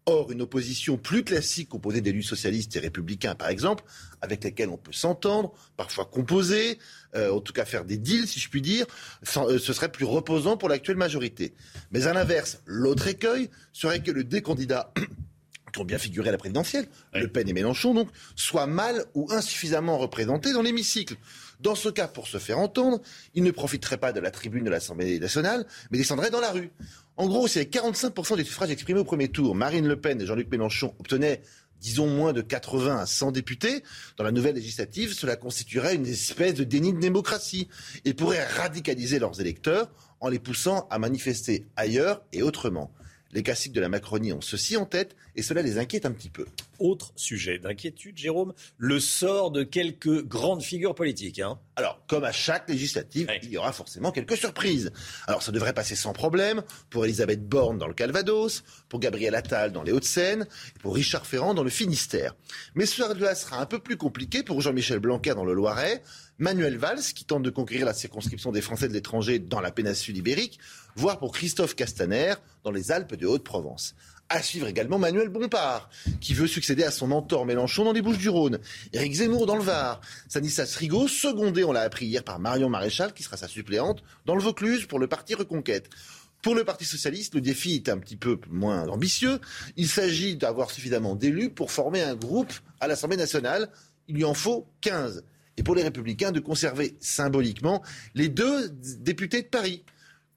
Or, 0.07 0.33
une 0.33 0.43
opposition 0.43 0.97
plus 0.97 1.23
classique 1.23 1.69
composée 1.69 2.01
d'élus 2.01 2.25
socialistes 2.25 2.75
et 2.75 2.81
républicains, 2.81 3.37
par 3.37 3.49
exemple, 3.49 3.85
avec 4.21 4.43
lesquels 4.43 4.69
on 4.69 4.77
peut 4.77 4.93
s'entendre, 4.93 5.53
parfois 5.77 6.07
composer, 6.07 6.81
euh, 7.15 7.31
en 7.31 7.41
tout 7.41 7.53
cas 7.53 7.65
faire 7.65 7.85
des 7.85 7.99
deals, 7.99 8.27
si 8.27 8.41
je 8.41 8.49
puis 8.49 8.63
dire, 8.63 8.85
sans, 9.23 9.49
euh, 9.49 9.59
ce 9.59 9.73
serait 9.73 9.93
plus 9.93 10.05
reposant 10.05 10.57
pour 10.57 10.69
l'actuelle 10.69 10.97
majorité. 10.97 11.55
Mais 11.93 12.09
à 12.09 12.15
l'inverse, 12.15 12.61
l'autre 12.67 13.07
écueil 13.07 13.49
serait 13.73 14.03
que 14.03 14.11
le 14.11 14.25
deux 14.25 14.41
candidats 14.41 14.93
qui 15.73 15.81
ont 15.81 15.85
bien 15.85 15.99
figuré 15.99 16.31
à 16.31 16.33
la 16.33 16.39
présidentielle. 16.39 16.89
Le 17.15 17.29
Pen 17.29 17.49
et 17.49 17.53
Mélenchon, 17.53 17.95
donc, 17.95 18.09
soient 18.35 18.67
mal 18.67 19.05
ou 19.15 19.29
insuffisamment 19.31 19.99
représentés 19.99 20.53
dans 20.53 20.63
l'hémicycle. 20.63 21.17
Dans 21.63 21.75
ce 21.75 21.89
cas, 21.89 22.09
pour 22.09 22.27
se 22.27 22.39
faire 22.39 22.59
entendre, 22.59 23.01
ils 23.35 23.43
ne 23.43 23.51
profiteraient 23.53 23.99
pas 23.99 24.13
de 24.13 24.21
la 24.21 24.31
tribune 24.31 24.65
de 24.65 24.71
l'Assemblée 24.71 25.19
nationale, 25.21 25.65
mais 25.91 25.99
descendraient 25.99 26.31
dans 26.31 26.41
la 26.41 26.51
rue. 26.51 26.71
En 27.17 27.29
gros, 27.29 27.47
c'est 27.47 27.63
45% 27.63 28.37
des 28.37 28.45
suffrages 28.45 28.71
exprimés 28.71 29.01
au 29.01 29.05
premier 29.05 29.29
tour. 29.29 29.55
Marine 29.55 29.87
Le 29.87 30.01
Pen 30.01 30.21
et 30.21 30.27
Jean-Luc 30.27 30.51
Mélenchon 30.51 30.95
obtenaient 30.99 31.41
disons 31.81 32.07
moins 32.07 32.33
de 32.33 32.43
80 32.43 32.97
à 32.97 33.07
100 33.07 33.33
députés, 33.33 33.83
dans 34.17 34.23
la 34.25 34.31
nouvelle 34.31 34.55
législative, 34.55 35.15
cela 35.15 35.35
constituerait 35.35 35.97
une 35.97 36.07
espèce 36.07 36.55
de 36.55 36.63
déni 36.63 36.93
de 36.93 37.01
démocratie 37.01 37.69
et 38.05 38.15
pourrait 38.15 38.45
radicaliser 38.45 39.19
leurs 39.19 39.41
électeurs 39.41 39.91
en 40.21 40.29
les 40.29 40.39
poussant 40.39 40.87
à 40.91 41.01
manifester 41.01 41.67
ailleurs 41.75 42.23
et 42.33 42.43
autrement. 42.43 42.93
Les 43.33 43.43
classiques 43.43 43.73
de 43.73 43.81
la 43.81 43.89
Macronie 43.89 44.33
ont 44.33 44.41
ceci 44.41 44.77
en 44.77 44.87
tête 44.87 45.17
et 45.35 45.43
cela 45.43 45.63
les 45.63 45.79
inquiète 45.79 46.07
un 46.07 46.13
petit 46.13 46.31
peu. 46.31 46.47
Autre 46.83 47.13
sujet 47.15 47.61
d'inquiétude, 47.61 48.19
Jérôme, 48.19 48.55
le 48.77 48.99
sort 48.99 49.53
de 49.53 49.63
quelques 49.63 50.27
grandes 50.27 50.65
figures 50.65 50.97
politiques. 50.97 51.39
Hein. 51.39 51.61
Alors, 51.77 52.03
comme 52.09 52.25
à 52.25 52.33
chaque 52.33 52.69
législative, 52.69 53.31
il 53.45 53.51
y 53.51 53.57
aura 53.57 53.73
forcément 53.73 54.11
quelques 54.11 54.37
surprises. 54.37 54.91
Alors, 55.29 55.45
ça 55.45 55.53
devrait 55.53 55.75
passer 55.75 55.95
sans 55.95 56.13
problème 56.13 56.65
pour 56.91 57.05
Elisabeth 57.05 57.49
Borne 57.49 57.79
dans 57.79 57.87
le 57.87 57.95
Calvados, 57.95 58.65
pour 58.89 58.99
Gabriel 58.99 59.37
Attal 59.37 59.71
dans 59.71 59.85
les 59.85 59.93
Hauts-de-Seine, 59.93 60.49
pour 60.81 60.97
Richard 60.97 61.25
Ferrand 61.25 61.55
dans 61.55 61.63
le 61.63 61.71
Finistère. 61.71 62.35
Mais 62.75 62.85
cela 62.85 63.37
sera 63.37 63.61
un 63.61 63.67
peu 63.67 63.79
plus 63.79 63.97
compliqué 63.97 64.43
pour 64.43 64.61
Jean-Michel 64.61 64.99
Blanquer 64.99 65.35
dans 65.35 65.45
le 65.45 65.55
Loiret, 65.55 66.03
Manuel 66.39 66.79
Valls, 66.79 67.13
qui 67.15 67.25
tente 67.25 67.45
de 67.45 67.51
conquérir 67.51 67.87
la 67.87 67.95
circonscription 67.95 68.51
des 68.51 68.61
Français 68.61 68.89
de 68.89 68.93
l'étranger 68.93 69.39
dans 69.39 69.61
la 69.61 69.71
péninsule 69.71 70.17
ibérique, 70.17 70.59
voire 70.97 71.21
pour 71.21 71.31
Christophe 71.31 71.77
Castaner 71.77 72.35
dans 72.65 72.73
les 72.73 72.91
Alpes 72.91 73.15
de 73.15 73.29
Haute-Provence. 73.29 73.95
À 74.35 74.41
suivre 74.41 74.67
également 74.67 74.99
Manuel 74.99 75.29
Bompard, 75.29 75.91
qui 76.23 76.33
veut 76.33 76.47
succéder 76.47 76.85
à 76.85 76.91
son 76.91 77.07
mentor 77.07 77.45
Mélenchon 77.45 77.85
dans 77.85 77.93
les 77.93 78.01
Bouches-du-Rhône. 78.01 78.61
Éric 78.95 79.13
Zemmour 79.13 79.45
dans 79.45 79.57
le 79.57 79.63
Var. 79.63 80.01
Stanislas 80.27 80.75
Rigaud, 80.77 81.07
secondé, 81.07 81.65
on 81.65 81.73
l'a 81.73 81.83
appris 81.83 82.07
hier 82.07 82.25
par 82.25 82.39
Marion 82.39 82.71
Maréchal, 82.71 83.13
qui 83.13 83.23
sera 83.23 83.37
sa 83.37 83.47
suppléante, 83.47 84.03
dans 84.25 84.35
le 84.35 84.41
Vaucluse 84.41 84.87
pour 84.87 84.99
le 84.99 85.07
parti 85.07 85.35
Reconquête. 85.35 85.91
Pour 86.41 86.55
le 86.55 86.65
Parti 86.65 86.87
socialiste, 86.87 87.35
le 87.35 87.43
défi 87.43 87.75
est 87.75 87.91
un 87.91 87.99
petit 87.99 88.17
peu 88.17 88.41
moins 88.49 88.89
ambitieux. 88.89 89.39
Il 89.77 89.87
s'agit 89.87 90.35
d'avoir 90.37 90.71
suffisamment 90.71 91.15
d'élus 91.15 91.51
pour 91.51 91.71
former 91.71 92.01
un 92.01 92.15
groupe 92.15 92.55
à 92.81 92.89
l'Assemblée 92.89 93.19
nationale. 93.19 93.69
Il 94.09 94.15
lui 94.15 94.25
en 94.25 94.33
faut 94.33 94.67
15 94.81 95.25
et 95.59 95.63
pour 95.63 95.75
les 95.75 95.83
Républicains 95.83 96.33
de 96.33 96.41
conserver 96.41 96.97
symboliquement 97.01 97.83
les 98.15 98.31
deux 98.31 98.71
députés 98.71 99.43
de 99.43 99.49
Paris. 99.49 99.85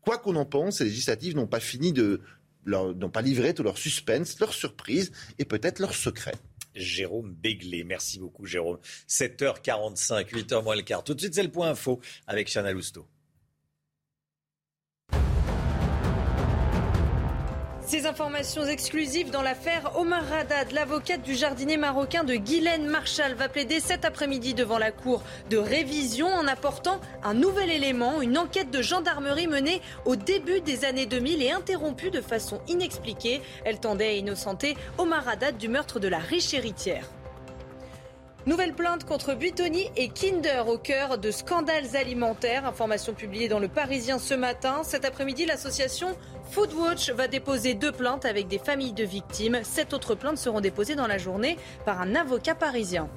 Quoi 0.01 0.17
qu'on 0.17 0.35
en 0.35 0.45
pense, 0.45 0.81
les 0.81 0.87
législatives 0.87 1.37
n'ont 1.37 1.47
pas 1.47 1.61
fini 1.61 1.93
de 1.93 2.19
n'ont 2.65 3.09
pas 3.09 3.21
livré 3.21 3.53
tout 3.53 3.63
leur 3.63 3.77
suspense, 3.77 4.39
leur 4.39 4.53
surprise 4.53 5.11
et 5.39 5.45
peut-être 5.45 5.79
leur 5.79 5.93
secret. 5.93 6.33
Jérôme 6.75 7.33
Béglé. 7.33 7.83
Merci 7.83 8.19
beaucoup 8.19 8.45
Jérôme. 8.45 8.79
7h45, 9.07 10.29
8h 10.29 10.63
moins 10.63 10.75
le 10.75 10.81
quart. 10.81 11.03
Tout 11.03 11.13
de 11.13 11.19
suite 11.21 11.33
c'est 11.33 11.43
le 11.43 11.51
point 11.51 11.69
info 11.69 12.01
avec 12.27 12.51
Chana 12.51 12.71
Lousteau. 12.71 13.07
Ces 17.85 18.07
informations 18.07 18.65
exclusives 18.65 19.29
dans 19.29 19.43
l'affaire 19.43 19.91
Omar 19.95 20.23
Haddad, 20.33 20.71
l'avocate 20.71 21.21
du 21.21 21.35
jardinier 21.35 21.77
marocain 21.77 22.23
de 22.23 22.33
Guylaine 22.33 22.87
Marshall, 22.87 23.35
va 23.35 23.47
plaider 23.47 23.79
cet 23.79 24.05
après-midi 24.05 24.55
devant 24.55 24.79
la 24.79 24.91
cour 24.91 25.21
de 25.51 25.57
révision 25.57 26.25
en 26.25 26.47
apportant 26.47 26.99
un 27.21 27.35
nouvel 27.35 27.69
élément, 27.69 28.21
une 28.23 28.39
enquête 28.39 28.71
de 28.71 28.81
gendarmerie 28.81 29.45
menée 29.45 29.83
au 30.05 30.15
début 30.15 30.61
des 30.61 30.83
années 30.83 31.05
2000 31.05 31.43
et 31.43 31.51
interrompue 31.51 32.09
de 32.09 32.21
façon 32.21 32.59
inexpliquée. 32.67 33.41
Elle 33.65 33.79
tendait 33.79 34.07
à 34.07 34.13
innocenter 34.13 34.75
Omar 34.97 35.27
Haddad 35.27 35.57
du 35.57 35.69
meurtre 35.69 35.99
de 35.99 36.07
la 36.07 36.17
riche 36.19 36.55
héritière. 36.55 37.07
Nouvelle 38.47 38.73
plainte 38.73 39.05
contre 39.05 39.33
Buitoni 39.33 39.89
et 39.95 40.07
Kinder 40.07 40.67
au 40.67 40.77
cœur 40.77 41.17
de 41.17 41.31
scandales 41.31 41.95
alimentaires. 41.95 42.67
Information 42.67 43.15
publiée 43.15 43.47
dans 43.47 43.57
le 43.57 43.67
Parisien 43.67 44.19
ce 44.19 44.35
matin. 44.35 44.81
Cet 44.83 45.03
après-midi, 45.03 45.47
l'association 45.47 46.15
Foodwatch 46.51 47.09
va 47.11 47.27
déposer 47.27 47.73
deux 47.73 47.91
plaintes 47.91 48.25
avec 48.25 48.47
des 48.47 48.59
familles 48.59 48.93
de 48.93 49.03
victimes. 49.03 49.59
Sept 49.63 49.93
autres 49.93 50.15
plaintes 50.15 50.37
seront 50.37 50.61
déposées 50.61 50.95
dans 50.95 51.07
la 51.07 51.17
journée 51.17 51.57
par 51.85 52.01
un 52.01 52.15
avocat 52.15 52.55
parisien. 52.55 53.09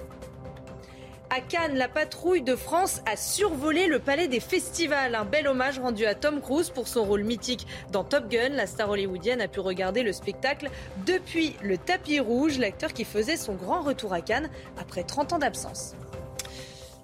À 1.31 1.41
Cannes, 1.43 1.77
la 1.77 1.89
patrouille 1.89 2.43
de 2.43 2.57
France 2.57 3.03
a 3.05 3.15
survolé 3.15 3.87
le 3.87 3.99
palais 3.99 4.29
des 4.29 4.41
festivals. 4.41 5.15
Un 5.15 5.27
bel 5.27 5.47
hommage 5.47 5.79
rendu 5.79 6.07
à 6.07 6.15
Tom 6.15 6.41
Cruise 6.41 6.71
pour 6.71 6.89
son 6.89 7.05
rôle 7.05 7.23
mythique 7.23 7.67
dans 7.93 8.03
Top 8.03 8.29
Gun. 8.29 8.49
La 8.51 8.67
star 8.67 8.89
hollywoodienne 8.89 9.43
a 9.43 9.49
pu 9.49 9.61
regarder 9.61 10.03
le 10.03 10.15
spectacle 10.15 10.71
depuis 11.05 11.55
le 11.63 11.77
tapis 11.77 12.19
rouge, 12.19 12.59
l'acteur 12.59 12.95
qui 12.95 13.05
faisait 13.05 13.37
son 13.37 13.55
grand 13.55 13.83
retour 13.83 14.15
à 14.15 14.23
Cannes 14.23 14.49
après 14.81 15.03
30 15.03 15.35
ans 15.35 15.39
d'absence. 15.39 15.95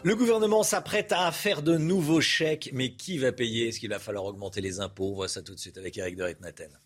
Le 0.06 0.14
gouvernement 0.14 0.62
s'apprête 0.62 1.12
à 1.12 1.32
faire 1.32 1.62
de 1.62 1.78
nouveaux 1.78 2.20
chèques, 2.20 2.68
mais 2.74 2.92
qui 2.92 3.16
va 3.16 3.32
payer? 3.32 3.68
Est-ce 3.68 3.80
qu'il 3.80 3.88
va 3.88 3.98
falloir 3.98 4.26
augmenter 4.26 4.60
les 4.60 4.80
impôts? 4.80 5.12
On 5.12 5.14
voit 5.14 5.28
ça 5.28 5.40
tout 5.40 5.54
de 5.54 5.58
suite 5.58 5.78
avec 5.78 5.96
Eric 5.96 6.14
de 6.16 6.24
Ritmaten. 6.24 6.78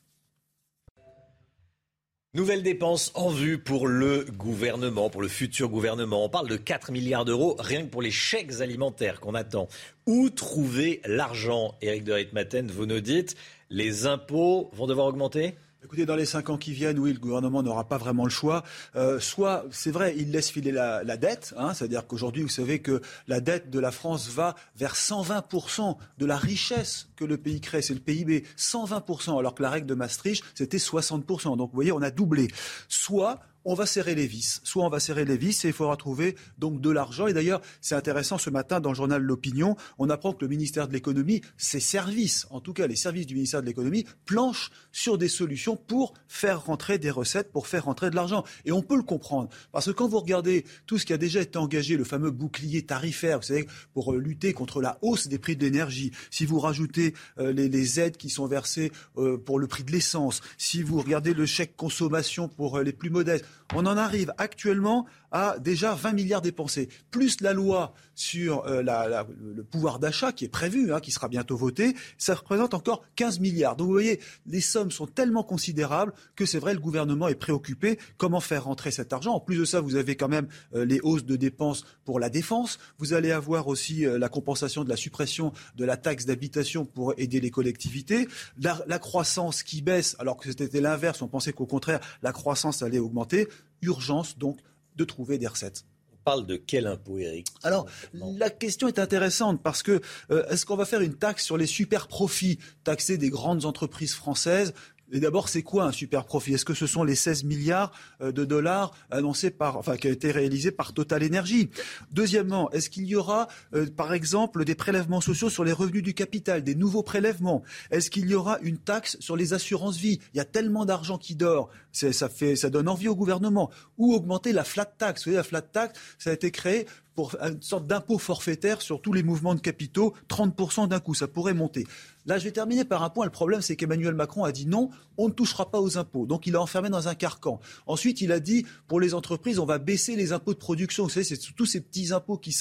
Nouvelles 2.32 2.62
dépenses 2.62 3.10
en 3.14 3.28
vue 3.28 3.58
pour 3.58 3.88
le 3.88 4.24
gouvernement, 4.24 5.10
pour 5.10 5.20
le 5.20 5.26
futur 5.26 5.68
gouvernement. 5.68 6.24
On 6.24 6.28
parle 6.28 6.48
de 6.48 6.56
4 6.56 6.92
milliards 6.92 7.24
d'euros 7.24 7.56
rien 7.58 7.82
que 7.82 7.90
pour 7.90 8.02
les 8.02 8.12
chèques 8.12 8.60
alimentaires 8.60 9.18
qu'on 9.18 9.34
attend. 9.34 9.66
Où 10.06 10.30
trouver 10.30 11.00
l'argent? 11.04 11.74
Éric 11.82 12.04
de 12.04 12.12
Ritmaten, 12.12 12.70
vous 12.70 12.86
nous 12.86 13.00
dites, 13.00 13.34
les 13.68 14.06
impôts 14.06 14.70
vont 14.74 14.86
devoir 14.86 15.08
augmenter? 15.08 15.56
Écoutez, 15.84 16.06
dans 16.06 16.16
les 16.16 16.26
cinq 16.26 16.50
ans 16.50 16.58
qui 16.58 16.72
viennent, 16.72 16.98
oui, 16.98 17.12
le 17.12 17.20
gouvernement 17.20 17.62
n'aura 17.62 17.86
pas 17.86 17.98
vraiment 17.98 18.24
le 18.24 18.30
choix. 18.30 18.64
Euh, 18.96 19.20
soit, 19.20 19.64
c'est 19.70 19.92
vrai, 19.92 20.12
il 20.18 20.32
laisse 20.32 20.50
filer 20.50 20.72
la, 20.72 21.04
la 21.04 21.16
dette, 21.16 21.54
hein, 21.56 21.72
c'est-à-dire 21.72 22.04
qu'aujourd'hui, 22.08 22.42
vous 22.42 22.48
savez 22.48 22.80
que 22.80 23.00
la 23.28 23.40
dette 23.40 23.70
de 23.70 23.78
la 23.78 23.92
France 23.92 24.28
va 24.28 24.56
vers 24.74 24.96
120% 24.96 25.96
de 26.18 26.26
la 26.26 26.36
richesse 26.36 27.08
que 27.14 27.24
le 27.24 27.36
pays 27.36 27.60
crée, 27.60 27.80
c'est 27.80 27.94
le 27.94 28.00
PIB, 28.00 28.44
120%, 28.56 29.38
alors 29.38 29.54
que 29.54 29.62
la 29.62 29.70
règle 29.70 29.86
de 29.86 29.94
Maastricht, 29.94 30.44
c'était 30.56 30.78
60%. 30.78 31.56
Donc, 31.56 31.70
vous 31.70 31.76
voyez, 31.76 31.92
on 31.92 32.02
a 32.02 32.10
doublé. 32.10 32.48
Soit, 32.88 33.38
on 33.68 33.74
va 33.74 33.84
serrer 33.84 34.14
les 34.14 34.26
vis. 34.26 34.62
Soit 34.64 34.82
on 34.82 34.88
va 34.88 34.98
serrer 34.98 35.26
les 35.26 35.36
vis 35.36 35.66
et 35.66 35.68
il 35.68 35.74
faudra 35.74 35.94
trouver 35.98 36.36
donc 36.56 36.80
de 36.80 36.88
l'argent. 36.88 37.26
Et 37.26 37.34
d'ailleurs, 37.34 37.60
c'est 37.82 37.94
intéressant, 37.94 38.38
ce 38.38 38.48
matin, 38.48 38.80
dans 38.80 38.88
le 38.88 38.94
journal 38.94 39.20
L'Opinion, 39.20 39.76
on 39.98 40.08
apprend 40.08 40.32
que 40.32 40.42
le 40.42 40.48
ministère 40.48 40.88
de 40.88 40.94
l'économie, 40.94 41.42
ses 41.58 41.78
services, 41.78 42.46
en 42.48 42.60
tout 42.60 42.72
cas 42.72 42.86
les 42.86 42.96
services 42.96 43.26
du 43.26 43.34
ministère 43.34 43.60
de 43.60 43.66
l'économie, 43.66 44.06
planchent 44.24 44.70
sur 44.90 45.18
des 45.18 45.28
solutions 45.28 45.76
pour 45.76 46.14
faire 46.28 46.64
rentrer 46.64 46.96
des 46.96 47.10
recettes, 47.10 47.52
pour 47.52 47.66
faire 47.66 47.84
rentrer 47.84 48.08
de 48.08 48.16
l'argent. 48.16 48.42
Et 48.64 48.72
on 48.72 48.80
peut 48.80 48.96
le 48.96 49.02
comprendre. 49.02 49.50
Parce 49.70 49.84
que 49.84 49.90
quand 49.90 50.08
vous 50.08 50.20
regardez 50.20 50.64
tout 50.86 50.96
ce 50.96 51.04
qui 51.04 51.12
a 51.12 51.18
déjà 51.18 51.42
été 51.42 51.58
engagé, 51.58 51.98
le 51.98 52.04
fameux 52.04 52.30
bouclier 52.30 52.86
tarifaire, 52.86 53.40
vous 53.40 53.48
savez, 53.48 53.68
pour 53.92 54.14
euh, 54.14 54.18
lutter 54.18 54.54
contre 54.54 54.80
la 54.80 54.98
hausse 55.02 55.28
des 55.28 55.38
prix 55.38 55.56
de 55.56 55.64
l'énergie, 55.66 56.10
si 56.30 56.46
vous 56.46 56.58
rajoutez 56.58 57.12
euh, 57.38 57.52
les, 57.52 58.00
aides 58.00 58.16
qui 58.16 58.30
sont 58.30 58.46
versées 58.46 58.92
euh, 59.18 59.36
pour 59.36 59.58
le 59.58 59.66
prix 59.66 59.84
de 59.84 59.92
l'essence, 59.92 60.40
si 60.56 60.82
vous 60.82 61.00
regardez 61.00 61.34
le 61.34 61.44
chèque 61.44 61.76
consommation 61.76 62.48
pour 62.48 62.80
les 62.80 62.92
plus 62.92 63.10
modestes, 63.10 63.44
on 63.74 63.86
en 63.86 63.96
arrive 63.96 64.32
actuellement 64.38 65.06
à 65.32 65.58
déjà 65.58 65.94
20 65.94 66.12
milliards 66.12 66.42
dépensés, 66.42 66.88
plus 67.10 67.40
la 67.40 67.52
loi 67.52 67.94
sur 68.14 68.66
euh, 68.66 68.82
le 68.82 69.62
pouvoir 69.62 69.98
d'achat 69.98 70.32
qui 70.32 70.44
est 70.44 70.48
prévu, 70.48 70.92
hein, 70.92 71.00
qui 71.00 71.12
sera 71.12 71.28
bientôt 71.28 71.56
voté, 71.56 71.94
ça 72.16 72.34
représente 72.34 72.74
encore 72.74 73.04
15 73.16 73.38
milliards. 73.40 73.76
Donc 73.76 73.86
vous 73.86 73.92
voyez, 73.92 74.20
les 74.46 74.60
sommes 74.60 74.90
sont 74.90 75.06
tellement 75.06 75.44
considérables 75.44 76.12
que 76.34 76.44
c'est 76.46 76.58
vrai, 76.58 76.74
le 76.74 76.80
gouvernement 76.80 77.28
est 77.28 77.36
préoccupé. 77.36 77.98
Comment 78.16 78.40
faire 78.40 78.64
rentrer 78.64 78.90
cet 78.90 79.12
argent? 79.12 79.34
En 79.34 79.40
plus 79.40 79.58
de 79.58 79.64
ça, 79.64 79.80
vous 79.80 79.94
avez 79.94 80.16
quand 80.16 80.28
même 80.28 80.48
euh, 80.74 80.84
les 80.84 81.00
hausses 81.02 81.24
de 81.24 81.36
dépenses 81.36 81.84
pour 82.04 82.18
la 82.18 82.28
défense. 82.28 82.78
Vous 82.98 83.12
allez 83.12 83.30
avoir 83.30 83.68
aussi 83.68 84.04
euh, 84.04 84.18
la 84.18 84.28
compensation 84.28 84.82
de 84.82 84.88
la 84.88 84.96
suppression 84.96 85.52
de 85.76 85.84
la 85.84 85.96
taxe 85.96 86.26
d'habitation 86.26 86.84
pour 86.84 87.14
aider 87.18 87.40
les 87.40 87.50
collectivités. 87.50 88.28
La 88.58 88.98
croissance 88.98 89.62
qui 89.62 89.82
baisse, 89.82 90.16
alors 90.18 90.36
que 90.36 90.50
c'était 90.50 90.80
l'inverse, 90.80 91.22
on 91.22 91.28
pensait 91.28 91.52
qu'au 91.52 91.66
contraire, 91.66 92.00
la 92.22 92.32
croissance 92.32 92.82
allait 92.82 92.98
augmenter. 92.98 93.48
Urgence 93.82 94.38
donc 94.38 94.58
de 94.98 95.04
trouver 95.04 95.38
des 95.38 95.46
recettes. 95.46 95.84
On 96.12 96.16
parle 96.24 96.46
de 96.46 96.56
quel 96.56 96.86
impôt, 96.86 97.18
Eric 97.18 97.46
Alors, 97.62 97.86
la 98.12 98.50
question 98.50 98.88
est 98.88 98.98
intéressante 98.98 99.62
parce 99.62 99.82
que 99.82 100.02
euh, 100.30 100.46
est-ce 100.48 100.66
qu'on 100.66 100.76
va 100.76 100.84
faire 100.84 101.00
une 101.00 101.14
taxe 101.14 101.44
sur 101.44 101.56
les 101.56 101.66
super 101.66 102.06
profits, 102.08 102.58
taxer 102.84 103.16
des 103.16 103.30
grandes 103.30 103.64
entreprises 103.64 104.14
françaises 104.14 104.74
et 105.12 105.20
d'abord, 105.20 105.48
c'est 105.48 105.62
quoi 105.62 105.84
un 105.84 105.92
super 105.92 106.24
profit? 106.24 106.54
Est-ce 106.54 106.64
que 106.64 106.74
ce 106.74 106.86
sont 106.86 107.04
les 107.04 107.14
16 107.14 107.44
milliards 107.44 107.92
euh, 108.20 108.32
de 108.32 108.44
dollars 108.44 108.92
annoncés 109.10 109.50
par, 109.50 109.76
enfin, 109.76 109.96
qui 109.96 110.08
ont 110.08 110.12
été 110.12 110.30
réalisés 110.30 110.70
par 110.70 110.92
Total 110.92 111.24
Energy? 111.24 111.70
Deuxièmement, 112.12 112.70
est-ce 112.72 112.90
qu'il 112.90 113.06
y 113.06 113.16
aura, 113.16 113.48
euh, 113.74 113.86
par 113.86 114.12
exemple, 114.12 114.64
des 114.64 114.74
prélèvements 114.74 115.20
sociaux 115.20 115.50
sur 115.50 115.64
les 115.64 115.72
revenus 115.72 116.02
du 116.02 116.14
capital, 116.14 116.62
des 116.62 116.74
nouveaux 116.74 117.02
prélèvements? 117.02 117.62
Est-ce 117.90 118.10
qu'il 118.10 118.28
y 118.28 118.34
aura 118.34 118.58
une 118.62 118.78
taxe 118.78 119.16
sur 119.20 119.36
les 119.36 119.54
assurances 119.54 119.96
vie? 119.96 120.20
Il 120.34 120.38
y 120.38 120.40
a 120.40 120.44
tellement 120.44 120.84
d'argent 120.84 121.18
qui 121.18 121.34
dort, 121.34 121.70
ça 121.92 122.28
fait, 122.28 122.56
ça 122.56 122.70
donne 122.70 122.88
envie 122.88 123.08
au 123.08 123.16
gouvernement. 123.16 123.70
Ou 123.96 124.14
augmenter 124.14 124.52
la 124.52 124.64
flat 124.64 124.84
tax? 124.84 125.22
Vous 125.22 125.30
voyez, 125.30 125.38
la 125.38 125.42
flat 125.42 125.62
tax, 125.62 125.98
ça 126.18 126.30
a 126.30 126.32
été 126.32 126.50
créé 126.50 126.86
une 127.18 127.62
sorte 127.62 127.86
d'impôt 127.86 128.18
forfaitaire 128.18 128.82
sur 128.82 129.00
tous 129.00 129.12
les 129.12 129.22
mouvements 129.22 129.54
de 129.54 129.60
capitaux, 129.60 130.14
30% 130.28 130.88
d'un 130.88 131.00
coup, 131.00 131.14
ça 131.14 131.28
pourrait 131.28 131.54
monter. 131.54 131.86
Là, 132.28 132.36
je 132.36 132.44
vais 132.44 132.50
terminer 132.50 132.84
par 132.84 133.02
un 133.02 133.08
point. 133.08 133.24
Le 133.24 133.30
problème, 133.30 133.62
c'est 133.62 133.74
qu'Emmanuel 133.74 134.14
Macron 134.14 134.44
a 134.44 134.52
dit 134.52 134.66
non, 134.66 134.90
on 135.16 135.28
ne 135.28 135.32
touchera 135.32 135.70
pas 135.70 135.80
aux 135.80 135.96
impôts. 135.96 136.26
Donc, 136.26 136.46
il 136.46 136.56
a 136.56 136.60
enfermé 136.60 136.90
dans 136.90 137.08
un 137.08 137.14
carcan. 137.14 137.58
Ensuite, 137.86 138.20
il 138.20 138.32
a 138.32 138.38
dit, 138.38 138.66
pour 138.86 139.00
les 139.00 139.14
entreprises, 139.14 139.58
on 139.58 139.64
va 139.64 139.78
baisser 139.78 140.14
les 140.14 140.32
impôts 140.32 140.52
de 140.52 140.58
production. 140.58 141.04
Vous 141.04 141.08
savez, 141.08 141.24
c'est 141.24 141.38
tous 141.56 141.64
ces 141.64 141.80
petits 141.80 142.12
impôts 142.12 142.36
qui 142.36 142.52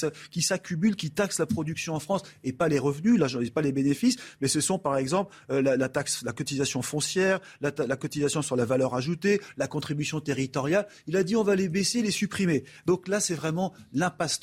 s'accumulent, 0.42 0.96
qui 0.96 1.10
taxent 1.10 1.38
la 1.38 1.44
production 1.44 1.94
en 1.94 2.00
France 2.00 2.22
et 2.44 2.54
pas 2.54 2.68
les 2.68 2.78
revenus. 2.78 3.18
Là, 3.18 3.26
je 3.26 3.38
dis 3.38 3.50
pas 3.50 3.60
les 3.60 3.72
bénéfices, 3.72 4.16
mais 4.40 4.48
ce 4.48 4.62
sont, 4.62 4.78
par 4.78 4.96
exemple, 4.96 5.34
euh, 5.50 5.60
la, 5.60 5.76
la, 5.76 5.90
taxe, 5.90 6.22
la 6.24 6.32
cotisation 6.32 6.80
foncière, 6.80 7.38
la, 7.60 7.70
la 7.86 7.96
cotisation 7.96 8.40
sur 8.40 8.56
la 8.56 8.64
valeur 8.64 8.94
ajoutée, 8.94 9.38
la 9.58 9.66
contribution 9.66 10.20
territoriale. 10.20 10.88
Il 11.06 11.16
a 11.16 11.24
dit, 11.24 11.36
on 11.36 11.44
va 11.44 11.56
les 11.56 11.68
baisser, 11.68 12.00
les 12.00 12.10
supprimer. 12.10 12.64
Donc 12.86 13.06
là, 13.06 13.20
c'est 13.20 13.34
vraiment 13.34 13.74
l'impasse 13.92 14.40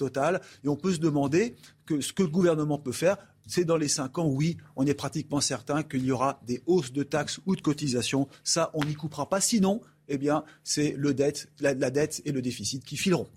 Et 0.64 0.68
on 0.68 0.76
peut 0.76 0.94
se 0.94 1.00
demander 1.00 1.56
que 1.86 2.02
ce 2.02 2.14
que 2.14 2.24
le 2.24 2.30
gouvernement 2.30 2.78
peut 2.78 2.92
faire, 2.92 3.18
c'est 3.48 3.66
dans 3.66 3.78
les 3.78 3.88
cinq 3.88 4.18
ans, 4.18 4.28
oui, 4.28 4.58
on 4.76 4.86
est 4.86 4.94
pratiquement 4.94 5.42
certain 5.42 5.84
qu'il 5.84 6.04
y 6.04 6.12
aura 6.12 6.42
des 6.48 6.64
hausses 6.66 6.92
de 6.92 7.04
taxes 7.04 7.40
ou 7.46 7.56
de 7.56 7.62
cotisations. 7.62 8.28
Ça, 8.44 8.72
on 8.74 8.84
n'y 8.84 8.96
coupera 8.96 9.30
pas. 9.30 9.42
Sinon, 9.42 9.82
eh 10.08 10.18
bien, 10.18 10.44
c'est 10.64 10.96
le 10.98 11.14
dette, 11.14 11.50
la 11.60 11.74
dette 11.74 12.22
et 12.26 12.32
le 12.32 12.42
déficit 12.42 12.84
qui 12.84 12.98
fileront. 12.98 13.30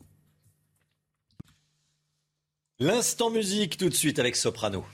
L'instant 2.81 3.31
musique 3.31 3.77
tout 3.77 3.89
de 3.89 3.95
suite 3.95 4.21
avec 4.21 4.37
Soprano 4.37 4.85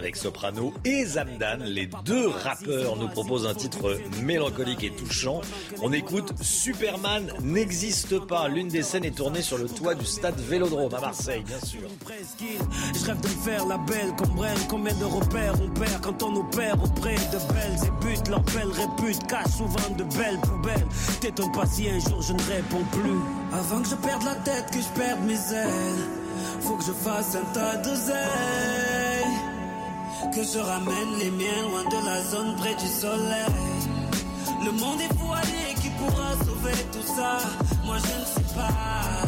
avec 0.00 0.16
Soprano 0.16 0.72
et 0.86 1.04
Zamdan. 1.04 1.58
Les 1.62 1.90
deux 2.06 2.28
rappeurs 2.28 2.96
nous 2.96 3.08
proposent 3.08 3.46
un 3.46 3.54
titre 3.54 3.98
mélancolique 4.22 4.82
et 4.82 4.90
touchant. 4.90 5.42
On 5.82 5.92
écoute 5.92 6.32
Superman 6.40 7.30
n'existe 7.42 8.18
pas. 8.20 8.48
L'une 8.48 8.68
des 8.68 8.82
scènes 8.82 9.04
est 9.04 9.14
tournée 9.14 9.42
sur 9.42 9.58
le 9.58 9.68
toit 9.68 9.94
du 9.94 10.06
stade 10.06 10.40
Vélodrome 10.40 10.94
à 10.94 11.00
Marseille, 11.00 11.44
bien 11.46 11.60
sûr. 11.60 11.86
Je 12.94 13.06
rêve 13.06 13.20
de 13.20 13.28
faire 13.28 13.66
la 13.66 13.76
belle 13.76 14.14
Brel. 14.34 14.56
Combien 14.70 14.94
de 14.94 15.04
repères 15.04 15.54
on 15.62 15.68
perd 15.78 16.00
quand 16.00 16.22
on 16.22 16.34
opère 16.36 16.82
auprès 16.82 17.16
de 17.16 17.52
belles 17.52 17.86
et 17.86 18.04
buts. 18.04 18.32
Belle 18.54 18.68
répute 18.68 19.26
cache 19.26 19.52
souvent 19.58 19.94
de 19.98 20.04
belles 20.16 20.40
poubelles. 20.40 20.86
T'étonnes 21.20 21.52
pas 21.52 21.66
si 21.66 21.90
un 21.90 21.98
jour 21.98 22.22
je 22.22 22.32
ne 22.32 22.42
réponds 22.42 22.84
plus. 22.90 23.20
Avant 23.52 23.82
que 23.82 23.88
je 23.88 23.96
perde 23.96 24.22
la 24.22 24.34
tête, 24.36 24.70
que 24.72 24.80
je 24.80 24.98
perde 24.98 25.20
mes 25.26 25.34
ailes. 25.34 26.20
Faut 26.62 26.76
que 26.76 26.84
je 26.84 26.92
fasse 26.92 27.36
un 27.36 27.52
tas 27.52 27.76
de 27.76 27.94
zèle 27.94 29.09
que 30.34 30.42
je 30.44 30.58
ramène 30.58 31.18
les 31.18 31.30
miens 31.30 31.62
loin 31.68 31.84
de 31.84 32.06
la 32.06 32.22
zone 32.22 32.54
près 32.56 32.74
du 32.74 32.86
soleil. 32.86 33.46
Le 34.64 34.72
monde 34.72 35.00
est 35.00 35.12
voilé, 35.14 35.74
qui 35.80 35.88
pourra 35.98 36.32
sauver 36.44 36.76
tout 36.92 37.06
ça? 37.16 37.38
Moi 37.84 37.96
je 37.98 38.14
ne 38.20 38.24
sais 38.24 38.54
pas. 38.54 39.26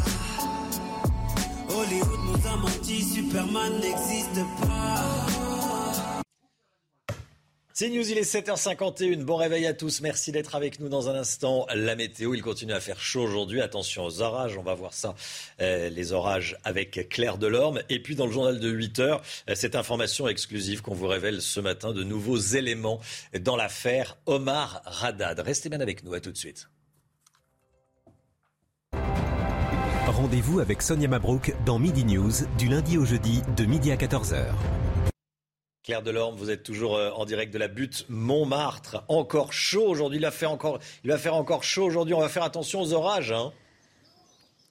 Hollywood 1.74 2.20
nous 2.26 2.46
a 2.48 2.56
menti, 2.56 3.02
Superman 3.02 3.72
n'existe 3.80 4.44
pas. 4.60 6.11
C'est 7.82 7.90
News, 7.90 8.09
il 8.09 8.16
est 8.16 8.32
7h51. 8.32 9.24
Bon 9.24 9.34
réveil 9.34 9.66
à 9.66 9.74
tous. 9.74 10.02
Merci 10.02 10.30
d'être 10.30 10.54
avec 10.54 10.78
nous 10.78 10.88
dans 10.88 11.09
un 11.09 11.16
instant. 11.16 11.66
La 11.74 11.96
météo, 11.96 12.32
il 12.32 12.40
continue 12.40 12.74
à 12.74 12.78
faire 12.78 13.00
chaud 13.00 13.22
aujourd'hui. 13.22 13.60
Attention 13.60 14.04
aux 14.04 14.22
orages. 14.22 14.56
On 14.56 14.62
va 14.62 14.74
voir 14.74 14.94
ça, 14.94 15.16
euh, 15.60 15.88
les 15.88 16.12
orages 16.12 16.56
avec 16.62 17.09
Claire 17.09 17.38
Delorme. 17.38 17.82
Et 17.88 18.00
puis 18.00 18.14
dans 18.14 18.26
le 18.26 18.30
journal 18.30 18.60
de 18.60 18.68
8 18.70 19.00
h 19.00 19.20
euh, 19.50 19.54
cette 19.56 19.74
information 19.74 20.28
exclusive 20.28 20.80
qu'on 20.80 20.94
vous 20.94 21.09
révèle 21.09 21.42
ce 21.42 21.59
matin, 21.59 21.92
de 21.92 22.04
nouveaux 22.04 22.38
éléments 22.38 23.00
dans 23.40 23.56
l'affaire 23.56 24.16
Omar 24.26 24.82
Radad. 24.84 25.40
Restez 25.40 25.68
bien 25.68 25.80
avec 25.80 26.04
nous. 26.04 26.14
À 26.14 26.20
tout 26.20 26.30
de 26.30 26.38
suite. 26.38 26.68
Rendez-vous 30.06 30.60
avec 30.60 30.82
Sonia 30.82 31.09
Mabrouk 31.09 31.52
dans 31.66 31.80
Midi 31.80 32.04
News 32.04 32.30
du 32.59 32.68
lundi 32.68 32.96
au 32.96 33.04
jeudi 33.04 33.42
de 33.56 33.64
midi 33.64 33.90
à 33.90 33.96
14h. 33.96 34.54
Claire 35.84 36.02
Delorme, 36.02 36.36
vous 36.36 36.48
êtes 36.48 36.62
toujours 36.62 36.96
euh, 36.96 37.10
en 37.10 37.24
direct 37.24 37.52
de 37.52 37.59
la 37.59 37.66
butte 37.66 38.06
Montmartre. 38.09 39.02
Encore 39.09 39.52
chaud 39.52 39.88
aujourd'hui. 39.88 40.20
Il 40.20 40.22
va 40.22 40.30
faire 40.30 40.52
encore, 40.52 40.78
il 41.02 41.10
va 41.10 41.18
faire 41.18 41.34
encore 41.34 41.64
chaud 41.64 41.82
aujourd'hui. 41.82 42.14
On 42.14 42.20
va 42.20 42.28
faire 42.28 42.44
attention 42.44 42.80
aux 42.82 42.92
orages. 42.92 43.32
Hein. 43.32 43.52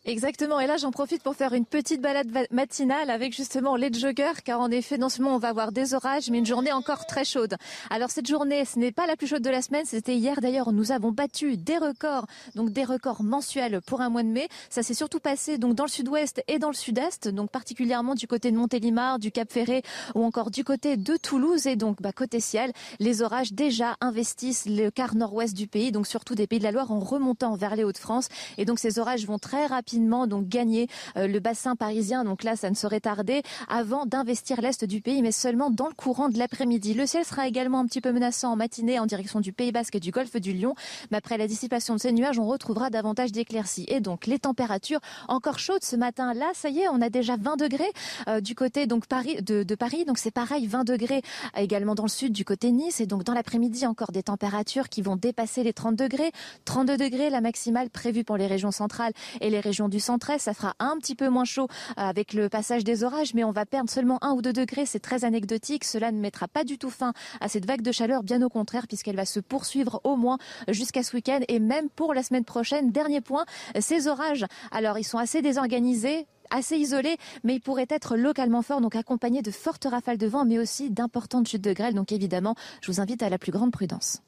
Exactement. 0.03 0.59
Et 0.59 0.65
là, 0.65 0.77
j'en 0.77 0.89
profite 0.89 1.21
pour 1.21 1.35
faire 1.35 1.53
une 1.53 1.67
petite 1.67 2.01
balade 2.01 2.27
matinale 2.49 3.11
avec 3.11 3.35
justement 3.35 3.75
les 3.75 3.93
joggers, 3.93 4.41
car 4.43 4.59
en 4.59 4.71
effet, 4.71 4.97
non 4.97 5.09
seulement 5.09 5.35
on 5.35 5.37
va 5.37 5.49
avoir 5.49 5.71
des 5.71 5.93
orages, 5.93 6.31
mais 6.31 6.39
une 6.39 6.45
journée 6.45 6.71
encore 6.71 7.05
très 7.05 7.23
chaude. 7.23 7.55
Alors 7.91 8.09
cette 8.09 8.25
journée, 8.25 8.65
ce 8.65 8.79
n'est 8.79 8.91
pas 8.91 9.05
la 9.05 9.15
plus 9.15 9.27
chaude 9.27 9.43
de 9.43 9.51
la 9.51 9.61
semaine. 9.61 9.85
C'était 9.85 10.15
hier 10.15 10.41
d'ailleurs. 10.41 10.71
Nous 10.71 10.91
avons 10.91 11.11
battu 11.11 11.55
des 11.55 11.77
records, 11.77 12.25
donc 12.55 12.71
des 12.71 12.83
records 12.83 13.21
mensuels 13.21 13.79
pour 13.85 14.01
un 14.01 14.09
mois 14.09 14.23
de 14.23 14.29
mai. 14.29 14.47
Ça 14.71 14.81
s'est 14.81 14.95
surtout 14.95 15.19
passé 15.19 15.59
donc 15.59 15.75
dans 15.75 15.85
le 15.85 15.89
sud-ouest 15.89 16.43
et 16.47 16.57
dans 16.57 16.69
le 16.69 16.73
sud-est, 16.73 17.27
donc 17.27 17.51
particulièrement 17.51 18.15
du 18.15 18.25
côté 18.25 18.49
de 18.49 18.57
Montélimar, 18.57 19.19
du 19.19 19.31
Cap 19.31 19.51
Ferré 19.51 19.83
ou 20.15 20.23
encore 20.23 20.49
du 20.49 20.63
côté 20.63 20.97
de 20.97 21.15
Toulouse. 21.15 21.67
Et 21.67 21.75
donc, 21.75 22.01
bah, 22.01 22.11
côté 22.11 22.39
ciel, 22.39 22.71
les 22.99 23.21
orages 23.21 23.53
déjà 23.53 23.97
investissent 24.01 24.65
le 24.65 24.89
quart 24.89 25.13
nord-ouest 25.13 25.55
du 25.55 25.67
pays, 25.67 25.91
donc 25.91 26.07
surtout 26.07 26.33
des 26.33 26.47
pays 26.47 26.57
de 26.57 26.63
la 26.63 26.71
Loire 26.71 26.91
en 26.91 26.99
remontant 26.99 27.55
vers 27.55 27.75
les 27.75 27.83
Hauts-de-France. 27.83 28.29
Et 28.57 28.65
donc 28.65 28.79
ces 28.79 28.97
orages 28.97 29.27
vont 29.27 29.37
très 29.37 29.67
rapidement 29.67 29.90
donc 29.99 30.47
gagner 30.47 30.87
euh, 31.17 31.27
le 31.27 31.39
bassin 31.39 31.75
parisien. 31.75 32.23
Donc 32.23 32.43
là, 32.43 32.55
ça 32.55 32.69
ne 32.69 32.75
serait 32.75 32.99
tardé 32.99 33.41
avant 33.67 34.05
d'investir 34.05 34.61
l'est 34.61 34.85
du 34.85 35.01
pays, 35.01 35.21
mais 35.21 35.31
seulement 35.31 35.69
dans 35.69 35.87
le 35.87 35.93
courant 35.93 36.29
de 36.29 36.37
l'après-midi. 36.37 36.93
Le 36.93 37.05
ciel 37.05 37.25
sera 37.25 37.47
également 37.47 37.79
un 37.79 37.85
petit 37.85 38.01
peu 38.01 38.11
menaçant 38.11 38.51
en 38.51 38.55
matinée 38.55 38.99
en 38.99 39.05
direction 39.05 39.39
du 39.39 39.53
Pays 39.53 39.71
Basque 39.71 39.95
et 39.95 39.99
du 39.99 40.11
Golfe 40.11 40.35
du 40.37 40.53
Lion. 40.53 40.75
Mais 41.11 41.17
après 41.17 41.37
la 41.37 41.47
dissipation 41.47 41.95
de 41.95 41.99
ces 41.99 42.11
nuages, 42.11 42.39
on 42.39 42.47
retrouvera 42.47 42.89
davantage 42.89 43.31
d'éclaircies. 43.31 43.85
Et 43.87 43.99
donc 43.99 44.27
les 44.27 44.39
températures 44.39 44.99
encore 45.27 45.59
chaudes 45.59 45.83
ce 45.83 45.95
matin. 45.95 46.33
Là, 46.33 46.51
ça 46.53 46.69
y 46.69 46.79
est, 46.79 46.87
on 46.87 47.01
a 47.01 47.09
déjà 47.09 47.35
20 47.37 47.57
degrés 47.57 47.91
euh, 48.27 48.41
du 48.41 48.55
côté 48.55 48.87
donc 48.87 49.05
de 49.09 49.75
Paris. 49.75 50.05
Donc 50.05 50.17
c'est 50.17 50.31
pareil, 50.31 50.67
20 50.67 50.83
degrés 50.83 51.21
également 51.57 51.95
dans 51.95 52.03
le 52.03 52.09
sud 52.09 52.31
du 52.33 52.45
côté 52.45 52.71
Nice. 52.71 53.01
Et 53.01 53.05
donc 53.05 53.23
dans 53.23 53.33
l'après-midi, 53.33 53.85
encore 53.85 54.11
des 54.11 54.23
températures 54.23 54.89
qui 54.89 55.01
vont 55.01 55.15
dépasser 55.15 55.63
les 55.63 55.73
30 55.73 55.95
degrés. 55.95 56.31
32 56.65 56.97
degrés 56.97 57.29
la 57.29 57.41
maximale 57.41 57.89
prévue 57.89 58.23
pour 58.23 58.37
les 58.37 58.47
régions 58.47 58.71
centrales 58.71 59.13
et 59.39 59.49
les 59.49 59.59
régions 59.59 59.80
du 59.89 59.99
centre-est. 59.99 60.43
Ça 60.43 60.53
fera 60.53 60.73
un 60.79 60.97
petit 60.97 61.15
peu 61.15 61.29
moins 61.29 61.45
chaud 61.45 61.67
euh, 61.69 61.93
avec 61.95 62.33
le 62.33 62.49
passage 62.49 62.83
des 62.83 63.03
orages, 63.03 63.33
mais 63.33 63.43
on 63.43 63.51
va 63.51 63.65
perdre 63.65 63.89
seulement 63.89 64.23
un 64.23 64.31
ou 64.31 64.41
deux 64.41 64.53
degrés. 64.53 64.85
C'est 64.85 64.99
très 64.99 65.25
anecdotique. 65.25 65.83
Cela 65.83 66.11
ne 66.11 66.19
mettra 66.19 66.47
pas 66.47 66.63
du 66.63 66.77
tout 66.77 66.89
fin 66.89 67.13
à 67.39 67.47
cette 67.47 67.65
vague 67.65 67.81
de 67.81 67.91
chaleur, 67.91 68.23
bien 68.23 68.41
au 68.41 68.49
contraire, 68.49 68.87
puisqu'elle 68.87 69.15
va 69.15 69.25
se 69.25 69.39
poursuivre 69.39 70.01
au 70.03 70.15
moins 70.15 70.37
jusqu'à 70.67 71.03
ce 71.03 71.15
week-end 71.15 71.39
et 71.47 71.59
même 71.59 71.89
pour 71.89 72.13
la 72.13 72.23
semaine 72.23 72.45
prochaine. 72.45 72.91
Dernier 72.91 73.21
point, 73.21 73.45
ces 73.79 74.07
orages. 74.07 74.45
Alors, 74.71 74.97
ils 74.97 75.03
sont 75.03 75.17
assez 75.17 75.41
désorganisés 75.41 76.27
assez 76.51 76.77
isolés, 76.77 77.17
mais 77.43 77.55
ils 77.55 77.61
pourraient 77.61 77.87
être 77.89 78.17
localement 78.17 78.61
forts, 78.61 78.81
donc 78.81 78.95
accompagnés 78.95 79.41
de 79.41 79.51
fortes 79.51 79.85
rafales 79.89 80.17
de 80.17 80.27
vent, 80.27 80.45
mais 80.45 80.59
aussi 80.59 80.91
d'importantes 80.91 81.47
chutes 81.47 81.63
de 81.63 81.73
grêle. 81.73 81.93
Donc 81.93 82.11
évidemment, 82.11 82.55
je 82.81 82.91
vous 82.91 82.99
invite 82.99 83.23
à 83.23 83.29
la 83.29 83.37
plus 83.37 83.51
grande 83.51 83.71
prudence. 83.71 84.21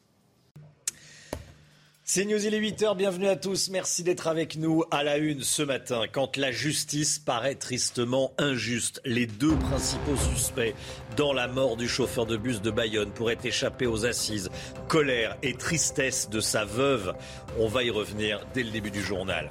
C'est 2.05 2.25
News, 2.25 2.45
il 2.45 2.53
est 2.53 2.59
8h, 2.59 2.97
bienvenue 2.97 3.29
à 3.29 3.37
tous, 3.37 3.69
merci 3.69 4.03
d'être 4.03 4.27
avec 4.27 4.57
nous 4.57 4.83
à 4.91 5.05
la 5.05 5.15
une 5.15 5.41
ce 5.41 5.63
matin. 5.63 6.01
Quand 6.11 6.35
la 6.35 6.51
justice 6.51 7.17
paraît 7.17 7.55
tristement 7.55 8.33
injuste, 8.37 8.99
les 9.05 9.25
deux 9.25 9.55
principaux 9.55 10.17
suspects 10.17 10.75
dans 11.15 11.31
la 11.31 11.47
mort 11.47 11.77
du 11.77 11.87
chauffeur 11.87 12.25
de 12.25 12.35
bus 12.35 12.61
de 12.61 12.71
Bayonne 12.71 13.11
pourraient 13.11 13.37
échapper 13.45 13.87
aux 13.87 14.05
assises. 14.05 14.49
Colère 14.89 15.37
et 15.43 15.53
tristesse 15.53 16.29
de 16.29 16.41
sa 16.41 16.65
veuve, 16.65 17.13
on 17.57 17.69
va 17.69 17.83
y 17.83 17.89
revenir 17.89 18.45
dès 18.53 18.63
le 18.63 18.71
début 18.71 18.91
du 18.91 19.01
journal. 19.01 19.49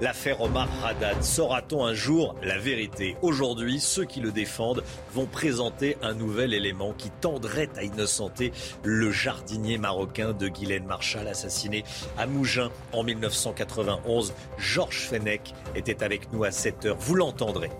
L'affaire 0.00 0.40
Omar 0.40 0.68
Haddad, 0.84 1.22
saura-t-on 1.22 1.84
un 1.84 1.94
jour 1.94 2.34
la 2.42 2.58
vérité? 2.58 3.16
Aujourd'hui, 3.22 3.78
ceux 3.78 4.04
qui 4.04 4.20
le 4.20 4.32
défendent 4.32 4.82
vont 5.12 5.26
présenter 5.26 5.96
un 6.02 6.14
nouvel 6.14 6.54
élément 6.54 6.92
qui 6.92 7.10
tendrait 7.10 7.68
à 7.76 7.82
innocenter 7.82 8.52
le 8.82 9.12
jardinier 9.12 9.78
marocain 9.78 10.32
de 10.32 10.48
Guylaine 10.48 10.86
Marshall 10.86 11.28
assassiné 11.28 11.84
à 12.18 12.26
Mougins 12.26 12.70
en 12.92 13.04
1991. 13.04 14.34
Georges 14.58 15.06
Fenech 15.08 15.54
était 15.74 16.02
avec 16.02 16.32
nous 16.32 16.44
à 16.44 16.50
7 16.50 16.86
heures. 16.86 16.96
Vous 16.98 17.14
l'entendrez. 17.14 17.70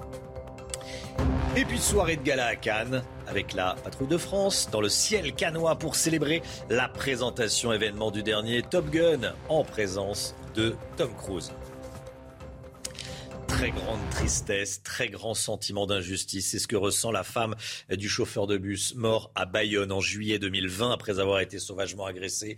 Et 1.57 1.65
puis 1.65 1.79
soirée 1.79 2.17
de 2.17 2.23
gala 2.23 2.47
à 2.47 2.57
Cannes 2.57 3.03
avec 3.27 3.53
la 3.53 3.77
patrouille 3.85 4.09
de 4.09 4.17
France 4.17 4.69
dans 4.71 4.81
le 4.81 4.89
ciel 4.89 5.35
canois 5.35 5.77
pour 5.77 5.97
célébrer 5.97 6.43
la 6.71 6.89
présentation 6.89 7.73
événement 7.73 8.11
du 8.11 8.23
dernier 8.23 8.63
Top 8.63 8.89
Gun 8.91 9.35
en 9.49 9.63
présence 9.63 10.35
de 10.55 10.75
Tom 10.97 11.11
Cruise 11.15 11.53
très 13.53 13.70
grande 13.70 14.01
tristesse, 14.11 14.83
très 14.83 15.09
grand 15.09 15.35
sentiment 15.35 15.87
d'injustice. 15.87 16.51
C'est 16.51 16.59
ce 16.59 16.66
que 16.66 16.77
ressent 16.77 17.11
la 17.11 17.23
femme 17.23 17.55
du 17.91 18.09
chauffeur 18.09 18.47
de 18.47 18.57
bus 18.57 18.95
mort 18.95 19.31
à 19.35 19.45
Bayonne 19.45 19.93
en 19.93 20.01
juillet 20.01 20.39
2020 20.39 20.91
après 20.91 21.19
avoir 21.19 21.41
été 21.41 21.59
sauvagement 21.59 22.07
agressé 22.07 22.57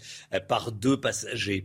par 0.49 0.71
deux 0.73 0.99
passagers. 0.99 1.65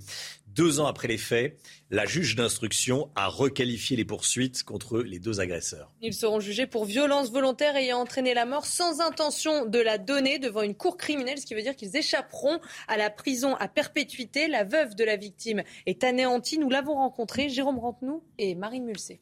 Deux 0.55 0.79
ans 0.79 0.87
après 0.87 1.07
les 1.07 1.17
faits, 1.17 1.57
la 1.91 2.05
juge 2.05 2.35
d'instruction 2.35 3.09
a 3.15 3.27
requalifié 3.27 3.95
les 3.95 4.03
poursuites 4.03 4.63
contre 4.63 4.99
les 4.99 5.19
deux 5.19 5.39
agresseurs. 5.39 5.93
Ils 6.01 6.13
seront 6.13 6.39
jugés 6.39 6.65
pour 6.65 6.85
violence 6.85 7.31
volontaire 7.31 7.75
ayant 7.75 7.99
entraîné 7.99 8.33
la 8.33 8.45
mort 8.45 8.65
sans 8.65 8.99
intention 8.99 9.65
de 9.65 9.79
la 9.79 9.99
donner 9.99 10.39
devant 10.39 10.63
une 10.63 10.75
cour 10.75 10.97
criminelle, 10.97 11.37
ce 11.37 11.45
qui 11.45 11.53
veut 11.53 11.61
dire 11.61 11.75
qu'ils 11.75 11.95
échapperont 11.95 12.59
à 12.87 12.97
la 12.97 13.11
prison 13.11 13.55
à 13.55 13.67
perpétuité. 13.67 14.47
La 14.47 14.63
veuve 14.63 14.95
de 14.95 15.03
la 15.03 15.17
victime 15.17 15.61
est 15.85 16.03
anéantie. 16.03 16.57
Nous 16.57 16.69
l'avons 16.69 16.95
rencontrée, 16.95 17.49
Jérôme 17.49 17.77
Rampenou 17.77 18.23
et 18.39 18.55
Marine 18.55 18.85
Mulsé. 18.85 19.19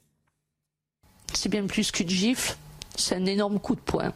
C'est 1.33 1.49
bien 1.49 1.67
plus 1.67 1.91
qu'une 1.91 2.09
gifle, 2.09 2.55
c'est 2.95 3.15
un 3.15 3.25
énorme 3.25 3.59
coup 3.59 3.75
de 3.75 3.81
poing. 3.81 4.13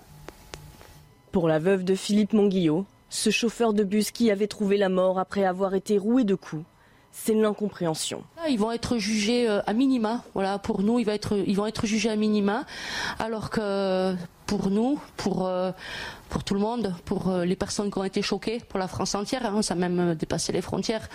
Pour 1.34 1.50
la 1.50 1.60
veuve 1.60 1.84
de 1.84 1.94
Philippe 1.94 2.32
Monguillot, 2.34 2.86
ce 3.10 3.30
chauffeur 3.30 3.74
de 3.74 3.84
bus 3.84 4.12
qui 4.12 4.32
avait 4.32 4.48
trouvé 4.48 4.78
la 4.78 4.88
mort 4.88 5.20
après 5.20 5.44
avoir 5.44 5.76
été 5.76 5.98
roué 5.98 6.24
de 6.24 6.36
coups, 6.36 6.64
c'est 7.12 7.34
l'incompréhension. 7.34 8.24
Ils 8.50 8.60
vont 8.60 8.72
être 8.72 8.98
jugés 8.98 9.48
euh, 9.50 9.62
à 9.68 9.74
minima. 9.74 10.24
Voilà, 10.34 10.60
pour 10.60 10.82
nous, 10.82 11.00
ils 11.00 11.06
vont 11.06 11.12
être, 11.12 11.38
ils 11.46 11.56
vont 11.56 11.66
être 11.66 11.86
jugés 11.86 12.10
à 12.10 12.16
minima, 12.16 12.66
alors 13.20 13.50
que 13.50 14.16
pour 14.48 14.70
nous, 14.70 15.00
pour 15.18 15.46
euh, 15.46 15.72
pour 16.30 16.44
tout 16.44 16.54
le 16.54 16.60
monde, 16.62 16.96
pour 17.06 17.30
euh, 17.30 17.46
les 17.46 17.56
personnes 17.56 17.92
qui 17.92 17.98
ont 17.98 18.04
été 18.04 18.22
choquées, 18.22 18.60
pour 18.70 18.80
la 18.80 18.88
France 18.88 19.16
entière, 19.16 19.46
hein, 19.46 19.62
ça 19.62 19.74
a 19.74 19.78
même 19.78 20.16
dépassé 20.16 20.54
les 20.54 20.62
frontières, 20.62 21.10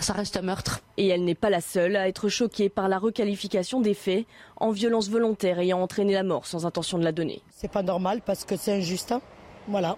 ça 0.00 0.12
reste 0.12 0.36
un 0.36 0.42
meurtre. 0.42 0.80
Et 0.96 1.06
elle 1.08 1.24
n'est 1.24 1.36
pas 1.36 1.50
la 1.50 1.60
seule 1.60 1.96
à 1.96 2.08
être 2.08 2.28
choquée 2.28 2.68
par 2.68 2.88
la 2.88 2.98
requalification 2.98 3.80
des 3.80 3.94
faits 3.94 4.26
en 4.56 4.70
violence 4.70 5.08
volontaire 5.08 5.60
ayant 5.60 5.80
entraîné 5.80 6.12
la 6.12 6.24
mort 6.24 6.46
sans 6.46 6.66
intention 6.66 6.98
de 6.98 7.04
la 7.04 7.12
donner. 7.12 7.42
C'est 7.50 7.70
pas 7.70 7.82
normal 7.82 8.20
parce 8.24 8.44
que 8.44 8.56
c'est 8.56 8.72
injuste. 8.72 9.12
Hein. 9.12 9.20
Voilà. 9.68 9.96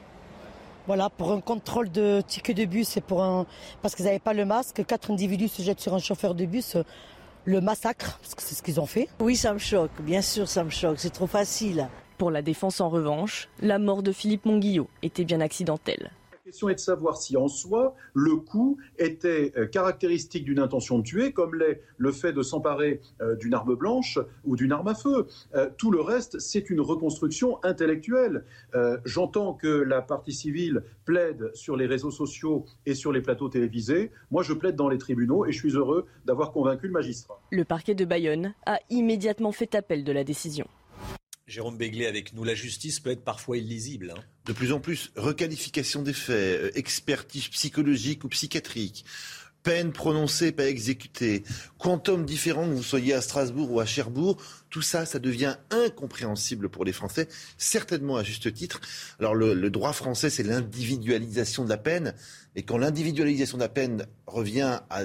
Voilà, 0.90 1.08
pour 1.08 1.30
un 1.30 1.40
contrôle 1.40 1.88
de 1.88 2.20
ticket 2.20 2.52
de 2.52 2.64
bus 2.64 2.96
et 2.96 3.00
pour 3.00 3.22
un. 3.22 3.46
Parce 3.80 3.94
qu'ils 3.94 4.06
n'avaient 4.06 4.18
pas 4.18 4.32
le 4.32 4.44
masque, 4.44 4.84
quatre 4.84 5.12
individus 5.12 5.46
se 5.46 5.62
jettent 5.62 5.78
sur 5.78 5.94
un 5.94 6.00
chauffeur 6.00 6.34
de 6.34 6.44
bus. 6.46 6.76
Le 7.44 7.60
massacre, 7.60 8.18
parce 8.20 8.34
que 8.34 8.42
c'est 8.42 8.56
ce 8.56 8.62
qu'ils 8.64 8.80
ont 8.80 8.86
fait. 8.86 9.06
Oui, 9.20 9.36
ça 9.36 9.52
me 9.52 9.60
choque, 9.60 9.92
bien 10.00 10.20
sûr, 10.20 10.48
ça 10.48 10.64
me 10.64 10.70
choque, 10.70 10.98
c'est 10.98 11.10
trop 11.10 11.28
facile. 11.28 11.88
Pour 12.18 12.32
la 12.32 12.42
défense, 12.42 12.80
en 12.80 12.88
revanche, 12.88 13.48
la 13.60 13.78
mort 13.78 14.02
de 14.02 14.10
Philippe 14.10 14.46
Monguillot 14.46 14.88
était 15.04 15.24
bien 15.24 15.40
accidentelle. 15.40 16.10
Question 16.50 16.68
est 16.68 16.74
de 16.74 16.80
savoir 16.80 17.16
si 17.16 17.36
en 17.36 17.46
soi, 17.46 17.94
le 18.12 18.34
coup 18.34 18.76
était 18.98 19.52
euh, 19.56 19.66
caractéristique 19.66 20.44
d'une 20.44 20.58
intention 20.58 20.98
de 20.98 21.04
tuer, 21.04 21.30
comme 21.30 21.54
l'est 21.54 21.80
le 21.96 22.10
fait 22.10 22.32
de 22.32 22.42
s'emparer 22.42 23.00
euh, 23.20 23.36
d'une 23.36 23.54
arme 23.54 23.76
blanche 23.76 24.18
ou 24.44 24.56
d'une 24.56 24.72
arme 24.72 24.88
à 24.88 24.96
feu. 24.96 25.28
Euh, 25.54 25.70
tout 25.76 25.92
le 25.92 26.00
reste, 26.00 26.40
c'est 26.40 26.68
une 26.68 26.80
reconstruction 26.80 27.62
intellectuelle. 27.62 28.44
J'entends 29.04 29.54
que 29.54 29.68
la 29.68 30.02
partie 30.02 30.32
civile 30.32 30.82
plaide 31.04 31.52
sur 31.54 31.76
les 31.76 31.86
réseaux 31.86 32.10
sociaux 32.10 32.64
et 32.84 32.94
sur 32.94 33.12
les 33.12 33.20
plateaux 33.20 33.48
télévisés. 33.48 34.10
Moi, 34.32 34.42
je 34.42 34.52
plaide 34.52 34.74
dans 34.74 34.88
les 34.88 34.98
tribunaux 34.98 35.46
et 35.46 35.52
je 35.52 35.58
suis 35.58 35.76
heureux 35.76 36.06
d'avoir 36.24 36.50
convaincu 36.50 36.88
le 36.88 36.92
magistrat. 36.92 37.40
Le 37.52 37.64
parquet 37.64 37.94
de 37.94 38.04
Bayonne 38.04 38.54
a 38.66 38.80
immédiatement 38.90 39.52
fait 39.52 39.76
appel 39.76 40.02
de 40.02 40.10
la 40.10 40.24
décision. 40.24 40.66
Jérôme 41.50 41.76
Béglé 41.76 42.06
avec 42.06 42.32
nous. 42.32 42.44
La 42.44 42.54
justice 42.54 43.00
peut 43.00 43.10
être 43.10 43.24
parfois 43.24 43.58
illisible. 43.58 44.14
Hein. 44.16 44.22
De 44.46 44.52
plus 44.52 44.72
en 44.72 44.78
plus, 44.78 45.10
requalification 45.16 46.02
des 46.02 46.12
faits, 46.12 46.36
euh, 46.36 46.70
expertise 46.74 47.48
psychologique 47.48 48.22
ou 48.22 48.28
psychiatrique, 48.28 49.04
peine 49.64 49.92
prononcée, 49.92 50.52
pas 50.52 50.68
exécutée, 50.68 51.42
quantum 51.76 52.24
différent 52.24 52.68
que 52.68 52.74
vous 52.74 52.84
soyez 52.84 53.14
à 53.14 53.20
Strasbourg 53.20 53.70
ou 53.72 53.80
à 53.80 53.84
Cherbourg, 53.84 54.40
tout 54.70 54.80
ça, 54.80 55.04
ça 55.04 55.18
devient 55.18 55.56
incompréhensible 55.70 56.68
pour 56.68 56.84
les 56.84 56.92
Français, 56.92 57.28
certainement 57.58 58.16
à 58.16 58.22
juste 58.22 58.52
titre. 58.54 58.80
Alors 59.18 59.34
le, 59.34 59.70
droit 59.70 59.92
français, 59.92 60.30
c'est 60.30 60.44
l'individualisation 60.44 61.64
de 61.64 61.68
la 61.68 61.78
peine, 61.78 62.14
et 62.54 62.62
quand 62.62 62.78
l'individualisation 62.78 63.58
de 63.58 63.62
la 63.62 63.68
peine 63.68 64.06
revient 64.26 64.80
à 64.88 65.04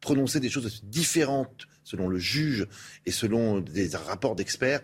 prononcer 0.00 0.40
des 0.40 0.50
choses 0.50 0.82
différentes 0.84 1.66
selon 1.84 2.08
le 2.08 2.18
juge 2.18 2.66
et 3.06 3.10
selon 3.10 3.60
des 3.60 3.88
rapports 3.96 4.36
d'experts, 4.36 4.82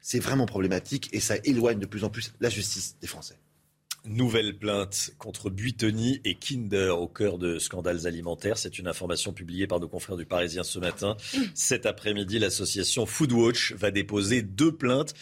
c'est 0.00 0.20
vraiment 0.20 0.46
problématique 0.46 1.08
et 1.12 1.20
ça 1.20 1.36
éloigne 1.44 1.78
de 1.78 1.86
plus 1.86 2.04
en 2.04 2.10
plus 2.10 2.32
la 2.40 2.48
justice 2.48 2.96
des 3.00 3.06
Français. 3.06 3.36
Nouvelle 4.06 4.56
plainte 4.56 5.10
contre 5.18 5.50
Buitoni 5.50 6.22
et 6.24 6.34
Kinder 6.34 6.98
au 6.98 7.06
cœur 7.06 7.36
de 7.36 7.58
scandales 7.58 8.06
alimentaires. 8.06 8.56
C'est 8.56 8.78
une 8.78 8.88
information 8.88 9.34
publiée 9.34 9.66
par 9.66 9.78
nos 9.78 9.88
confrères 9.88 10.16
du 10.16 10.24
Parisien 10.24 10.62
ce 10.62 10.78
matin. 10.78 11.16
Cet 11.54 11.84
après-midi, 11.84 12.38
l'association 12.38 13.04
Foodwatch 13.04 13.74
va 13.74 13.90
déposer 13.90 14.40
deux 14.40 14.74
plaintes 14.74 15.12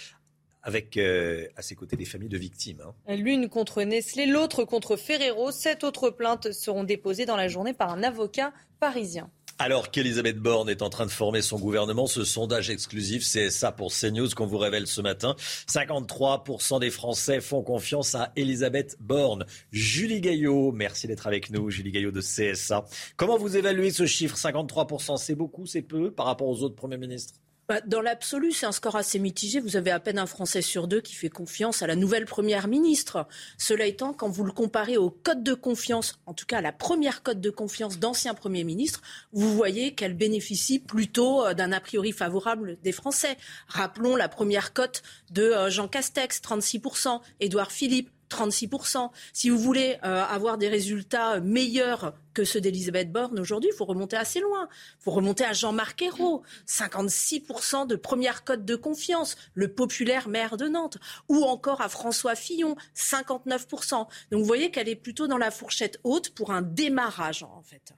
avec 0.62 0.96
euh, 0.96 1.46
à 1.56 1.62
ses 1.62 1.74
côtés 1.74 1.96
des 1.96 2.04
familles 2.04 2.28
de 2.28 2.38
victimes. 2.38 2.82
Hein. 2.84 3.16
L'une 3.16 3.48
contre 3.48 3.82
Nestlé, 3.82 4.26
l'autre 4.26 4.64
contre 4.64 4.96
Ferrero. 4.96 5.50
Sept 5.50 5.82
autres 5.82 6.10
plaintes 6.10 6.52
seront 6.52 6.84
déposées 6.84 7.26
dans 7.26 7.36
la 7.36 7.48
journée 7.48 7.72
par 7.72 7.90
un 7.90 8.02
avocat 8.02 8.52
parisien. 8.78 9.30
Alors 9.60 9.90
qu'Elisabeth 9.90 10.38
Borne 10.38 10.70
est 10.70 10.82
en 10.82 10.88
train 10.88 11.04
de 11.04 11.10
former 11.10 11.42
son 11.42 11.58
gouvernement, 11.58 12.06
ce 12.06 12.22
sondage 12.22 12.70
exclusif, 12.70 13.24
c'est 13.24 13.50
ça 13.50 13.72
pour 13.72 13.92
CNews 13.92 14.28
qu'on 14.36 14.46
vous 14.46 14.56
révèle 14.56 14.86
ce 14.86 15.00
matin. 15.00 15.34
53% 15.66 16.78
des 16.78 16.90
Français 16.90 17.40
font 17.40 17.64
confiance 17.64 18.14
à 18.14 18.30
Elisabeth 18.36 18.96
Borne. 19.00 19.46
Julie 19.72 20.20
Gaillot, 20.20 20.70
merci 20.70 21.08
d'être 21.08 21.26
avec 21.26 21.50
nous, 21.50 21.70
Julie 21.70 21.90
Gaillot 21.90 22.12
de 22.12 22.20
CSA. 22.20 22.84
Comment 23.16 23.36
vous 23.36 23.56
évaluez 23.56 23.90
ce 23.90 24.06
chiffre? 24.06 24.36
53%, 24.36 25.16
c'est 25.16 25.34
beaucoup, 25.34 25.66
c'est 25.66 25.82
peu 25.82 26.12
par 26.12 26.26
rapport 26.26 26.46
aux 26.46 26.62
autres 26.62 26.76
premiers 26.76 26.96
ministres? 26.96 27.34
Bah, 27.68 27.82
dans 27.82 28.00
l'absolu, 28.00 28.52
c'est 28.52 28.64
un 28.64 28.72
score 28.72 28.96
assez 28.96 29.18
mitigé. 29.18 29.60
Vous 29.60 29.76
avez 29.76 29.90
à 29.90 30.00
peine 30.00 30.18
un 30.18 30.24
Français 30.24 30.62
sur 30.62 30.88
deux 30.88 31.02
qui 31.02 31.14
fait 31.14 31.28
confiance 31.28 31.82
à 31.82 31.86
la 31.86 31.96
nouvelle 31.96 32.24
Première 32.24 32.66
ministre. 32.66 33.26
Cela 33.58 33.84
étant, 33.84 34.14
quand 34.14 34.30
vous 34.30 34.44
le 34.44 34.52
comparez 34.52 34.96
au 34.96 35.10
code 35.10 35.42
de 35.42 35.52
confiance, 35.52 36.18
en 36.24 36.32
tout 36.32 36.46
cas 36.46 36.58
à 36.58 36.62
la 36.62 36.72
première 36.72 37.22
code 37.22 37.42
de 37.42 37.50
confiance 37.50 37.98
d'anciens 37.98 38.32
Premiers 38.32 38.64
ministres, 38.64 39.02
vous 39.34 39.54
voyez 39.54 39.94
qu'elle 39.94 40.14
bénéficie 40.14 40.78
plutôt 40.78 41.44
euh, 41.44 41.52
d'un 41.52 41.72
a 41.72 41.80
priori 41.80 42.12
favorable 42.12 42.78
des 42.82 42.92
Français. 42.92 43.36
Rappelons 43.66 44.16
la 44.16 44.30
première 44.30 44.72
cote 44.72 45.02
de 45.30 45.42
euh, 45.42 45.68
Jean 45.68 45.88
Castex, 45.88 46.40
36%, 46.40 47.20
Édouard 47.40 47.70
Philippe, 47.70 48.08
36%. 48.28 49.10
Si 49.32 49.50
vous 49.50 49.58
voulez 49.58 49.98
euh, 50.04 50.24
avoir 50.24 50.58
des 50.58 50.68
résultats 50.68 51.40
meilleurs 51.40 52.14
que 52.34 52.44
ceux 52.44 52.60
d'Elisabeth 52.60 53.10
Borne 53.10 53.38
aujourd'hui, 53.40 53.70
il 53.72 53.76
faut 53.76 53.84
remonter 53.84 54.16
assez 54.16 54.40
loin. 54.40 54.68
Il 55.00 55.02
faut 55.02 55.10
remonter 55.10 55.44
à 55.44 55.52
Jean-Marc 55.52 56.02
Ayrault, 56.02 56.42
56% 56.66 57.86
de 57.86 57.96
première 57.96 58.44
cote 58.44 58.64
de 58.64 58.76
confiance, 58.76 59.36
le 59.54 59.72
populaire 59.72 60.28
maire 60.28 60.56
de 60.56 60.68
Nantes, 60.68 60.98
ou 61.28 61.42
encore 61.44 61.80
à 61.80 61.88
François 61.88 62.34
Fillon, 62.34 62.76
59%. 62.94 64.06
Donc 64.30 64.40
vous 64.40 64.44
voyez 64.44 64.70
qu'elle 64.70 64.88
est 64.88 64.96
plutôt 64.96 65.26
dans 65.26 65.38
la 65.38 65.50
fourchette 65.50 65.98
haute 66.04 66.30
pour 66.30 66.52
un 66.52 66.62
démarrage 66.62 67.42
en 67.42 67.62
fait. 67.62 67.92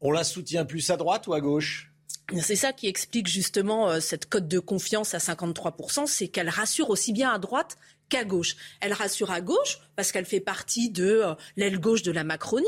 On 0.00 0.10
la 0.10 0.24
soutient 0.24 0.64
plus 0.64 0.90
à 0.90 0.96
droite 0.96 1.26
ou 1.26 1.34
à 1.34 1.40
gauche? 1.40 1.92
C'est 2.42 2.56
ça 2.56 2.72
qui 2.72 2.88
explique 2.88 3.28
justement 3.28 3.88
euh, 3.88 4.00
cette 4.00 4.28
cote 4.28 4.48
de 4.48 4.58
confiance 4.58 5.14
à 5.14 5.18
53%, 5.18 6.06
c'est 6.06 6.26
qu'elle 6.26 6.48
rassure 6.48 6.90
aussi 6.90 7.12
bien 7.12 7.30
à 7.30 7.38
droite 7.38 7.76
qu'à 8.08 8.24
gauche. 8.24 8.56
Elle 8.80 8.92
rassure 8.92 9.30
à 9.30 9.40
gauche 9.40 9.78
parce 9.96 10.12
qu'elle 10.12 10.24
fait 10.24 10.40
partie 10.40 10.90
de 10.90 11.22
euh, 11.24 11.34
l'aile 11.56 11.78
gauche 11.78 12.02
de 12.02 12.12
la 12.12 12.24
Macronie. 12.24 12.66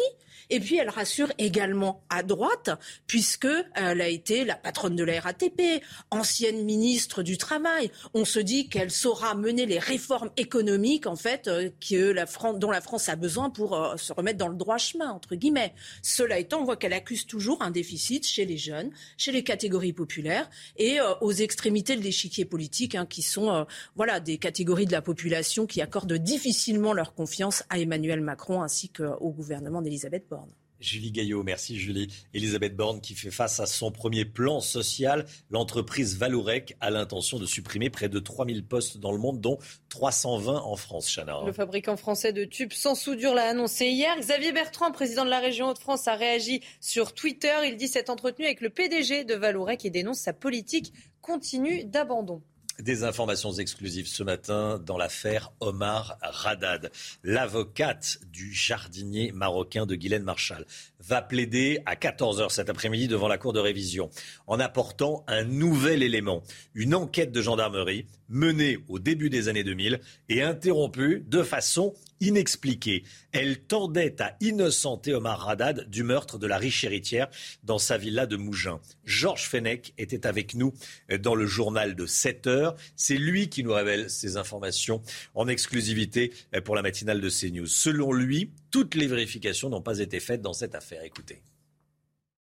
Et 0.51 0.61
puis 0.61 0.77
elle 0.77 0.89
rassure 0.89 1.33
également 1.39 2.03
à 2.09 2.23
droite, 2.23 2.71
puisque 3.07 3.49
elle 3.75 4.01
a 4.01 4.09
été 4.09 4.45
la 4.45 4.55
patronne 4.55 4.97
de 4.97 5.05
la 5.05 5.21
RATP, 5.21 5.83
ancienne 6.11 6.65
ministre 6.65 7.23
du 7.23 7.37
Travail. 7.37 7.91
On 8.15 8.25
se 8.25 8.39
dit 8.39 8.69
qu'elle 8.69 8.91
saura 8.91 9.35
mener 9.35 9.67
les 9.67 9.79
réformes 9.79 10.31
économiques, 10.37 11.07
en 11.07 11.17
fait, 11.17 11.49
euh, 11.49 11.71
que 11.87 12.11
la 12.13 12.27
France, 12.27 12.59
dont 12.59 12.71
la 12.71 12.81
France 12.81 13.09
a 13.09 13.17
besoin 13.17 13.51
pour 13.51 13.75
euh, 13.75 13.97
se 13.97 14.13
remettre 14.13 14.39
dans 14.39 14.49
le 14.49 14.57
droit 14.57 14.79
chemin, 14.79 15.11
entre 15.11 15.35
guillemets. 15.35 15.75
Cela 16.03 16.39
étant, 16.39 16.61
on 16.61 16.65
voit 16.65 16.77
qu'elle 16.77 16.93
accuse 16.93 17.27
toujours 17.27 17.63
un 17.63 17.71
déficit 17.71 18.27
chez 18.27 18.45
les 18.45 18.57
jeunes, 18.57 18.91
chez 19.17 19.33
les 19.33 19.45
catégories 19.45 19.93
populaires 19.93 20.49
et 20.77 21.01
euh, 21.01 21.15
aux 21.21 21.33
extrémités 21.33 21.97
de 21.97 22.03
l'échiquier 22.03 22.45
politique, 22.45 22.95
hein, 22.95 23.07
qui 23.07 23.23
sont 23.23 23.67
voilà 23.97 24.21
des 24.21 24.39
catégories 24.39 24.87
de 24.87 24.93
la 24.93 25.03
population 25.03 25.67
qui 25.67 25.81
accordent 25.81 26.13
difficilement 26.13 26.93
leur 26.93 27.15
confiance 27.15 27.65
à 27.69 27.79
Emmanuel 27.79 28.21
Macron 28.21 28.63
ainsi 28.63 28.89
qu'au 28.89 29.31
gouvernement 29.31 29.83
d'Elisabeth 29.83 30.27
Borne. 30.29 30.38
Julie 30.81 31.11
Gaillot, 31.11 31.43
merci 31.43 31.79
Julie. 31.79 32.09
Elisabeth 32.35 32.77
Borne 32.77 33.01
qui 33.01 33.15
fait 33.15 33.31
face 33.31 33.61
à 33.61 33.67
son 33.67 33.91
premier 33.91 34.25
plan 34.25 34.61
social. 34.61 35.27
L'entreprise 35.51 36.17
Valourec 36.17 36.77
a 36.81 36.91
l'intention 36.91 37.39
de 37.39 37.47
supprimer 37.47 37.91
près 37.91 38.09
de 38.09 38.19
3000 38.19 38.65
postes 38.65 38.99
dans 38.99 39.13
le 39.13 39.19
monde, 39.19 39.41
dont 39.41 39.59
320 39.89 40.61
en 40.63 40.77
France, 40.77 41.13
Chana. 41.13 41.41
Le 41.45 41.53
fabricant 41.53 41.97
français 41.97 42.33
de 42.33 42.45
tubes 42.45 42.73
sans 42.73 42.95
soudure 42.95 43.35
l'a 43.35 43.49
annoncé 43.49 43.87
hier. 43.87 44.15
Xavier 44.19 44.53
Bertrand, 44.53 44.93
président 44.93 45.25
de 45.25 45.31
la 45.31 45.41
région 45.41 45.69
Hauts-de-France, 45.69 46.07
a 46.07 46.15
réagi 46.15 46.61
sur 46.81 47.13
Twitter. 47.15 47.55
Il 47.67 47.77
dit 47.77 47.89
s'être 47.89 48.11
entretenu 48.11 48.45
avec 48.45 48.61
le 48.61 48.71
PDG 48.71 49.25
de 49.25 49.35
Valourec 49.35 49.85
et 49.85 49.91
dénonce 49.91 50.21
sa 50.21 50.33
politique 50.33 50.93
continue 51.21 51.85
d'abandon. 51.85 52.43
Des 52.79 53.03
informations 53.03 53.53
exclusives 53.53 54.07
ce 54.07 54.23
matin 54.23 54.79
dans 54.79 54.97
l'affaire 54.97 55.51
Omar 55.59 56.17
Radad. 56.23 56.93
L'avocate 57.25 58.19
du 58.31 58.53
jardinier 58.53 59.33
marocain 59.33 59.85
de 59.85 59.97
Guylaine 59.97 60.23
Marshall 60.23 60.65
va 61.01 61.23
plaider 61.23 61.81
à 61.87 61.95
14h 61.95 62.51
cet 62.51 62.71
après-midi 62.71 63.09
devant 63.09 63.29
la 63.29 63.39
Cour 63.39 63.53
de 63.53 63.61
révision 63.61 64.11
en 64.47 64.59
apportant 64.61 65.25
un 65.27 65.45
nouvel 65.45 66.03
élément. 66.03 66.43
Une 66.75 66.95
enquête 66.95 67.33
de 67.33 67.43
gendarmerie 67.43 68.07
menée 68.29 68.79
au 68.89 68.99
début 68.99 69.31
des 69.31 69.49
années 69.49 69.65
2000 69.65 70.01
et 70.29 70.43
interrompue 70.43 71.25
de 71.27 71.43
façon 71.43 71.95
inexpliquée. 72.21 73.05
Elle 73.33 73.61
tendait 73.61 74.21
à 74.21 74.37
innocenter 74.41 75.15
Omar 75.15 75.41
Radad 75.41 75.89
du 75.89 76.03
meurtre 76.03 76.39
de 76.39 76.47
la 76.47 76.59
riche 76.59 76.85
héritière 76.85 77.29
dans 77.63 77.79
sa 77.79 77.97
villa 77.97 78.27
de 78.27 78.37
Mougins. 78.37 78.81
Georges 79.05 79.49
Fenech 79.49 79.95
était 79.99 80.27
avec 80.27 80.55
nous 80.55 80.75
dans 81.21 81.35
le 81.35 81.47
journal 81.47 81.95
de 81.95 82.07
7 82.07 82.47
heures. 82.49 82.77
C'est 82.97 83.17
lui 83.17 83.49
qui 83.49 83.63
nous 83.63 83.73
révèle 83.73 84.11
ces 84.11 84.37
informations 84.37 85.03
en 85.35 85.49
exclusivité 85.49 86.33
pour 86.65 86.75
la 86.75 86.83
matinale 86.83 87.21
de 87.21 87.31
CNews. 87.31 87.67
Selon 87.67 88.13
lui, 88.13 88.51
toutes 88.71 88.95
les 88.95 89.07
vérifications 89.07 89.71
n'ont 89.71 89.83
pas 89.83 90.01
été 90.01 90.21
faites 90.21 90.43
dans 90.43 90.53
cette 90.53 90.75
affaire. 90.75 90.88
Écoutez. 91.05 91.43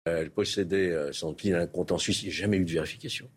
Elle 0.05 0.31
possédait 0.31 0.91
euh, 0.91 1.11
client 1.37 1.59
un 1.59 1.67
compte 1.67 1.91
en 1.91 1.99
Suisse, 1.99 2.23
il 2.23 2.27
n'y 2.27 2.33
a 2.33 2.37
jamais 2.37 2.59
eu 2.59 2.65
de 2.65 2.71
vérification 2.71 3.29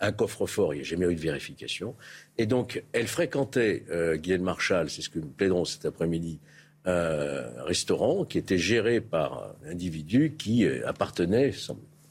un 0.00 0.12
coffre-fort, 0.12 0.74
il 0.74 0.78
n'y 0.78 0.82
a 0.82 0.86
jamais 0.86 1.06
eu 1.06 1.14
de 1.14 1.20
vérification. 1.20 1.94
Et 2.38 2.46
donc, 2.46 2.82
elle 2.92 3.06
fréquentait, 3.06 3.84
euh, 3.90 4.16
Guylaine 4.16 4.42
Marshall, 4.42 4.90
c'est 4.90 5.02
ce 5.02 5.10
que 5.10 5.18
nous 5.18 5.28
plaiderons 5.28 5.64
cet 5.64 5.84
après-midi, 5.86 6.40
un 6.86 7.62
restaurant 7.64 8.24
qui 8.24 8.36
était 8.36 8.58
géré 8.58 9.00
par 9.00 9.54
un 9.64 9.70
individu 9.70 10.34
qui 10.36 10.66
euh, 10.66 10.86
appartenait 10.86 11.52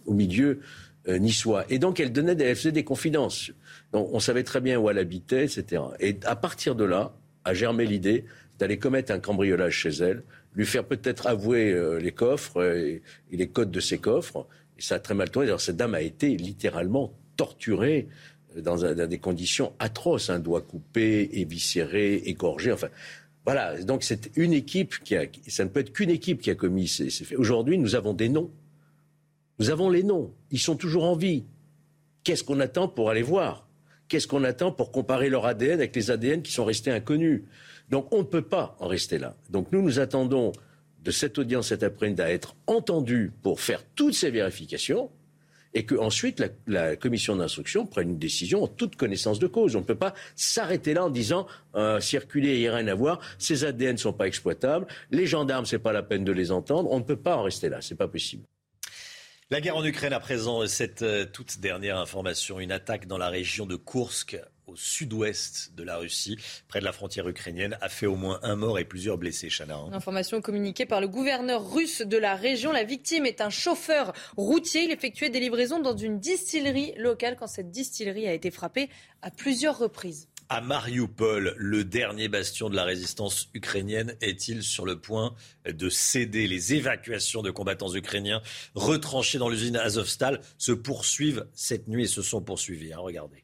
au 0.05 0.13
milieu 0.13 0.61
euh, 1.07 1.19
niçois. 1.19 1.65
Et 1.69 1.77
donc, 1.77 1.99
elle, 1.99 2.11
donnait 2.11 2.35
des, 2.35 2.45
elle 2.45 2.55
faisait 2.55 2.71
des 2.71 2.83
confidences. 2.83 3.51
On 3.91 4.19
savait 4.19 4.43
très 4.43 4.61
bien 4.61 4.79
où 4.79 4.89
elle 4.89 4.97
habitait, 4.97 5.45
etc. 5.45 5.83
Et 5.99 6.17
à 6.23 6.35
partir 6.35 6.73
de 6.73 6.83
là, 6.83 7.13
a 7.45 7.53
germé 7.53 7.85
l'idée 7.85 8.25
d'aller 8.57 8.79
commettre 8.79 9.11
un 9.11 9.19
cambriolage 9.19 9.75
chez 9.75 9.89
elle, 9.89 10.23
lui 10.55 10.65
faire 10.65 10.85
peut-être 10.85 11.27
avouer 11.27 11.71
euh, 11.71 11.99
les 11.99 12.11
coffres 12.11 12.63
et, 12.63 13.01
les 13.31 13.47
codes 13.47 13.71
de 13.71 13.79
ses 13.79 13.97
coffres. 13.97 14.47
Et 14.77 14.81
ça 14.81 14.95
a 14.95 14.99
très 14.99 15.13
mal 15.13 15.29
tourné. 15.29 15.47
Alors, 15.47 15.61
cette 15.61 15.77
dame 15.77 15.95
a 15.95 16.01
été 16.01 16.35
littéralement 16.37 17.13
torturé 17.37 18.07
dans, 18.55 18.77
des 18.93 19.17
conditions 19.17 19.73
atroces, 19.79 20.29
un 20.29 20.39
doigt 20.39 20.61
coupé, 20.61 21.29
éviscéré, 21.33 22.15
égorgé, 22.25 22.71
enfin. 22.71 22.89
Voilà, 23.45 23.81
donc 23.81 24.03
c'est 24.03 24.31
une 24.37 24.53
équipe 24.53 24.99
qui 25.03 25.17
a, 25.17 25.25
ça 25.47 25.65
ne 25.65 25.69
peut 25.69 25.81
être 25.81 25.91
qu'une 25.91 26.09
équipe 26.09 26.41
qui 26.41 26.49
a 26.49 26.55
commis 26.55 26.87
ces, 26.87 27.09
faits. 27.09 27.37
Aujourd'hui, 27.37 27.77
nous 27.77 27.95
avons 27.95 28.13
des 28.13 28.29
noms. 28.29 28.49
Nous 29.59 29.69
avons 29.69 29.89
les 29.89 30.03
noms. 30.03 30.33
Ils 30.49 30.59
sont 30.59 30.77
toujours 30.77 31.03
en 31.03 31.17
vie. 31.17 31.43
Qu'est-ce 32.23 32.45
qu'on 32.45 32.61
attend 32.61 32.87
pour 32.87 33.09
aller 33.09 33.21
voir? 33.21 33.67
Qu'est-ce 34.07 34.27
qu'on 34.27 34.45
attend 34.45 34.71
pour 34.71 34.91
comparer 34.93 35.29
leur 35.29 35.45
ADN 35.45 35.73
avec 35.73 35.93
les 35.93 36.09
ADN 36.09 36.41
qui 36.41 36.53
sont 36.53 36.63
restés 36.63 36.91
inconnus? 36.91 37.43
Donc 37.93 38.11
on 38.11 38.17
ne 38.17 38.23
peut 38.23 38.41
pas 38.41 38.75
en 38.79 38.87
rester 38.87 39.19
là. 39.19 39.35
Donc 39.51 39.67
nous, 39.71 39.83
nous 39.83 39.99
attendons 39.99 40.51
de 41.03 41.11
cette 41.11 41.37
audience 41.37 41.67
cet 41.67 41.83
après-midi 41.83 42.23
à 42.23 42.31
être 42.31 42.55
entendus 42.65 43.31
pour 43.43 43.61
faire 43.61 43.83
toutes 43.93 44.15
ces 44.15 44.31
vérifications 44.31 45.11
et 45.75 45.85
qu'ensuite 45.85 46.39
la, 46.39 46.47
la 46.65 46.95
commission 46.95 47.35
d'instruction 47.35 47.85
prenne 47.85 48.09
une 48.09 48.17
décision 48.17 48.63
en 48.63 48.67
toute 48.67 48.95
connaissance 48.95 49.37
de 49.37 49.45
cause. 49.45 49.75
On 49.75 49.81
ne 49.81 49.85
peut 49.85 49.93
pas 49.93 50.15
s'arrêter 50.35 50.95
là 50.95 51.05
en 51.05 51.11
disant 51.11 51.45
euh, 51.75 51.99
circuler, 51.99 52.55
il 52.55 52.61
n'y 52.61 52.67
a 52.67 52.77
rien 52.77 52.87
à 52.87 52.95
voir, 52.95 53.19
ces 53.37 53.63
ADN 53.63 53.91
ne 53.91 53.97
sont 53.97 54.11
pas 54.11 54.25
exploitables, 54.25 54.87
les 55.11 55.27
gendarmes, 55.27 55.67
ce 55.67 55.75
n'est 55.75 55.81
pas 55.83 55.93
la 55.93 56.01
peine 56.01 56.23
de 56.23 56.31
les 56.31 56.51
entendre. 56.51 56.89
On 56.91 56.97
ne 56.97 57.03
peut 57.03 57.15
pas 57.15 57.37
en 57.37 57.43
rester 57.43 57.69
là, 57.69 57.79
ce 57.81 57.93
n'est 57.93 57.97
pas 57.99 58.07
possible. 58.07 58.47
La 59.51 59.61
guerre 59.61 59.77
en 59.77 59.85
Ukraine 59.85 60.13
à 60.13 60.19
présent, 60.19 60.65
cette 60.65 61.03
euh, 61.03 61.27
toute 61.31 61.59
dernière 61.59 61.99
information, 61.99 62.59
une 62.59 62.71
attaque 62.71 63.05
dans 63.05 63.19
la 63.19 63.29
région 63.29 63.67
de 63.67 63.75
Kursk 63.75 64.39
au 64.73 64.75
sud-ouest 64.75 65.71
de 65.75 65.83
la 65.83 65.97
Russie, 65.97 66.37
près 66.67 66.79
de 66.79 66.85
la 66.85 66.91
frontière 66.91 67.27
ukrainienne, 67.27 67.77
a 67.81 67.89
fait 67.89 68.07
au 68.07 68.15
moins 68.15 68.39
un 68.41 68.55
mort 68.55 68.79
et 68.79 68.85
plusieurs 68.85 69.17
blessés. 69.17 69.49
Chana. 69.49 69.75
Hein. 69.75 69.93
Information 69.93 70.41
communiquée 70.41 70.85
par 70.85 70.99
le 70.99 71.07
gouverneur 71.07 71.71
russe 71.71 72.01
de 72.01 72.17
la 72.17 72.35
région. 72.35 72.71
La 72.71 72.83
victime 72.83 73.25
est 73.25 73.41
un 73.41 73.49
chauffeur 73.49 74.13
routier. 74.35 74.83
Il 74.83 74.91
effectuait 74.91 75.29
des 75.29 75.39
livraisons 75.39 75.79
dans 75.79 75.95
une 75.95 76.19
distillerie 76.19 76.93
locale 76.97 77.35
quand 77.39 77.47
cette 77.47 77.71
distillerie 77.71 78.27
a 78.27 78.33
été 78.33 78.51
frappée 78.51 78.89
à 79.21 79.29
plusieurs 79.29 79.77
reprises. 79.77 80.27
À 80.49 80.61
Mariupol, 80.61 81.55
le 81.57 81.83
dernier 81.83 82.27
bastion 82.27 82.69
de 82.69 82.75
la 82.75 82.83
résistance 82.83 83.49
ukrainienne 83.53 84.15
est-il 84.21 84.61
sur 84.61 84.85
le 84.85 84.99
point 84.99 85.33
de 85.65 85.89
céder? 85.89 86.47
Les 86.47 86.73
évacuations 86.73 87.41
de 87.41 87.49
combattants 87.49 87.93
ukrainiens 87.93 88.41
retranchés 88.75 89.37
dans 89.37 89.49
l'usine 89.49 89.77
Azovstal 89.77 90.41
se 90.57 90.71
poursuivent 90.71 91.47
cette 91.53 91.87
nuit 91.87 92.03
et 92.03 92.07
se 92.07 92.21
sont 92.21 92.41
poursuivies. 92.41 92.93
Hein, 92.93 92.99
regardez. 92.99 93.42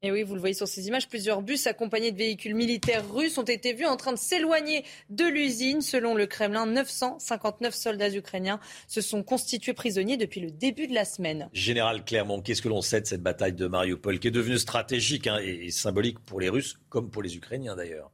Et 0.00 0.12
oui, 0.12 0.22
vous 0.22 0.34
le 0.34 0.40
voyez 0.40 0.54
sur 0.54 0.68
ces 0.68 0.86
images, 0.86 1.08
plusieurs 1.08 1.42
bus 1.42 1.66
accompagnés 1.66 2.12
de 2.12 2.16
véhicules 2.16 2.54
militaires 2.54 3.02
russes 3.12 3.36
ont 3.36 3.42
été 3.42 3.72
vus 3.72 3.84
en 3.84 3.96
train 3.96 4.12
de 4.12 4.18
s'éloigner 4.18 4.84
de 5.10 5.24
l'usine. 5.24 5.80
Selon 5.80 6.14
le 6.14 6.26
Kremlin, 6.26 6.66
959 6.66 7.74
soldats 7.74 8.14
ukrainiens 8.14 8.60
se 8.86 9.00
sont 9.00 9.24
constitués 9.24 9.72
prisonniers 9.72 10.16
depuis 10.16 10.40
le 10.40 10.52
début 10.52 10.86
de 10.86 10.94
la 10.94 11.04
semaine. 11.04 11.50
Général 11.52 12.04
Clermont, 12.04 12.40
qu'est-ce 12.40 12.62
que 12.62 12.68
l'on 12.68 12.80
sait 12.80 13.00
de 13.00 13.06
cette 13.06 13.24
bataille 13.24 13.54
de 13.54 13.66
Mariupol, 13.66 14.20
qui 14.20 14.28
est 14.28 14.30
devenue 14.30 14.58
stratégique 14.58 15.26
hein, 15.26 15.40
et 15.42 15.72
symbolique 15.72 16.20
pour 16.20 16.38
les 16.38 16.48
Russes 16.48 16.78
comme 16.90 17.10
pour 17.10 17.22
les 17.22 17.36
Ukrainiens 17.36 17.74
d'ailleurs? 17.74 18.12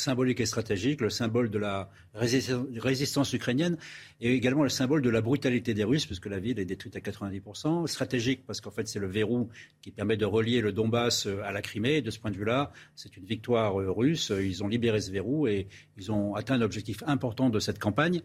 Symbolique 0.00 0.40
et 0.40 0.46
stratégique, 0.46 1.00
le 1.00 1.10
symbole 1.10 1.50
de 1.50 1.58
la 1.58 1.90
résistance 2.14 3.32
ukrainienne 3.32 3.76
et 4.20 4.34
également 4.34 4.62
le 4.62 4.68
symbole 4.68 5.02
de 5.02 5.10
la 5.10 5.20
brutalité 5.20 5.74
des 5.74 5.84
Russes, 5.84 6.06
puisque 6.06 6.26
la 6.26 6.38
ville 6.38 6.58
est 6.58 6.64
détruite 6.64 6.96
à 6.96 7.00
90%. 7.00 7.86
Stratégique, 7.86 8.40
parce 8.46 8.60
qu'en 8.60 8.70
fait, 8.70 8.88
c'est 8.88 8.98
le 8.98 9.06
verrou 9.06 9.48
qui 9.82 9.90
permet 9.90 10.16
de 10.16 10.24
relier 10.24 10.60
le 10.60 10.72
Donbass 10.72 11.26
euh, 11.26 11.42
à 11.44 11.52
la 11.52 11.62
Crimée. 11.62 12.02
de 12.02 12.10
ce 12.10 12.18
point 12.18 12.30
de 12.30 12.36
vue-là, 12.36 12.72
c'est 12.96 13.16
une 13.16 13.24
victoire 13.24 13.80
euh, 13.80 13.90
russe. 13.90 14.32
Ils 14.36 14.64
ont 14.64 14.68
libéré 14.68 15.00
ce 15.00 15.10
verrou 15.10 15.46
et 15.46 15.68
ils 15.96 16.10
ont 16.10 16.34
atteint 16.34 16.54
un 16.54 16.62
objectif 16.62 17.02
important 17.06 17.50
de 17.50 17.60
cette 17.60 17.78
campagne. 17.78 18.22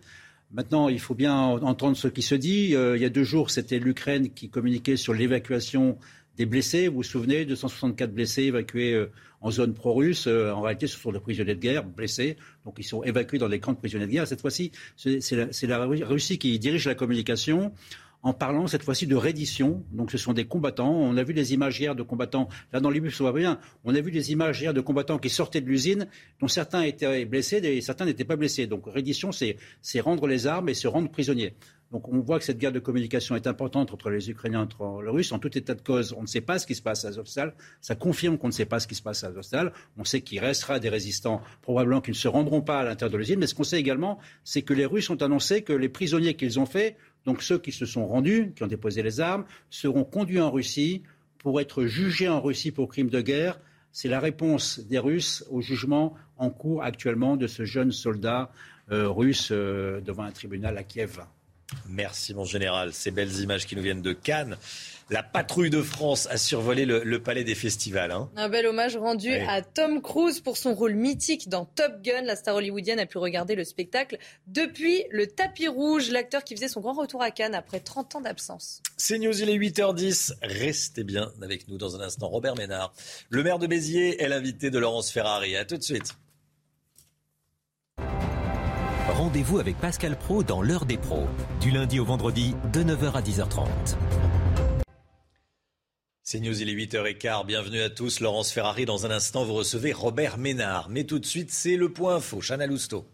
Maintenant, 0.52 0.90
il 0.90 1.00
faut 1.00 1.16
bien 1.16 1.36
entendre 1.36 1.98
ce 1.98 2.08
qui 2.08 2.22
se 2.22 2.36
dit. 2.36 2.76
Euh, 2.76 2.96
il 2.96 3.02
y 3.02 3.06
a 3.06 3.10
deux 3.10 3.24
jours, 3.24 3.50
c'était 3.50 3.80
l'Ukraine 3.80 4.30
qui 4.30 4.50
communiquait 4.50 4.96
sur 4.96 5.14
l'évacuation 5.14 5.98
des 6.38 6.46
blessés. 6.46 6.88
Vous 6.88 6.98
vous 6.98 7.04
souvenez, 7.04 7.46
264 7.46 8.14
blessés 8.14 8.44
évacués 8.44 9.08
en 9.46 9.52
zone 9.52 9.74
pro-russe. 9.74 10.26
Euh, 10.28 10.52
en 10.52 10.62
réalité, 10.62 10.88
ce 10.88 10.98
sont 10.98 11.12
des 11.12 11.20
prisonniers 11.20 11.56
de 11.56 11.60
guerre 11.60 11.84
blessés. 11.84 12.36
Donc, 12.66 12.76
ils 12.80 12.84
sont 12.84 13.04
évacués 13.04 13.38
dans 13.38 13.48
des 13.48 13.60
camps 13.60 13.74
de 13.74 13.78
prisonniers 13.78 14.08
de 14.08 14.12
guerre. 14.12 14.28
Cette 14.28 14.42
fois-ci, 14.42 14.72
c'est 14.96 15.68
la, 15.68 15.86
Russie 15.86 16.40
qui 16.40 16.58
dirige 16.58 16.88
la 16.88 16.96
communication 16.96 17.72
en 18.24 18.34
parlant 18.34 18.66
cette 18.66 18.82
fois-ci 18.82 19.06
de 19.06 19.16
reddition. 19.16 19.84
Donc 19.92 20.10
ce 20.10 20.18
sont 20.18 20.34
des 20.34 20.46
combattants. 20.46 20.92
On 20.92 21.16
a 21.16 21.22
vu 21.22 21.36
des 21.36 21.54
images 21.54 21.80
hier 21.80 21.94
de 21.94 22.02
combattants. 22.02 22.50
Là 22.74 22.80
dans 22.80 22.90
l'image, 22.90 23.22
on 23.22 23.26
voit 23.26 23.34
bien. 23.34 23.60
On 23.84 23.94
a 23.94 24.02
vu 24.02 24.10
des 24.10 24.32
images 24.32 24.60
hier 24.60 24.74
de 24.74 24.82
combattants 24.82 25.20
qui 25.20 25.30
sortaient 25.30 25.62
de 25.62 25.68
l'usine, 25.68 26.08
dont 26.42 26.48
certains 26.48 26.82
étaient 26.82 27.26
blessés 27.26 27.58
et 27.58 27.82
certains 27.82 28.06
n'étaient 28.06 28.26
pas 28.26 28.36
blessés. 28.36 28.66
Donc 28.66 28.88
reddition, 28.88 29.32
c'est 29.32 29.58
rendre 30.00 30.26
les 30.26 30.48
armes 30.48 30.70
et 30.70 30.74
se 30.74 30.88
rendre 30.88 31.12
prisonniers. 31.12 31.54
Donc 31.92 32.10
on 32.10 32.20
voit 32.20 32.40
que 32.40 32.46
cette 32.46 32.58
guerre 32.58 32.72
de 32.72 32.80
communication 32.80 33.36
est 33.36 33.48
importante 33.48 33.94
entre 33.94 34.10
les 34.10 34.30
Ukrainiens 34.30 34.60
et 34.60 34.64
entre 34.64 35.02
les 35.04 35.10
Russes. 35.10 35.32
En 35.32 35.40
tout 35.40 35.56
état 35.58 35.76
de 35.76 35.82
cause, 35.82 36.14
on 36.18 36.24
ne 36.24 36.28
sait 36.28 36.42
pas 36.42 36.60
ce 36.60 36.66
qui 36.66 36.76
se 36.76 36.82
passe 36.82 37.06
à 37.06 37.10
Azovstal. 37.10 37.54
Ça 37.80 37.96
confirme 37.96 38.38
qu'on 38.38 38.48
ne 38.48 38.54
sait 38.54 38.66
pas 38.66 38.80
ce 38.80 38.88
qui 38.88 38.96
se 38.96 39.02
passe 39.02 39.24
à 39.24 39.28
Azovstal. 39.28 39.72
On 39.98 40.04
sait 40.04 40.22
qu'il 40.22 40.40
restera 40.40 40.80
des 40.80 40.90
résistants, 40.90 41.42
probablement 41.62 42.02
qui 42.02 42.12
ne 42.12 42.16
se 42.16 42.28
rendront 42.28 42.62
pas 42.62 42.80
à 42.80 42.84
l'intérieur 42.84 43.12
de 43.12 43.18
l'usine. 43.18 43.40
Mais 43.40 43.48
ce 43.48 43.54
qu'on 43.54 43.64
sait 43.64 43.80
également, 43.80 44.20
c'est 44.44 44.64
que 44.64 44.74
les 44.74 44.86
Russes 44.86 45.10
ont 45.10 45.22
annoncé 45.22 45.62
que 45.62 45.74
les 45.74 45.90
prisonniers 45.90 46.34
qu'ils 46.34 46.60
ont 46.60 46.66
faits, 46.66 46.98
donc 47.26 47.44
ceux 47.44 47.60
qui 47.60 47.72
se 47.72 47.86
sont 47.86 48.08
rendus, 48.08 48.54
qui 48.56 48.64
ont 48.64 48.68
déposé 48.68 49.04
les 49.04 49.20
armes, 49.20 49.46
seront 49.70 50.04
conduits 50.04 50.42
en 50.42 50.52
Russie 50.52 51.04
pour 51.38 51.62
être 51.62 51.86
jugés 51.86 52.28
en 52.28 52.42
Russie 52.42 52.72
pour 52.72 52.90
crimes 52.90 53.10
de 53.10 53.22
guerre. 53.22 53.60
C'est 53.92 54.10
la 54.10 54.20
réponse 54.20 54.80
des 54.80 55.00
Russes 55.00 55.46
au 55.50 55.62
jugement 55.62 56.16
en 56.38 56.50
cours 56.50 56.84
actuellement 56.84 57.38
de 57.38 57.48
ce 57.48 57.64
jeune 57.64 57.92
soldat 57.92 58.52
euh, 58.92 59.10
russe 59.10 59.50
euh, 59.52 60.02
devant 60.02 60.24
un 60.24 60.32
tribunal 60.32 60.78
à 60.78 60.84
Kiev. 60.84 61.20
Merci 61.88 62.34
mon 62.34 62.46
général. 62.46 62.94
Ces 62.94 63.12
belles 63.12 63.40
images 63.42 63.66
qui 63.66 63.76
nous 63.76 63.82
viennent 63.82 64.02
de 64.02 64.14
Cannes. 64.14 64.58
La 65.12 65.22
patrouille 65.22 65.70
de 65.70 65.84
France 65.84 66.28
a 66.32 66.38
survolé 66.38 66.86
le, 66.86 67.20
palais 67.20 67.44
des 67.44 67.54
festivals. 67.54 68.12
Hein. 68.12 68.28
Un 68.36 68.50
bel 68.50 68.66
hommage 68.66 68.98
rendu 68.98 69.32
à 69.32 69.62
Tom 69.62 70.02
Cruise 70.02 70.40
pour 70.40 70.58
son 70.58 70.74
rôle 70.74 70.96
mythique 70.96 71.48
dans 71.48 71.66
Top 71.66 72.02
Gun. 72.02 72.24
La 72.24 72.36
star 72.36 72.56
hollywoodienne 72.56 73.00
a 73.00 73.06
pu 73.06 73.20
regarder 73.20 73.54
le 73.54 73.64
spectacle 73.64 74.18
depuis 74.48 75.04
le 75.12 75.28
tapis 75.28 75.68
rouge. 75.68 76.10
L'acteur 76.10 76.44
qui 76.44 76.56
faisait 76.56 76.70
son 76.70 76.82
grand 76.82 76.94
retour 76.94 77.22
à 77.22 77.30
Cannes 77.30 77.54
après 77.54 77.82
30 77.82 78.16
ans 78.16 78.22
d'absence. 78.22 78.82
C'est 78.98 79.20
News, 79.20 79.40
il 79.40 79.50
est 79.50 79.58
8h10. 79.58 80.34
Restez 80.42 81.04
bien 81.04 81.32
avec 81.40 81.68
nous 81.68 81.78
dans 81.78 81.96
un 81.96 82.02
instant. 82.02 82.28
Robert 82.28 82.56
Ménard, 82.56 82.92
le 83.30 83.44
maire 83.44 83.60
de 83.60 83.68
Béziers, 83.68 84.24
est 84.24 84.28
l'invité 84.28 84.72
de 84.72 84.80
Laurence 84.80 85.12
Ferrari. 85.12 85.56
À 85.56 85.66
tout 85.66 85.78
de 85.78 85.84
suite. 85.84 86.16
Rendez-vous 89.16 89.60
avec 89.60 89.78
Pascal 89.80 90.18
Pro 90.18 90.44
dans 90.44 90.62
l'heure 90.62 90.86
des 90.86 90.98
pros, 90.98 91.30
du 91.62 91.72
lundi 91.72 92.02
au 92.02 92.04
vendredi 92.04 92.54
de 92.74 92.84
9h 92.84 93.14
à 93.14 93.22
10h30. 93.22 93.66
C'est 96.22 96.42
News, 96.42 96.62
il 96.62 96.68
est 96.68 96.74
8h15. 96.74 97.46
Bienvenue 97.46 97.80
à 97.80 97.90
tous. 97.90 98.20
Laurence 98.20 98.52
Ferrari, 98.52 98.84
dans 98.84 99.06
un 99.06 99.12
instant, 99.12 99.46
vous 99.46 99.54
recevez 99.54 99.94
Robert 99.94 100.38
Ménard. 100.38 100.90
Mais 100.90 101.06
tout 101.06 101.20
de 101.20 101.26
suite, 101.26 101.50
c'est 101.50 101.78
le 101.78 101.88
point 101.94 102.16
info. 102.16 102.42
Chana 102.42 102.68
Lousteau. 102.68 103.06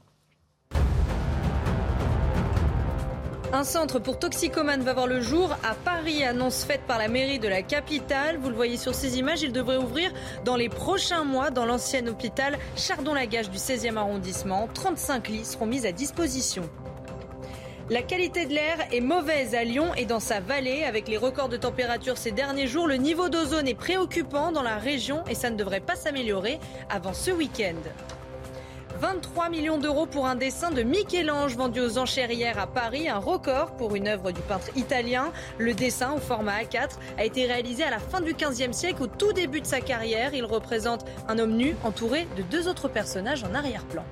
Un 3.53 3.65
centre 3.65 3.99
pour 3.99 4.17
toxicomanes 4.17 4.81
va 4.81 4.93
voir 4.93 5.07
le 5.07 5.19
jour 5.19 5.51
à 5.61 5.75
Paris, 5.75 6.23
annonce 6.23 6.63
faite 6.63 6.83
par 6.87 6.97
la 6.97 7.09
mairie 7.09 7.37
de 7.37 7.49
la 7.49 7.61
capitale. 7.61 8.37
Vous 8.37 8.47
le 8.47 8.55
voyez 8.55 8.77
sur 8.77 8.95
ces 8.95 9.19
images, 9.19 9.41
il 9.41 9.51
devrait 9.51 9.75
ouvrir 9.75 10.09
dans 10.45 10.55
les 10.55 10.69
prochains 10.69 11.25
mois 11.25 11.49
dans 11.49 11.65
l'ancien 11.65 12.07
hôpital 12.07 12.57
Chardon-Lagache 12.77 13.49
du 13.49 13.57
16e 13.57 13.97
arrondissement. 13.97 14.69
35 14.73 15.27
lits 15.27 15.43
seront 15.43 15.65
mis 15.65 15.85
à 15.85 15.91
disposition. 15.91 16.63
La 17.89 18.01
qualité 18.01 18.45
de 18.45 18.53
l'air 18.53 18.77
est 18.89 19.01
mauvaise 19.01 19.53
à 19.53 19.65
Lyon 19.65 19.93
et 19.97 20.05
dans 20.05 20.21
sa 20.21 20.39
vallée. 20.39 20.85
Avec 20.85 21.09
les 21.09 21.17
records 21.17 21.49
de 21.49 21.57
température 21.57 22.17
ces 22.17 22.31
derniers 22.31 22.67
jours, 22.67 22.87
le 22.87 22.95
niveau 22.95 23.27
d'ozone 23.27 23.67
est 23.67 23.75
préoccupant 23.75 24.53
dans 24.53 24.63
la 24.63 24.77
région 24.77 25.25
et 25.29 25.35
ça 25.35 25.49
ne 25.49 25.57
devrait 25.57 25.81
pas 25.81 25.97
s'améliorer 25.97 26.57
avant 26.89 27.13
ce 27.13 27.31
week-end. 27.31 27.75
23 29.01 29.49
millions 29.49 29.79
d'euros 29.79 30.05
pour 30.05 30.27
un 30.27 30.35
dessin 30.35 30.69
de 30.69 30.83
Michel-Ange 30.83 31.55
vendu 31.55 31.81
aux 31.81 31.97
enchères 31.97 32.29
hier 32.29 32.59
à 32.59 32.67
Paris, 32.67 33.09
un 33.09 33.17
record 33.17 33.75
pour 33.75 33.95
une 33.95 34.07
œuvre 34.07 34.31
du 34.31 34.41
peintre 34.41 34.69
italien. 34.77 35.33
Le 35.57 35.73
dessin 35.73 36.13
au 36.13 36.19
format 36.19 36.61
A4 36.61 36.99
a 37.17 37.25
été 37.25 37.47
réalisé 37.47 37.81
à 37.81 37.89
la 37.89 37.97
fin 37.97 38.21
du 38.21 38.35
15e 38.35 38.73
siècle, 38.73 39.01
au 39.01 39.07
tout 39.07 39.33
début 39.33 39.59
de 39.59 39.65
sa 39.65 39.81
carrière. 39.81 40.35
Il 40.35 40.45
représente 40.45 41.03
un 41.27 41.39
homme 41.39 41.55
nu 41.55 41.75
entouré 41.83 42.27
de 42.37 42.43
deux 42.43 42.67
autres 42.67 42.89
personnages 42.89 43.43
en 43.43 43.55
arrière-plan. 43.55 44.05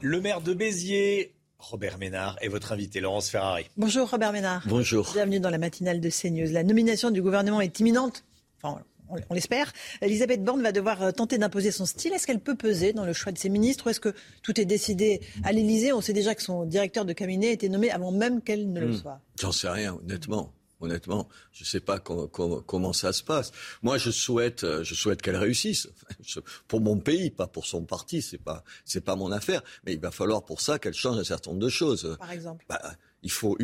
Le 0.00 0.20
maire 0.20 0.40
de 0.40 0.54
Béziers, 0.54 1.34
Robert 1.58 1.98
Ménard 1.98 2.36
est 2.40 2.46
votre 2.46 2.70
invité, 2.70 3.00
Laurence 3.00 3.30
Ferrari. 3.30 3.68
Bonjour 3.76 4.08
Robert 4.08 4.30
Ménard. 4.30 4.62
Bonjour. 4.66 5.10
Bienvenue 5.12 5.40
dans 5.40 5.50
la 5.50 5.58
matinale 5.58 6.00
de 6.00 6.08
CNews. 6.08 6.52
La 6.52 6.62
nomination 6.62 7.10
du 7.10 7.20
gouvernement 7.20 7.60
est 7.60 7.80
imminente. 7.80 8.22
Enfin, 8.62 8.80
on 9.08 9.34
l'espère. 9.34 9.72
Elisabeth 10.00 10.42
Borne 10.42 10.62
va 10.62 10.72
devoir 10.72 11.02
euh, 11.02 11.10
tenter 11.12 11.38
d'imposer 11.38 11.70
son 11.70 11.86
style. 11.86 12.12
Est-ce 12.12 12.26
qu'elle 12.26 12.40
peut 12.40 12.56
peser 12.56 12.92
dans 12.92 13.04
le 13.04 13.12
choix 13.12 13.32
de 13.32 13.38
ses 13.38 13.48
ministres 13.48 13.86
ou 13.86 13.90
est-ce 13.90 14.00
que 14.00 14.14
tout 14.42 14.60
est 14.60 14.64
décidé 14.64 15.20
à 15.44 15.52
l'Élysée? 15.52 15.92
On 15.92 16.00
sait 16.00 16.12
déjà 16.12 16.34
que 16.34 16.42
son 16.42 16.64
directeur 16.64 17.04
de 17.04 17.12
cabinet 17.12 17.48
a 17.48 17.52
été 17.52 17.68
nommé 17.68 17.90
avant 17.90 18.12
même 18.12 18.42
qu'elle 18.42 18.72
ne 18.72 18.80
le 18.80 18.88
hmm. 18.88 18.96
soit. 18.96 19.20
J'en 19.40 19.52
sais 19.52 19.68
rien, 19.68 19.94
honnêtement. 20.02 20.52
Honnêtement, 20.80 21.28
je 21.50 21.64
ne 21.64 21.66
sais 21.66 21.80
pas 21.80 21.98
comment, 21.98 22.92
ça 22.92 23.12
se 23.12 23.24
passe. 23.24 23.50
Moi, 23.82 23.98
je 23.98 24.12
souhaite, 24.12 24.62
euh, 24.62 24.84
je 24.84 24.94
souhaite 24.94 25.22
qu'elle 25.22 25.36
réussisse 25.36 25.88
pour 26.68 26.80
mon 26.80 26.98
pays, 26.98 27.30
pas 27.30 27.48
pour 27.48 27.66
son 27.66 27.84
parti. 27.84 28.22
C'est 28.22 28.38
pas, 28.38 28.62
c'est 28.84 29.00
pas 29.00 29.16
mon 29.16 29.32
affaire. 29.32 29.62
Mais 29.84 29.94
il 29.94 30.00
va 30.00 30.12
falloir 30.12 30.44
pour 30.44 30.60
ça 30.60 30.78
qu'elle 30.78 30.94
change 30.94 31.18
un 31.18 31.24
certain 31.24 31.50
nombre 31.50 31.64
de 31.64 31.68
choses. 31.68 32.16
Par 32.20 32.30
exemple. 32.30 32.64
Bah, 32.68 32.80
il 33.22 33.30
faut 33.30 33.56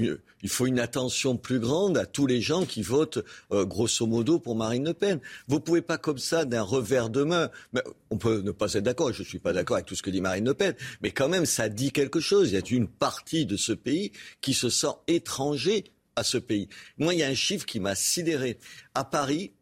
une, 0.66 0.78
attention 0.78 1.36
plus 1.36 1.60
grande 1.60 1.96
à 1.96 2.06
tous 2.06 2.26
les 2.26 2.40
gens 2.40 2.64
qui 2.64 2.82
votent 2.82 3.24
euh, 3.52 3.64
grosso 3.64 4.06
modo 4.06 4.38
pour 4.38 4.56
Marine 4.56 4.84
Le 4.84 4.94
Pen. 4.94 5.20
Vous 5.46 5.60
pouvez 5.60 5.82
pas 5.82 5.98
comme 5.98 6.18
ça 6.18 6.44
d'un 6.44 6.62
revers 6.62 7.08
de 7.08 7.22
main. 7.22 7.50
Mais 7.72 7.82
on 8.10 8.18
peut 8.18 8.40
ne 8.40 8.50
pas 8.50 8.74
être 8.74 8.84
d'accord. 8.84 9.12
Je 9.12 9.22
suis 9.22 9.38
pas 9.38 9.52
d'accord 9.52 9.76
avec 9.76 9.86
tout 9.86 9.94
ce 9.94 10.02
que 10.02 10.10
dit 10.10 10.20
Marine 10.20 10.44
Le 10.44 10.54
Pen, 10.54 10.74
mais 11.02 11.10
quand 11.10 11.28
même 11.28 11.46
ça 11.46 11.68
dit 11.68 11.92
quelque 11.92 12.20
chose. 12.20 12.50
Il 12.50 12.54
y 12.54 12.56
a 12.56 12.76
une 12.76 12.88
partie 12.88 13.46
de 13.46 13.56
ce 13.56 13.72
pays 13.72 14.12
qui 14.40 14.54
se 14.54 14.70
sent 14.70 14.94
étranger 15.06 15.84
à 16.16 16.24
ce 16.24 16.38
pays. 16.38 16.68
Moi, 16.98 17.14
il 17.14 17.20
y 17.20 17.22
a 17.22 17.28
un 17.28 17.34
chiffre 17.34 17.66
qui 17.66 17.80
m'a 17.80 17.94
sidéré. 17.94 18.58
À 18.94 19.04
Paris, 19.04 19.52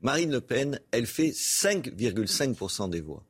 Marine 0.00 0.30
Le 0.30 0.40
Pen, 0.40 0.80
elle 0.90 1.06
fait 1.06 1.30
5,5% 1.30 2.90
des 2.90 3.00
voix. 3.00 3.24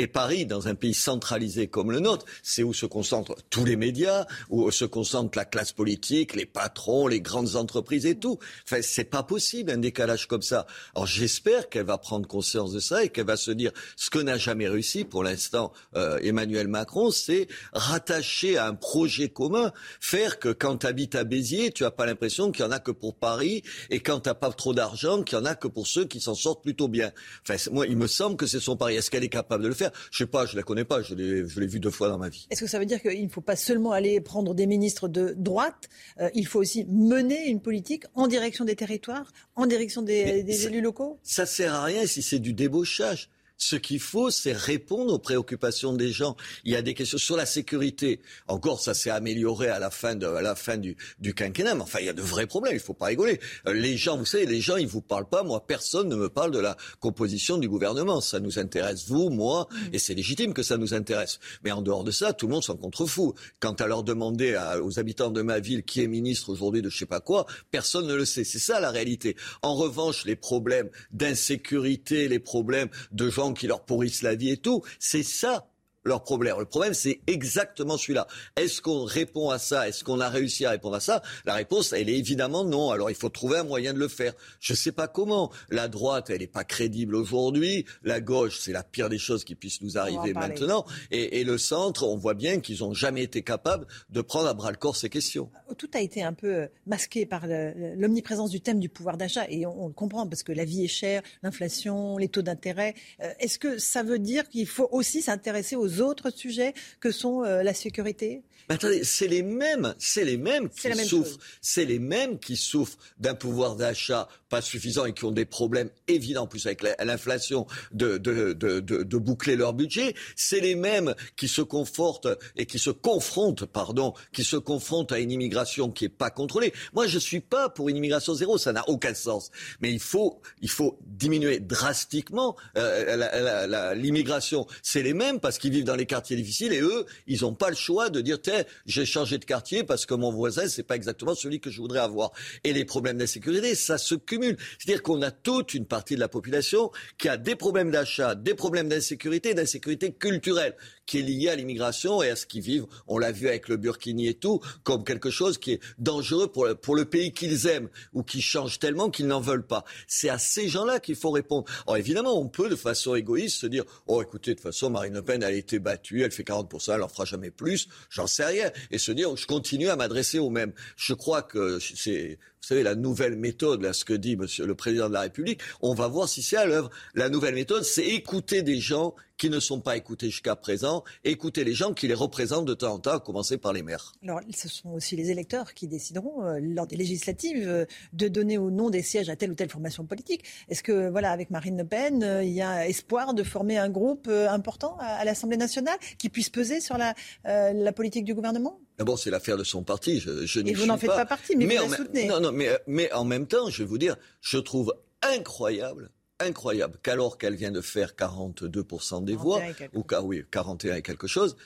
Et 0.00 0.06
Paris, 0.06 0.46
dans 0.46 0.66
un 0.66 0.74
pays 0.74 0.94
centralisé 0.94 1.66
comme 1.66 1.90
le 1.90 2.00
nôtre, 2.00 2.24
c'est 2.42 2.62
où 2.62 2.72
se 2.72 2.86
concentrent 2.86 3.36
tous 3.50 3.66
les 3.66 3.76
médias, 3.76 4.24
où 4.48 4.70
se 4.70 4.86
concentre 4.86 5.36
la 5.36 5.44
classe 5.44 5.72
politique, 5.72 6.34
les 6.34 6.46
patrons, 6.46 7.06
les 7.06 7.20
grandes 7.20 7.54
entreprises 7.54 8.06
et 8.06 8.14
tout. 8.14 8.38
Enfin, 8.64 8.80
c'est 8.80 9.04
pas 9.04 9.22
possible 9.22 9.70
un 9.70 9.76
décalage 9.76 10.26
comme 10.26 10.40
ça. 10.40 10.66
Alors 10.94 11.06
j'espère 11.06 11.68
qu'elle 11.68 11.84
va 11.84 11.98
prendre 11.98 12.26
conscience 12.26 12.72
de 12.72 12.80
ça 12.80 13.04
et 13.04 13.10
qu'elle 13.10 13.26
va 13.26 13.36
se 13.36 13.50
dire 13.50 13.72
ce 13.94 14.08
que 14.08 14.18
n'a 14.18 14.38
jamais 14.38 14.68
réussi 14.68 15.04
pour 15.04 15.22
l'instant 15.22 15.70
euh, 15.96 16.18
Emmanuel 16.22 16.68
Macron, 16.68 17.10
c'est 17.10 17.46
rattacher 17.74 18.56
à 18.56 18.68
un 18.68 18.74
projet 18.74 19.28
commun, 19.28 19.70
faire 20.00 20.38
que 20.38 20.48
quand 20.48 20.78
tu 20.78 20.86
habites 20.86 21.14
à 21.14 21.24
Béziers, 21.24 21.72
tu 21.72 21.82
n'as 21.82 21.90
pas 21.90 22.06
l'impression 22.06 22.52
qu'il 22.52 22.64
y 22.64 22.68
en 22.68 22.70
a 22.72 22.78
que 22.78 22.90
pour 22.90 23.16
Paris 23.16 23.64
et 23.90 24.00
quand 24.00 24.20
tu 24.20 24.30
n'as 24.30 24.34
pas 24.34 24.50
trop 24.50 24.72
d'argent, 24.72 25.22
qu'il 25.22 25.36
y 25.36 25.40
en 25.42 25.44
a 25.44 25.54
que 25.54 25.68
pour 25.68 25.86
ceux 25.86 26.06
qui 26.06 26.20
s'en 26.22 26.34
sortent 26.34 26.62
plutôt 26.62 26.88
bien. 26.88 27.12
Enfin, 27.46 27.62
moi, 27.70 27.86
il 27.86 27.98
me 27.98 28.06
semble 28.06 28.38
que 28.38 28.46
c'est 28.46 28.60
son 28.60 28.78
pari. 28.78 28.96
Est-ce 28.96 29.10
qu'elle 29.10 29.24
est 29.24 29.28
capable 29.28 29.62
de 29.62 29.68
le 29.68 29.74
faire? 29.74 29.89
Je 30.10 30.18
sais 30.18 30.26
pas, 30.26 30.46
je 30.46 30.56
la 30.56 30.62
connais 30.62 30.84
pas, 30.84 31.02
je 31.02 31.14
l'ai, 31.14 31.46
je 31.48 31.60
l'ai 31.60 31.66
vue 31.66 31.80
deux 31.80 31.90
fois 31.90 32.08
dans 32.08 32.18
ma 32.18 32.28
vie. 32.28 32.46
Est-ce 32.50 32.60
que 32.60 32.66
ça 32.66 32.78
veut 32.78 32.86
dire 32.86 33.00
qu'il 33.00 33.24
ne 33.24 33.28
faut 33.28 33.40
pas 33.40 33.56
seulement 33.56 33.92
aller 33.92 34.20
prendre 34.20 34.54
des 34.54 34.66
ministres 34.66 35.08
de 35.08 35.34
droite, 35.36 35.88
euh, 36.20 36.28
il 36.34 36.46
faut 36.46 36.60
aussi 36.60 36.84
mener 36.88 37.48
une 37.48 37.60
politique 37.60 38.04
en 38.14 38.26
direction 38.26 38.64
des 38.64 38.76
territoires, 38.76 39.32
en 39.56 39.66
direction 39.66 40.02
des, 40.02 40.42
des 40.42 40.66
élus 40.66 40.80
locaux? 40.80 41.18
Ça 41.22 41.46
sert 41.46 41.74
à 41.74 41.84
rien 41.84 42.06
si 42.06 42.22
c'est 42.22 42.38
du 42.38 42.52
débauchage. 42.52 43.30
Ce 43.62 43.76
qu'il 43.76 44.00
faut, 44.00 44.30
c'est 44.30 44.54
répondre 44.54 45.12
aux 45.12 45.18
préoccupations 45.18 45.92
des 45.92 46.12
gens. 46.12 46.34
Il 46.64 46.72
y 46.72 46.76
a 46.76 46.82
des 46.82 46.94
questions 46.94 47.18
sur 47.18 47.36
la 47.36 47.44
sécurité. 47.44 48.22
Encore, 48.48 48.80
ça 48.80 48.94
s'est 48.94 49.10
amélioré 49.10 49.68
à 49.68 49.78
la 49.78 49.90
fin, 49.90 50.14
de, 50.14 50.26
à 50.26 50.40
la 50.40 50.54
fin 50.54 50.78
du, 50.78 50.96
du 51.18 51.34
quinquennat. 51.34 51.74
Mais 51.74 51.82
enfin, 51.82 51.98
il 52.00 52.06
y 52.06 52.08
a 52.08 52.14
de 52.14 52.22
vrais 52.22 52.46
problèmes. 52.46 52.72
Il 52.72 52.80
faut 52.80 52.94
pas 52.94 53.06
rigoler. 53.06 53.38
Euh, 53.68 53.74
les 53.74 53.98
gens, 53.98 54.16
vous 54.16 54.24
savez, 54.24 54.46
les 54.46 54.62
gens, 54.62 54.78
ils 54.78 54.86
vous 54.86 55.02
parlent 55.02 55.28
pas. 55.28 55.42
Moi, 55.42 55.66
personne 55.66 56.08
ne 56.08 56.16
me 56.16 56.30
parle 56.30 56.52
de 56.52 56.58
la 56.58 56.78
composition 57.00 57.58
du 57.58 57.68
gouvernement. 57.68 58.22
Ça 58.22 58.40
nous 58.40 58.58
intéresse, 58.58 59.06
vous, 59.06 59.28
moi, 59.28 59.68
mm. 59.70 59.76
et 59.92 59.98
c'est 59.98 60.14
légitime 60.14 60.54
que 60.54 60.62
ça 60.62 60.78
nous 60.78 60.94
intéresse. 60.94 61.38
Mais 61.62 61.70
en 61.70 61.82
dehors 61.82 62.02
de 62.02 62.12
ça, 62.12 62.32
tout 62.32 62.46
le 62.46 62.54
monde 62.54 62.64
s'en 62.64 62.78
contrefou. 62.78 63.34
Quant 63.60 63.74
à 63.74 63.86
leur 63.86 64.04
demander 64.04 64.58
aux 64.82 64.98
habitants 64.98 65.30
de 65.30 65.42
ma 65.42 65.60
ville 65.60 65.82
qui 65.82 66.00
est 66.00 66.06
ministre 66.06 66.48
aujourd'hui 66.48 66.80
de 66.80 66.88
je 66.88 66.96
sais 66.96 67.04
pas 67.04 67.20
quoi, 67.20 67.44
personne 67.70 68.06
ne 68.06 68.14
le 68.14 68.24
sait. 68.24 68.44
C'est 68.44 68.58
ça 68.58 68.80
la 68.80 68.90
réalité. 68.90 69.36
En 69.60 69.74
revanche, 69.74 70.24
les 70.24 70.36
problèmes 70.36 70.88
d'insécurité, 71.12 72.26
les 72.26 72.38
problèmes 72.38 72.88
de 73.12 73.28
gens 73.28 73.49
qui 73.52 73.66
leur 73.66 73.84
pourrissent 73.84 74.22
la 74.22 74.34
vie 74.34 74.50
et 74.50 74.56
tout. 74.56 74.82
C'est 74.98 75.22
ça 75.22 75.69
leur 76.10 76.22
problème. 76.22 76.56
Le 76.58 76.64
problème, 76.64 76.94
c'est 76.94 77.20
exactement 77.26 77.96
celui-là. 77.96 78.26
Est-ce 78.56 78.82
qu'on 78.82 79.04
répond 79.04 79.50
à 79.50 79.58
ça? 79.58 79.88
Est-ce 79.88 80.04
qu'on 80.04 80.20
a 80.20 80.28
réussi 80.28 80.66
à 80.66 80.70
répondre 80.70 80.96
à 80.96 81.00
ça? 81.00 81.22
La 81.44 81.54
réponse, 81.54 81.92
elle 81.92 82.08
est 82.08 82.18
évidemment 82.18 82.64
non. 82.64 82.90
Alors, 82.90 83.10
il 83.10 83.16
faut 83.16 83.28
trouver 83.28 83.58
un 83.58 83.64
moyen 83.64 83.94
de 83.94 83.98
le 83.98 84.08
faire. 84.08 84.34
Je 84.60 84.72
ne 84.72 84.76
sais 84.76 84.92
pas 84.92 85.08
comment. 85.08 85.50
La 85.70 85.88
droite, 85.88 86.30
elle 86.30 86.40
n'est 86.40 86.46
pas 86.46 86.64
crédible 86.64 87.14
aujourd'hui. 87.14 87.86
La 88.02 88.20
gauche, 88.20 88.58
c'est 88.60 88.72
la 88.72 88.82
pire 88.82 89.08
des 89.08 89.18
choses 89.18 89.44
qui 89.44 89.54
puissent 89.54 89.82
nous 89.82 89.96
arriver 89.98 90.34
maintenant. 90.34 90.84
Et, 91.10 91.40
et, 91.40 91.44
le 91.44 91.58
centre, 91.58 92.06
on 92.06 92.16
voit 92.16 92.34
bien 92.34 92.60
qu'ils 92.60 92.80
n'ont 92.80 92.92
jamais 92.92 93.22
été 93.22 93.42
capables 93.42 93.86
de 94.10 94.20
prendre 94.20 94.48
à 94.48 94.54
bras 94.54 94.70
le 94.70 94.76
corps 94.76 94.96
ces 94.96 95.08
questions. 95.08 95.48
Tout 95.78 95.90
a 95.94 96.00
été 96.00 96.22
un 96.22 96.32
peu 96.32 96.54
euh, 96.54 96.66
masqué 96.86 97.24
par 97.24 97.46
l'omniprésence 97.46 98.50
du 98.50 98.60
thème 98.60 98.80
du 98.80 98.88
pouvoir 98.88 99.16
d'achat. 99.16 99.46
Et 99.48 99.64
on, 99.66 99.86
le 99.86 99.92
comprend 99.92 100.26
parce 100.26 100.42
que 100.42 100.52
la 100.52 100.64
vie 100.64 100.84
est 100.84 100.88
chère, 100.88 101.22
l'inflation, 101.42 102.18
les 102.18 102.28
taux 102.28 102.42
d'intérêt. 102.42 102.94
Euh, 103.22 103.32
est-ce 103.38 103.58
que 103.58 103.78
ça 103.78 104.02
veut 104.02 104.18
dire 104.18 104.48
qu'il 104.48 104.66
faut 104.66 104.88
aussi 104.90 105.22
s'intéresser 105.22 105.76
aux 105.76 105.99
autres 106.00 106.30
sujets 106.30 106.74
que 107.00 107.10
sont 107.10 107.44
euh, 107.44 107.62
la 107.62 107.74
sécurité? 107.74 108.42
Attendez, 108.68 109.02
c'est 109.02 109.26
les 109.26 109.42
mêmes, 109.42 109.94
c'est 109.98 110.24
les 110.24 110.36
mêmes 110.36 110.68
qui 110.68 110.94
souffrent, 110.94 111.38
c'est 111.60 111.84
les 111.84 111.98
mêmes 111.98 112.38
qui 112.38 112.56
souffrent 112.56 112.98
d'un 113.18 113.34
pouvoir 113.34 113.74
d'achat 113.74 114.28
pas 114.50 114.60
suffisant 114.60 115.06
et 115.06 115.14
qui 115.14 115.24
ont 115.24 115.30
des 115.30 115.46
problèmes 115.46 115.90
évidents, 116.08 116.42
en 116.42 116.46
plus 116.46 116.66
avec 116.66 116.82
l'inflation, 116.82 117.66
de, 117.92 118.18
de, 118.18 118.52
de, 118.52 118.80
de, 118.80 119.16
boucler 119.16 119.56
leur 119.56 119.72
budget. 119.72 120.14
C'est 120.36 120.60
les 120.60 120.74
mêmes 120.74 121.14
qui 121.36 121.48
se 121.48 121.62
confortent 121.62 122.28
et 122.56 122.66
qui 122.66 122.78
se 122.78 122.90
confrontent, 122.90 123.64
pardon, 123.64 124.12
qui 124.32 124.44
se 124.44 124.56
confrontent 124.56 125.12
à 125.12 125.20
une 125.20 125.30
immigration 125.30 125.90
qui 125.90 126.06
est 126.06 126.08
pas 126.08 126.30
contrôlée. 126.30 126.74
Moi, 126.92 127.06
je 127.06 127.18
suis 127.18 127.40
pas 127.40 127.68
pour 127.68 127.88
une 127.88 127.96
immigration 127.96 128.34
zéro, 128.34 128.58
ça 128.58 128.72
n'a 128.72 128.86
aucun 128.88 129.14
sens. 129.14 129.50
Mais 129.80 129.92
il 129.92 130.00
faut, 130.00 130.40
il 130.60 130.70
faut 130.70 130.98
diminuer 131.06 131.60
drastiquement 131.60 132.56
euh, 132.76 133.94
l'immigration. 133.94 134.66
C'est 134.82 135.02
les 135.02 135.14
mêmes 135.14 135.38
parce 135.38 135.58
qu'ils 135.58 135.70
dans 135.84 135.96
les 135.96 136.06
quartiers 136.06 136.36
difficiles 136.36 136.72
et 136.72 136.80
eux, 136.80 137.06
ils 137.26 137.42
n'ont 137.42 137.54
pas 137.54 137.70
le 137.70 137.76
choix 137.76 138.10
de 138.10 138.20
dire, 138.20 138.38
j'ai 138.86 139.06
changé 139.06 139.38
de 139.38 139.44
quartier 139.44 139.84
parce 139.84 140.06
que 140.06 140.14
mon 140.14 140.30
voisin, 140.30 140.68
c'est 140.68 140.82
pas 140.82 140.96
exactement 140.96 141.34
celui 141.34 141.60
que 141.60 141.70
je 141.70 141.80
voudrais 141.80 142.00
avoir. 142.00 142.32
Et 142.64 142.72
les 142.72 142.84
problèmes 142.84 143.18
d'insécurité, 143.18 143.74
ça 143.74 143.98
se 143.98 144.14
cumule. 144.14 144.56
C'est-à-dire 144.78 145.02
qu'on 145.02 145.22
a 145.22 145.30
toute 145.30 145.74
une 145.74 145.86
partie 145.86 146.14
de 146.14 146.20
la 146.20 146.28
population 146.28 146.90
qui 147.18 147.28
a 147.28 147.36
des 147.36 147.56
problèmes 147.56 147.90
d'achat, 147.90 148.34
des 148.34 148.54
problèmes 148.54 148.88
d'insécurité, 148.88 149.54
d'insécurité 149.54 150.12
culturelle 150.12 150.76
qui 151.10 151.18
est 151.18 151.22
lié 151.22 151.48
à 151.48 151.56
l'immigration 151.56 152.22
et 152.22 152.30
à 152.30 152.36
ce 152.36 152.46
qu'ils 152.46 152.62
vivent. 152.62 152.86
On 153.08 153.18
l'a 153.18 153.32
vu 153.32 153.48
avec 153.48 153.68
le 153.68 153.76
Burkini 153.76 154.28
et 154.28 154.34
tout, 154.34 154.60
comme 154.84 155.02
quelque 155.02 155.28
chose 155.28 155.58
qui 155.58 155.72
est 155.72 155.80
dangereux 155.98 156.46
pour 156.46 156.94
le, 156.94 157.04
pays 157.04 157.32
qu'ils 157.32 157.66
aiment 157.66 157.88
ou 158.12 158.22
qui 158.22 158.40
change 158.40 158.78
tellement 158.78 159.10
qu'ils 159.10 159.26
n'en 159.26 159.40
veulent 159.40 159.66
pas. 159.66 159.84
C'est 160.06 160.28
à 160.28 160.38
ces 160.38 160.68
gens-là 160.68 161.00
qu'il 161.00 161.16
faut 161.16 161.32
répondre. 161.32 161.64
Alors 161.88 161.96
évidemment, 161.96 162.40
on 162.40 162.46
peut 162.46 162.68
de 162.68 162.76
façon 162.76 163.16
égoïste 163.16 163.56
se 163.56 163.66
dire, 163.66 163.82
oh 164.06 164.22
écoutez, 164.22 164.52
de 164.52 164.60
toute 164.60 164.62
façon, 164.62 164.88
Marine 164.88 165.14
Le 165.14 165.22
Pen, 165.22 165.42
a 165.42 165.50
été 165.50 165.80
battue, 165.80 166.22
elle 166.22 166.30
fait 166.30 166.44
40%, 166.44 166.94
elle 166.94 167.02
en 167.02 167.08
fera 167.08 167.24
jamais 167.24 167.50
plus, 167.50 167.88
j'en 168.08 168.28
sais 168.28 168.44
rien. 168.44 168.70
Et 168.92 168.98
se 168.98 169.10
dire, 169.10 169.34
je 169.34 169.48
continue 169.48 169.88
à 169.88 169.96
m'adresser 169.96 170.38
aux 170.38 170.50
mêmes. 170.50 170.72
Je 170.94 171.14
crois 171.14 171.42
que 171.42 171.80
c'est 171.80 172.38
vous 172.62 172.66
savez, 172.66 172.82
la 172.82 172.94
nouvelle 172.94 173.36
méthode, 173.36 173.82
là, 173.82 173.92
ce 173.92 174.04
que 174.04 174.12
dit 174.12 174.36
monsieur 174.36 174.66
le 174.66 174.74
président 174.74 175.08
de 175.08 175.14
la 175.14 175.22
République, 175.22 175.60
on 175.80 175.94
va 175.94 176.08
voir 176.08 176.28
si 176.28 176.42
c'est 176.42 176.56
à 176.56 176.66
l'œuvre. 176.66 176.90
La 177.14 177.30
nouvelle 177.30 177.54
méthode, 177.54 177.84
c'est 177.84 178.06
écouter 178.06 178.62
des 178.62 178.78
gens 178.78 179.14
qui 179.38 179.48
ne 179.48 179.58
sont 179.58 179.80
pas 179.80 179.96
écoutés 179.96 180.28
jusqu'à 180.28 180.54
présent, 180.54 181.02
écouter 181.24 181.64
les 181.64 181.72
gens 181.72 181.94
qui 181.94 182.06
les 182.06 182.14
représentent 182.14 182.66
de 182.66 182.74
temps 182.74 182.92
en 182.92 182.98
temps, 182.98 183.12
à 183.12 183.20
commencer 183.20 183.56
par 183.56 183.72
les 183.72 183.82
maires. 183.82 184.12
Alors, 184.22 184.40
ce 184.54 184.68
sont 184.68 184.90
aussi 184.90 185.16
les 185.16 185.30
électeurs 185.30 185.72
qui 185.72 185.88
décideront, 185.88 186.44
euh, 186.44 186.58
lors 186.60 186.86
des 186.86 186.96
législatives, 186.96 187.66
euh, 187.66 187.86
de 188.12 188.28
donner 188.28 188.58
au 188.58 188.70
nom 188.70 188.90
des 188.90 189.00
sièges 189.00 189.30
à 189.30 189.36
telle 189.36 189.52
ou 189.52 189.54
telle 189.54 189.70
formation 189.70 190.04
politique. 190.04 190.44
Est-ce 190.68 190.82
que, 190.82 191.08
voilà, 191.08 191.30
avec 191.30 191.48
Marine 191.48 191.78
Le 191.78 191.86
Pen, 191.86 192.22
euh, 192.22 192.44
il 192.44 192.52
y 192.52 192.60
a 192.60 192.86
espoir 192.86 193.32
de 193.32 193.42
former 193.42 193.78
un 193.78 193.88
groupe 193.88 194.28
important 194.28 194.98
à, 195.00 195.24
l'Assemblée 195.24 195.56
nationale 195.56 195.96
qui 196.18 196.28
puisse 196.28 196.50
peser 196.50 196.80
sur 196.80 196.98
la, 196.98 197.14
la 197.44 197.92
politique 197.92 198.26
du 198.26 198.34
gouvernement? 198.34 198.78
D'abord, 199.00 199.18
c'est 199.18 199.30
l'affaire 199.30 199.56
de 199.56 199.64
son 199.64 199.82
parti. 199.82 200.20
Je, 200.20 200.44
je 200.44 200.60
Et 200.60 200.74
vous 200.74 200.84
n'en 200.84 200.98
faites 200.98 201.08
pas, 201.08 201.24
partie, 201.24 201.56
mais, 201.56 201.78
vous 201.78 201.90
la 201.90 201.96
soutenez. 201.96 202.26
Non, 202.26 202.38
non, 202.38 202.52
mais, 202.52 202.68
mais 202.86 203.10
en 203.14 203.24
même 203.24 203.46
temps, 203.46 203.70
je 203.70 203.82
vais 203.82 203.88
vous 203.88 203.96
dire, 203.96 204.14
je 204.42 204.58
trouve 204.58 204.94
incroyable 205.22 206.10
incroyable 206.38 206.98
qu'alors 207.02 207.38
qu'elle 207.38 207.54
vient 207.54 207.70
de 207.70 207.80
faire 207.80 208.14
42% 208.14 209.24
des 209.24 209.36
voix, 209.36 209.60
ou 209.94 210.04
oui, 210.22 210.42
41 210.50 210.96
et 210.96 211.02
quelque 211.02 211.26
chose, 211.26 211.56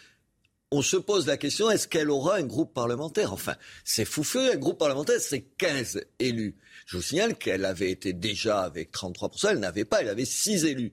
on 0.70 0.82
se 0.82 0.96
pose 0.96 1.26
la 1.26 1.36
question, 1.36 1.70
est-ce 1.70 1.86
qu'elle 1.86 2.10
aura 2.10 2.36
un 2.36 2.42
groupe 2.42 2.74
parlementaire? 2.74 3.32
Enfin, 3.32 3.54
c'est 3.84 4.04
fou 4.04 4.24
un 4.38 4.56
groupe 4.56 4.78
parlementaire, 4.78 5.20
c'est 5.20 5.42
15 5.42 6.04
élus. 6.18 6.56
Je 6.86 6.96
vous 6.96 7.02
signale 7.02 7.36
qu'elle 7.36 7.64
avait 7.64 7.90
été 7.90 8.12
déjà 8.12 8.62
avec 8.62 8.92
33%, 8.92 9.50
elle 9.50 9.60
n'avait 9.60 9.84
pas, 9.84 10.00
elle 10.02 10.08
avait 10.08 10.24
6 10.24 10.64
élus. 10.64 10.92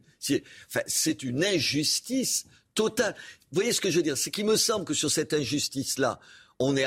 Enfin, 0.67 0.81
c'est 0.85 1.23
une 1.23 1.43
injustice 1.43 2.45
totale. 2.73 3.15
Vous 3.51 3.55
voyez 3.55 3.73
ce 3.73 3.81
que 3.81 3.89
je 3.89 3.97
veux 3.97 4.03
dire? 4.03 4.17
C'est 4.17 4.31
qu'il 4.31 4.45
me 4.45 4.57
semble 4.57 4.85
que 4.85 4.93
sur 4.93 5.11
cette 5.11 5.33
injustice-là, 5.33 6.19
on 6.59 6.77
est, 6.77 6.85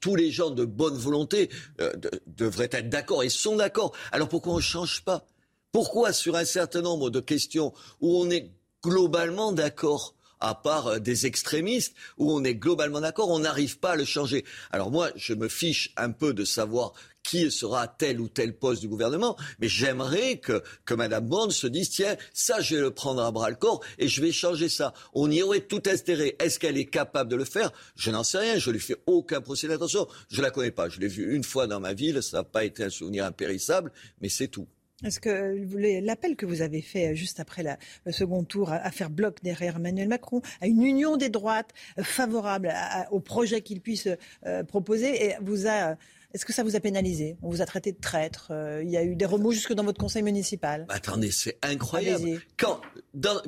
tous 0.00 0.16
les 0.16 0.30
gens 0.30 0.50
de 0.50 0.64
bonne 0.64 0.96
volonté 0.96 1.50
euh, 1.80 1.92
devraient 2.26 2.70
être 2.72 2.88
d'accord 2.88 3.22
et 3.22 3.28
sont 3.28 3.56
d'accord. 3.56 3.92
Alors 4.12 4.28
pourquoi 4.28 4.54
on 4.54 4.56
ne 4.56 4.62
change 4.62 5.02
pas? 5.04 5.26
Pourquoi 5.72 6.12
sur 6.12 6.36
un 6.36 6.44
certain 6.44 6.80
nombre 6.80 7.10
de 7.10 7.20
questions 7.20 7.72
où 8.00 8.16
on 8.16 8.30
est 8.30 8.50
globalement 8.82 9.52
d'accord 9.52 10.14
à 10.44 10.54
part 10.54 10.86
euh, 10.88 10.98
des 10.98 11.26
extrémistes, 11.26 11.94
où 12.18 12.30
on 12.30 12.44
est 12.44 12.54
globalement 12.54 13.00
d'accord, 13.00 13.30
on 13.30 13.38
n'arrive 13.38 13.78
pas 13.78 13.92
à 13.92 13.96
le 13.96 14.04
changer. 14.04 14.44
Alors 14.70 14.90
moi, 14.90 15.10
je 15.16 15.32
me 15.32 15.48
fiche 15.48 15.92
un 15.96 16.10
peu 16.10 16.34
de 16.34 16.44
savoir 16.44 16.92
qui 17.22 17.50
sera 17.50 17.88
tel 17.88 18.20
ou 18.20 18.28
tel 18.28 18.54
poste 18.54 18.82
du 18.82 18.88
gouvernement, 18.88 19.38
mais 19.58 19.68
j'aimerais 19.68 20.36
que, 20.36 20.62
que 20.84 20.92
Mme 20.92 21.26
Bond 21.26 21.48
se 21.48 21.66
dise, 21.66 21.88
tiens, 21.88 22.16
ça, 22.34 22.60
je 22.60 22.76
vais 22.76 22.82
le 22.82 22.90
prendre 22.90 23.22
à 23.22 23.30
bras 23.30 23.48
le 23.48 23.56
corps 23.56 23.82
et 23.98 24.08
je 24.08 24.20
vais 24.20 24.32
changer 24.32 24.68
ça. 24.68 24.92
On 25.14 25.30
y 25.30 25.42
aurait 25.42 25.62
tout 25.62 25.82
intérêt. 25.86 26.36
Est-ce 26.38 26.58
qu'elle 26.58 26.76
est 26.76 26.84
capable 26.84 27.30
de 27.30 27.36
le 27.36 27.46
faire? 27.46 27.72
Je 27.96 28.10
n'en 28.10 28.24
sais 28.24 28.38
rien. 28.38 28.58
Je 28.58 28.70
lui 28.70 28.80
fais 28.80 28.96
aucun 29.06 29.40
procès 29.40 29.68
d'intention. 29.68 30.06
Je 30.28 30.42
la 30.42 30.50
connais 30.50 30.70
pas. 30.70 30.90
Je 30.90 31.00
l'ai 31.00 31.08
vue 31.08 31.34
une 31.34 31.44
fois 31.44 31.66
dans 31.66 31.80
ma 31.80 31.94
ville. 31.94 32.22
Ça 32.22 32.36
n'a 32.36 32.44
pas 32.44 32.64
été 32.64 32.84
un 32.84 32.90
souvenir 32.90 33.24
impérissable, 33.24 33.90
mais 34.20 34.28
c'est 34.28 34.48
tout. 34.48 34.68
Est-ce 35.02 35.18
que 35.18 36.00
l'appel 36.04 36.36
que 36.36 36.46
vous 36.46 36.62
avez 36.62 36.80
fait 36.80 37.12
euh, 37.12 37.14
juste 37.14 37.40
après 37.40 37.64
le 38.04 38.12
second 38.12 38.44
tour 38.44 38.70
à, 38.70 38.90
faire 38.92 39.10
bloc 39.10 39.38
derrière 39.42 39.76
Emmanuel 39.76 40.08
Macron, 40.08 40.40
à 40.60 40.66
une 40.66 40.82
union 40.82 41.16
des 41.16 41.30
droites 41.30 41.70
euh, 41.98 42.04
favorable 42.04 42.72
au 43.10 43.18
projet 43.20 43.60
qu'il 43.60 43.80
puisse 43.80 44.08
euh, 44.46 44.62
proposer, 44.62 45.26
et 45.26 45.34
vous 45.42 45.66
a 45.66 45.96
est-ce 46.32 46.44
que 46.44 46.52
ça 46.52 46.64
vous 46.64 46.74
a 46.74 46.80
pénalisé? 46.80 47.36
On 47.42 47.48
vous 47.48 47.62
a 47.62 47.64
traité 47.64 47.92
de 47.92 48.00
traître 48.00 48.50
Il 48.82 48.90
y 48.90 48.96
a 48.96 49.04
eu 49.04 49.14
des 49.14 49.24
remous 49.24 49.52
jusque 49.52 49.72
dans 49.72 49.84
votre 49.84 50.00
conseil 50.00 50.24
municipal 50.24 50.84
bah, 50.88 50.94
Attendez, 50.94 51.30
c'est 51.30 51.58
incroyable. 51.62 52.42
Quand, 52.56 52.80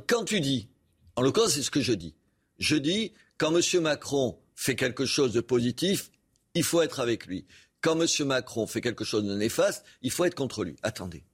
quand 0.06 0.24
tu 0.24 0.40
dis, 0.40 0.68
en 1.16 1.22
l'occurrence, 1.22 1.54
c'est 1.54 1.62
ce 1.62 1.70
que 1.72 1.80
je 1.80 1.92
dis. 1.92 2.14
Je 2.60 2.76
dis, 2.76 3.12
quand 3.38 3.52
M. 3.52 3.82
Macron 3.82 4.38
fait 4.54 4.76
quelque 4.76 5.04
chose 5.04 5.32
de 5.32 5.40
positif, 5.40 6.12
il 6.54 6.62
faut 6.62 6.80
être 6.80 7.00
avec 7.00 7.26
lui. 7.26 7.44
Quand 7.80 8.00
M. 8.00 8.06
Macron 8.28 8.68
fait 8.68 8.80
quelque 8.80 9.04
chose 9.04 9.24
de 9.24 9.34
néfaste, 9.34 9.84
il 10.02 10.12
faut 10.12 10.24
être 10.24 10.36
contre 10.36 10.62
lui. 10.62 10.76
Attendez. 10.84 11.24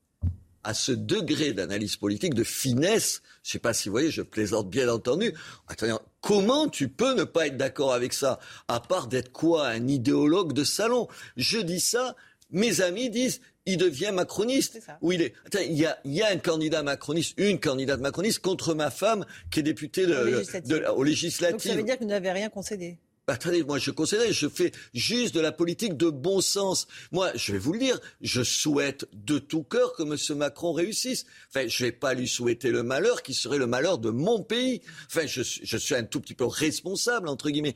À 0.65 0.75
ce 0.75 0.93
degré 0.93 1.53
d'analyse 1.53 1.97
politique, 1.97 2.35
de 2.35 2.45
finesse. 2.45 3.23
Je 3.43 3.49
ne 3.49 3.53
sais 3.53 3.59
pas 3.59 3.75
si 3.75 3.89
vous 3.89 3.93
voyez, 3.93 4.11
je 4.11 4.23
plaisante 4.23 4.71
bien 4.71 4.89
entendu. 4.89 5.35
Attendez, 5.69 5.95
comment 6.21 6.69
tu 6.69 6.89
peux 6.89 7.15
ne 7.15 7.25
pas 7.25 7.49
être 7.49 7.57
d'accord 7.57 7.93
avec 7.93 8.13
ça 8.13 8.39
À 8.69 8.81
part 8.81 9.09
d'être 9.09 9.33
quoi 9.33 9.67
Un 9.69 9.89
idéologue 9.89 10.53
de 10.53 10.65
salon? 10.65 11.09
Je 11.37 11.59
dis 11.59 11.81
ça, 11.81 12.17
mes 12.51 12.81
amis 12.81 13.11
disent 13.11 13.41
il 13.67 13.77
devient 13.77 14.11
macroniste. 14.13 14.81
Où 15.01 15.13
il 15.13 15.23
est. 15.23 15.35
Attends, 15.47 15.61
il 15.61 15.79
y 15.79 15.87
a, 15.87 15.99
y 16.05 16.23
a 16.23 16.29
un 16.31 16.39
candidat 16.39 16.83
macroniste, 16.83 17.35
une 17.37 17.61
candidate 17.61 18.01
macroniste 18.01 18.41
contre 18.41 18.75
ma 18.75 18.91
femme 18.91 19.25
qui 19.51 19.61
est 19.61 19.63
députée 19.63 20.07
de, 20.07 20.43
de, 20.67 20.85
au 20.89 21.05
législatif. 21.05 21.53
Donc 21.53 21.61
ça 21.63 21.75
veut 21.77 21.83
dire 21.83 21.97
que 21.97 22.03
vous 22.03 22.11
n'avez 22.11 22.33
rien 22.33 22.49
concédé. 22.49 22.99
Attendez, 23.33 23.63
moi 23.63 23.79
je 23.79 23.91
considère, 23.91 24.31
je 24.31 24.47
fais 24.47 24.73
juste 24.93 25.35
de 25.35 25.41
la 25.41 25.53
politique 25.53 25.97
de 25.97 26.11
bon 26.11 26.43
sens. 26.43 26.87
Moi, 27.13 27.31
je 27.35 27.53
vais 27.53 27.59
vous 27.59 27.73
le 27.73 27.79
dire, 27.79 27.99
je 28.21 28.43
souhaite 28.43 29.09
de 29.15 29.39
tout 29.39 29.63
cœur 29.63 29.95
que 29.95 30.03
M. 30.03 30.37
Macron 30.37 30.75
réussisse. 30.75 31.25
Enfin, 31.49 31.67
je 31.67 31.83
ne 31.83 31.89
vais 31.89 31.93
pas 31.93 32.13
lui 32.13 32.29
souhaiter 32.29 32.71
le 32.71 32.83
malheur 32.83 33.23
qui 33.23 33.33
serait 33.33 33.57
le 33.57 33.67
malheur 33.67 33.97
de 33.97 34.11
mon 34.11 34.43
pays. 34.43 34.83
Enfin, 35.07 35.27
je, 35.27 35.41
je 35.43 35.77
suis 35.79 35.95
un 35.95 36.03
tout 36.03 36.21
petit 36.21 36.35
peu 36.35 36.45
responsable, 36.45 37.27
entre 37.27 37.49
guillemets. 37.49 37.75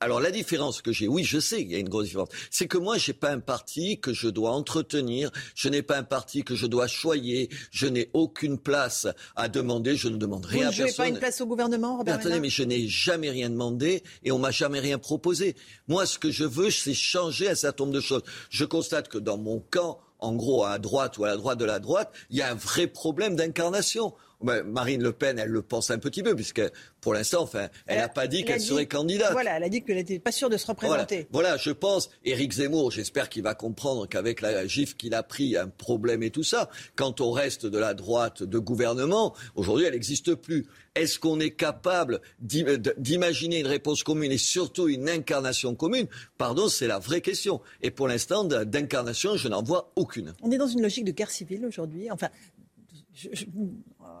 Alors 0.00 0.20
la 0.20 0.30
différence 0.30 0.80
que 0.80 0.90
j'ai, 0.90 1.06
oui, 1.06 1.22
je 1.22 1.38
sais 1.38 1.58
qu'il 1.58 1.72
y 1.72 1.76
a 1.76 1.80
une 1.80 1.90
grosse 1.90 2.06
différence, 2.06 2.30
c'est 2.50 2.66
que 2.66 2.78
moi, 2.78 2.96
je 2.96 3.10
n'ai 3.10 3.14
pas 3.14 3.30
un 3.30 3.40
parti 3.40 4.00
que 4.00 4.14
je 4.14 4.28
dois 4.28 4.52
entretenir, 4.52 5.30
je 5.54 5.68
n'ai 5.68 5.82
pas 5.82 5.98
un 5.98 6.04
parti 6.04 6.44
que 6.44 6.54
je 6.54 6.64
dois 6.66 6.86
choyer, 6.86 7.50
je 7.70 7.86
n'ai 7.86 8.08
aucune 8.14 8.56
place 8.56 9.06
à 9.36 9.50
demander, 9.50 9.96
je 9.96 10.08
ne 10.08 10.16
demande 10.16 10.46
rien 10.46 10.68
à 10.68 10.70
personne. 10.70 10.86
Vous 10.86 10.92
ne 10.92 10.96
pas 10.96 11.08
une 11.08 11.18
place 11.18 11.42
au 11.42 11.46
gouvernement, 11.46 11.98
Robert 11.98 12.14
Attendez, 12.14 12.40
mais 12.40 12.48
je 12.48 12.62
n'ai 12.62 12.88
jamais 12.88 13.28
rien 13.28 13.50
demandé 13.50 14.02
et 14.22 14.32
on 14.32 14.38
m'a 14.38 14.50
jamais 14.50 14.80
rien 14.80 14.93
proposé. 14.98 15.56
Moi, 15.88 16.06
ce 16.06 16.18
que 16.18 16.30
je 16.30 16.44
veux, 16.44 16.70
c'est 16.70 16.94
changer 16.94 17.48
un 17.48 17.54
certain 17.54 17.84
nombre 17.84 17.94
de 17.94 18.00
choses. 18.00 18.22
Je 18.50 18.64
constate 18.64 19.08
que 19.08 19.18
dans 19.18 19.38
mon 19.38 19.60
camp, 19.60 19.98
en 20.18 20.34
gros, 20.34 20.64
à 20.64 20.78
droite 20.78 21.18
ou 21.18 21.24
à 21.24 21.28
la 21.28 21.36
droite 21.36 21.58
de 21.58 21.64
la 21.64 21.78
droite, 21.78 22.12
il 22.30 22.38
y 22.38 22.42
a 22.42 22.50
un 22.50 22.54
vrai 22.54 22.86
problème 22.86 23.36
d'incarnation. 23.36 24.14
Marine 24.42 25.02
Le 25.02 25.12
Pen, 25.12 25.38
elle 25.38 25.48
le 25.48 25.62
pense 25.62 25.90
un 25.90 25.98
petit 25.98 26.22
peu, 26.22 26.34
puisque 26.34 26.62
pour 27.00 27.14
l'instant, 27.14 27.42
enfin, 27.42 27.68
elle 27.86 27.98
n'a 27.98 28.08
pas 28.08 28.26
dit 28.26 28.44
qu'elle 28.44 28.60
serait 28.60 28.86
candidate. 28.86 29.32
Voilà, 29.32 29.56
elle 29.56 29.64
a 29.64 29.68
dit 29.68 29.82
qu'elle 29.82 29.96
n'était 29.96 30.18
pas 30.18 30.32
sûre 30.32 30.50
de 30.50 30.56
se 30.56 30.66
représenter. 30.66 31.26
Voilà, 31.30 31.56
je 31.56 31.70
pense. 31.70 32.10
Éric 32.24 32.52
Zemmour, 32.52 32.90
j'espère 32.90 33.28
qu'il 33.28 33.42
va 33.42 33.54
comprendre 33.54 34.08
qu'avec 34.08 34.40
la 34.40 34.66
gifle 34.66 34.94
qu'il 34.96 35.14
a 35.14 35.22
pris, 35.22 35.44
il 35.44 35.50
y 35.50 35.56
a 35.56 35.62
un 35.64 35.68
problème 35.68 36.22
et 36.22 36.30
tout 36.30 36.42
ça. 36.42 36.70
Quant 36.96 37.14
au 37.20 37.30
reste 37.30 37.66
de 37.66 37.78
la 37.78 37.94
droite 37.94 38.42
de 38.42 38.58
gouvernement, 38.58 39.34
aujourd'hui, 39.54 39.86
elle 39.86 39.92
n'existe 39.92 40.34
plus. 40.34 40.66
Est-ce 40.94 41.18
qu'on 41.18 41.40
est 41.40 41.50
capable 41.50 42.20
d'imaginer 42.38 43.58
une 43.58 43.66
réponse 43.66 44.04
commune 44.04 44.30
et 44.30 44.38
surtout 44.38 44.88
une 44.88 45.08
incarnation 45.08 45.74
commune? 45.74 46.06
Pardon, 46.38 46.68
c'est 46.68 46.86
la 46.86 47.00
vraie 47.00 47.20
question. 47.20 47.60
Et 47.82 47.90
pour 47.90 48.06
l'instant, 48.06 48.44
d'incarnation, 48.44 49.36
je 49.36 49.48
n'en 49.48 49.62
vois 49.62 49.92
aucune. 49.96 50.34
On 50.42 50.52
est 50.52 50.58
dans 50.58 50.68
une 50.68 50.82
logique 50.82 51.04
de 51.04 51.10
guerre 51.10 51.32
civile 51.32 51.66
aujourd'hui. 51.66 52.10
Enfin, 52.12 52.28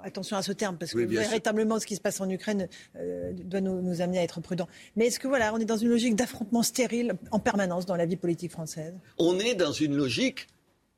attention 0.02 0.36
à 0.36 0.42
ce 0.42 0.52
terme, 0.52 0.76
parce 0.78 0.92
que 0.92 0.98
véritablement, 0.98 1.78
ce 1.78 1.86
qui 1.86 1.96
se 1.96 2.00
passe 2.00 2.20
en 2.20 2.28
Ukraine 2.28 2.68
euh, 2.96 3.32
doit 3.32 3.60
nous, 3.60 4.00
amener 4.00 4.18
à 4.18 4.22
être 4.22 4.40
prudents. 4.40 4.68
Mais 4.96 5.06
est-ce 5.06 5.18
que 5.18 5.28
voilà, 5.28 5.52
on 5.54 5.58
est 5.58 5.64
dans 5.64 5.76
une 5.76 5.88
logique 5.88 6.16
d'affrontement 6.16 6.62
stérile 6.62 7.14
en 7.30 7.38
permanence 7.38 7.86
dans 7.86 7.96
la 7.96 8.06
vie 8.06 8.16
politique 8.16 8.52
française? 8.52 8.94
On 9.18 9.38
est 9.38 9.54
dans 9.54 9.72
une 9.72 9.96
logique 9.96 10.46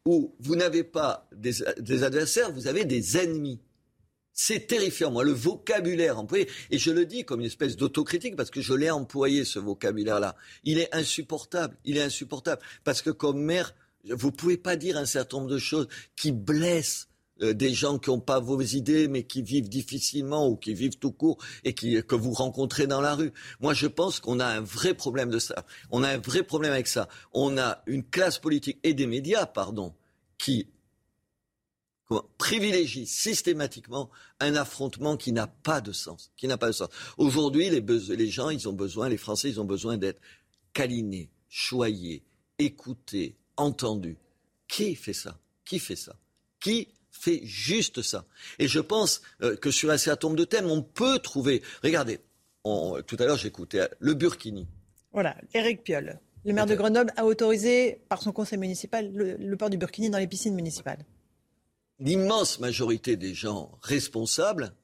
où 0.04 0.34
vous 0.40 0.56
n'avez 0.56 0.84
pas 0.84 1.28
des, 1.34 1.62
adversaires, 2.02 2.52
vous 2.52 2.68
avez 2.68 2.84
des 2.84 3.16
ennemis. 3.16 3.60
C'est 4.32 4.66
terrifiant, 4.66 5.10
moi, 5.10 5.24
le 5.24 5.32
vocabulaire 5.32 6.18
employé, 6.18 6.46
et 6.70 6.78
je 6.78 6.90
le 6.90 7.06
dis 7.06 7.24
comme 7.24 7.40
une 7.40 7.46
espèce 7.46 7.76
d'autocritique 7.76 8.36
parce 8.36 8.50
que 8.50 8.60
je 8.60 8.74
l'ai 8.74 8.90
employé, 8.90 9.44
ce 9.44 9.58
vocabulaire-là. 9.58 10.36
Il 10.64 10.78
est 10.78 10.94
insupportable, 10.94 11.76
il 11.84 11.96
est 11.96 12.02
insupportable. 12.02 12.60
Parce 12.84 13.00
que 13.00 13.10
comme 13.10 13.40
maire, 13.40 13.74
vous 14.04 14.28
ne 14.28 14.36
pouvez 14.36 14.58
pas 14.58 14.76
dire 14.76 14.98
un 14.98 15.06
certain 15.06 15.38
nombre 15.38 15.50
de 15.50 15.58
choses 15.58 15.88
qui 16.16 16.32
blessent 16.32 17.08
euh, 17.42 17.52
des 17.52 17.72
gens 17.74 17.98
qui 17.98 18.10
n'ont 18.10 18.20
pas 18.20 18.40
vos 18.40 18.60
idées, 18.60 19.08
mais 19.08 19.24
qui 19.24 19.42
vivent 19.42 19.68
difficilement 19.68 20.48
ou 20.48 20.56
qui 20.56 20.74
vivent 20.74 20.98
tout 20.98 21.12
court 21.12 21.38
et 21.64 21.74
qui, 21.74 22.02
que 22.02 22.14
vous 22.14 22.32
rencontrez 22.32 22.86
dans 22.86 23.00
la 23.00 23.14
rue. 23.14 23.32
Moi, 23.60 23.74
je 23.74 23.86
pense 23.86 24.20
qu'on 24.20 24.40
a 24.40 24.46
un 24.46 24.60
vrai 24.60 24.94
problème 24.94 25.30
de 25.30 25.38
ça. 25.38 25.66
On 25.90 26.02
a 26.02 26.08
un 26.08 26.18
vrai 26.18 26.42
problème 26.42 26.72
avec 26.72 26.86
ça. 26.86 27.08
On 27.32 27.58
a 27.58 27.82
une 27.86 28.04
classe 28.04 28.38
politique 28.38 28.78
et 28.82 28.94
des 28.94 29.06
médias, 29.06 29.46
pardon, 29.46 29.94
qui 30.38 30.68
privilégie 32.38 33.06
systématiquement 33.06 34.10
un 34.38 34.54
affrontement 34.54 35.16
qui 35.16 35.32
n'a 35.32 35.48
pas 35.48 35.80
de 35.80 35.92
sens, 35.92 36.30
qui 36.36 36.46
n'a 36.46 36.56
pas 36.56 36.68
de 36.68 36.72
sens. 36.72 36.88
Aujourd'hui, 37.18 37.68
les, 37.68 37.80
les 37.80 38.28
gens, 38.28 38.50
ils 38.50 38.68
ont 38.68 38.72
besoin, 38.72 39.08
les 39.08 39.16
Français, 39.16 39.48
ils 39.50 39.60
ont 39.60 39.64
besoin 39.64 39.96
d'être 39.96 40.20
câlinés, 40.72 41.30
choyés, 41.48 42.22
écoutés, 42.58 43.36
entendus. 43.56 44.18
Qui 44.68 44.94
fait 44.94 45.12
ça? 45.12 45.38
Qui 45.64 45.78
fait 45.78 45.96
ça? 45.96 46.16
Qui 46.60 46.88
fait 47.18 47.40
juste 47.44 48.02
ça. 48.02 48.26
Et 48.58 48.68
je 48.68 48.80
pense 48.80 49.22
euh, 49.42 49.56
que 49.56 49.70
sur 49.70 49.90
un 49.90 49.98
certain 49.98 50.28
nombre 50.28 50.38
de 50.38 50.44
thèmes, 50.44 50.70
on 50.70 50.82
peut 50.82 51.18
trouver. 51.18 51.62
Regardez, 51.82 52.20
tout 52.64 53.16
à 53.18 53.24
l'heure 53.24 53.36
j'écoutais 53.36 53.88
le 53.98 54.14
Burkini. 54.14 54.66
Voilà, 55.12 55.36
Éric 55.54 55.82
Piolle, 55.82 56.18
le 56.44 56.52
maire 56.52 56.66
de 56.66 56.74
Grenoble, 56.74 57.12
a 57.16 57.24
autorisé 57.24 58.00
par 58.08 58.20
son 58.22 58.32
conseil 58.32 58.58
municipal 58.58 59.10
le, 59.12 59.56
port 59.56 59.70
du 59.70 59.78
Burkini 59.78 60.10
dans 60.10 60.18
les 60.18 60.26
piscines 60.26 60.54
municipales. 60.54 61.04
L'immense 61.98 62.60
majorité 62.60 63.16
des 63.16 63.32
gens 63.32 63.72
responsables, 63.82 64.74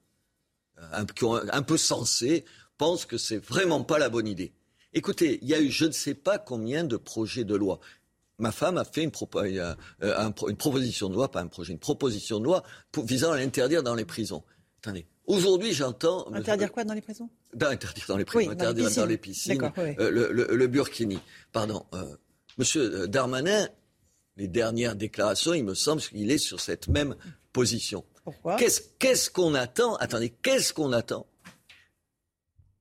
euh, 0.78 0.82
un, 0.92 1.48
un 1.52 1.62
peu 1.62 1.76
sensés, 1.76 2.44
pensent 2.78 3.04
que 3.04 3.18
c'est 3.18 3.38
vraiment 3.44 3.84
pas 3.84 3.98
la 3.98 4.08
bonne 4.08 4.26
idée. 4.26 4.52
Écoutez, 4.94 5.38
il 5.42 5.48
y 5.48 5.54
a 5.54 5.60
eu 5.60 5.70
je 5.70 5.86
ne 5.86 5.92
sais 5.92 6.14
pas 6.14 6.38
combien 6.38 6.84
de 6.84 6.96
projets 6.96 7.44
de 7.44 7.54
loi 7.54 7.80
ma 8.42 8.52
femme 8.52 8.76
a 8.76 8.84
fait 8.84 9.04
une, 9.04 9.12
euh, 9.36 9.74
euh, 10.02 10.30
une, 10.48 10.56
proposition 10.56 11.08
de 11.08 11.14
loi, 11.14 11.30
pas 11.30 11.40
un 11.40 11.46
projet, 11.46 11.72
une 11.72 11.78
proposition 11.78 12.40
de 12.40 12.44
loi 12.44 12.62
visant 13.04 13.32
à 13.32 13.38
l'interdire 13.38 13.82
dans 13.82 13.94
les 13.94 14.04
prisons. 14.04 14.42
Attendez, 14.80 15.06
aujourd'hui 15.26 15.72
j'entends... 15.72 16.30
Interdire 16.34 16.72
quoi 16.72 16.84
dans 16.84 16.92
les 16.92 17.00
prisons? 17.00 17.30
Interdire 17.54 18.04
dans 18.08 18.16
les 18.16 18.24
prisons, 18.24 18.50
interdire 18.50 18.90
dans 18.90 19.06
les 19.06 19.16
piscines, 19.16 19.72
euh, 19.78 20.10
le, 20.10 20.66
Burkini. 20.66 21.20
Pardon. 21.52 21.86
Monsieur 22.58 23.06
Darmanin, 23.06 23.68
les 24.36 24.48
dernières 24.48 24.96
déclarations, 24.96 25.54
il 25.54 25.64
me 25.64 25.74
semble 25.74 26.02
qu'il 26.02 26.30
est 26.30 26.38
sur 26.38 26.60
cette 26.60 26.88
même 26.88 27.14
position. 27.52 28.04
Pourquoi? 28.24 28.56
Qu'est-ce 28.56 29.30
qu'on 29.30 29.54
attend 29.54 29.94
Attendez, 29.96 30.30
qu'est-ce 30.30 30.72
qu'on 30.72 30.92
attend? 30.92 31.26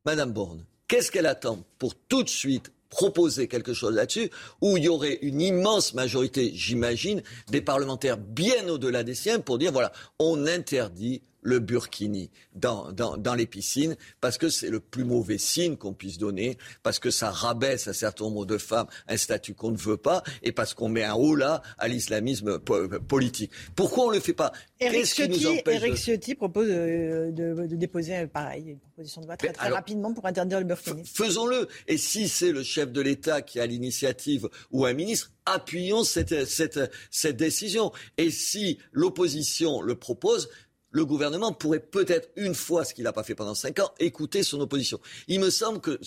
Madame 0.06 0.34
Borne, 0.34 0.66
qu'est-ce 0.88 1.12
qu'elle 1.12 1.28
attend 1.28 1.64
pour 1.78 1.94
tout 1.96 2.24
de 2.24 2.30
suite 2.30 2.72
proposer 2.92 3.48
quelque 3.48 3.74
chose 3.74 3.96
là-dessus, 3.96 4.30
où 4.62 4.78
il 4.78 4.84
y 4.84 4.90
aurait 4.90 5.18
une 5.24 5.42
immense 5.42 5.96
majorité, 5.96 6.52
j'imagine, 6.54 7.24
des 7.50 7.62
parlementaires 7.62 8.18
bien 8.18 8.68
au-delà 8.68 9.04
des 9.04 9.16
siens 9.16 9.40
pour 9.40 9.58
dire, 9.58 9.72
voilà, 9.72 9.92
on 10.20 10.46
interdit 10.46 11.24
le 11.42 11.60
burkini 11.60 12.30
dans, 12.54 12.92
dans, 12.92 13.18
dans, 13.18 13.36
les 13.36 13.46
piscines 13.46 13.96
parce 14.20 14.38
que 14.38 14.50
c'est 14.50 14.70
le 14.70 14.80
plus 14.80 15.04
mauvais 15.04 15.38
signe 15.38 15.76
qu'on 15.76 15.94
puisse 15.94 16.18
donner, 16.18 16.58
parce 16.84 17.00
que 17.00 17.10
ça 17.10 17.32
rabaisse 17.32 17.88
un 17.88 17.94
certain 17.94 18.26
nombre 18.26 18.46
de 18.46 18.58
femmes 18.58 18.88
un 19.08 19.18
statut 19.18 19.54
qu'on 19.54 19.72
ne 19.72 19.78
veut 19.78 19.98
pas 19.98 20.24
et 20.44 20.52
parce 20.52 20.74
qu'on 20.74 20.90
met 20.90 21.04
un 21.04 21.14
haut 21.14 21.36
là 21.36 21.62
à 21.78 21.88
l'islamisme 21.88 22.60
politique. 22.60 23.52
Pourquoi 23.76 24.06
on 24.06 24.10
ne 24.10 24.16
le 24.16 24.22
fait 24.22 24.34
pas? 24.34 24.52
Eric 24.80 25.06
Ciotti, 25.06 26.36
propose 26.36 26.68
euh, 26.70 27.32
de, 27.32 27.68
de, 27.68 27.76
déposer 27.76 28.16
euh, 28.16 28.28
pareil, 28.28 28.72
une 28.72 28.80
proposition 28.80 29.22
de 29.22 29.28
loi 29.28 29.38
très, 29.38 29.54
très 29.54 29.70
rapidement 29.70 30.14
pour 30.14 30.26
interdire 30.26 30.60
le 30.60 30.66
burkini. 30.66 31.04
Faisons-le. 31.06 31.68
Et 31.88 31.98
si 31.98 32.28
c'est 32.28 32.52
le 32.52 32.64
chef 32.64 32.92
de 32.92 33.02
l'État 33.02 33.42
qui 33.42 33.60
a 33.60 33.66
l'initiative 33.66 34.50
ou 34.72 34.86
un 34.86 34.94
ministre, 34.94 35.32
appuyons 35.46 36.04
cette, 36.04 36.46
cette, 36.46 36.80
cette 37.10 37.38
décision. 37.38 37.92
Et 38.18 38.32
si 38.32 38.80
l'opposition 38.92 39.82
le 39.82 39.96
propose, 39.96 40.50
le 40.92 41.06
gouvernement 41.06 41.54
pourrait 41.54 41.80
peut-être, 41.80 42.30
une 42.36 42.54
fois 42.54 42.86
ce 42.86 42.94
qu'il 42.94 43.06
n'a 43.06 43.14
pas 43.14 43.24
fait 43.24 43.36
pendant 43.36 43.56
cinq 43.56 43.80
ans, 43.80 43.92
écouter 44.00 44.44
son 44.44 44.60
opposition. 44.60 45.00
Il 45.28 45.40
me 45.40 45.50
semble 45.50 45.80
que, 45.80 46.00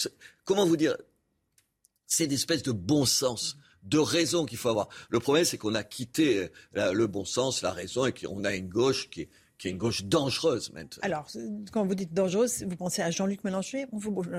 comment 0.45 0.67
vous 0.67 0.77
dire, 0.77 0.97
c'est 2.07 2.27
une 2.27 2.33
espèce 2.33 2.63
de 2.63 2.73
bon 2.73 3.05
sens 3.05 3.57
de 3.83 3.99
raison 3.99 4.47
qu'il 4.47 4.59
faut 4.59 4.69
avoir. 4.69 4.89
Le 5.11 5.21
problème, 5.21 5.45
c'est 5.45 5.59
qu'on 5.59 5.75
a 5.75 5.85
quitté 5.85 6.51
euh, 6.77 6.93
le 6.93 7.07
bon 7.07 7.25
sens, 7.25 7.63
la 7.63 7.71
raison, 7.71 8.07
et 8.07 8.13
qu'on 8.13 8.45
a 8.45 8.55
une 8.55 8.69
gauche 8.69 9.11
qui 9.11 9.23
est, 9.23 9.29
une 9.65 9.79
gauche 9.79 10.05
dangereuse 10.05 10.73
maintenant. 10.73 11.01
Alors, 11.01 11.27
quand 11.73 11.87
vous 11.87 11.95
dites 11.95 12.13
dangereuse, 12.13 12.65
vous 12.65 12.77
pensez 12.77 13.01
à 13.01 13.11
Jean-Luc 13.11 13.45
Mélenchon 13.45 13.87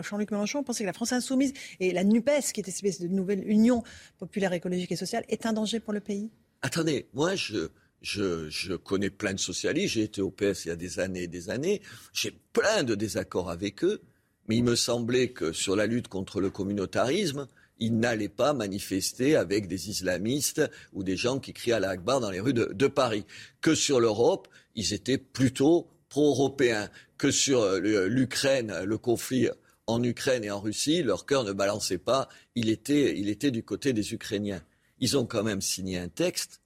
Jean-Luc 0.04 0.30
Mélenchon, 0.30 0.60
vous 0.60 0.66
pensez 0.66 0.84
que 0.84 0.88
la 0.88 0.94
France 0.94 1.14
insoumise 1.14 1.52
et 1.80 1.94
la 1.94 2.04
NUPES, 2.04 2.52
qui 2.54 2.60
est 2.60 2.64
une 2.64 2.70
espèce 2.70 3.02
de 3.02 3.08
nouvelle 3.08 3.44
union 3.50 3.84
populaire, 4.20 4.54
écologique 4.54 4.92
et 4.92 4.96
sociale, 4.96 5.26
est 5.28 5.48
un 5.48 5.54
danger 5.54 5.80
pour 5.80 5.94
le 5.94 6.00
pays? 6.00 6.30
Attendez, 6.62 7.08
moi, 7.14 7.36
je, 7.36 7.70
je, 8.06 8.76
connais 8.76 9.10
plein 9.10 9.34
de 9.34 9.40
socialistes, 9.40 9.96
j'ai 9.96 10.04
été 10.04 10.22
au 10.22 10.32
PS 10.32 10.66
il 10.66 10.68
y 10.70 10.72
a 10.72 10.76
des 10.76 11.00
années 11.00 11.24
et 11.24 11.28
des 11.28 11.50
années, 11.50 11.82
j'ai 12.14 12.32
plein 12.54 12.84
de 12.84 12.96
désaccords 12.96 13.50
avec 13.50 13.84
eux, 13.84 14.02
mais 14.48 14.58
il 14.58 14.64
me 14.64 14.76
semblait 14.76 15.30
que 15.30 15.52
sur 15.52 15.76
la 15.76 15.88
lutte 15.88 16.08
contre 16.08 16.40
le 16.40 16.52
communautarisme, 16.52 17.48
ils 17.80 17.98
n'allaient 17.98 18.30
pas 18.30 18.54
manifester 18.54 19.36
avec 19.36 19.68
des 19.68 19.90
islamistes 19.90 20.62
ou 20.94 21.04
des 21.04 21.18
gens 21.18 21.40
qui 21.40 21.52
crient 21.52 21.74
à 21.74 21.80
la 21.80 21.90
Akbar 21.90 22.22
dans 22.22 22.30
les 22.30 22.40
rues 22.40 22.54
de, 22.54 22.88
Paris. 22.88 23.26
Que 23.60 23.76
sur 23.76 24.00
l'Europe, 24.00 24.48
ils 24.76 24.94
étaient 24.94 25.18
plutôt 25.18 25.90
pro-européens. 26.08 26.90
Que 27.18 27.32
sur 27.32 27.70
l'Ukraine, 27.80 28.84
le 28.86 28.98
conflit 28.98 29.50
en 29.88 30.02
Ukraine 30.04 30.46
et 30.46 30.52
en 30.52 30.62
Russie, 30.62 31.04
leur 31.04 31.26
cœur 31.26 31.44
ne 31.44 31.52
balançait 31.52 31.98
pas, 31.98 32.30
il 32.56 32.70
était, 32.70 33.20
il 33.20 33.28
était 33.28 33.52
du 33.52 33.64
côté 33.64 33.92
des 33.92 34.14
Ukrainiens. 34.14 34.64
Ils 35.00 35.18
ont 35.18 35.26
quand 35.26 35.44
même 35.44 35.62
signé 35.62 35.98
un 35.98 36.08
texte 36.08 36.62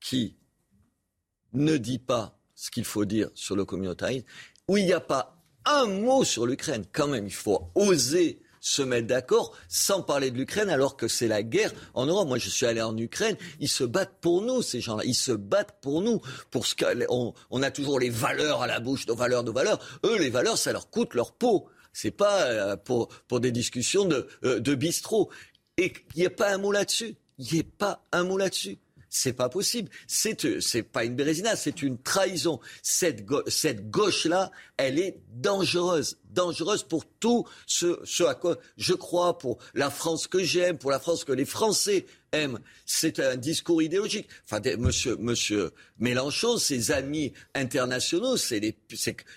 qui 0.00 0.35
ne 1.56 1.76
dit 1.76 1.98
pas 1.98 2.38
ce 2.54 2.70
qu'il 2.70 2.84
faut 2.84 3.04
dire 3.04 3.30
sur 3.34 3.56
le 3.56 3.64
communautarisme, 3.64 4.26
où 4.68 4.76
il 4.76 4.84
n'y 4.84 4.92
a 4.92 5.00
pas 5.00 5.36
un 5.64 5.86
mot 5.86 6.24
sur 6.24 6.46
l'Ukraine. 6.46 6.84
Quand 6.92 7.08
même, 7.08 7.26
il 7.26 7.34
faut 7.34 7.70
oser 7.74 8.40
se 8.60 8.82
mettre 8.82 9.06
d'accord 9.06 9.52
sans 9.68 10.02
parler 10.02 10.32
de 10.32 10.36
l'Ukraine 10.36 10.70
alors 10.70 10.96
que 10.96 11.06
c'est 11.06 11.28
la 11.28 11.44
guerre 11.44 11.72
en 11.94 12.06
Europe. 12.06 12.26
Moi, 12.26 12.38
je 12.38 12.48
suis 12.48 12.66
allé 12.66 12.82
en 12.82 12.96
Ukraine. 12.96 13.36
Ils 13.60 13.68
se 13.68 13.84
battent 13.84 14.16
pour 14.20 14.42
nous, 14.42 14.60
ces 14.60 14.80
gens-là. 14.80 15.04
Ils 15.04 15.14
se 15.14 15.30
battent 15.32 15.80
pour 15.80 16.02
nous. 16.02 16.20
Pour 16.50 16.66
ce 16.66 16.74
qu'on 16.74 17.34
on 17.50 17.62
a 17.62 17.70
toujours 17.70 18.00
les 18.00 18.10
valeurs 18.10 18.62
à 18.62 18.66
la 18.66 18.80
bouche, 18.80 19.06
nos 19.06 19.14
valeurs, 19.14 19.44
nos 19.44 19.52
valeurs. 19.52 19.78
Eux, 20.04 20.18
les 20.18 20.30
valeurs, 20.30 20.58
ça 20.58 20.72
leur 20.72 20.90
coûte 20.90 21.14
leur 21.14 21.32
peau. 21.32 21.68
C'est 21.92 22.10
pas 22.10 22.42
euh, 22.42 22.76
pour, 22.76 23.08
des 23.40 23.52
discussions 23.52 24.04
de, 24.04 24.26
euh, 24.44 24.58
de 24.58 24.74
bistrot. 24.74 25.30
Et 25.76 25.92
il 26.16 26.20
n'y 26.20 26.26
a 26.26 26.30
pas 26.30 26.52
un 26.52 26.58
mot 26.58 26.72
là-dessus. 26.72 27.16
Il 27.38 27.54
n'y 27.54 27.60
a 27.60 27.64
pas 27.78 28.04
un 28.10 28.24
mot 28.24 28.36
là-dessus. 28.36 28.78
C'est 29.18 29.32
pas 29.32 29.48
possible. 29.48 29.88
C'est 30.06 30.44
euh, 30.44 30.60
c'est 30.60 30.82
pas 30.82 31.04
une 31.04 31.16
bérésina, 31.16 31.56
c'est 31.56 31.80
une 31.80 31.96
trahison. 31.96 32.60
Cette, 32.82 33.24
cette 33.46 33.88
gauche-là, 33.88 34.50
elle 34.76 34.98
est 34.98 35.16
dangereuse, 35.30 36.18
dangereuse 36.28 36.82
pour 36.82 37.06
tout 37.06 37.48
ce, 37.66 37.98
ce 38.04 38.24
à 38.24 38.34
quoi 38.34 38.58
je 38.76 38.92
crois, 38.92 39.38
pour 39.38 39.56
la 39.72 39.88
France 39.88 40.26
que 40.26 40.44
j'aime, 40.44 40.76
pour 40.76 40.90
la 40.90 41.00
France 41.00 41.24
que 41.24 41.32
les 41.32 41.46
Français 41.46 42.04
aiment. 42.32 42.58
C'est 42.84 43.18
un 43.18 43.36
discours 43.36 43.80
idéologique. 43.80 44.28
Enfin, 44.44 44.60
monsieur, 44.76 45.16
monsieur 45.16 45.72
Mélenchon, 45.98 46.58
ses 46.58 46.90
amis 46.90 47.32
internationaux, 47.54 48.36
c'est 48.36 48.76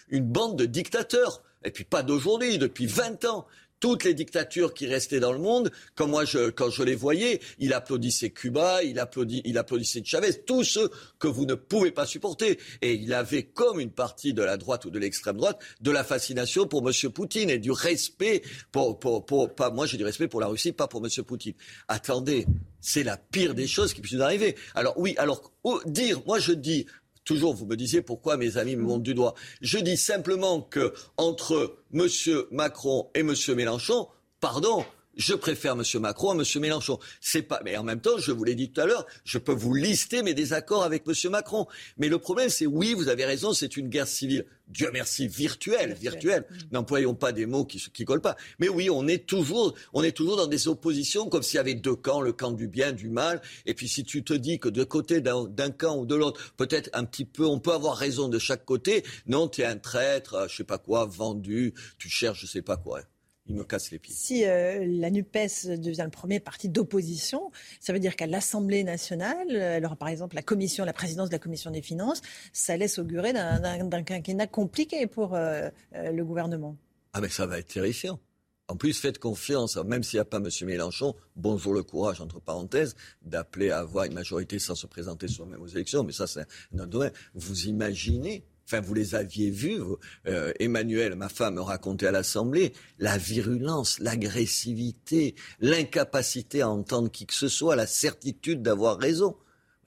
une 0.09 0.25
bande 0.25 0.57
de 0.57 0.65
dictateurs. 0.65 1.41
Et 1.63 1.71
puis 1.71 1.85
pas 1.85 2.03
d'aujourd'hui, 2.03 2.57
depuis 2.57 2.85
20 2.85 3.23
ans 3.23 3.47
toutes 3.79 4.03
les 4.03 4.13
dictatures 4.13 4.73
qui 4.73 4.87
restaient 4.87 5.19
dans 5.19 5.31
le 5.31 5.39
monde, 5.39 5.71
comme 5.95 6.11
moi, 6.11 6.25
je, 6.25 6.49
quand 6.49 6.69
je 6.69 6.83
les 6.83 6.95
voyais, 6.95 7.39
il 7.59 7.73
applaudissait 7.73 8.31
Cuba, 8.31 8.83
il, 8.83 8.99
applaudissait 8.99 10.01
Chavez, 10.03 10.43
tous 10.45 10.63
ceux 10.63 10.89
que 11.17 11.27
vous 11.27 11.45
ne 11.45 11.55
pouvez 11.55 11.91
pas 11.91 12.05
supporter. 12.05 12.59
Et 12.81 12.93
il 12.93 13.13
avait, 13.13 13.43
comme 13.43 13.79
une 13.79 13.91
partie 13.91 14.33
de 14.33 14.43
la 14.43 14.57
droite 14.57 14.85
ou 14.85 14.89
de 14.89 14.99
l'extrême 14.99 15.37
droite, 15.37 15.59
de 15.81 15.91
la 15.91 16.03
fascination 16.03 16.67
pour 16.67 16.87
M. 16.87 17.11
Poutine 17.11 17.49
et 17.49 17.59
du 17.59 17.71
respect 17.71 18.41
pour, 18.71 18.99
pour, 18.99 19.25
pour 19.25 19.55
pas, 19.55 19.69
moi 19.69 19.85
j'ai 19.85 19.97
du 19.97 20.05
respect 20.05 20.27
pour 20.27 20.41
la 20.41 20.47
Russie, 20.47 20.71
pas 20.71 20.87
pour 20.87 21.03
M. 21.03 21.23
Poutine. 21.23 21.53
Attendez, 21.87 22.45
c'est 22.81 23.03
la 23.03 23.17
pire 23.17 23.53
des 23.53 23.67
choses 23.67 23.93
qui 23.93 24.01
puissent 24.01 24.17
nous 24.17 24.23
arriver. 24.23 24.55
Alors 24.75 24.93
oui, 24.97 25.15
alors 25.17 25.51
dire, 25.85 26.21
moi 26.25 26.39
je 26.39 26.53
dis, 26.53 26.85
Toujours, 27.29 27.53
vous 27.53 27.67
me 27.67 27.75
disiez 27.75 28.01
pourquoi 28.01 28.37
mes 28.37 28.57
amis 28.57 28.75
me 28.75 28.81
montrent 28.81 29.03
du 29.03 29.13
doigt. 29.13 29.35
Je 29.61 29.77
dis 29.77 29.97
simplement 29.97 30.61
que 30.61 30.95
entre 31.15 31.77
M. 31.93 32.07
Macron 32.49 33.11
et 33.13 33.19
M. 33.19 33.35
Mélenchon, 33.49 34.07
pardon, 34.39 34.83
je 35.15 35.33
préfère 35.33 35.73
M. 35.73 35.83
Macron 36.01 36.31
à 36.31 36.35
M. 36.35 36.61
Mélenchon. 36.61 36.99
C'est 37.19 37.41
pas, 37.41 37.61
mais 37.63 37.77
en 37.77 37.83
même 37.83 38.01
temps, 38.01 38.17
je 38.17 38.31
vous 38.31 38.43
l'ai 38.43 38.55
dit 38.55 38.71
tout 38.71 38.81
à 38.81 38.85
l'heure, 38.85 39.05
je 39.23 39.37
peux 39.37 39.53
vous 39.53 39.73
lister 39.73 40.23
mes 40.23 40.33
désaccords 40.33 40.83
avec 40.83 41.03
M. 41.07 41.31
Macron. 41.31 41.67
Mais 41.97 42.07
le 42.07 42.19
problème, 42.19 42.49
c'est 42.49 42.65
oui, 42.65 42.93
vous 42.93 43.09
avez 43.09 43.25
raison, 43.25 43.53
c'est 43.53 43.77
une 43.77 43.89
guerre 43.89 44.07
civile. 44.07 44.45
Dieu 44.67 44.89
merci, 44.93 45.27
virtuelle, 45.27 45.93
virtuelle. 45.93 46.45
N'employons 46.71 47.15
pas 47.15 47.31
des 47.31 47.47
mots 47.47 47.65
qui, 47.65 47.83
qui 47.91 48.05
collent 48.05 48.21
pas. 48.21 48.37
Mais 48.59 48.69
oui, 48.69 48.89
on 48.89 49.07
est 49.07 49.25
toujours, 49.25 49.75
on 49.93 50.03
est 50.03 50.11
toujours 50.11 50.37
dans 50.37 50.47
des 50.47 50.67
oppositions 50.67 51.27
comme 51.27 51.41
s'il 51.43 51.57
y 51.57 51.59
avait 51.59 51.73
deux 51.73 51.95
camps, 51.95 52.21
le 52.21 52.33
camp 52.33 52.51
du 52.51 52.67
bien, 52.67 52.91
du 52.91 53.09
mal. 53.09 53.41
Et 53.65 53.73
puis 53.73 53.87
si 53.87 54.03
tu 54.03 54.23
te 54.23 54.33
dis 54.33 54.59
que 54.59 54.69
de 54.69 54.83
côté 54.83 55.21
d'un 55.21 55.71
camp 55.71 55.97
ou 55.97 56.05
de 56.05 56.15
l'autre, 56.15 56.53
peut-être 56.55 56.89
un 56.93 57.03
petit 57.03 57.25
peu, 57.25 57.45
on 57.45 57.59
peut 57.59 57.73
avoir 57.73 57.97
raison 57.97 58.29
de 58.29 58.37
chaque 58.37 58.63
côté. 58.63 59.03
Non, 59.25 59.47
tu 59.47 59.61
es 59.61 59.65
un 59.65 59.77
traître, 59.77 60.47
je 60.47 60.57
sais 60.57 60.63
pas 60.63 60.77
quoi, 60.77 61.05
vendu, 61.05 61.73
tu 61.97 62.09
cherches 62.09 62.41
je 62.41 62.45
sais 62.45 62.61
pas 62.61 62.77
quoi 62.77 63.01
il 63.49 63.55
me 63.55 63.63
casse 63.63 63.91
les 63.91 63.99
pieds. 63.99 64.13
Si 64.15 64.45
euh, 64.45 64.85
la 64.87 65.09
NUPES 65.09 65.77
devient 65.77 66.03
le 66.05 66.11
premier 66.11 66.39
parti 66.39 66.69
d'opposition, 66.69 67.51
ça 67.79 67.91
veut 67.91 67.99
dire 67.99 68.15
qu'à 68.15 68.27
l'Assemblée 68.27 68.83
nationale, 68.83 69.55
alors 69.55 69.97
par 69.97 70.07
exemple 70.07 70.35
la 70.35 70.43
commission, 70.43 70.85
la 70.85 70.93
présidence 70.93 71.29
de 71.29 71.33
la 71.33 71.39
commission 71.39 71.71
des 71.71 71.81
finances, 71.81 72.21
ça 72.53 72.77
laisse 72.77 72.99
augurer 72.99 73.33
d'un 73.33 74.03
quinquennat 74.03 74.47
compliqué 74.47 75.07
pour 75.07 75.33
euh, 75.33 75.69
euh, 75.95 76.11
le 76.11 76.23
gouvernement. 76.23 76.77
Ah 77.13 77.21
mais 77.21 77.29
ça 77.29 77.47
va 77.47 77.57
être 77.59 77.73
terrifiant. 77.73 78.19
En 78.67 78.75
plus, 78.75 78.99
faites 78.99 79.17
confiance, 79.17 79.77
même 79.77 80.03
s'il 80.03 80.17
n'y 80.17 80.21
a 80.21 80.25
pas 80.25 80.37
M. 80.37 80.47
Mélenchon, 80.61 81.15
bonjour 81.35 81.73
le 81.73 81.81
courage, 81.81 82.21
entre 82.21 82.39
parenthèses, 82.39 82.95
d'appeler 83.23 83.71
à 83.71 83.79
avoir 83.79 84.05
une 84.05 84.13
majorité 84.13 84.59
sans 84.59 84.75
se 84.75 84.85
présenter 84.85 85.27
soi-même 85.27 85.59
aux 85.59 85.67
élections, 85.67 86.03
mais 86.03 86.11
ça 86.11 86.27
c'est 86.27 86.45
notre 86.71 86.91
domaine. 86.91 87.11
Vous 87.33 87.65
imaginez 87.65 88.43
Enfin, 88.71 88.81
vous 88.81 88.93
les 88.93 89.15
aviez 89.15 89.49
vus. 89.49 89.81
Euh, 90.27 90.53
Emmanuel, 90.59 91.15
ma 91.15 91.27
femme, 91.27 91.55
me 91.55 91.61
racontait 91.61 92.05
à 92.05 92.11
l'Assemblée 92.11 92.73
la 92.99 93.17
virulence, 93.17 93.97
l'agressivité, 93.97 95.33
l'incapacité 95.59 96.61
à 96.61 96.69
entendre 96.69 97.09
qui 97.09 97.25
que 97.25 97.33
ce 97.33 97.47
soit, 97.47 97.75
la 97.75 97.87
certitude 97.87 98.61
d'avoir 98.61 98.99
raison. 98.99 99.35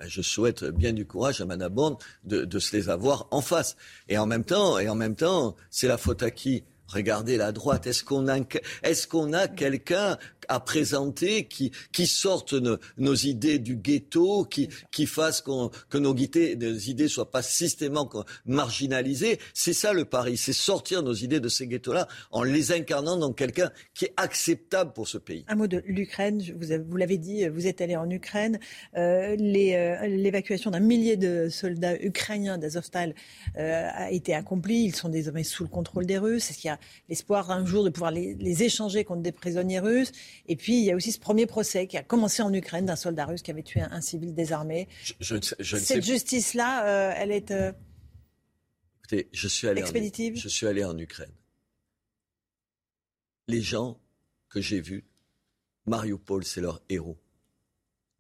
Ben, 0.01 0.09
je 0.09 0.21
souhaite 0.21 0.65
bien 0.65 0.93
du 0.93 1.07
courage 1.07 1.41
à 1.41 1.45
Madame 1.45 1.73
Borne 1.73 1.97
de, 2.25 2.45
de, 2.45 2.59
se 2.59 2.77
les 2.77 2.89
avoir 2.89 3.29
en 3.31 3.41
face. 3.41 3.77
Et 4.09 4.19
en 4.19 4.27
même 4.27 4.43
temps, 4.43 4.81
et 4.81 4.89
en 4.89 4.97
même 4.97 5.15
temps, 5.15 5.55
c'est 5.71 5.87
la 5.87 5.97
faute 5.97 6.25
à 6.25 6.33
qui? 6.33 6.65
Regardez 6.89 7.37
la 7.37 7.53
droite. 7.53 7.87
Est-ce 7.87 8.03
qu'on 8.03 8.27
a, 8.27 8.37
est-ce 8.83 9.07
qu'on 9.07 9.33
a 9.33 9.47
quelqu'un 9.47 10.19
à 10.49 10.61
présenter 10.61 11.47
qui, 11.47 11.73
qui 11.93 12.07
sorte 12.07 12.55
nos, 12.55 13.15
idées 13.15 13.59
du 13.59 13.77
ghetto, 13.77 14.45
qui, 14.45 14.69
qui 14.91 15.07
fasse 15.07 15.43
que 15.43 15.99
nos 15.99 16.17
idées 16.17 16.57
ne 16.57 16.73
idées 16.89 17.09
soient 17.09 17.31
pas 17.31 17.43
systématiquement 17.43 18.25
marginalisées 18.47 19.39
C'est 19.55 19.73
ça 19.73 19.93
le 19.93 20.05
pari, 20.05 20.37
c'est 20.37 20.53
sortir 20.53 21.03
nos 21.03 21.15
idées 21.15 21.41
de 21.41 21.49
ces 21.49 21.67
ghettos-là 21.67 22.09
en 22.31 22.43
les 22.43 22.73
incarnant 22.73 23.17
dans 23.17 23.33
quelqu'un 23.33 23.71
qui 23.95 24.07
est 24.07 24.15
acceptable 24.17 24.93
pour 24.93 25.09
ce 25.09 25.19
pays. 25.19 25.45
Un 25.49 25.57
mot 25.57 25.67
de 25.67 25.83
l'Ukraine. 25.87 26.43
Vous, 26.57 26.67
vous 26.89 26.97
l'avez 26.97 27.19
dit, 27.19 27.47
vous 27.49 27.67
êtes 27.67 27.81
allé 27.81 27.97
en 27.97 28.09
Ukraine. 28.11 28.59
Euh, 28.97 29.37
euh, 29.37 30.07
l'évacuation 30.07 30.71
d'un 30.71 30.81
millier 30.81 31.17
de 31.17 31.49
soldats 31.49 31.97
ukrainiens 32.03 32.59
d'Azovstal 32.59 33.15
euh, 33.57 33.89
a 33.93 34.11
été 34.11 34.35
accomplie. 34.35 34.85
Ils 34.85 34.95
sont 34.95 35.09
désormais 35.09 35.45
sous 35.45 35.65
le 35.65 35.69
contrôle 35.69 36.07
des 36.07 36.19
Russes. 36.19 36.51
Est-ce 36.51 36.59
qu'il 36.59 36.69
y 36.69 36.71
a 36.71 36.79
l'espoir 37.09 37.51
un 37.51 37.65
jour 37.65 37.85
de 37.85 37.91
pouvoir 37.91 38.11
les, 38.11 38.63
échanger 38.63 39.05
contre 39.05 39.23
des 39.23 39.33
prisonniers 39.33 39.81
russes? 39.81 40.13
Et 40.47 40.57
puis, 40.57 40.79
il 40.79 40.85
y 40.85 40.91
a 40.91 40.97
aussi 40.97 41.13
ce 41.13 41.21
premier 41.21 41.47
procès 41.47 41.87
qui 41.87 41.97
a 41.97 42.03
commencé 42.03 42.43
en 42.43 42.53
Ukraine 42.53 42.87
d'un 42.87 42.97
soldat 42.97 43.27
russe 43.27 43.43
qui 43.43 43.51
avait 43.51 43.63
tué 43.63 43.81
un, 43.81 44.01
civil 44.01 44.35
désarmé. 44.35 44.89
Cette 45.21 46.05
justice-là, 46.05 46.87
euh, 46.87 47.15
elle 47.17 47.31
est 47.31 47.51
euh, 47.51 47.73
Écoutez, 48.99 49.29
je 49.33 49.49
suis 49.49 49.69
allé 49.69 49.81
expéditive. 49.81 50.35
En, 50.37 50.41
je 50.41 50.49
suis 50.49 50.67
allé 50.67 50.85
en 50.85 50.97
Ukraine. 50.99 51.33
Les 53.49 53.61
gens 53.61 54.01
que 54.49 54.61
j'ai 54.61 54.81
vus, 54.81 55.05
Mariupol, 55.87 56.45
c'est 56.45 56.61
leur 56.61 56.83
héros. 56.89 57.19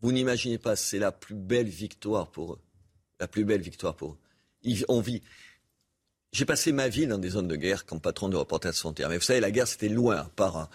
Vous 0.01 0.13
n'imaginez 0.13 0.59
pas, 0.59 0.75
c'est 0.77 0.99
la 0.99 1.13
plus 1.13 1.37
belle 1.37 1.69
victoire 1.69 2.31
pour 2.31 2.55
eux. 2.55 2.61
La 3.21 3.29
plus 3.29 3.45
belle 3.45 3.61
victoire 3.61 3.95
pour 3.95 4.13
eux. 4.13 4.19
Ils, 4.63 4.85
on 4.89 5.01
vit. 5.01 5.23
J'ai 6.33 6.47
passé 6.47 6.73
ma 6.73 6.89
vie 6.89 7.07
dans 7.07 7.19
des 7.19 7.29
zones 7.29 7.47
de 7.47 7.57
guerre 7.57 7.85
comme 7.85 8.01
patron 8.01 8.31
de 8.31 8.37
Reporters 8.37 8.73
sans 8.73 8.81
frontières. 8.81 9.11
Mais 9.11 9.19
vous 9.19 9.23
savez, 9.23 9.41
la 9.41 9.51
guerre, 9.51 9.69
c'était 9.69 9.91
loin, 9.91 10.31
par, 10.35 10.71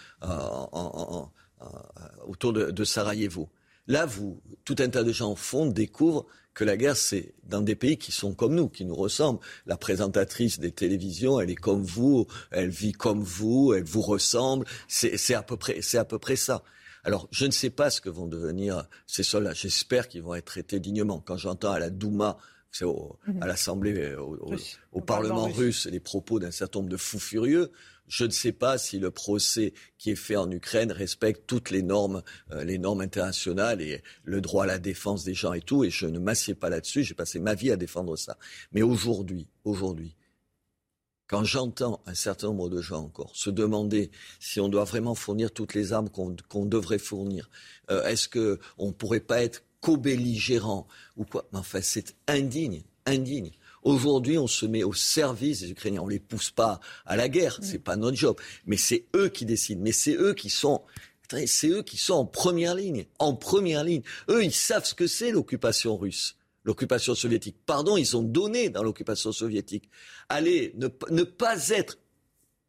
autour 2.28 2.52
de, 2.52 2.84
Sarajevo. 2.84 3.48
Là, 3.88 4.06
vous, 4.06 4.40
tout 4.64 4.76
un 4.78 4.88
tas 4.88 5.02
de 5.02 5.10
gens 5.10 5.32
au 5.32 5.36
fond 5.36 5.66
découvrent 5.66 6.26
que 6.54 6.62
la 6.62 6.76
guerre, 6.76 6.96
c'est 6.96 7.34
dans 7.42 7.60
des 7.60 7.74
pays 7.74 7.98
qui 7.98 8.12
sont 8.12 8.34
comme 8.34 8.54
nous, 8.54 8.68
qui 8.68 8.84
nous 8.84 8.94
ressemblent. 8.94 9.40
La 9.66 9.76
présentatrice 9.76 10.60
des 10.60 10.70
télévisions, 10.70 11.40
elle 11.40 11.50
est 11.50 11.56
comme 11.56 11.82
vous, 11.82 12.28
elle 12.52 12.68
vit 12.68 12.92
comme 12.92 13.22
vous, 13.22 13.74
elle 13.74 13.84
vous 13.84 14.02
ressemble. 14.02 14.64
C'est 14.86 15.12
à 15.34 15.44
c'est 15.80 15.98
à 15.98 16.04
peu 16.04 16.18
près 16.20 16.36
ça. 16.36 16.62
Alors, 17.02 17.26
je 17.32 17.46
ne 17.46 17.50
sais 17.50 17.70
pas 17.70 17.90
ce 17.90 18.00
que 18.00 18.10
vont 18.10 18.26
devenir 18.26 18.84
ces 19.06 19.24
soldats. 19.24 19.54
J'espère 19.54 20.08
qu'ils 20.08 20.22
vont 20.22 20.34
être 20.34 20.44
traités 20.44 20.78
dignement. 20.78 21.20
Quand 21.20 21.36
j'entends 21.36 21.72
à 21.72 21.80
la 21.80 21.90
Douma 21.90 22.38
Mhm. 22.80 23.42
à 23.42 23.46
l'Assemblée, 23.46 23.98
euh, 23.98 24.20
au, 24.92 25.00
Parlement 25.00 25.48
russe, 25.48 25.86
les 25.86 26.00
propos 26.00 26.38
d'un 26.38 26.50
certain 26.50 26.80
nombre 26.80 26.90
de 26.90 26.96
fous 26.96 27.18
furieux. 27.18 27.72
Je 28.06 28.24
ne 28.24 28.30
sais 28.30 28.52
pas 28.52 28.78
si 28.78 28.98
le 28.98 29.10
procès 29.10 29.74
qui 29.98 30.10
est 30.10 30.16
fait 30.16 30.36
en 30.36 30.50
Ukraine 30.50 30.92
respecte 30.92 31.42
toutes 31.46 31.70
les 31.70 31.82
normes, 31.82 32.22
euh, 32.52 32.64
les 32.64 32.78
normes 32.78 33.00
internationales 33.00 33.82
et 33.82 34.02
le 34.24 34.40
droit 34.40 34.64
à 34.64 34.66
la 34.66 34.78
défense 34.78 35.24
des 35.24 35.34
gens 35.34 35.52
et 35.52 35.60
tout. 35.60 35.84
Et 35.84 35.90
je 35.90 36.06
ne 36.06 36.18
m'assieds 36.18 36.54
pas 36.54 36.70
là-dessus. 36.70 37.02
J'ai 37.02 37.14
passé 37.14 37.38
ma 37.38 37.54
vie 37.54 37.70
à 37.70 37.76
défendre 37.76 38.16
ça. 38.16 38.38
Mais 38.72 38.82
aujourd'hui, 38.82 39.48
aujourd'hui, 39.64 40.16
quand 41.26 41.44
j'entends 41.44 42.00
un 42.06 42.14
certain 42.14 42.48
nombre 42.48 42.70
de 42.70 42.80
gens 42.80 43.04
encore 43.04 43.36
se 43.36 43.50
demander 43.50 44.10
si 44.40 44.60
on 44.60 44.68
doit 44.68 44.84
vraiment 44.84 45.14
fournir 45.14 45.52
toutes 45.52 45.74
les 45.74 45.92
armes 45.92 46.08
qu'on 46.08 46.64
devrait 46.64 46.98
fournir, 46.98 47.50
euh, 47.90 48.04
est-ce 48.06 48.28
qu'on 48.28 48.86
ne 48.86 48.92
pourrait 48.92 49.20
pas 49.20 49.42
être 49.42 49.62
co-belligérant 49.80 50.86
ou 51.16 51.24
quoi. 51.24 51.48
Mais 51.52 51.58
enfin, 51.58 51.80
c'est 51.82 52.16
indigne, 52.26 52.82
indigne. 53.06 53.52
Aujourd'hui, 53.82 54.38
on 54.38 54.46
se 54.46 54.66
met 54.66 54.82
au 54.82 54.92
service 54.92 55.60
des 55.60 55.70
Ukrainiens. 55.70 56.02
On 56.02 56.08
les 56.08 56.18
pousse 56.18 56.50
pas 56.50 56.80
à 57.06 57.16
la 57.16 57.28
guerre, 57.28 57.58
c'est 57.62 57.78
pas 57.78 57.96
notre 57.96 58.16
job. 58.16 58.38
Mais 58.66 58.76
c'est 58.76 59.06
eux 59.14 59.28
qui 59.28 59.44
décident. 59.44 59.80
Mais 59.82 59.92
c'est 59.92 60.14
eux 60.14 60.34
qui 60.34 60.50
sont, 60.50 60.82
c'est 61.46 61.68
eux 61.68 61.82
qui 61.82 61.96
sont 61.96 62.14
en 62.14 62.26
première 62.26 62.74
ligne, 62.74 63.06
en 63.18 63.34
première 63.34 63.84
ligne. 63.84 64.02
Eux, 64.28 64.44
ils 64.44 64.52
savent 64.52 64.84
ce 64.84 64.94
que 64.94 65.06
c'est 65.06 65.30
l'occupation 65.30 65.96
russe 65.96 66.34
l'occupation 66.64 67.14
soviétique. 67.14 67.56
Pardon, 67.64 67.96
ils 67.96 68.14
ont 68.14 68.22
donné 68.22 68.68
dans 68.68 68.82
l'occupation 68.82 69.32
soviétique. 69.32 69.88
Allez, 70.28 70.74
ne, 70.76 70.88
ne, 71.10 71.22
pas 71.22 71.68
être 71.70 71.96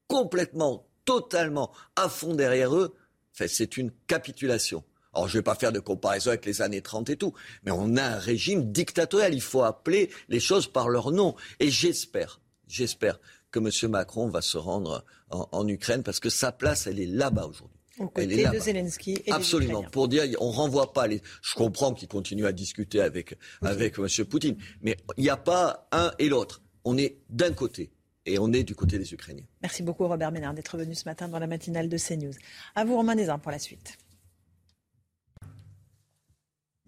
complètement, 0.08 0.88
totalement 1.04 1.74
à 1.98 2.08
fond 2.08 2.34
derrière 2.34 2.74
eux, 2.74 2.96
c'est 3.34 3.76
une 3.76 3.92
capitulation. 4.08 4.86
Alors, 5.14 5.28
je 5.28 5.34
ne 5.34 5.40
vais 5.40 5.44
pas 5.44 5.56
faire 5.56 5.72
de 5.72 5.80
comparaison 5.80 6.30
avec 6.30 6.46
les 6.46 6.62
années 6.62 6.82
30 6.82 7.10
et 7.10 7.18
tout, 7.18 7.34
mais 7.64 7.72
on 7.72 7.98
a 7.98 8.04
un 8.04 8.20
régime 8.20 8.72
dictatorial. 8.72 9.34
Il 9.34 9.42
faut 9.42 9.64
appeler 9.64 10.10
les 10.28 10.40
choses 10.40 10.68
par 10.68 10.90
leur 10.90 11.12
nom. 11.12 11.36
Et 11.60 11.70
j'espère, 11.70 12.42
j'espère 12.68 13.20
que 13.52 13.60
M. 13.60 13.92
Macron 13.92 14.30
va 14.30 14.42
se 14.42 14.58
rendre 14.58 15.04
en, 15.30 15.68
Ukraine 15.68 16.04
parce 16.04 16.20
que 16.20 16.30
sa 16.30 16.52
place, 16.52 16.88
elle 16.88 17.00
est 17.00 17.08
là-bas 17.08 17.48
aujourd'hui. 17.48 17.78
Au 17.98 18.08
côté 18.08 18.46
de 18.46 18.60
Zelensky 18.60 19.22
et 19.26 19.32
Absolument. 19.32 19.84
Pour 19.84 20.08
dire, 20.08 20.24
on 20.40 20.52
renvoie 20.52 20.94
pas 20.94 21.08
les. 21.08 21.22
Je 21.42 21.54
comprends 21.56 21.94
qu'il 21.94 22.08
continue 22.08 22.46
à 22.46 22.54
discuter 22.54 23.02
avec 23.02 23.36
avec 23.62 24.00
M. 24.00 24.08
Poutine, 24.26 24.56
mais 24.82 24.96
il 25.18 25.24
n'y 25.24 25.30
a 25.30 25.36
pas 25.36 25.90
un 25.92 26.14
et 26.18 26.30
l'autre. 26.30 26.62
On 26.86 26.98
est 26.98 27.18
d'un 27.30 27.52
côté 27.52 27.92
et 28.26 28.40
on 28.40 28.54
est 28.54 28.64
du 28.64 28.74
côté 28.74 28.98
des 28.98 29.14
Ukrainiens. 29.14 29.44
Merci 29.62 29.84
beaucoup 29.84 30.08
Robert 30.08 30.32
Ménard 30.32 30.54
d'être 30.54 30.78
venu 30.78 30.96
ce 30.96 31.04
matin 31.06 31.28
dans 31.28 31.40
la 31.40 31.48
matinale 31.48 31.90
de 31.90 31.98
CNews. 31.98 32.34
À 32.76 32.86
vous 32.86 32.96
Romain 32.96 33.16
Nézin 33.16 33.38
pour 33.38 33.52
la 33.52 33.60
suite. 33.60 33.98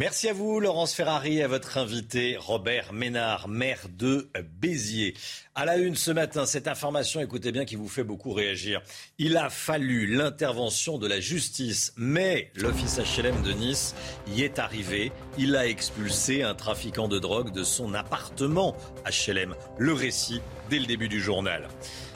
Merci 0.01 0.29
à 0.29 0.33
vous, 0.33 0.59
Laurence 0.59 0.95
Ferrari, 0.95 1.43
à 1.43 1.47
votre 1.47 1.77
invité, 1.77 2.35
Robert 2.35 2.91
Ménard, 2.91 3.47
maire 3.47 3.85
de 3.87 4.31
Béziers. 4.59 5.13
À 5.61 5.65
la 5.65 5.77
une 5.77 5.95
ce 5.95 6.09
matin, 6.09 6.47
cette 6.47 6.67
information, 6.67 7.21
écoutez 7.21 7.51
bien, 7.51 7.65
qui 7.65 7.75
vous 7.75 7.87
fait 7.87 8.03
beaucoup 8.03 8.33
réagir. 8.33 8.81
Il 9.19 9.37
a 9.37 9.51
fallu 9.51 10.07
l'intervention 10.07 10.97
de 10.97 11.05
la 11.05 11.19
justice, 11.19 11.93
mais 11.97 12.49
l'office 12.55 12.97
HLM 12.97 13.43
de 13.43 13.51
Nice 13.51 13.93
y 14.25 14.41
est 14.41 14.57
arrivé. 14.57 15.11
Il 15.37 15.55
a 15.55 15.67
expulsé 15.67 16.41
un 16.41 16.55
trafiquant 16.55 17.07
de 17.07 17.19
drogue 17.19 17.51
de 17.51 17.61
son 17.61 17.93
appartement 17.93 18.75
HLM. 19.05 19.53
Le 19.77 19.93
récit 19.93 20.41
dès 20.71 20.79
le 20.79 20.87
début 20.87 21.09
du 21.09 21.21
journal. 21.21 21.67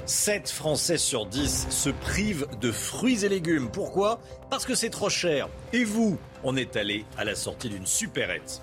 7 0.08 0.50
Français 0.50 0.98
sur 0.98 1.28
10 1.28 1.68
se 1.70 1.92
privent 1.92 2.48
de 2.62 2.72
fruits 2.72 3.26
et 3.26 3.30
légumes. 3.30 3.70
Pourquoi? 3.72 4.22
Parce 4.50 4.66
que 4.66 4.74
c'est 4.74 4.90
trop 4.90 5.10
cher. 5.12 5.50
Et 5.72 5.84
vous 5.84 6.18
On 6.44 6.56
est 6.58 6.76
allé 6.78 7.06
à 7.16 7.24
la 7.24 7.36
sortie 7.36 7.70
d'une 7.70 7.86
supérette. 7.86 8.60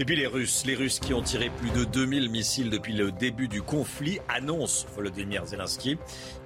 Et 0.00 0.04
puis 0.04 0.16
les 0.16 0.26
Russes, 0.26 0.64
les 0.66 0.74
Russes 0.74 0.98
qui 0.98 1.14
ont 1.14 1.22
tiré 1.22 1.50
plus 1.50 1.70
de 1.70 1.84
2000 1.84 2.28
missiles 2.28 2.68
depuis 2.68 2.94
le 2.94 3.12
début 3.12 3.46
du 3.46 3.62
conflit, 3.62 4.18
annoncent 4.28 4.88
Volodymyr 4.92 5.46
Zelensky. 5.46 5.98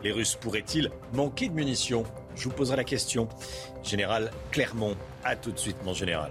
Les 0.05 0.12
Russes 0.12 0.35
pourraient-ils 0.35 0.91
manquer 1.15 1.49
de 1.49 1.55
munitions? 1.55 2.05
Je 2.37 2.45
vous 2.45 2.55
poserai 2.55 2.77
la 2.77 2.85
question. 2.85 3.27
Général 3.83 4.33
Clermont, 4.51 4.97
à 5.25 5.35
tout 5.35 5.51
de 5.51 5.59
suite 5.59 5.79
mon 5.83 5.95
général. 5.95 6.31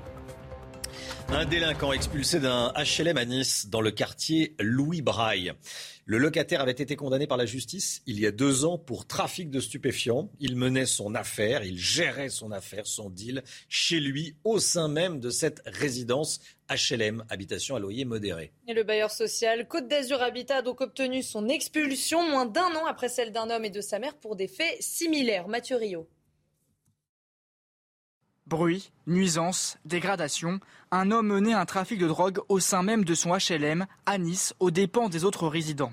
Un 1.29 1.45
délinquant 1.45 1.91
expulsé 1.91 2.39
d'un 2.39 2.71
HLM 2.77 3.17
à 3.17 3.25
Nice 3.25 3.67
dans 3.67 3.81
le 3.81 3.91
quartier 3.91 4.55
Louis 4.59 5.01
Braille. 5.01 5.53
Le 6.05 6.19
locataire 6.19 6.61
avait 6.61 6.71
été 6.71 6.95
condamné 6.95 7.27
par 7.27 7.35
la 7.35 7.45
justice 7.45 8.01
il 8.05 8.17
y 8.17 8.25
a 8.25 8.31
deux 8.31 8.63
ans 8.63 8.77
pour 8.77 9.05
trafic 9.05 9.49
de 9.49 9.59
stupéfiants. 9.59 10.31
Il 10.39 10.55
menait 10.55 10.85
son 10.85 11.15
affaire, 11.15 11.65
il 11.65 11.77
gérait 11.77 12.29
son 12.29 12.51
affaire, 12.51 12.87
son 12.87 13.09
deal, 13.09 13.43
chez 13.67 13.99
lui, 13.99 14.37
au 14.45 14.59
sein 14.59 14.87
même 14.87 15.19
de 15.19 15.29
cette 15.29 15.61
résidence 15.65 16.39
HLM, 16.69 17.23
habitation 17.29 17.75
à 17.75 17.79
loyer 17.79 18.05
modéré. 18.05 18.51
Et 18.67 18.73
le 18.73 18.83
bailleur 18.83 19.11
social 19.11 19.67
Côte 19.67 19.87
d'Azur 19.87 20.21
Habitat 20.21 20.57
a 20.57 20.61
donc 20.61 20.81
obtenu 20.81 21.23
son 21.23 21.47
expulsion 21.49 22.29
moins 22.29 22.45
d'un 22.45 22.75
an 22.75 22.85
après 22.85 23.09
celle 23.09 23.31
d'un 23.31 23.49
homme 23.49 23.65
et 23.65 23.69
de 23.69 23.81
sa 23.81 23.99
mère 23.99 24.15
pour 24.15 24.35
des 24.35 24.47
faits 24.47 24.81
similaires. 24.81 25.47
Mathieu 25.47 25.77
Rio. 25.77 26.07
Bruit, 28.47 28.91
nuisance, 29.07 29.77
dégradation. 29.83 30.61
Un 30.91 31.11
homme 31.11 31.27
menait 31.27 31.53
un 31.53 31.65
trafic 31.65 31.99
de 31.99 32.07
drogue 32.07 32.39
au 32.47 32.61
sein 32.61 32.81
même 32.81 33.03
de 33.03 33.13
son 33.13 33.35
HLM 33.35 33.87
à 34.05 34.17
Nice, 34.17 34.53
aux 34.59 34.71
dépens 34.71 35.09
des 35.09 35.25
autres 35.25 35.47
résidents. 35.47 35.91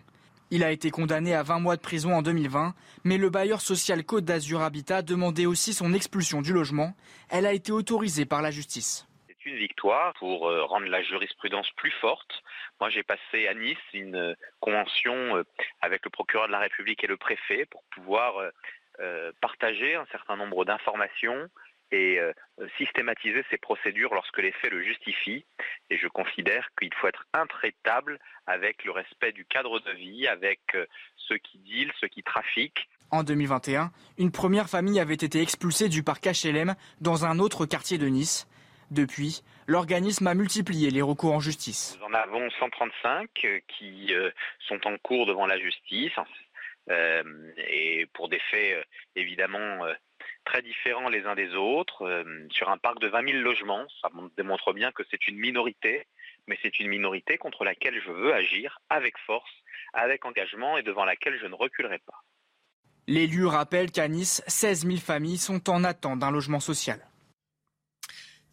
Il 0.50 0.62
a 0.62 0.70
été 0.70 0.92
condamné 0.92 1.34
à 1.34 1.42
20 1.42 1.58
mois 1.58 1.74
de 1.74 1.80
prison 1.80 2.14
en 2.14 2.22
2020, 2.22 2.74
mais 3.02 3.16
le 3.16 3.28
bailleur 3.28 3.60
social 3.60 4.04
Côte 4.04 4.24
d'Azur 4.24 4.62
Habitat 4.62 5.02
demandait 5.02 5.46
aussi 5.46 5.74
son 5.74 5.92
expulsion 5.92 6.42
du 6.42 6.52
logement. 6.52 6.94
Elle 7.28 7.46
a 7.46 7.52
été 7.52 7.72
autorisée 7.72 8.24
par 8.24 8.40
la 8.40 8.52
justice. 8.52 9.08
Une 9.46 9.56
victoire 9.56 10.14
pour 10.14 10.48
euh, 10.48 10.64
rendre 10.64 10.86
la 10.86 11.02
jurisprudence 11.02 11.70
plus 11.72 11.90
forte. 11.90 12.42
Moi, 12.80 12.88
j'ai 12.88 13.02
passé 13.02 13.46
à 13.46 13.52
Nice 13.52 13.76
une 13.92 14.16
euh, 14.16 14.34
convention 14.60 15.36
euh, 15.36 15.44
avec 15.82 16.02
le 16.04 16.10
procureur 16.10 16.46
de 16.46 16.52
la 16.52 16.60
République 16.60 17.04
et 17.04 17.06
le 17.06 17.18
préfet 17.18 17.66
pour 17.66 17.82
pouvoir 17.94 18.34
partager 19.40 19.96
un 19.96 20.06
certain 20.12 20.36
nombre 20.36 20.64
d'informations 20.64 21.48
et 21.90 22.20
systématiser 22.78 23.44
ces 23.50 23.58
procédures 23.58 24.14
lorsque 24.14 24.38
les 24.38 24.52
faits 24.52 24.70
le 24.70 24.84
justifient. 24.84 25.44
Et 25.90 25.98
je 25.98 26.06
considère 26.06 26.68
qu'il 26.78 26.94
faut 26.94 27.08
être 27.08 27.26
intraitable 27.32 28.20
avec 28.46 28.84
le 28.84 28.92
respect 28.92 29.32
du 29.32 29.44
cadre 29.44 29.80
de 29.80 29.90
vie, 29.90 30.28
avec 30.28 30.60
ceux 31.16 31.38
qui 31.38 31.58
dealent, 31.58 31.92
ceux 32.00 32.06
qui 32.06 32.22
trafiquent. 32.22 32.88
En 33.10 33.24
2021, 33.24 33.90
une 34.18 34.30
première 34.30 34.68
famille 34.68 35.00
avait 35.00 35.14
été 35.14 35.40
expulsée 35.40 35.88
du 35.88 36.04
parc 36.04 36.24
HLM 36.24 36.76
dans 37.00 37.24
un 37.24 37.40
autre 37.40 37.66
quartier 37.66 37.98
de 37.98 38.06
Nice. 38.06 38.46
Depuis, 38.94 39.42
l'organisme 39.66 40.26
a 40.26 40.34
multiplié 40.34 40.90
les 40.90 41.02
recours 41.02 41.32
en 41.32 41.40
justice. 41.40 41.98
Nous 42.00 42.06
en 42.06 42.14
avons 42.14 42.48
135 42.50 43.28
euh, 43.44 43.60
qui 43.68 44.12
sont 44.68 44.86
en 44.86 44.96
cours 44.98 45.26
devant 45.26 45.46
la 45.46 45.58
justice 45.58 46.12
et 47.56 48.06
pour 48.12 48.28
des 48.28 48.40
faits 48.50 48.86
évidemment 49.16 49.86
très 50.44 50.62
différents 50.62 51.08
les 51.08 51.24
uns 51.24 51.34
des 51.34 51.54
autres, 51.54 52.02
euh, 52.02 52.46
sur 52.50 52.70
un 52.70 52.78
parc 52.78 53.00
de 53.00 53.08
20 53.08 53.30
000 53.30 53.42
logements. 53.42 53.86
Ça 54.00 54.10
démontre 54.36 54.72
bien 54.72 54.92
que 54.92 55.02
c'est 55.10 55.26
une 55.28 55.36
minorité, 55.36 56.06
mais 56.46 56.58
c'est 56.62 56.78
une 56.78 56.88
minorité 56.88 57.38
contre 57.38 57.64
laquelle 57.64 58.00
je 58.04 58.10
veux 58.10 58.34
agir 58.34 58.78
avec 58.90 59.18
force, 59.26 59.50
avec 59.92 60.24
engagement 60.24 60.76
et 60.76 60.82
devant 60.82 61.04
laquelle 61.04 61.38
je 61.40 61.46
ne 61.46 61.54
reculerai 61.54 61.98
pas. 61.98 62.22
L'élu 63.06 63.46
rappelle 63.46 63.90
qu'à 63.90 64.08
Nice, 64.08 64.42
16 64.46 64.86
000 64.86 64.96
familles 64.98 65.38
sont 65.38 65.68
en 65.68 65.84
attente 65.84 66.20
d'un 66.20 66.30
logement 66.30 66.60
social. 66.60 67.00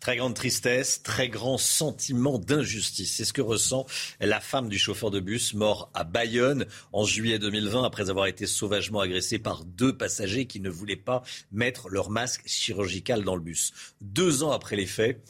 Très 0.02 0.18
grande 0.18 0.34
tristesse, 0.34 1.04
très 1.04 1.30
grand 1.30 1.60
sentiment 1.60 2.40
d'injustice. 2.40 3.14
C'est 3.16 3.24
ce 3.24 3.34
que 3.34 3.42
ressent 3.44 3.86
la 4.20 4.40
femme 4.40 4.68
du 4.68 4.80
chauffeur 4.80 5.12
de 5.12 5.20
bus 5.20 5.54
mort 5.54 5.92
à 5.94 6.04
Bayonne 6.04 6.66
en 6.92 7.06
juillet 7.06 7.38
2020 7.38 7.84
après 7.84 8.10
avoir 8.10 8.26
été 8.26 8.48
sauvagement 8.48 9.02
agressée 9.02 9.38
par 9.38 9.64
deux 9.64 9.96
passagers 9.96 10.48
qui 10.48 10.60
ne 10.60 10.72
voulaient 10.72 10.96
pas 10.96 11.22
mettre 11.52 11.88
leur 11.88 12.10
masque 12.10 12.42
chirurgical 12.48 13.24
dans 13.24 13.36
le 13.36 13.44
bus. 13.44 13.74
Deux 14.02 14.42
ans 14.42 14.52
après 14.52 14.76
les 14.76 14.88
faits, 14.88 15.22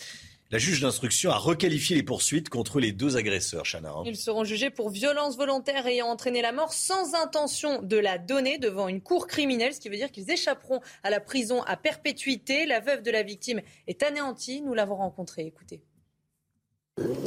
la 0.51 0.57
juge 0.57 0.81
d'instruction 0.81 1.31
a 1.31 1.37
requalifié 1.37 1.95
les 1.95 2.03
poursuites 2.03 2.49
contre 2.49 2.79
les 2.79 2.91
deux 2.91 3.15
agresseurs, 3.15 3.63
Chana. 3.63 3.91
Hein. 3.91 4.03
Ils 4.05 4.17
seront 4.17 4.43
jugés 4.43 4.69
pour 4.69 4.89
violence 4.89 5.37
volontaire 5.37 5.87
ayant 5.87 6.07
entraîné 6.07 6.41
la 6.41 6.51
mort 6.51 6.73
sans 6.73 7.15
intention 7.15 7.81
de 7.81 7.97
la 7.97 8.17
donner 8.17 8.57
devant 8.57 8.89
une 8.89 9.01
cour 9.01 9.27
criminelle, 9.27 9.73
ce 9.73 9.79
qui 9.79 9.87
veut 9.87 9.95
dire 9.95 10.11
qu'ils 10.11 10.29
échapperont 10.29 10.81
à 11.03 11.09
la 11.09 11.21
prison 11.21 11.61
à 11.63 11.77
perpétuité. 11.77 12.65
La 12.65 12.81
veuve 12.81 13.01
de 13.01 13.11
la 13.11 13.23
victime 13.23 13.61
est 13.87 14.03
anéantie. 14.03 14.61
Nous 14.61 14.73
l'avons 14.73 14.95
rencontrée. 14.95 15.45
Écoutez. 15.45 15.81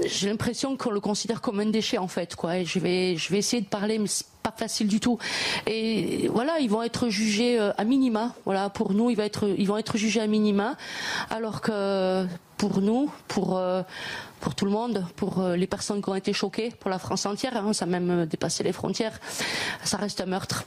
J'ai 0.04 0.28
l'impression 0.28 0.76
qu'on 0.76 0.90
le 0.90 1.00
considère 1.00 1.40
comme 1.40 1.58
un 1.60 1.66
déchet 1.66 1.96
en 1.96 2.08
fait. 2.08 2.36
Je, 2.64 2.78
vais, 2.78 3.14
essayer 3.14 3.62
de 3.62 3.68
parler, 3.68 3.98
mais 3.98 4.06
c'est 4.06 4.26
pas 4.42 4.52
facile 4.56 4.88
du 4.88 5.00
tout. 5.00 5.18
Et 5.66 6.28
voilà, 6.28 6.58
ils 6.60 6.68
vont 6.68 6.82
être 6.82 7.08
jugés 7.08 7.58
euh, 7.58 7.72
à 7.78 7.84
minima. 7.84 8.34
Voilà, 8.44 8.68
pour 8.68 8.92
nous, 8.92 9.08
ils 9.10 9.16
vont 9.16 9.76
être, 9.78 9.96
jugés 9.96 10.20
à 10.20 10.26
minima, 10.26 10.76
alors 11.30 11.62
que 11.62 12.26
pour 12.58 12.82
nous, 12.82 13.10
pour 13.26 13.56
euh, 13.56 13.82
tout 14.56 14.66
le 14.66 14.70
monde, 14.70 15.06
pour 15.16 15.40
euh, 15.40 15.56
les 15.56 15.66
personnes 15.66 16.02
qui 16.02 16.10
ont 16.10 16.14
été 16.14 16.34
choquées, 16.34 16.70
pour 16.78 16.90
la 16.90 16.98
France 16.98 17.24
entière, 17.24 17.56
hein, 17.56 17.72
ça 17.72 17.86
a 17.86 17.88
même 17.88 18.26
dépassé 18.26 18.62
les 18.62 18.72
frontières, 18.72 19.18
ça 19.82 19.96
reste 19.96 20.20
un 20.20 20.26
meurtre. 20.26 20.64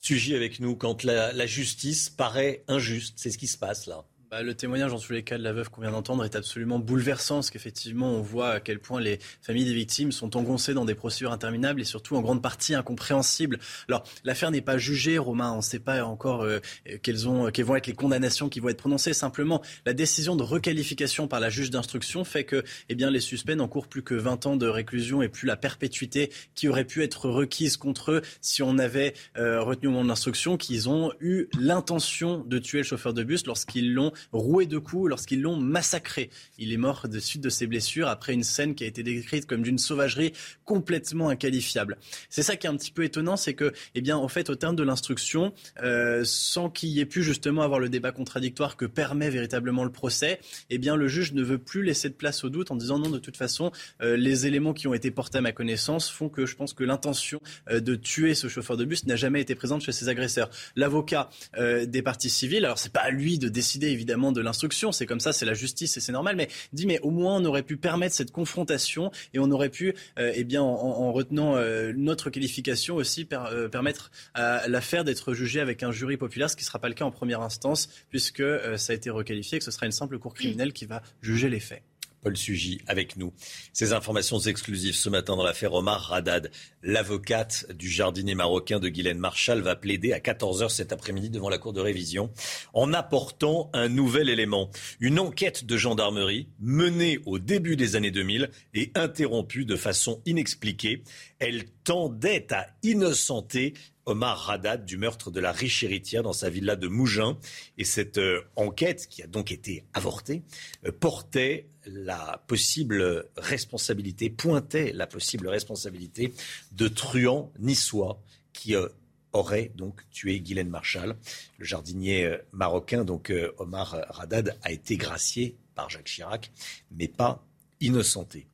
Sujet 0.00 0.36
avec 0.36 0.60
nous 0.60 0.76
quand 0.76 1.04
la 1.04 1.46
justice 1.46 2.10
paraît 2.10 2.62
injuste, 2.68 3.14
c'est 3.16 3.30
ce 3.30 3.38
qui 3.38 3.48
se 3.48 3.56
passe 3.56 3.86
là. 3.86 4.04
Bah, 4.28 4.42
le 4.42 4.54
témoignage, 4.54 4.92
en 4.92 4.98
tous 4.98 5.12
les 5.12 5.22
cas, 5.22 5.38
de 5.38 5.44
la 5.44 5.52
veuve 5.52 5.70
qu'on 5.70 5.82
vient 5.82 5.92
d'entendre 5.92 6.24
est 6.24 6.34
absolument 6.34 6.80
bouleversant, 6.80 7.36
parce 7.36 7.50
qu'effectivement, 7.50 8.10
on 8.10 8.22
voit 8.22 8.50
à 8.54 8.60
quel 8.60 8.80
point 8.80 9.00
les 9.00 9.20
familles 9.40 9.66
des 9.66 9.72
victimes 9.72 10.10
sont 10.10 10.36
engoncées 10.36 10.74
dans 10.74 10.84
des 10.84 10.96
procédures 10.96 11.30
interminables 11.30 11.80
et 11.80 11.84
surtout 11.84 12.16
en 12.16 12.22
grande 12.22 12.42
partie 12.42 12.74
incompréhensibles. 12.74 13.60
Alors, 13.88 14.02
l'affaire 14.24 14.50
n'est 14.50 14.62
pas 14.62 14.78
jugée, 14.78 15.18
Romain, 15.18 15.52
on 15.52 15.58
ne 15.58 15.62
sait 15.62 15.78
pas 15.78 16.04
encore 16.04 16.42
euh, 16.42 16.58
quelles, 17.04 17.28
ont, 17.28 17.52
quelles 17.52 17.66
vont 17.66 17.76
être 17.76 17.86
les 17.86 17.92
condamnations 17.92 18.48
qui 18.48 18.58
vont 18.58 18.68
être 18.68 18.78
prononcées. 18.78 19.12
Simplement, 19.12 19.62
la 19.84 19.92
décision 19.92 20.34
de 20.34 20.42
requalification 20.42 21.28
par 21.28 21.38
la 21.38 21.48
juge 21.48 21.70
d'instruction 21.70 22.24
fait 22.24 22.42
que 22.42 22.64
eh 22.88 22.96
bien, 22.96 23.12
les 23.12 23.20
suspects 23.20 23.54
n'encourent 23.54 23.86
plus 23.86 24.02
que 24.02 24.14
20 24.14 24.46
ans 24.46 24.56
de 24.56 24.66
réclusion 24.66 25.22
et 25.22 25.28
plus 25.28 25.46
la 25.46 25.56
perpétuité 25.56 26.32
qui 26.56 26.66
aurait 26.66 26.84
pu 26.84 27.04
être 27.04 27.28
requise 27.28 27.76
contre 27.76 28.10
eux 28.10 28.22
si 28.40 28.64
on 28.64 28.76
avait 28.78 29.14
euh, 29.36 29.62
retenu 29.62 29.86
au 29.86 29.92
moment 29.92 30.02
de 30.02 30.08
l'instruction 30.08 30.56
qu'ils 30.56 30.88
ont 30.88 31.12
eu 31.20 31.46
l'intention 31.60 32.42
de 32.44 32.58
tuer 32.58 32.78
le 32.78 32.84
chauffeur 32.84 33.14
de 33.14 33.22
bus 33.22 33.46
lorsqu'ils 33.46 33.94
l'ont 33.94 34.10
roué 34.32 34.66
de 34.66 34.78
coups 34.78 35.08
lorsqu'ils 35.08 35.42
l'ont 35.42 35.56
massacré. 35.56 36.30
Il 36.58 36.72
est 36.72 36.76
mort 36.76 37.08
de 37.08 37.18
suite 37.18 37.42
de 37.42 37.48
ses 37.48 37.66
blessures 37.66 38.08
après 38.08 38.32
une 38.32 38.42
scène 38.42 38.74
qui 38.74 38.84
a 38.84 38.86
été 38.86 39.02
décrite 39.02 39.46
comme 39.46 39.62
d'une 39.62 39.78
sauvagerie 39.78 40.32
complètement 40.64 41.28
inqualifiable. 41.28 41.98
C'est 42.30 42.42
ça 42.42 42.56
qui 42.56 42.66
est 42.66 42.70
un 42.70 42.76
petit 42.76 42.90
peu 42.90 43.04
étonnant, 43.04 43.36
c'est 43.36 43.54
que, 43.54 43.72
eh 43.94 44.00
bien, 44.00 44.16
en 44.16 44.28
fait, 44.28 44.50
au 44.50 44.54
terme 44.54 44.76
de 44.76 44.82
l'instruction, 44.82 45.52
euh, 45.82 46.22
sans 46.24 46.70
qu'il 46.70 46.90
y 46.90 47.00
ait 47.00 47.06
pu 47.06 47.22
justement 47.22 47.62
avoir 47.62 47.80
le 47.80 47.88
débat 47.88 48.12
contradictoire 48.12 48.76
que 48.76 48.86
permet 48.86 49.30
véritablement 49.30 49.84
le 49.84 49.92
procès, 49.92 50.40
eh 50.70 50.78
bien, 50.78 50.96
le 50.96 51.08
juge 51.08 51.32
ne 51.32 51.42
veut 51.42 51.58
plus 51.58 51.82
laisser 51.82 52.08
de 52.08 52.14
place 52.14 52.44
au 52.44 52.50
doute 52.50 52.70
en 52.70 52.76
disant 52.76 52.98
non, 52.98 53.10
de 53.10 53.18
toute 53.18 53.36
façon, 53.36 53.72
euh, 54.00 54.16
les 54.16 54.46
éléments 54.46 54.72
qui 54.72 54.86
ont 54.88 54.94
été 54.94 55.10
portés 55.10 55.38
à 55.38 55.40
ma 55.40 55.52
connaissance 55.52 56.10
font 56.10 56.28
que 56.28 56.46
je 56.46 56.56
pense 56.56 56.72
que 56.72 56.84
l'intention 56.84 57.40
euh, 57.70 57.80
de 57.80 57.94
tuer 57.94 58.34
ce 58.34 58.48
chauffeur 58.48 58.76
de 58.76 58.84
bus 58.84 59.06
n'a 59.06 59.16
jamais 59.16 59.40
été 59.40 59.54
présente 59.54 59.82
chez 59.82 59.92
ses 59.92 60.08
agresseurs. 60.08 60.50
L'avocat 60.74 61.30
des 61.56 62.02
parties 62.02 62.30
civiles, 62.30 62.64
alors 62.64 62.78
c'est 62.78 62.92
pas 62.92 63.00
à 63.00 63.10
lui 63.10 63.38
de 63.38 63.48
décider 63.48 63.88
évidemment 63.88 64.05
évidemment 64.06 64.30
de 64.30 64.40
l'instruction. 64.40 64.92
C'est 64.92 65.06
comme 65.06 65.20
ça, 65.20 65.32
c'est 65.32 65.44
la 65.44 65.54
justice 65.54 65.96
et 65.96 66.00
c'est 66.00 66.12
normal. 66.12 66.36
Mais 66.36 66.48
dit, 66.72 66.86
mais 66.86 67.00
au 67.00 67.10
moins 67.10 67.36
on 67.36 67.44
aurait 67.44 67.64
pu 67.64 67.76
permettre 67.76 68.14
cette 68.14 68.30
confrontation 68.30 69.10
et 69.34 69.38
on 69.40 69.50
aurait 69.50 69.68
pu, 69.68 69.94
eh 70.16 70.44
bien, 70.44 70.62
en, 70.62 71.12
retenant 71.12 71.56
notre 71.94 72.30
qualification 72.30 72.96
aussi, 72.96 73.24
permettre 73.24 74.10
à 74.34 74.68
l'affaire 74.68 75.04
d'être 75.04 75.34
jugée 75.34 75.60
avec 75.60 75.82
un 75.82 75.90
jury 75.90 76.16
populaire, 76.16 76.50
ce 76.50 76.56
qui 76.56 76.62
ne 76.62 76.66
sera 76.66 76.78
pas 76.78 76.88
le 76.88 76.94
cas 76.94 77.04
en 77.04 77.10
première 77.10 77.40
instance, 77.40 77.88
puisque 78.10 78.44
ça 78.76 78.92
a 78.92 78.96
été 78.96 79.10
requalifié, 79.10 79.58
que 79.58 79.64
ce 79.64 79.70
sera 79.70 79.86
une 79.86 79.92
simple 79.92 80.18
cour 80.18 80.34
criminelle 80.34 80.72
qui 80.72 80.86
va 80.86 81.02
juger 81.22 81.48
les 81.48 81.60
faits. 81.60 81.82
Paul 82.26 82.36
Sugy 82.36 82.80
avec 82.88 83.16
nous. 83.16 83.32
Ces 83.72 83.92
informations 83.92 84.40
exclusives 84.40 84.96
ce 84.96 85.08
matin 85.08 85.36
dans 85.36 85.44
l'affaire 85.44 85.74
Omar 85.74 86.12
Haddad. 86.12 86.50
L'avocate 86.82 87.72
du 87.72 87.88
jardinier 87.88 88.34
marocain 88.34 88.80
de 88.80 88.88
Guylaine 88.88 89.20
Marshall 89.20 89.60
va 89.60 89.76
plaider 89.76 90.12
à 90.12 90.18
14h 90.18 90.68
cet 90.70 90.90
après-midi 90.90 91.30
devant 91.30 91.48
la 91.48 91.58
Cour 91.58 91.72
de 91.72 91.80
révision 91.80 92.32
en 92.74 92.92
apportant 92.92 93.70
un 93.74 93.88
nouvel 93.88 94.28
élément. 94.28 94.72
Une 94.98 95.20
enquête 95.20 95.66
de 95.66 95.76
gendarmerie 95.76 96.48
menée 96.58 97.20
au 97.26 97.38
début 97.38 97.76
des 97.76 97.94
années 97.94 98.10
2000 98.10 98.50
et 98.74 98.90
interrompue 98.96 99.64
de 99.64 99.76
façon 99.76 100.20
inexpliquée. 100.26 101.04
Elle 101.38 101.66
tendait 101.84 102.52
à 102.52 102.66
innocenter 102.82 103.74
Omar 104.06 104.48
Haddad 104.50 104.84
du 104.84 104.96
meurtre 104.96 105.30
de 105.30 105.40
la 105.40 105.52
riche 105.52 105.82
héritière 105.82 106.22
dans 106.22 106.32
sa 106.32 106.48
villa 106.48 106.76
de 106.76 106.86
Mougins. 106.86 107.36
Et 107.76 107.84
cette 107.84 108.18
euh, 108.18 108.42
enquête, 108.54 109.08
qui 109.08 109.22
a 109.22 109.26
donc 109.26 109.50
été 109.50 109.84
avortée, 109.92 110.42
euh, 110.86 110.92
portait 110.92 111.68
la 111.86 112.42
possible 112.46 113.26
responsabilité, 113.36 114.30
pointait 114.30 114.92
la 114.92 115.06
possible 115.06 115.48
responsabilité 115.48 116.32
de 116.72 116.88
truands 116.88 117.52
niçois 117.58 118.20
qui 118.52 118.74
euh, 118.74 118.88
auraient 119.32 119.72
donc 119.76 120.02
tué 120.10 120.40
Guylaine 120.40 120.68
Marshall. 120.68 121.16
Le 121.58 121.64
jardinier 121.64 122.38
marocain, 122.52 123.04
donc 123.04 123.32
Omar 123.58 123.96
Haddad, 124.18 124.56
a 124.62 124.72
été 124.72 124.96
gracié 124.96 125.56
par 125.74 125.90
Jacques 125.90 126.06
Chirac, 126.06 126.50
mais 126.90 127.08
pas 127.08 127.44
innocenté. 127.80 128.46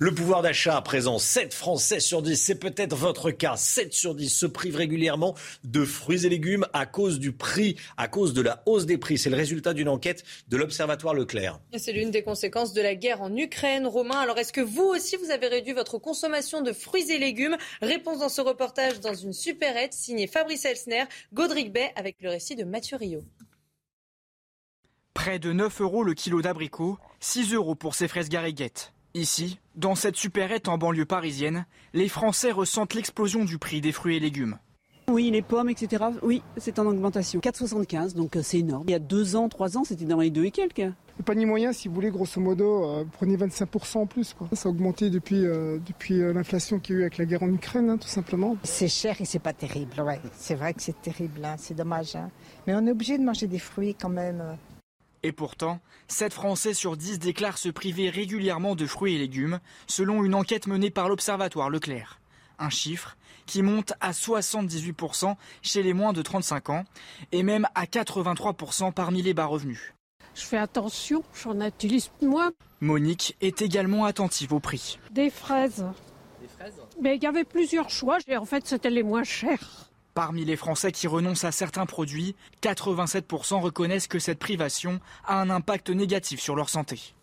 Le 0.00 0.12
pouvoir 0.12 0.42
d'achat 0.42 0.76
à 0.76 0.82
présent, 0.82 1.18
7 1.18 1.54
Français 1.54 2.00
sur 2.00 2.22
10, 2.22 2.36
c'est 2.36 2.54
peut-être 2.56 2.96
votre 2.96 3.30
cas, 3.30 3.56
7 3.56 3.92
sur 3.92 4.14
10 4.14 4.28
se 4.28 4.46
privent 4.46 4.76
régulièrement 4.76 5.34
de 5.62 5.84
fruits 5.84 6.26
et 6.26 6.28
légumes 6.28 6.66
à 6.72 6.86
cause 6.86 7.18
du 7.18 7.32
prix, 7.32 7.76
à 7.96 8.08
cause 8.08 8.34
de 8.34 8.42
la 8.42 8.62
hausse 8.66 8.86
des 8.86 8.98
prix. 8.98 9.18
C'est 9.18 9.30
le 9.30 9.36
résultat 9.36 9.74
d'une 9.74 9.88
enquête 9.88 10.24
de 10.48 10.56
l'Observatoire 10.56 11.14
Leclerc. 11.14 11.60
C'est 11.76 11.92
l'une 11.92 12.10
des 12.10 12.22
conséquences 12.22 12.72
de 12.72 12.82
la 12.82 12.94
guerre 12.94 13.22
en 13.22 13.34
Ukraine. 13.36 13.86
Romain, 13.86 14.18
alors 14.18 14.38
est-ce 14.38 14.52
que 14.52 14.60
vous 14.60 14.82
aussi 14.82 15.16
vous 15.16 15.30
avez 15.30 15.46
réduit 15.46 15.72
votre 15.72 15.98
consommation 15.98 16.62
de 16.62 16.72
fruits 16.72 17.10
et 17.10 17.18
légumes? 17.18 17.56
Réponse 17.80 18.18
dans 18.18 18.28
ce 18.28 18.40
reportage 18.40 19.00
dans 19.00 19.14
une 19.14 19.32
supérette 19.32 19.92
signée 19.92 20.26
Fabrice 20.26 20.64
Elsner, 20.64 21.04
Godric 21.32 21.72
Bay 21.72 21.92
avec 21.96 22.16
le 22.20 22.30
récit 22.30 22.56
de 22.56 22.64
Mathieu 22.64 22.96
Rio. 22.96 23.22
Près 25.14 25.38
de 25.38 25.52
9 25.52 25.80
euros 25.80 26.02
le 26.02 26.12
kilo 26.12 26.42
d'abricots, 26.42 26.98
6 27.24 27.54
euros 27.54 27.74
pour 27.74 27.94
ces 27.94 28.06
fraises 28.06 28.28
gariguettes. 28.28 28.92
Ici, 29.14 29.58
dans 29.76 29.94
cette 29.94 30.16
supérette 30.16 30.68
en 30.68 30.76
banlieue 30.76 31.06
parisienne, 31.06 31.64
les 31.94 32.10
Français 32.10 32.52
ressentent 32.52 32.92
l'explosion 32.92 33.46
du 33.46 33.56
prix 33.56 33.80
des 33.80 33.92
fruits 33.92 34.16
et 34.16 34.20
légumes. 34.20 34.58
Oui, 35.08 35.30
les 35.30 35.40
pommes, 35.40 35.70
etc. 35.70 36.04
Oui, 36.22 36.42
c'est 36.58 36.78
en 36.78 36.84
augmentation. 36.84 37.40
4,75, 37.40 38.12
donc 38.12 38.36
euh, 38.36 38.42
c'est 38.42 38.58
énorme. 38.58 38.84
Il 38.88 38.92
y 38.92 38.94
a 38.94 38.98
deux 38.98 39.36
ans, 39.36 39.48
trois 39.48 39.78
ans, 39.78 39.84
c'était 39.84 40.04
dans 40.04 40.20
les 40.20 40.28
deux 40.28 40.44
et 40.44 40.50
quelques. 40.50 40.80
Le 40.80 41.24
panier 41.24 41.46
moyen, 41.46 41.72
si 41.72 41.88
vous 41.88 41.94
voulez, 41.94 42.10
grosso 42.10 42.38
modo, 42.42 42.84
euh, 42.84 43.04
prenez 43.10 43.38
25% 43.38 43.98
en 44.00 44.06
plus. 44.06 44.36
Ça 44.52 44.68
a 44.68 44.70
augmenté 44.70 45.08
depuis, 45.08 45.46
euh, 45.46 45.78
depuis 45.78 46.18
l'inflation 46.18 46.78
qu'il 46.78 46.94
y 46.94 46.98
a 46.98 47.00
eu 47.00 47.02
avec 47.04 47.16
la 47.16 47.24
guerre 47.24 47.42
en 47.42 47.52
Ukraine, 47.52 47.88
hein, 47.88 47.96
tout 47.96 48.06
simplement. 48.06 48.58
C'est 48.64 48.88
cher 48.88 49.18
et 49.18 49.24
c'est 49.24 49.38
pas 49.38 49.54
terrible, 49.54 49.98
ouais. 50.02 50.20
C'est 50.34 50.56
vrai 50.56 50.74
que 50.74 50.82
c'est 50.82 51.00
terrible, 51.00 51.42
hein. 51.42 51.56
c'est 51.56 51.74
dommage. 51.74 52.16
Hein. 52.16 52.30
Mais 52.66 52.74
on 52.74 52.86
est 52.86 52.90
obligé 52.90 53.16
de 53.16 53.24
manger 53.24 53.46
des 53.46 53.58
fruits 53.58 53.94
quand 53.98 54.10
même. 54.10 54.42
Et 55.24 55.32
pourtant, 55.32 55.80
7 56.08 56.34
Français 56.34 56.74
sur 56.74 56.98
10 56.98 57.18
déclarent 57.18 57.56
se 57.56 57.70
priver 57.70 58.10
régulièrement 58.10 58.76
de 58.76 58.86
fruits 58.86 59.14
et 59.14 59.18
légumes, 59.18 59.58
selon 59.86 60.22
une 60.22 60.34
enquête 60.34 60.66
menée 60.66 60.90
par 60.90 61.08
l'Observatoire 61.08 61.70
Leclerc. 61.70 62.20
Un 62.58 62.68
chiffre 62.68 63.16
qui 63.46 63.62
monte 63.62 63.94
à 64.02 64.10
78% 64.12 65.34
chez 65.62 65.82
les 65.82 65.94
moins 65.94 66.12
de 66.12 66.20
35 66.20 66.68
ans 66.68 66.84
et 67.32 67.42
même 67.42 67.66
à 67.74 67.86
83% 67.86 68.92
parmi 68.92 69.22
les 69.22 69.32
bas 69.32 69.46
revenus. 69.46 69.94
Je 70.34 70.42
fais 70.42 70.58
attention, 70.58 71.24
j'en 71.42 71.58
utilise 71.62 72.10
moins. 72.20 72.52
Monique 72.82 73.34
est 73.40 73.62
également 73.62 74.04
attentive 74.04 74.52
au 74.52 74.60
prix. 74.60 74.98
Des 75.10 75.30
fraises. 75.30 75.86
Des 76.42 76.48
fraises? 76.48 76.74
Mais 77.00 77.16
il 77.16 77.22
y 77.22 77.26
avait 77.26 77.44
plusieurs 77.44 77.88
choix 77.88 78.18
et 78.28 78.36
en 78.36 78.44
fait 78.44 78.66
c'était 78.66 78.90
les 78.90 79.02
moins 79.02 79.24
chers. 79.24 79.90
Parmi 80.14 80.44
les 80.44 80.54
Français 80.54 80.92
qui 80.92 81.08
renoncent 81.08 81.42
à 81.42 81.50
certains 81.50 81.86
produits, 81.86 82.36
87% 82.62 83.60
reconnaissent 83.60 84.06
que 84.06 84.20
cette 84.20 84.38
privation 84.38 85.00
a 85.24 85.40
un 85.40 85.50
impact 85.50 85.90
négatif 85.90 86.40
sur 86.40 86.54
leur 86.54 86.68
santé. 86.68 87.14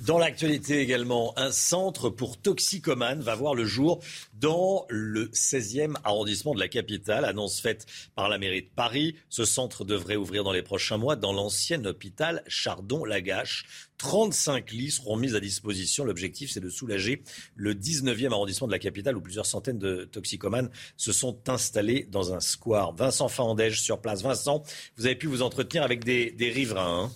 Dans 0.00 0.18
l'actualité 0.18 0.80
également, 0.80 1.32
un 1.38 1.50
centre 1.50 2.10
pour 2.10 2.36
toxicomanes 2.36 3.22
va 3.22 3.34
voir 3.34 3.54
le 3.54 3.64
jour 3.64 4.02
dans 4.34 4.84
le 4.90 5.28
16e 5.28 5.94
arrondissement 6.04 6.54
de 6.54 6.60
la 6.60 6.68
capitale. 6.68 7.24
Annonce 7.24 7.60
faite 7.60 7.86
par 8.14 8.28
la 8.28 8.36
mairie 8.36 8.62
de 8.62 8.68
Paris. 8.68 9.16
Ce 9.30 9.46
centre 9.46 9.86
devrait 9.86 10.16
ouvrir 10.16 10.44
dans 10.44 10.52
les 10.52 10.62
prochains 10.62 10.98
mois 10.98 11.16
dans 11.16 11.32
l'ancien 11.32 11.82
hôpital 11.86 12.42
Chardon-Lagache. 12.46 13.64
35 13.96 14.70
lits 14.72 14.90
seront 14.90 15.16
mis 15.16 15.34
à 15.34 15.40
disposition. 15.40 16.04
L'objectif, 16.04 16.50
c'est 16.50 16.60
de 16.60 16.68
soulager 16.68 17.22
le 17.54 17.72
19e 17.72 18.32
arrondissement 18.32 18.66
de 18.66 18.72
la 18.72 18.78
capitale 18.78 19.16
où 19.16 19.22
plusieurs 19.22 19.46
centaines 19.46 19.78
de 19.78 20.04
toxicomanes 20.04 20.68
se 20.98 21.12
sont 21.12 21.48
installés 21.48 22.06
dans 22.10 22.34
un 22.34 22.40
square. 22.40 22.94
Vincent 22.94 23.28
Fandège 23.28 23.80
sur 23.80 24.02
place. 24.02 24.22
Vincent, 24.22 24.62
vous 24.98 25.06
avez 25.06 25.16
pu 25.16 25.26
vous 25.26 25.40
entretenir 25.40 25.82
avec 25.82 26.04
des, 26.04 26.34
riverains. 26.38 27.04
Hein 27.04 27.12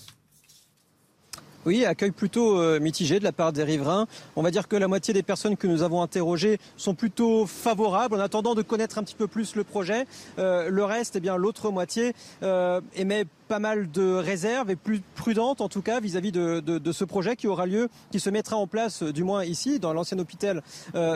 oui, 1.66 1.84
accueil 1.84 2.10
plutôt 2.10 2.58
euh, 2.58 2.80
mitigé 2.80 3.18
de 3.18 3.24
la 3.24 3.32
part 3.32 3.52
des 3.52 3.64
riverains. 3.64 4.06
On 4.34 4.42
va 4.42 4.50
dire 4.50 4.66
que 4.66 4.76
la 4.76 4.88
moitié 4.88 5.12
des 5.12 5.22
personnes 5.22 5.58
que 5.58 5.66
nous 5.66 5.82
avons 5.82 6.00
interrogées 6.00 6.58
sont 6.78 6.94
plutôt 6.94 7.46
favorables 7.46 8.14
en 8.14 8.20
attendant 8.20 8.54
de 8.54 8.62
connaître 8.62 8.96
un 8.96 9.02
petit 9.02 9.14
peu 9.14 9.26
plus 9.26 9.54
le 9.56 9.64
projet. 9.64 10.06
Euh, 10.38 10.70
le 10.70 10.84
reste, 10.84 11.16
eh 11.16 11.20
bien 11.20 11.36
l'autre 11.36 11.70
moitié 11.70 12.14
euh, 12.42 12.80
émet 12.96 13.24
pas 13.50 13.58
mal 13.58 13.90
de 13.90 14.14
réserves 14.14 14.70
et 14.70 14.76
plus 14.76 15.02
prudentes 15.16 15.60
en 15.60 15.68
tout 15.68 15.82
cas 15.82 15.98
vis-à-vis 15.98 16.30
de, 16.30 16.92
ce 16.92 17.04
projet 17.04 17.34
qui 17.34 17.48
aura 17.48 17.66
lieu, 17.66 17.88
qui 18.12 18.20
se 18.20 18.30
mettra 18.30 18.54
en 18.54 18.68
place 18.68 19.02
du 19.02 19.24
moins 19.24 19.44
ici 19.44 19.80
dans 19.80 19.92
l'ancien 19.92 20.20
hôpital 20.20 20.62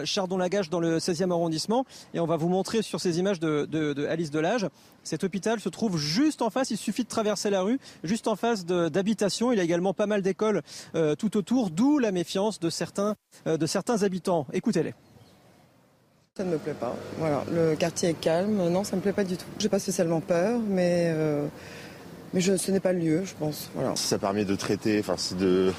Chardon-Lagache 0.05 0.69
dans 0.69 0.81
le 0.81 0.99
16e 0.99 1.31
arrondissement. 1.31 1.87
Et 2.13 2.19
on 2.19 2.27
va 2.27 2.37
vous 2.37 2.49
montrer 2.49 2.83
sur 2.83 3.01
ces 3.01 3.21
images 3.21 3.39
de, 3.39 4.07
Alice 4.09 4.33
Delage. 4.33 4.67
Cet 5.05 5.23
hôpital 5.23 5.61
se 5.61 5.69
trouve 5.69 5.97
juste 5.97 6.43
en 6.43 6.51
face, 6.51 6.71
il 6.71 6.77
suffit 6.77 7.05
de 7.05 7.09
traverser 7.09 7.51
la 7.51 7.63
rue, 7.63 7.79
juste 8.03 8.27
en 8.27 8.35
face 8.35 8.67
d'habitation. 8.67 9.53
Il 9.53 9.61
a 9.61 9.63
également 9.63 9.95
pas 9.95 10.07
mal 10.07 10.23
d'écoles 10.23 10.63
euh, 10.97 11.15
tout 11.15 11.37
autour, 11.37 11.71
d'où 11.71 12.01
la 12.01 12.11
méfiance 12.11 12.59
de 12.59 12.69
certains, 12.69 13.15
euh, 13.47 13.57
de 13.57 13.67
certains 13.67 14.03
habitants. 14.03 14.47
Écoutez-les. 14.53 14.95
Ça 16.37 16.43
ne 16.43 16.51
me 16.51 16.59
plaît 16.59 16.75
pas. 16.75 16.97
Voilà, 17.19 17.45
le 17.53 17.77
quartier 17.77 18.09
est 18.09 18.21
calme. 18.21 18.69
Non, 18.69 18.83
ça 18.83 18.93
ne 18.93 18.97
me 18.97 19.03
plaît 19.03 19.13
pas 19.13 19.23
du 19.23 19.37
tout. 19.37 19.47
J'ai 19.59 19.69
pas 19.69 19.79
spécialement 19.79 20.21
peur, 20.21 20.59
mais, 20.67 21.13
euh, 21.15 21.47
mais 22.35 22.41
je, 22.41 22.57
ce 22.57 22.73
n'est 22.73 22.81
pas 22.81 22.93
le 22.93 22.99
lieu, 22.99 23.23
je 23.25 23.33
pense. 23.39 23.71
Voilà. 23.75 23.95
Ça 23.97 24.19
permet 24.19 24.45
de 24.45 24.57
traiter, 24.57 24.99
enfin, 24.99 25.15
c'est 25.17 25.39
de 25.39 25.73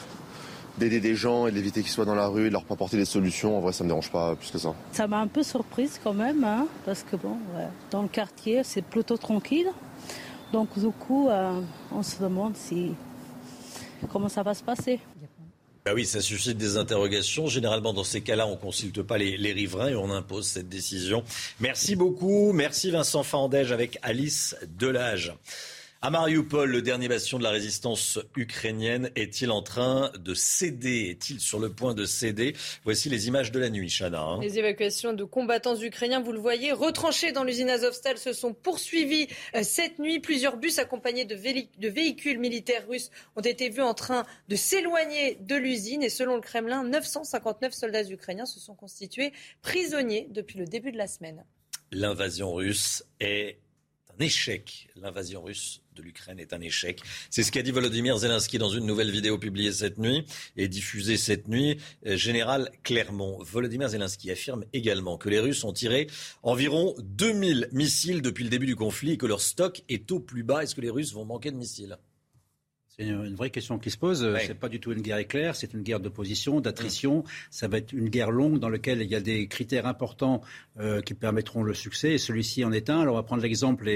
d'aider 0.77 0.99
des 0.99 1.15
gens 1.15 1.48
et 1.48 1.52
d'éviter 1.52 1.82
qu'ils 1.82 1.91
soient 1.91 2.06
dans 2.06 2.15
la 2.15 2.27
rue 2.27 2.48
et 2.48 2.49
de 2.49 2.53
leur 2.53 2.65
apporter 2.69 2.98
des 2.98 3.06
solutions. 3.06 3.57
En 3.57 3.61
vrai, 3.61 3.72
ça 3.72 3.84
ne 3.84 3.88
me 3.88 3.91
dérange 3.91 4.11
pas 4.11 4.36
plus 4.36 4.52
que 4.52 4.57
ça. 4.57 4.73
Ça 4.91 5.07
m'a 5.07 5.19
un 5.19 5.27
peu 5.27 5.41
surprise 5.41 5.99
quand 6.03 6.14
même, 6.14 6.44
hein, 6.44 6.68
parce 6.86 7.03
que 7.03 7.15
bon, 7.15 7.38
dans 7.91 8.02
le 8.02 8.10
quartier, 8.10 8.61
c'est 8.64 8.82
plutôt 8.82 9.18
tranquille. 9.18 9.68
Donc 10.52 10.77
du 10.77 10.90
coup, 10.90 11.30
euh, 11.30 11.61
on 11.94 12.03
se 12.03 12.22
demande 12.22 12.56
si 12.57 12.91
comment 14.11 14.30
ça 14.30 14.44
va 14.44 14.53
se 14.53 14.64
passer. 14.64 14.99
Bah 15.86 15.91
oui, 15.94 16.06
ça 16.06 16.19
suscite 16.19 16.57
des 16.57 16.77
interrogations. 16.77 17.48
Généralement, 17.48 17.94
dans 17.94 18.03
ces 18.03 18.22
cas-là, 18.22 18.48
on 18.48 18.52
ne 18.52 18.56
consulte 18.56 19.02
pas 19.02 19.18
les, 19.18 19.38
les, 19.38 19.53
riverains 19.53 19.90
et 19.90 19.95
on 19.95 20.10
impose 20.10 20.48
cette 20.48 20.68
décision. 20.68 21.23
Merci 21.60 21.95
beaucoup. 21.95 22.53
Merci 22.53 22.91
Vincent 22.91 23.23
Fandège 23.23 23.72
avec 23.72 23.99
Alice 24.02 24.56
Delage. 24.80 25.34
À 26.06 26.11
Mariupol, 26.11 26.69
le 26.69 26.84
dernier 26.84 27.07
bastion 27.07 27.40
de 27.40 27.44
la 27.44 27.49
résistance 27.49 28.19
ukrainienne 28.36 29.10
est-il 29.15 29.49
en 29.49 29.64
train 29.64 30.11
de 30.19 30.36
céder? 30.36 31.07
Est-il 31.10 31.40
sur 31.40 31.57
le 31.57 31.73
point 31.73 31.95
de 31.95 32.06
céder? 32.06 32.56
Voici 32.84 33.10
les 33.10 33.27
images 33.27 33.52
de 33.52 33.57
la 33.57 33.72
nuit, 33.72 33.90
Chana. 33.90 34.22
Hein. 34.22 34.40
Les 34.40 34.60
évacuations 34.60 35.14
de 35.14 35.23
combattants 35.23 35.76
ukrainiens, 35.76 36.22
vous 36.22 36.32
le 36.32 36.38
voyez, 36.38 36.72
retranchés 36.73 37.32
dans 37.32 37.44
l'usine 37.44 37.72
Azovstal 37.72 38.19
se 38.19 38.34
sont 38.34 38.53
poursuivies 38.53 39.30
euh, 39.56 39.64
cette 39.64 39.98
nuit. 39.98 40.19
Plusieurs 40.19 40.57
bus 40.57 40.77
accompagnés 40.77 41.26
de, 41.26 41.34
de 41.34 41.88
véhicules 41.90 42.38
militaires 42.38 42.88
russes 42.88 43.10
ont 43.36 43.41
été 43.41 43.69
vus 43.69 43.82
en 43.82 43.95
train 43.95 44.27
de 44.48 44.56
s'éloigner 44.56 45.40
de 45.41 45.56
l'usine. 45.56 46.03
Et 46.03 46.10
selon 46.10 46.36
le 46.36 46.41
Kremlin, 46.41 46.84
959 46.84 47.73
soldats 47.73 48.07
ukrainiens 48.07 48.45
se 48.45 48.60
sont 48.60 48.76
constitués 48.76 49.34
prisonniers 49.64 50.27
depuis 50.30 50.60
le 50.60 50.68
début 50.68 50.91
de 50.91 50.99
la 50.99 51.07
semaine. 51.07 51.44
L'invasion 51.90 52.53
russe 52.53 53.03
est 53.19 53.57
un 54.14 54.23
échec. 54.23 54.88
L'invasion 54.95 55.41
russe 55.41 55.82
de 55.95 56.01
l'Ukraine 56.01 56.39
est 56.39 56.53
un 56.53 56.61
échec. 56.61 57.01
C'est 57.30 57.43
ce 57.43 57.51
qu'a 57.51 57.61
dit 57.61 57.72
Volodymyr 57.72 58.17
Zelensky 58.17 58.57
dans 58.57 58.69
une 58.69 58.85
nouvelle 58.85 59.11
vidéo 59.11 59.38
publiée 59.38 59.72
cette 59.72 59.97
nuit 59.97 60.26
et 60.57 60.67
diffusée 60.67 61.17
cette 61.17 61.47
nuit. 61.47 61.77
Euh, 62.05 62.17
Général 62.17 62.69
Clermont, 62.84 63.41
Volodymyr 63.41 63.89
Zelensky 63.89 64.30
affirme 64.30 64.65
également 64.73 65.17
que 65.17 65.30
les 65.30 65.39
Russes 65.39 65.63
ont 65.63 65.73
tiré 65.73 66.07
environ 66.43 66.95
2000 66.99 67.69
missiles 67.72 68.22
depuis 68.22 68.43
le 68.43 68.49
début 68.49 68.65
du 68.65 68.76
conflit 68.76 69.13
et 69.13 69.17
que 69.17 69.26
leur 69.26 69.41
stock 69.41 69.84
est 69.89 70.11
au 70.11 70.19
plus 70.19 70.43
bas. 70.43 70.63
Est-ce 70.63 70.76
que 70.76 70.81
les 70.81 70.89
Russes 70.89 71.13
vont 71.13 71.26
manquer 71.26 71.51
de 71.51 71.57
missiles? 71.57 71.97
C'est 72.97 73.03
une 73.03 73.35
vraie 73.35 73.49
question 73.49 73.77
qui 73.77 73.91
se 73.91 73.97
pose. 73.97 74.22
Ce 74.22 74.47
C'est 74.47 74.53
pas 74.53 74.69
du 74.69 74.80
tout 74.80 74.93
une 74.93 75.01
guerre 75.01 75.17
éclair, 75.17 75.55
c'est 75.55 75.73
une 75.73 75.81
guerre 75.81 75.99
d'opposition, 75.99 76.61
d'attrition. 76.61 77.26
Ça 77.49 77.67
va 77.67 77.80
être 77.80 77.91
une 77.91 78.07
guerre 78.07 78.31
longue 78.31 78.57
dans 78.59 78.69
laquelle 78.69 79.01
il 79.01 79.09
y 79.09 79.15
a 79.15 79.19
des 79.19 79.47
critères 79.47 79.85
importants 79.85 80.41
euh, 80.80 81.01
qui 81.01 81.13
permettront 81.13 81.61
le 81.63 81.73
succès. 81.73 82.13
Et 82.13 82.17
celui-ci 82.17 82.63
en 82.63 82.72
est 82.72 82.89
un. 82.89 83.01
Alors 83.01 83.15
on 83.15 83.17
va 83.17 83.23
prendre 83.23 83.43
l'exemple 83.43 83.89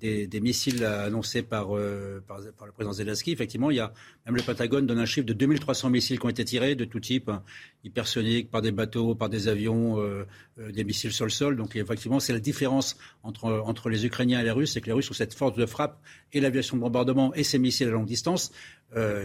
des, 0.00 0.40
missiles 0.40 0.84
annoncés 0.84 1.42
par, 1.42 1.76
euh, 1.76 2.22
par, 2.26 2.38
le 2.40 2.72
président 2.72 2.92
Zelensky. 2.92 3.32
Effectivement, 3.32 3.70
il 3.70 3.76
y 3.76 3.80
a 3.80 3.92
même 4.26 4.36
le 4.36 4.42
Pentagone 4.42 4.86
donne 4.86 4.98
un 4.98 5.06
chiffre 5.06 5.26
de 5.26 5.32
2300 5.32 5.90
missiles 5.90 6.18
qui 6.18 6.26
ont 6.26 6.28
été 6.28 6.44
tirés 6.44 6.74
de 6.74 6.84
tout 6.84 7.00
type, 7.00 7.28
hein, 7.28 7.42
hypersoniques, 7.84 8.50
par 8.50 8.62
des 8.62 8.72
bateaux, 8.72 9.14
par 9.14 9.28
des 9.28 9.48
avions, 9.48 10.00
euh, 10.00 10.24
euh, 10.58 10.72
des 10.72 10.84
missiles 10.84 11.12
sol-sol. 11.12 11.56
Donc 11.56 11.76
effectivement, 11.76 12.20
c'est 12.20 12.32
la 12.32 12.40
différence 12.40 12.96
entre, 13.22 13.88
les 13.88 14.06
Ukrainiens 14.06 14.40
et 14.40 14.44
les 14.44 14.50
Russes, 14.50 14.72
c'est 14.72 14.80
que 14.80 14.86
les 14.86 14.92
Russes 14.92 15.10
ont 15.10 15.14
cette 15.14 15.34
force 15.34 15.56
de 15.56 15.66
frappe 15.66 16.00
et 16.32 16.40
l'aviation 16.40 16.76
de 16.76 16.82
bombardement 16.82 17.34
et 17.34 17.42
ces 17.42 17.58
missiles 17.58 17.88
à 17.88 17.92
longue 17.92 18.06
distance 18.06 18.52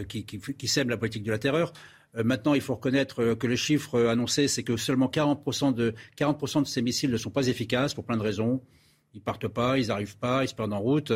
qui, 0.08 0.68
sèment 0.68 0.90
la 0.90 0.98
politique 0.98 1.24
de 1.24 1.32
la 1.32 1.38
terreur. 1.38 1.74
Maintenant, 2.16 2.54
il 2.54 2.62
faut 2.62 2.76
reconnaître 2.76 3.34
que 3.34 3.48
le 3.48 3.56
chiffre 3.56 4.06
annoncé, 4.06 4.48
c'est 4.48 4.64
que 4.64 4.78
seulement 4.78 5.08
40%, 5.08 5.74
de, 5.74 5.96
40 6.16 6.62
de 6.62 6.68
ces 6.68 6.82
missiles 6.82 7.12
ne 7.12 7.18
sont 7.18 7.32
pas 7.32 7.48
efficaces 7.48 7.94
pour 7.94 8.04
plein 8.04 8.18
de 8.18 8.22
raisons 8.22 8.62
ils 9.14 9.22
partent 9.22 9.48
pas, 9.48 9.78
ils 9.78 9.88
n'arrivent 9.88 10.18
pas, 10.18 10.44
ils 10.44 10.48
se 10.48 10.56
perdent 10.56 10.74
en 10.74 10.80
route. 10.80 11.12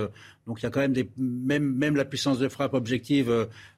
Donc 0.45 0.59
il 0.59 0.63
y 0.63 0.65
a 0.65 0.69
quand 0.69 0.79
même 0.79 0.93
des 0.93 1.09
même 1.17 1.73
même 1.73 1.95
la 1.95 2.05
puissance 2.05 2.37
de 2.39 2.47
frappe 2.47 2.73
objective 2.73 3.29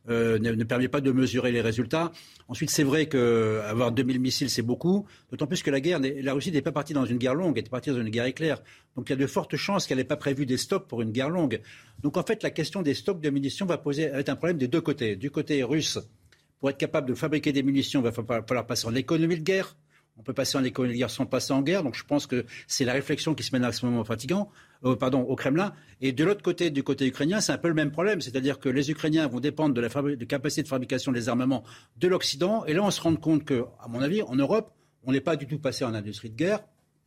euh, 0.10 0.40
ne, 0.40 0.64
permet 0.64 0.88
pas 0.88 1.02
de 1.02 1.12
mesurer 1.12 1.52
les 1.52 1.62
résultats. 1.62 2.12
Ensuite, 2.48 2.70
c'est 2.70 2.84
vrai 2.84 3.08
qu'avoir 3.08 3.92
2000 3.92 4.20
missiles 4.20 4.50
c'est 4.50 4.62
beaucoup, 4.62 5.06
d'autant 5.32 5.48
plus 5.48 5.64
que 5.64 5.72
la 5.72 5.80
guerre, 5.80 6.00
la 6.00 6.34
Russie 6.34 6.52
n'est 6.52 6.62
pas 6.62 6.72
partie 6.72 6.94
dans 6.94 7.06
une 7.06 7.18
guerre 7.18 7.36
longue, 7.36 7.58
elle 7.58 7.66
est 7.66 7.70
partie 7.70 7.92
dans 7.92 8.02
une 8.02 8.10
guerre 8.10 8.26
éclair. 8.26 8.62
Donc 8.96 9.10
il 9.10 9.14
y 9.14 9.14
a 9.14 9.18
de 9.18 9.28
fortes 9.28 9.56
chances 9.56 9.88
qu'elle 9.88 9.98
n'ait 9.98 10.04
pas 10.04 10.18
prévu 10.18 10.46
des 10.46 10.58
stocks 10.58 10.88
pour 10.88 11.02
une 11.02 11.12
guerre 11.12 11.30
longue. 11.30 11.62
Donc 12.02 12.18
en 12.18 12.24
fait, 12.24 12.44
la 12.44 12.52
question 12.52 12.82
des 12.82 12.94
stocks 12.94 13.22
de 13.22 13.30
munitions 13.30 13.66
va 13.66 13.78
poser 13.78 14.04
être 14.04 14.30
un 14.30 14.36
problème 14.36 14.58
des 14.58 14.68
deux 14.68 14.82
côtés. 14.82 15.16
Du 15.16 15.32
côté 15.32 15.64
russe, 15.64 16.00
pour 16.60 16.70
être 16.70 16.78
capable 16.78 17.08
de 17.08 17.14
fabriquer 17.14 17.54
des 17.54 17.64
munitions, 17.64 18.02
il 18.02 18.04
va 18.04 18.12
falloir 18.12 18.68
passer 18.68 18.86
en 18.88 18.96
économie 18.96 19.38
de 19.38 19.44
guerre. 19.44 19.78
On 20.20 20.22
peut 20.22 20.34
passer 20.34 20.58
en 20.58 20.64
économie 20.66 20.94
de 20.94 21.00
guerre 21.00 21.10
sans 21.10 21.26
passer 21.26 21.54
en 21.54 21.62
guerre. 21.62 21.82
Donc 21.82 21.96
je 21.96 22.04
pense 22.04 22.28
que 22.28 22.46
c'est 22.68 22.84
la 22.84 22.92
réflexion 22.92 23.34
qui 23.34 23.44
se 23.44 23.56
mène 23.56 23.64
à 23.64 23.72
ce 23.72 23.86
moment 23.86 24.04
fatigant, 24.04 24.52
euh, 24.84 24.98
pardon, 24.98 25.22
au 25.22 25.36
Kremlin. 25.38 25.74
Et 26.02 26.12
de 26.12 26.26
l'autre 26.26 26.44
côté, 26.44 26.72
du 26.72 26.84
côté 26.84 27.08
ukrainien, 27.08 27.40
c'est 27.40 27.54
un 27.54 27.58
peu 27.58 27.70
le 27.70 27.74
même 27.74 27.92
problème. 27.92 28.20
C'est-à-dire 28.20 28.60
que 28.60 28.68
les 28.68 28.92
Ukrainiens 28.92 29.28
vont 29.28 29.40
dépendre 29.40 29.74
de 29.74 29.80
la 29.80 29.90
capacité 30.26 30.62
de 30.62 30.68
fabrication 30.68 31.14
des 31.14 31.30
armements 31.30 31.64
de 31.98 32.08
l'Occident. 32.10 32.66
Et 32.66 32.74
là, 32.74 32.84
on 32.84 32.92
se 32.92 33.00
rend 33.00 33.16
compte 33.16 33.46
que, 33.46 33.64
à 33.82 33.88
mon 33.88 34.02
avis, 34.02 34.22
en 34.22 34.36
Europe, 34.36 34.74
on 35.04 35.14
n'est 35.14 35.22
pas 35.22 35.38
du 35.38 35.48
tout 35.48 35.58
passé 35.58 35.86
en 35.86 35.94
industrie 35.94 36.30
de 36.30 36.36
guerre. 36.36 36.60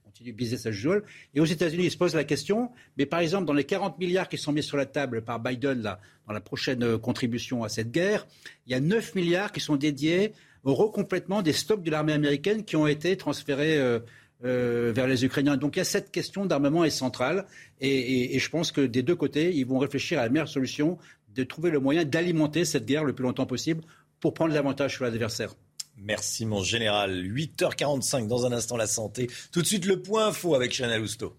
On 0.07 0.33
business 0.33 0.67
as 0.67 0.71
usual. 0.71 1.03
Et 1.35 1.41
aux 1.41 1.45
États-Unis, 1.45 1.85
ils 1.85 1.91
se 1.91 1.97
posent 1.97 2.15
la 2.15 2.25
question. 2.25 2.71
Mais 2.97 3.07
par 3.07 3.21
exemple, 3.21 3.47
dans 3.47 3.53
les 3.53 3.65
40 3.65 3.99
milliards 3.99 4.29
qui 4.29 4.39
sont 4.39 4.53
mis 4.53 4.63
sur 4.63 4.77
la 4.77 4.87
table 4.87 5.23
par 5.23 5.41
Biden 5.41 5.83
là, 5.83 6.01
dans 6.27 6.33
la 6.33 6.41
prochaine 6.41 6.83
euh, 6.83 6.99
contribution 6.99 7.65
à 7.65 7.69
cette 7.69 7.91
guerre, 7.91 8.27
il 8.67 8.73
y 8.73 8.75
a 8.75 8.81
9 8.81 9.15
milliards 9.15 9.53
qui 9.53 9.61
sont 9.61 9.77
dédiés 9.77 10.33
recomplètement 10.65 11.43
des 11.43 11.53
stocks 11.53 11.83
de 11.83 11.91
l'armée 11.91 12.13
américaine 12.13 12.65
qui 12.65 12.77
ont 12.77 12.87
été 12.87 13.17
transférés 13.17 13.79
euh, 13.79 13.99
euh, 14.45 14.93
vers 14.95 15.07
les 15.07 15.25
Ukrainiens. 15.25 15.57
Donc 15.57 15.77
il 15.77 15.81
y 15.81 15.83
a 15.83 15.85
cette 15.85 16.11
question 16.11 16.47
d'armement 16.47 16.85
est 16.85 16.91
centrale 16.91 17.47
et, 17.81 18.39
je 18.39 18.51
pense 18.51 18.73
que 18.73 18.81
des 18.81 19.03
deux 19.03 19.17
côtés, 19.17 19.55
ils 19.55 19.67
vont 19.67 19.79
réfléchir 19.79 20.19
à 20.19 20.23
la 20.23 20.29
meilleure 20.29 20.49
solution 20.49 20.99
de 21.35 21.45
trouver 21.45 21.71
le 21.71 21.81
moyen 21.81 22.05
d'alimenter 22.05 22.65
cette 22.65 22.87
guerre 22.87 23.05
le 23.05 23.13
plus 23.13 23.25
longtemps 23.25 23.47
possible 23.47 23.83
pour 24.21 24.35
prendre 24.35 24.55
l'avantage 24.55 24.95
sur 24.95 25.05
l'adversaire. 25.05 25.55
Merci 25.97 26.47
mon 26.47 26.63
général. 26.63 27.23
8h45 27.25 28.27
dans 28.27 28.47
un 28.47 28.53
instant 28.53 28.77
la 28.77 28.87
santé. 28.87 29.29
Tout 29.53 29.63
de 29.63 29.67
suite 29.67 29.87
le 29.87 30.01
point 30.01 30.29
info 30.29 30.55
avec 30.55 30.73
Chanel 30.73 31.03
Housteau. 31.03 31.37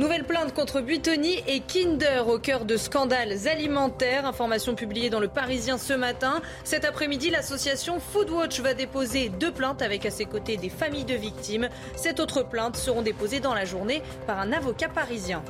Nouvelle 0.00 0.24
plainte 0.24 0.54
contre 0.54 0.80
Buitoni 0.80 1.44
et 1.46 1.60
Kinder 1.60 2.26
au 2.26 2.38
cœur 2.38 2.64
de 2.64 2.78
scandales 2.78 3.46
alimentaires. 3.46 4.24
Information 4.24 4.74
publiée 4.74 5.10
dans 5.10 5.20
le 5.20 5.28
Parisien 5.28 5.76
ce 5.76 5.92
matin. 5.92 6.40
Cet 6.64 6.86
après-midi, 6.86 7.28
l'association 7.28 8.00
Foodwatch 8.00 8.60
va 8.60 8.72
déposer 8.72 9.28
deux 9.28 9.52
plaintes 9.52 9.82
avec 9.82 10.06
à 10.06 10.10
ses 10.10 10.24
côtés 10.24 10.56
des 10.56 10.70
familles 10.70 11.04
de 11.04 11.16
victimes. 11.16 11.68
Sept 11.96 12.18
autres 12.18 12.42
plaintes 12.42 12.76
seront 12.76 13.02
déposées 13.02 13.40
dans 13.40 13.52
la 13.52 13.66
journée 13.66 14.02
par 14.26 14.40
un 14.40 14.52
avocat 14.52 14.88
parisien. 14.88 15.42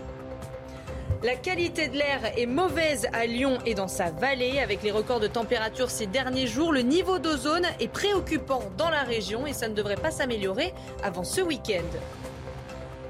La 1.22 1.36
qualité 1.36 1.86
de 1.86 1.96
l'air 1.96 2.36
est 2.36 2.46
mauvaise 2.46 3.06
à 3.12 3.26
Lyon 3.26 3.58
et 3.66 3.74
dans 3.74 3.86
sa 3.86 4.10
vallée. 4.10 4.58
Avec 4.58 4.82
les 4.82 4.90
records 4.90 5.20
de 5.20 5.28
température 5.28 5.90
ces 5.90 6.06
derniers 6.06 6.48
jours, 6.48 6.72
le 6.72 6.82
niveau 6.82 7.20
d'ozone 7.20 7.66
est 7.78 7.86
préoccupant 7.86 8.64
dans 8.76 8.90
la 8.90 9.04
région 9.04 9.46
et 9.46 9.52
ça 9.52 9.68
ne 9.68 9.74
devrait 9.74 9.94
pas 9.94 10.10
s'améliorer 10.10 10.74
avant 11.04 11.22
ce 11.22 11.40
week-end. 11.40 11.86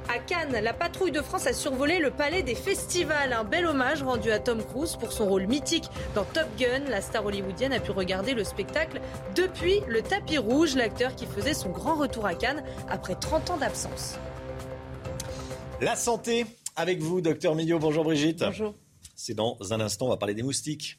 À 0.09 0.19
Cannes, 0.19 0.59
la 0.63 0.73
patrouille 0.73 1.13
de 1.13 1.23
France 1.23 1.47
a 1.47 1.53
survolé 1.53 1.99
le 1.99 2.11
palais 2.11 2.43
des 2.43 2.55
festivals. 2.55 3.33
Un 3.33 3.45
bel 3.45 3.67
hommage 3.67 4.03
rendu 4.03 4.31
à 4.31 4.39
Tom 4.39 4.63
Cruise 4.63 4.97
pour 4.97 5.13
son 5.13 5.29
rôle 5.29 5.47
mythique 5.47 5.89
dans 6.15 6.25
Top 6.25 6.47
Gun. 6.59 6.85
La 6.89 7.01
star 7.01 7.25
hollywoodienne 7.25 7.73
a 7.73 7.81
pu 7.81 7.93
regarder 7.93 8.35
le 8.35 8.43
spectacle 8.43 9.01
depuis 9.37 9.81
le 9.87 10.03
tapis 10.03 10.39
rouge, 10.39 10.75
l'acteur 10.75 11.15
qui 11.15 11.27
faisait 11.27 11.55
son 11.55 11.71
grand 11.71 11.95
retour 11.95 12.27
à 12.27 12.35
Cannes 12.35 12.65
après 12.89 13.15
30 13.15 13.51
ans 13.51 13.57
d'absence. 13.57 14.19
La 15.81 15.97
santé 15.97 16.45
avec 16.77 17.01
vous, 17.01 17.21
docteur 17.21 17.55
Millot. 17.55 17.79
Bonjour 17.79 18.05
Brigitte. 18.05 18.41
Bonjour. 18.41 18.75
C'est 19.15 19.35
dans 19.35 19.59
un 19.71 19.81
instant, 19.81 20.07
on 20.07 20.11
va 20.11 20.17
parler 20.17 20.35
des 20.35 20.43
moustiques. 20.43 20.99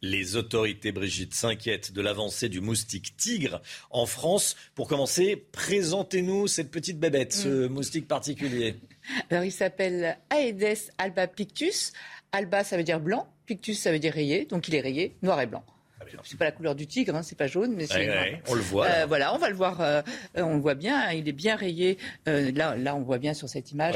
Les 0.00 0.36
autorités, 0.36 0.92
Brigitte, 0.92 1.34
s'inquiètent 1.34 1.92
de 1.92 2.00
l'avancée 2.00 2.48
du 2.48 2.60
moustique 2.60 3.16
tigre 3.16 3.60
en 3.90 4.06
France. 4.06 4.54
Pour 4.74 4.86
commencer, 4.86 5.36
présentez-nous 5.50 6.46
cette 6.46 6.70
petite 6.70 7.00
bébête, 7.00 7.32
ce 7.32 7.66
mm. 7.66 7.72
moustique 7.72 8.06
particulier. 8.06 8.76
Alors, 9.30 9.44
il 9.44 9.50
s'appelle 9.50 10.18
Aedes 10.30 10.92
albapictus. 10.98 11.92
Alba, 12.30 12.62
ça 12.62 12.76
veut 12.76 12.84
dire 12.84 13.00
blanc. 13.00 13.28
Pictus, 13.46 13.80
ça 13.80 13.90
veut 13.90 13.98
dire 13.98 14.12
rayé. 14.12 14.44
Donc, 14.44 14.68
il 14.68 14.74
est 14.76 14.80
rayé, 14.80 15.16
noir 15.22 15.40
et 15.40 15.46
blanc. 15.46 15.64
Ah, 16.00 16.04
c'est 16.22 16.38
pas 16.38 16.44
la 16.44 16.52
couleur 16.52 16.76
du 16.76 16.86
tigre, 16.86 17.16
hein, 17.16 17.22
c'est 17.22 17.36
pas 17.36 17.48
jaune, 17.48 17.74
mais 17.74 17.86
c'est 17.86 18.40
on 18.46 18.54
le 18.54 18.60
voit. 18.60 18.86
Euh, 18.86 19.06
voilà, 19.06 19.34
on 19.34 19.38
va 19.38 19.48
le 19.48 19.56
voir. 19.56 19.80
Euh, 19.80 20.02
on 20.36 20.54
le 20.54 20.60
voit 20.60 20.76
bien. 20.76 21.10
Il 21.10 21.28
est 21.28 21.32
bien 21.32 21.56
rayé. 21.56 21.98
Euh, 22.28 22.52
là, 22.52 22.76
là, 22.76 22.94
on 22.94 23.02
voit 23.02 23.18
bien 23.18 23.34
sur 23.34 23.48
cette 23.48 23.72
image. 23.72 23.94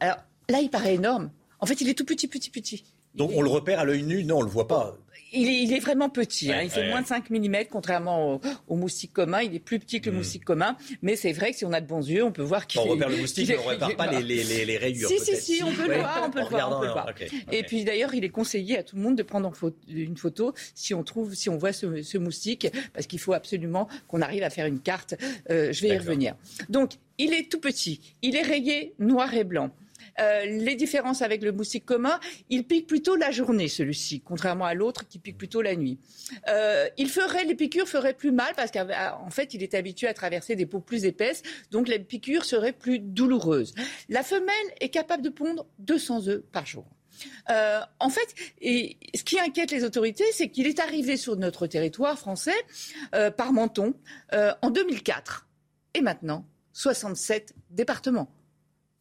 Alors 0.00 0.16
là, 0.48 0.60
il 0.60 0.70
paraît 0.70 0.94
énorme. 0.94 1.30
En 1.60 1.66
fait, 1.66 1.80
il 1.80 1.88
est 1.88 1.94
tout 1.94 2.06
petit, 2.06 2.28
petit, 2.28 2.50
petit. 2.50 2.84
Donc 3.14 3.30
on 3.34 3.42
le 3.42 3.48
repère 3.48 3.78
à 3.78 3.84
l'œil 3.84 4.02
nu? 4.02 4.24
Non, 4.24 4.38
on 4.38 4.42
le 4.42 4.48
voit 4.48 4.66
pas 4.66 4.96
il 5.34 5.72
est, 5.72 5.78
vraiment 5.80 6.08
petit. 6.08 6.52
Hein. 6.52 6.60
il 6.62 6.70
fait 6.70 6.88
moins 6.88 7.02
de 7.02 7.06
5 7.06 7.30
mm, 7.30 7.64
contrairement 7.70 8.40
au, 8.68 8.76
moustique 8.76 9.12
commun. 9.12 9.40
Il 9.42 9.54
est 9.54 9.60
plus 9.60 9.78
petit 9.78 10.00
que 10.00 10.10
le 10.10 10.12
hmm. 10.12 10.18
moustique 10.18 10.44
commun. 10.44 10.76
Mais 11.02 11.16
c'est 11.16 11.32
vrai 11.32 11.52
que 11.52 11.58
si 11.58 11.64
on 11.64 11.72
a 11.72 11.80
de 11.80 11.86
bons 11.86 12.08
yeux, 12.08 12.24
on 12.24 12.32
peut 12.32 12.42
voir 12.42 12.66
qu'il 12.66 12.80
On 12.80 12.84
repère 12.84 13.08
le 13.08 13.16
moustique, 13.16 13.48
mais 13.48 13.58
on 13.58 13.64
ne 13.64 13.74
repère 13.74 13.96
pas 13.96 14.06
les, 14.20 14.78
rayures. 14.78 15.08
Si, 15.08 15.18
si, 15.18 15.36
si, 15.36 15.62
on 15.62 15.72
peut 15.72 15.88
le 15.88 15.96
voir. 15.96 16.22
On 16.26 16.30
peut 16.30 16.40
le 16.40 16.46
voir, 16.46 16.76
on 16.76 16.80
peut 16.80 16.86
le 16.86 16.92
voir. 16.92 17.12
Et 17.52 17.62
puis 17.62 17.84
d'ailleurs, 17.84 18.14
il 18.14 18.24
est 18.24 18.30
conseillé 18.30 18.78
à 18.78 18.82
tout 18.82 18.96
le 18.96 19.02
monde 19.02 19.16
de 19.16 19.22
prendre 19.22 19.52
une 19.88 20.16
photo 20.16 20.54
si 20.74 20.94
on 20.94 21.02
trouve, 21.02 21.34
si 21.34 21.48
on 21.48 21.56
voit 21.56 21.72
ce, 21.72 22.18
moustique, 22.18 22.68
parce 22.92 23.06
qu'il 23.06 23.18
faut 23.18 23.32
absolument 23.32 23.88
qu'on 24.08 24.22
arrive 24.22 24.42
à 24.42 24.50
faire 24.50 24.66
une 24.66 24.80
carte. 24.80 25.14
Euh, 25.50 25.72
je 25.72 25.82
vais 25.82 25.88
y 25.88 25.98
revenir. 25.98 26.34
Donc, 26.68 26.92
il 27.18 27.32
est 27.32 27.50
tout 27.50 27.60
petit. 27.60 28.00
Il 28.22 28.36
est 28.36 28.42
rayé 28.42 28.94
noir 28.98 29.32
et 29.34 29.44
blanc. 29.44 29.70
Euh, 30.20 30.44
les 30.46 30.76
différences 30.76 31.22
avec 31.22 31.42
le 31.42 31.52
moustique 31.52 31.84
commun, 31.84 32.18
il 32.50 32.64
pique 32.64 32.86
plutôt 32.86 33.16
la 33.16 33.30
journée, 33.30 33.68
celui-ci, 33.68 34.20
contrairement 34.20 34.64
à 34.64 34.74
l'autre 34.74 35.06
qui 35.08 35.18
pique 35.18 35.38
plutôt 35.38 35.62
la 35.62 35.74
nuit. 35.76 35.98
Euh, 36.48 36.88
il 36.96 37.08
ferait, 37.08 37.44
les 37.44 37.54
piqûres 37.54 37.88
feraient 37.88 38.14
plus 38.14 38.32
mal 38.32 38.54
parce 38.56 38.70
qu'en 38.70 39.30
fait, 39.30 39.54
il 39.54 39.62
est 39.62 39.74
habitué 39.74 40.06
à 40.06 40.14
traverser 40.14 40.56
des 40.56 40.66
peaux 40.66 40.80
plus 40.80 41.04
épaisses, 41.04 41.42
donc 41.70 41.88
les 41.88 41.98
piqûres 41.98 42.44
seraient 42.44 42.72
plus 42.72 42.98
douloureuses. 42.98 43.74
La 44.08 44.22
femelle 44.22 44.54
est 44.80 44.90
capable 44.90 45.22
de 45.22 45.30
pondre 45.30 45.66
200 45.80 46.28
œufs 46.28 46.42
par 46.52 46.66
jour. 46.66 46.86
Euh, 47.48 47.80
en 48.00 48.10
fait, 48.10 48.34
ce 48.60 49.22
qui 49.22 49.38
inquiète 49.38 49.70
les 49.70 49.84
autorités, 49.84 50.24
c'est 50.32 50.48
qu'il 50.48 50.66
est 50.66 50.80
arrivé 50.80 51.16
sur 51.16 51.36
notre 51.36 51.66
territoire 51.66 52.18
français 52.18 52.54
par 53.36 53.52
Menton 53.52 53.94
en 54.32 54.70
2004. 54.70 55.46
Et 55.94 56.00
maintenant, 56.00 56.44
67 56.72 57.54
départements 57.70 58.28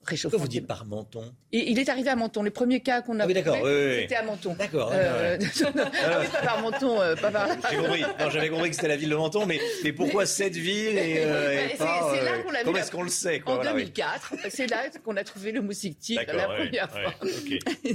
réchauffement. 0.05 0.39
Vous 0.39 0.47
dites 0.47 0.67
par 0.67 0.85
Menton 0.85 1.33
Et 1.51 1.71
Il 1.71 1.79
est 1.79 1.89
arrivé 1.89 2.09
à 2.09 2.15
Menton. 2.15 2.43
Les 2.43 2.51
premiers 2.51 2.81
cas 2.81 3.01
qu'on 3.01 3.19
a 3.19 3.23
ah 3.23 3.27
oui, 3.27 3.33
d'accord, 3.33 3.57
c'était 3.57 4.15
à 4.15 4.23
Menton. 4.23 4.55
D'accord. 4.57 4.91
Euh, 4.93 5.37
ah 5.65 6.19
oui, 6.19 6.27
pas 6.31 6.41
par 6.41 6.61
Menton, 6.61 7.01
euh, 7.01 7.15
pas 7.15 7.31
par. 7.31 7.47
J'ai 7.69 7.77
compris. 7.77 8.03
j'avais 8.31 8.49
compris 8.49 8.69
que 8.69 8.75
c'était 8.75 8.87
la 8.87 8.97
ville 8.97 9.09
de 9.09 9.15
Menton, 9.15 9.45
mais, 9.45 9.59
mais 9.83 9.93
pourquoi 9.93 10.25
cette 10.25 10.55
ville 10.55 10.97
et, 10.97 11.17
euh, 11.19 11.67
et 11.67 11.77
pas, 11.77 12.11
C'est 12.13 12.23
là 12.23 12.39
qu'on 12.39 12.51
l'a 12.51 12.63
Comment 12.63 12.77
est-ce 12.77 12.91
qu'on 12.91 13.03
le 13.03 13.09
sait 13.09 13.39
quoi, 13.39 13.59
En 13.59 13.63
2004, 13.63 14.33
c'est 14.49 14.67
là 14.67 14.83
qu'on 15.03 15.17
a 15.17 15.23
trouvé 15.23 15.51
le 15.51 15.61
moustique 15.61 15.99
tigre 15.99 16.33
la 16.33 16.47
première 16.47 16.89
fois. 16.89 17.13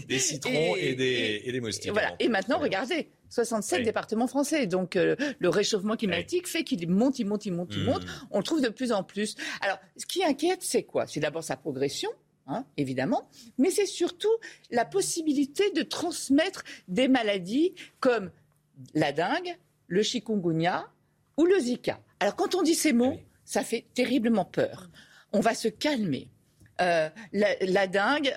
Des 0.08 0.18
citrons 0.18 0.76
et, 0.78 0.94
des, 0.94 1.42
et 1.44 1.52
des 1.52 1.60
moustiques. 1.60 1.92
Voilà. 1.92 2.14
Et 2.18 2.28
maintenant, 2.28 2.58
regardez. 2.58 3.08
67 3.30 3.82
départements 3.82 4.26
français. 4.26 4.66
Donc 4.66 4.94
le 4.94 5.48
réchauffement 5.48 5.96
climatique 5.96 6.46
fait 6.46 6.64
qu'il 6.64 6.88
monte, 6.88 7.18
il 7.18 7.26
monte, 7.26 7.46
il 7.46 7.52
monte, 7.52 7.74
il 7.74 7.84
monte. 7.84 8.04
Hmm. 8.04 8.26
On 8.30 8.38
le 8.38 8.44
trouve 8.44 8.60
de 8.60 8.68
plus 8.68 8.92
en 8.92 9.02
plus. 9.02 9.36
Alors, 9.60 9.78
ce 9.96 10.06
qui 10.06 10.24
inquiète, 10.24 10.62
c'est 10.62 10.84
quoi? 10.84 11.06
C'est 11.06 11.20
d'abord 11.20 11.44
sa 11.44 11.56
progression. 11.56 12.10
Hein, 12.50 12.64
évidemment, 12.78 13.28
mais 13.58 13.70
c'est 13.70 13.84
surtout 13.84 14.32
la 14.70 14.86
possibilité 14.86 15.70
de 15.72 15.82
transmettre 15.82 16.64
des 16.88 17.06
maladies 17.06 17.74
comme 18.00 18.30
la 18.94 19.12
dengue, 19.12 19.54
le 19.86 20.02
chikungunya 20.02 20.88
ou 21.36 21.44
le 21.44 21.58
Zika. 21.58 22.00
Alors 22.20 22.36
quand 22.36 22.54
on 22.54 22.62
dit 22.62 22.74
ces 22.74 22.94
mots, 22.94 23.18
ça 23.44 23.62
fait 23.62 23.84
terriblement 23.92 24.46
peur. 24.46 24.88
On 25.34 25.40
va 25.40 25.54
se 25.54 25.68
calmer. 25.68 26.30
Euh, 26.80 27.10
la, 27.32 27.86
dingue, 27.86 28.34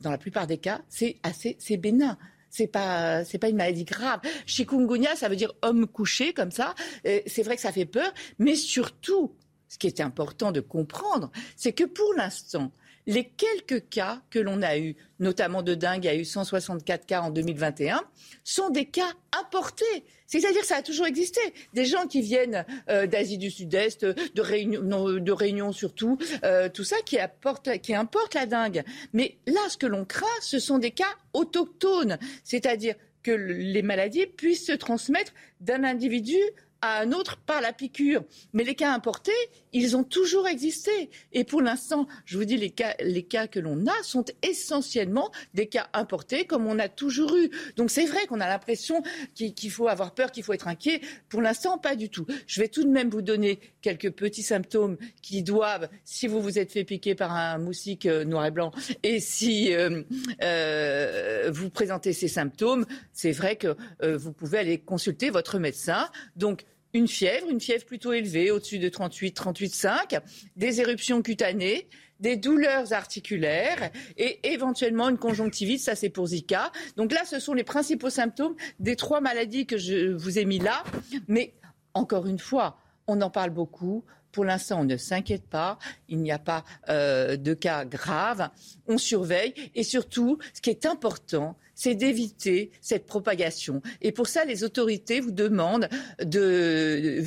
dans 0.00 0.10
la 0.10 0.18
plupart 0.18 0.46
des 0.46 0.58
cas, 0.58 0.80
c'est 0.88 1.18
assez, 1.22 1.56
c'est 1.58 1.76
bénin. 1.76 2.16
C'est 2.58 2.66
pas, 2.66 3.22
pas 3.40 3.48
une 3.48 3.56
maladie 3.56 3.84
grave. 3.84 4.20
Chikungunya, 4.44 5.14
ça 5.14 5.28
veut 5.28 5.36
dire 5.36 5.52
homme 5.62 5.86
couché 5.86 6.32
comme 6.32 6.50
ça. 6.50 6.74
C'est 7.04 7.44
vrai 7.44 7.54
que 7.54 7.62
ça 7.62 7.70
fait 7.70 7.86
peur, 7.86 8.12
mais 8.40 8.56
surtout, 8.56 9.36
ce 9.68 9.78
qui 9.78 9.86
est 9.86 10.00
important 10.00 10.50
de 10.50 10.60
comprendre, 10.60 11.30
c'est 11.54 11.72
que 11.72 11.84
pour 11.84 12.12
l'instant, 12.14 12.72
les 13.08 13.24
quelques 13.24 13.88
cas 13.88 14.20
que 14.30 14.38
l'on 14.38 14.60
a 14.60 14.76
eus, 14.76 14.94
notamment 15.18 15.62
de 15.62 15.74
dingue, 15.74 16.04
il 16.04 16.08
y 16.08 16.10
a 16.10 16.14
eu 16.14 16.26
164 16.26 17.06
cas 17.06 17.22
en 17.22 17.30
2021, 17.30 18.02
sont 18.44 18.68
des 18.68 18.84
cas 18.84 19.10
importés. 19.32 20.04
C'est-à-dire 20.26 20.60
que 20.60 20.66
ça 20.66 20.76
a 20.76 20.82
toujours 20.82 21.06
existé. 21.06 21.40
Des 21.72 21.86
gens 21.86 22.06
qui 22.06 22.20
viennent 22.20 22.66
euh, 22.90 23.06
d'Asie 23.06 23.38
du 23.38 23.50
Sud-Est, 23.50 24.04
de 24.04 24.40
Réunion, 24.42 25.72
de 25.72 25.72
surtout, 25.72 26.18
euh, 26.44 26.68
tout 26.68 26.84
ça 26.84 26.96
qui, 27.06 27.18
apporte, 27.18 27.78
qui 27.78 27.94
importe 27.94 28.34
la 28.34 28.44
dingue. 28.44 28.84
Mais 29.14 29.38
là, 29.46 29.60
ce 29.70 29.78
que 29.78 29.86
l'on 29.86 30.04
craint, 30.04 30.26
ce 30.42 30.58
sont 30.58 30.76
des 30.76 30.90
cas 30.90 31.16
autochtones. 31.32 32.18
C'est-à-dire 32.44 32.94
que 33.22 33.30
les 33.30 33.82
maladies 33.82 34.26
puissent 34.26 34.66
se 34.66 34.72
transmettre 34.72 35.32
d'un 35.60 35.82
individu 35.82 36.36
à 36.80 37.00
un 37.00 37.12
autre 37.12 37.36
par 37.36 37.60
la 37.60 37.72
piqûre. 37.72 38.22
Mais 38.52 38.64
les 38.64 38.74
cas 38.74 38.92
importés, 38.92 39.32
ils 39.72 39.96
ont 39.96 40.04
toujours 40.04 40.46
existé. 40.46 41.10
Et 41.32 41.44
pour 41.44 41.60
l'instant, 41.60 42.06
je 42.24 42.38
vous 42.38 42.44
dis, 42.44 42.56
les 42.56 42.70
cas, 42.70 43.46
que 43.46 43.60
l'on 43.60 43.86
a 43.86 44.02
sont 44.02 44.24
essentiellement 44.42 45.30
des 45.54 45.66
cas 45.66 45.88
importés, 45.92 46.44
comme 46.44 46.66
on 46.66 46.78
a 46.78 46.88
toujours 46.88 47.36
eu. 47.36 47.50
Donc 47.76 47.90
c'est 47.90 48.06
vrai 48.06 48.26
qu'on 48.26 48.40
a 48.40 48.48
l'impression 48.48 49.02
qu'il 49.34 49.70
faut 49.70 49.88
avoir 49.88 50.14
peur, 50.14 50.32
qu'il 50.32 50.42
faut 50.42 50.52
être 50.52 50.68
inquiet. 50.68 51.00
Pour 51.28 51.42
l'instant, 51.42 51.78
pas 51.78 51.96
du 51.96 52.08
tout. 52.08 52.26
Je 52.46 52.60
vais 52.60 52.68
tout 52.68 52.84
de 52.84 52.90
même 52.90 53.10
vous 53.10 53.22
donner 53.22 53.60
quelques 53.82 54.10
petits 54.10 54.42
symptômes 54.42 54.96
qui 55.22 55.42
doivent, 55.42 55.88
si 56.04 56.26
vous 56.26 56.40
vous 56.40 56.58
êtes 56.58 56.72
fait 56.72 56.84
piquer 56.84 57.14
par 57.14 57.32
un 57.32 57.58
moustique 57.58 58.06
euh, 58.06 58.24
noir 58.24 58.46
et 58.46 58.50
blanc, 58.50 58.72
et 59.02 59.20
si 59.20 59.74
euh, 59.74 60.02
euh, 60.42 61.50
vous 61.52 61.70
présentez 61.70 62.12
ces 62.12 62.28
symptômes, 62.28 62.86
c'est 63.12 63.32
vrai 63.32 63.56
que 63.56 63.76
vous 64.02 64.32
pouvez 64.32 64.58
aller 64.58 64.78
consulter 64.78 65.30
votre 65.30 65.58
médecin. 65.58 66.08
Donc 66.36 66.64
une 66.94 67.08
fièvre, 67.08 67.48
une 67.50 67.60
fièvre 67.60 67.84
plutôt 67.84 68.12
élevée, 68.12 68.50
au-dessus 68.50 68.78
de 68.78 68.88
38, 68.88 69.38
38,5, 69.38 70.20
des 70.56 70.80
éruptions 70.80 71.22
cutanées, 71.22 71.88
des 72.20 72.36
douleurs 72.36 72.92
articulaires 72.92 73.90
et 74.16 74.40
éventuellement 74.52 75.08
une 75.08 75.18
conjonctivite, 75.18 75.80
ça 75.80 75.94
c'est 75.94 76.08
pour 76.08 76.26
Zika. 76.26 76.72
Donc 76.96 77.12
là, 77.12 77.24
ce 77.24 77.38
sont 77.38 77.54
les 77.54 77.64
principaux 77.64 78.10
symptômes 78.10 78.56
des 78.80 78.96
trois 78.96 79.20
maladies 79.20 79.66
que 79.66 79.78
je 79.78 80.12
vous 80.12 80.38
ai 80.38 80.44
mis 80.44 80.58
là. 80.58 80.82
Mais 81.28 81.54
encore 81.94 82.26
une 82.26 82.38
fois, 82.38 82.78
on 83.06 83.20
en 83.20 83.30
parle 83.30 83.50
beaucoup. 83.50 84.04
Pour 84.32 84.44
l'instant, 84.44 84.80
on 84.80 84.84
ne 84.84 84.96
s'inquiète 84.96 85.46
pas. 85.46 85.78
Il 86.08 86.18
n'y 86.18 86.32
a 86.32 86.38
pas 86.38 86.64
euh, 86.88 87.36
de 87.36 87.54
cas 87.54 87.84
graves. 87.84 88.48
On 88.86 88.98
surveille. 88.98 89.54
Et 89.74 89.82
surtout, 89.82 90.38
ce 90.54 90.60
qui 90.60 90.70
est 90.70 90.86
important, 90.86 91.56
c'est 91.74 91.94
d'éviter 91.94 92.70
cette 92.80 93.06
propagation. 93.06 93.82
Et 94.02 94.12
pour 94.12 94.26
ça, 94.26 94.44
les 94.44 94.64
autorités 94.64 95.20
vous 95.20 95.30
demandent 95.30 95.88
de... 96.22 97.22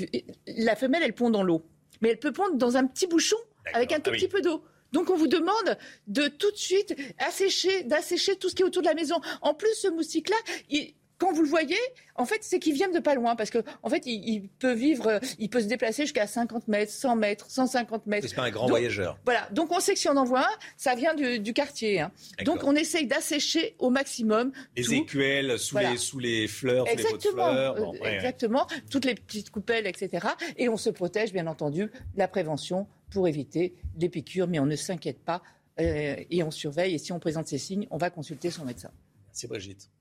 La 0.47 0.75
femelle, 0.75 1.03
elle 1.03 1.13
pond 1.13 1.29
dans 1.29 1.43
l'eau. 1.43 1.63
Mais 2.01 2.09
elle 2.09 2.19
peut 2.19 2.33
pondre 2.33 2.55
dans 2.55 2.77
un 2.77 2.85
petit 2.85 3.07
bouchon 3.07 3.37
avec 3.73 3.91
un 3.91 3.99
tout 3.99 4.11
ah 4.13 4.17
petit 4.17 4.27
peu 4.27 4.41
d'eau. 4.41 4.63
Donc 4.91 5.09
on 5.09 5.15
vous 5.15 5.27
demande 5.27 5.77
de 6.07 6.27
tout 6.27 6.51
de 6.51 6.57
suite 6.57 6.95
assécher, 7.19 7.83
d'assécher 7.83 8.35
tout 8.35 8.49
ce 8.49 8.55
qui 8.55 8.61
est 8.61 8.65
autour 8.65 8.81
de 8.81 8.87
la 8.87 8.93
maison. 8.93 9.21
En 9.41 9.53
plus, 9.53 9.73
ce 9.75 9.87
moustique-là, 9.87 10.35
il, 10.69 10.93
quand 11.21 11.31
vous 11.33 11.43
le 11.43 11.47
voyez, 11.47 11.77
en 12.15 12.25
fait, 12.25 12.39
c'est 12.41 12.57
qu'il 12.57 12.73
vient 12.73 12.89
de 12.89 12.97
pas 12.97 13.13
loin 13.13 13.35
parce 13.35 13.51
que, 13.51 13.59
en 13.83 13.89
fait, 13.91 14.07
il, 14.07 14.49
peut 14.57 14.73
vivre, 14.73 15.19
il 15.37 15.51
peut 15.51 15.61
se 15.61 15.67
déplacer 15.67 16.01
jusqu'à 16.03 16.25
50 16.25 16.67
mètres, 16.67 16.91
100 16.91 17.15
mètres, 17.15 17.45
150 17.47 18.07
mètres. 18.07 18.27
C'est 18.27 18.35
pas 18.35 18.45
un 18.45 18.49
grand 18.49 18.65
voyageur. 18.65 19.19
Voilà. 19.23 19.47
Donc, 19.51 19.71
on 19.71 19.79
sait 19.79 19.93
que 19.93 19.99
si 19.99 20.09
on 20.09 20.17
en 20.17 20.23
voit 20.23 20.41
un, 20.41 20.57
ça 20.77 20.95
vient 20.95 21.13
du, 21.13 21.53
quartier. 21.53 21.99
Hein. 21.99 22.11
Donc, 22.43 22.63
on 22.63 22.75
essaye 22.75 23.05
d'assécher 23.05 23.75
au 23.77 23.91
maximum. 23.91 24.51
Les 24.75 24.95
écuelles 24.95 25.59
sous, 25.59 25.77
les, 25.77 25.97
sous 25.97 26.17
les 26.17 26.47
fleurs, 26.47 26.87
exactement, 26.87 27.19
sous 27.19 27.35
les 27.35 27.35
fleurs. 27.35 27.93
Euh, 28.03 28.15
exactement. 28.15 28.67
Toutes 28.89 29.05
les 29.05 29.13
petites 29.13 29.51
coupelles, 29.51 29.85
etc. 29.85 30.27
Et 30.57 30.69
on 30.69 30.77
se 30.77 30.89
protège, 30.89 31.33
bien 31.33 31.45
entendu, 31.45 31.91
la 32.15 32.27
prévention 32.27 32.87
pour 33.11 33.27
éviter 33.27 33.75
les 33.95 34.09
piqûres, 34.09 34.47
mais 34.47 34.57
on 34.57 34.65
ne 34.65 34.75
s'inquiète 34.75 35.23
pas 35.23 35.43
euh, 35.79 36.15
et 36.31 36.41
on 36.41 36.49
surveille. 36.49 36.95
Et 36.95 36.97
si 36.97 37.11
on 37.11 37.19
présente 37.19 37.47
ces 37.47 37.59
signes, 37.59 37.85
on 37.91 37.97
va 37.97 38.09
consulter 38.09 38.49
son 38.49 38.65
médecin. 38.65 38.89
Merci 39.27 39.45
Brigitte. 39.45 39.91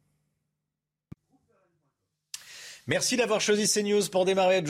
Merci 2.91 3.17
d'avoir 3.17 3.41
choisi 3.41 3.73
CNews 3.73 4.09
pour 4.11 4.25
démarrer, 4.25 4.65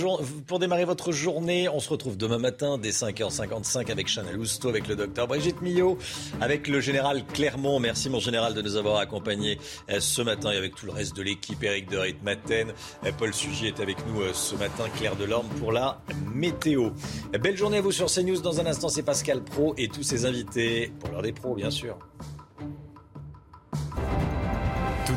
pour 0.47 0.59
démarrer 0.59 0.85
votre 0.85 1.11
journée. 1.11 1.71
On 1.71 1.81
se 1.81 1.89
retrouve 1.89 2.19
demain 2.19 2.37
matin 2.37 2.77
dès 2.77 2.91
5h55 2.91 3.91
avec 3.91 4.09
Chanel 4.09 4.37
Housteau, 4.37 4.69
avec 4.69 4.89
le 4.89 4.95
docteur 4.95 5.27
Brigitte 5.27 5.63
Millot, 5.63 5.97
avec 6.39 6.69
le 6.69 6.83
général 6.83 7.25
Clermont. 7.25 7.81
Merci 7.81 8.11
mon 8.11 8.21
général 8.21 8.53
de 8.53 8.61
nous 8.61 8.77
avoir 8.77 8.99
accompagnés 8.99 9.59
euh, 9.89 10.01
ce 10.01 10.21
matin 10.21 10.53
et 10.53 10.59
avec 10.59 10.75
tout 10.75 10.85
le 10.85 10.93
reste 10.93 11.17
de 11.17 11.23
l'équipe. 11.23 11.65
Eric 11.65 11.89
de 11.89 11.99
Maten, 12.23 12.75
euh, 13.07 13.13
Paul 13.17 13.33
Sugy 13.33 13.69
est 13.69 13.81
avec 13.81 13.97
nous 14.09 14.21
euh, 14.21 14.35
ce 14.35 14.55
matin, 14.55 14.85
Claire 14.99 15.17
Delorme 15.17 15.49
pour 15.59 15.73
la 15.73 16.03
météo. 16.35 16.91
Belle 17.33 17.57
journée 17.57 17.79
à 17.79 17.81
vous 17.81 17.91
sur 17.91 18.13
CNews. 18.13 18.43
Dans 18.43 18.61
un 18.61 18.67
instant, 18.67 18.91
c'est 18.91 19.03
Pascal 19.03 19.43
Pro 19.43 19.73
et 19.79 19.89
tous 19.89 20.03
ses 20.03 20.27
invités 20.27 20.93
pour 21.01 21.11
l'heure 21.11 21.23
des 21.23 21.33
pros, 21.33 21.55
bien 21.55 21.71
sûr. 21.71 21.97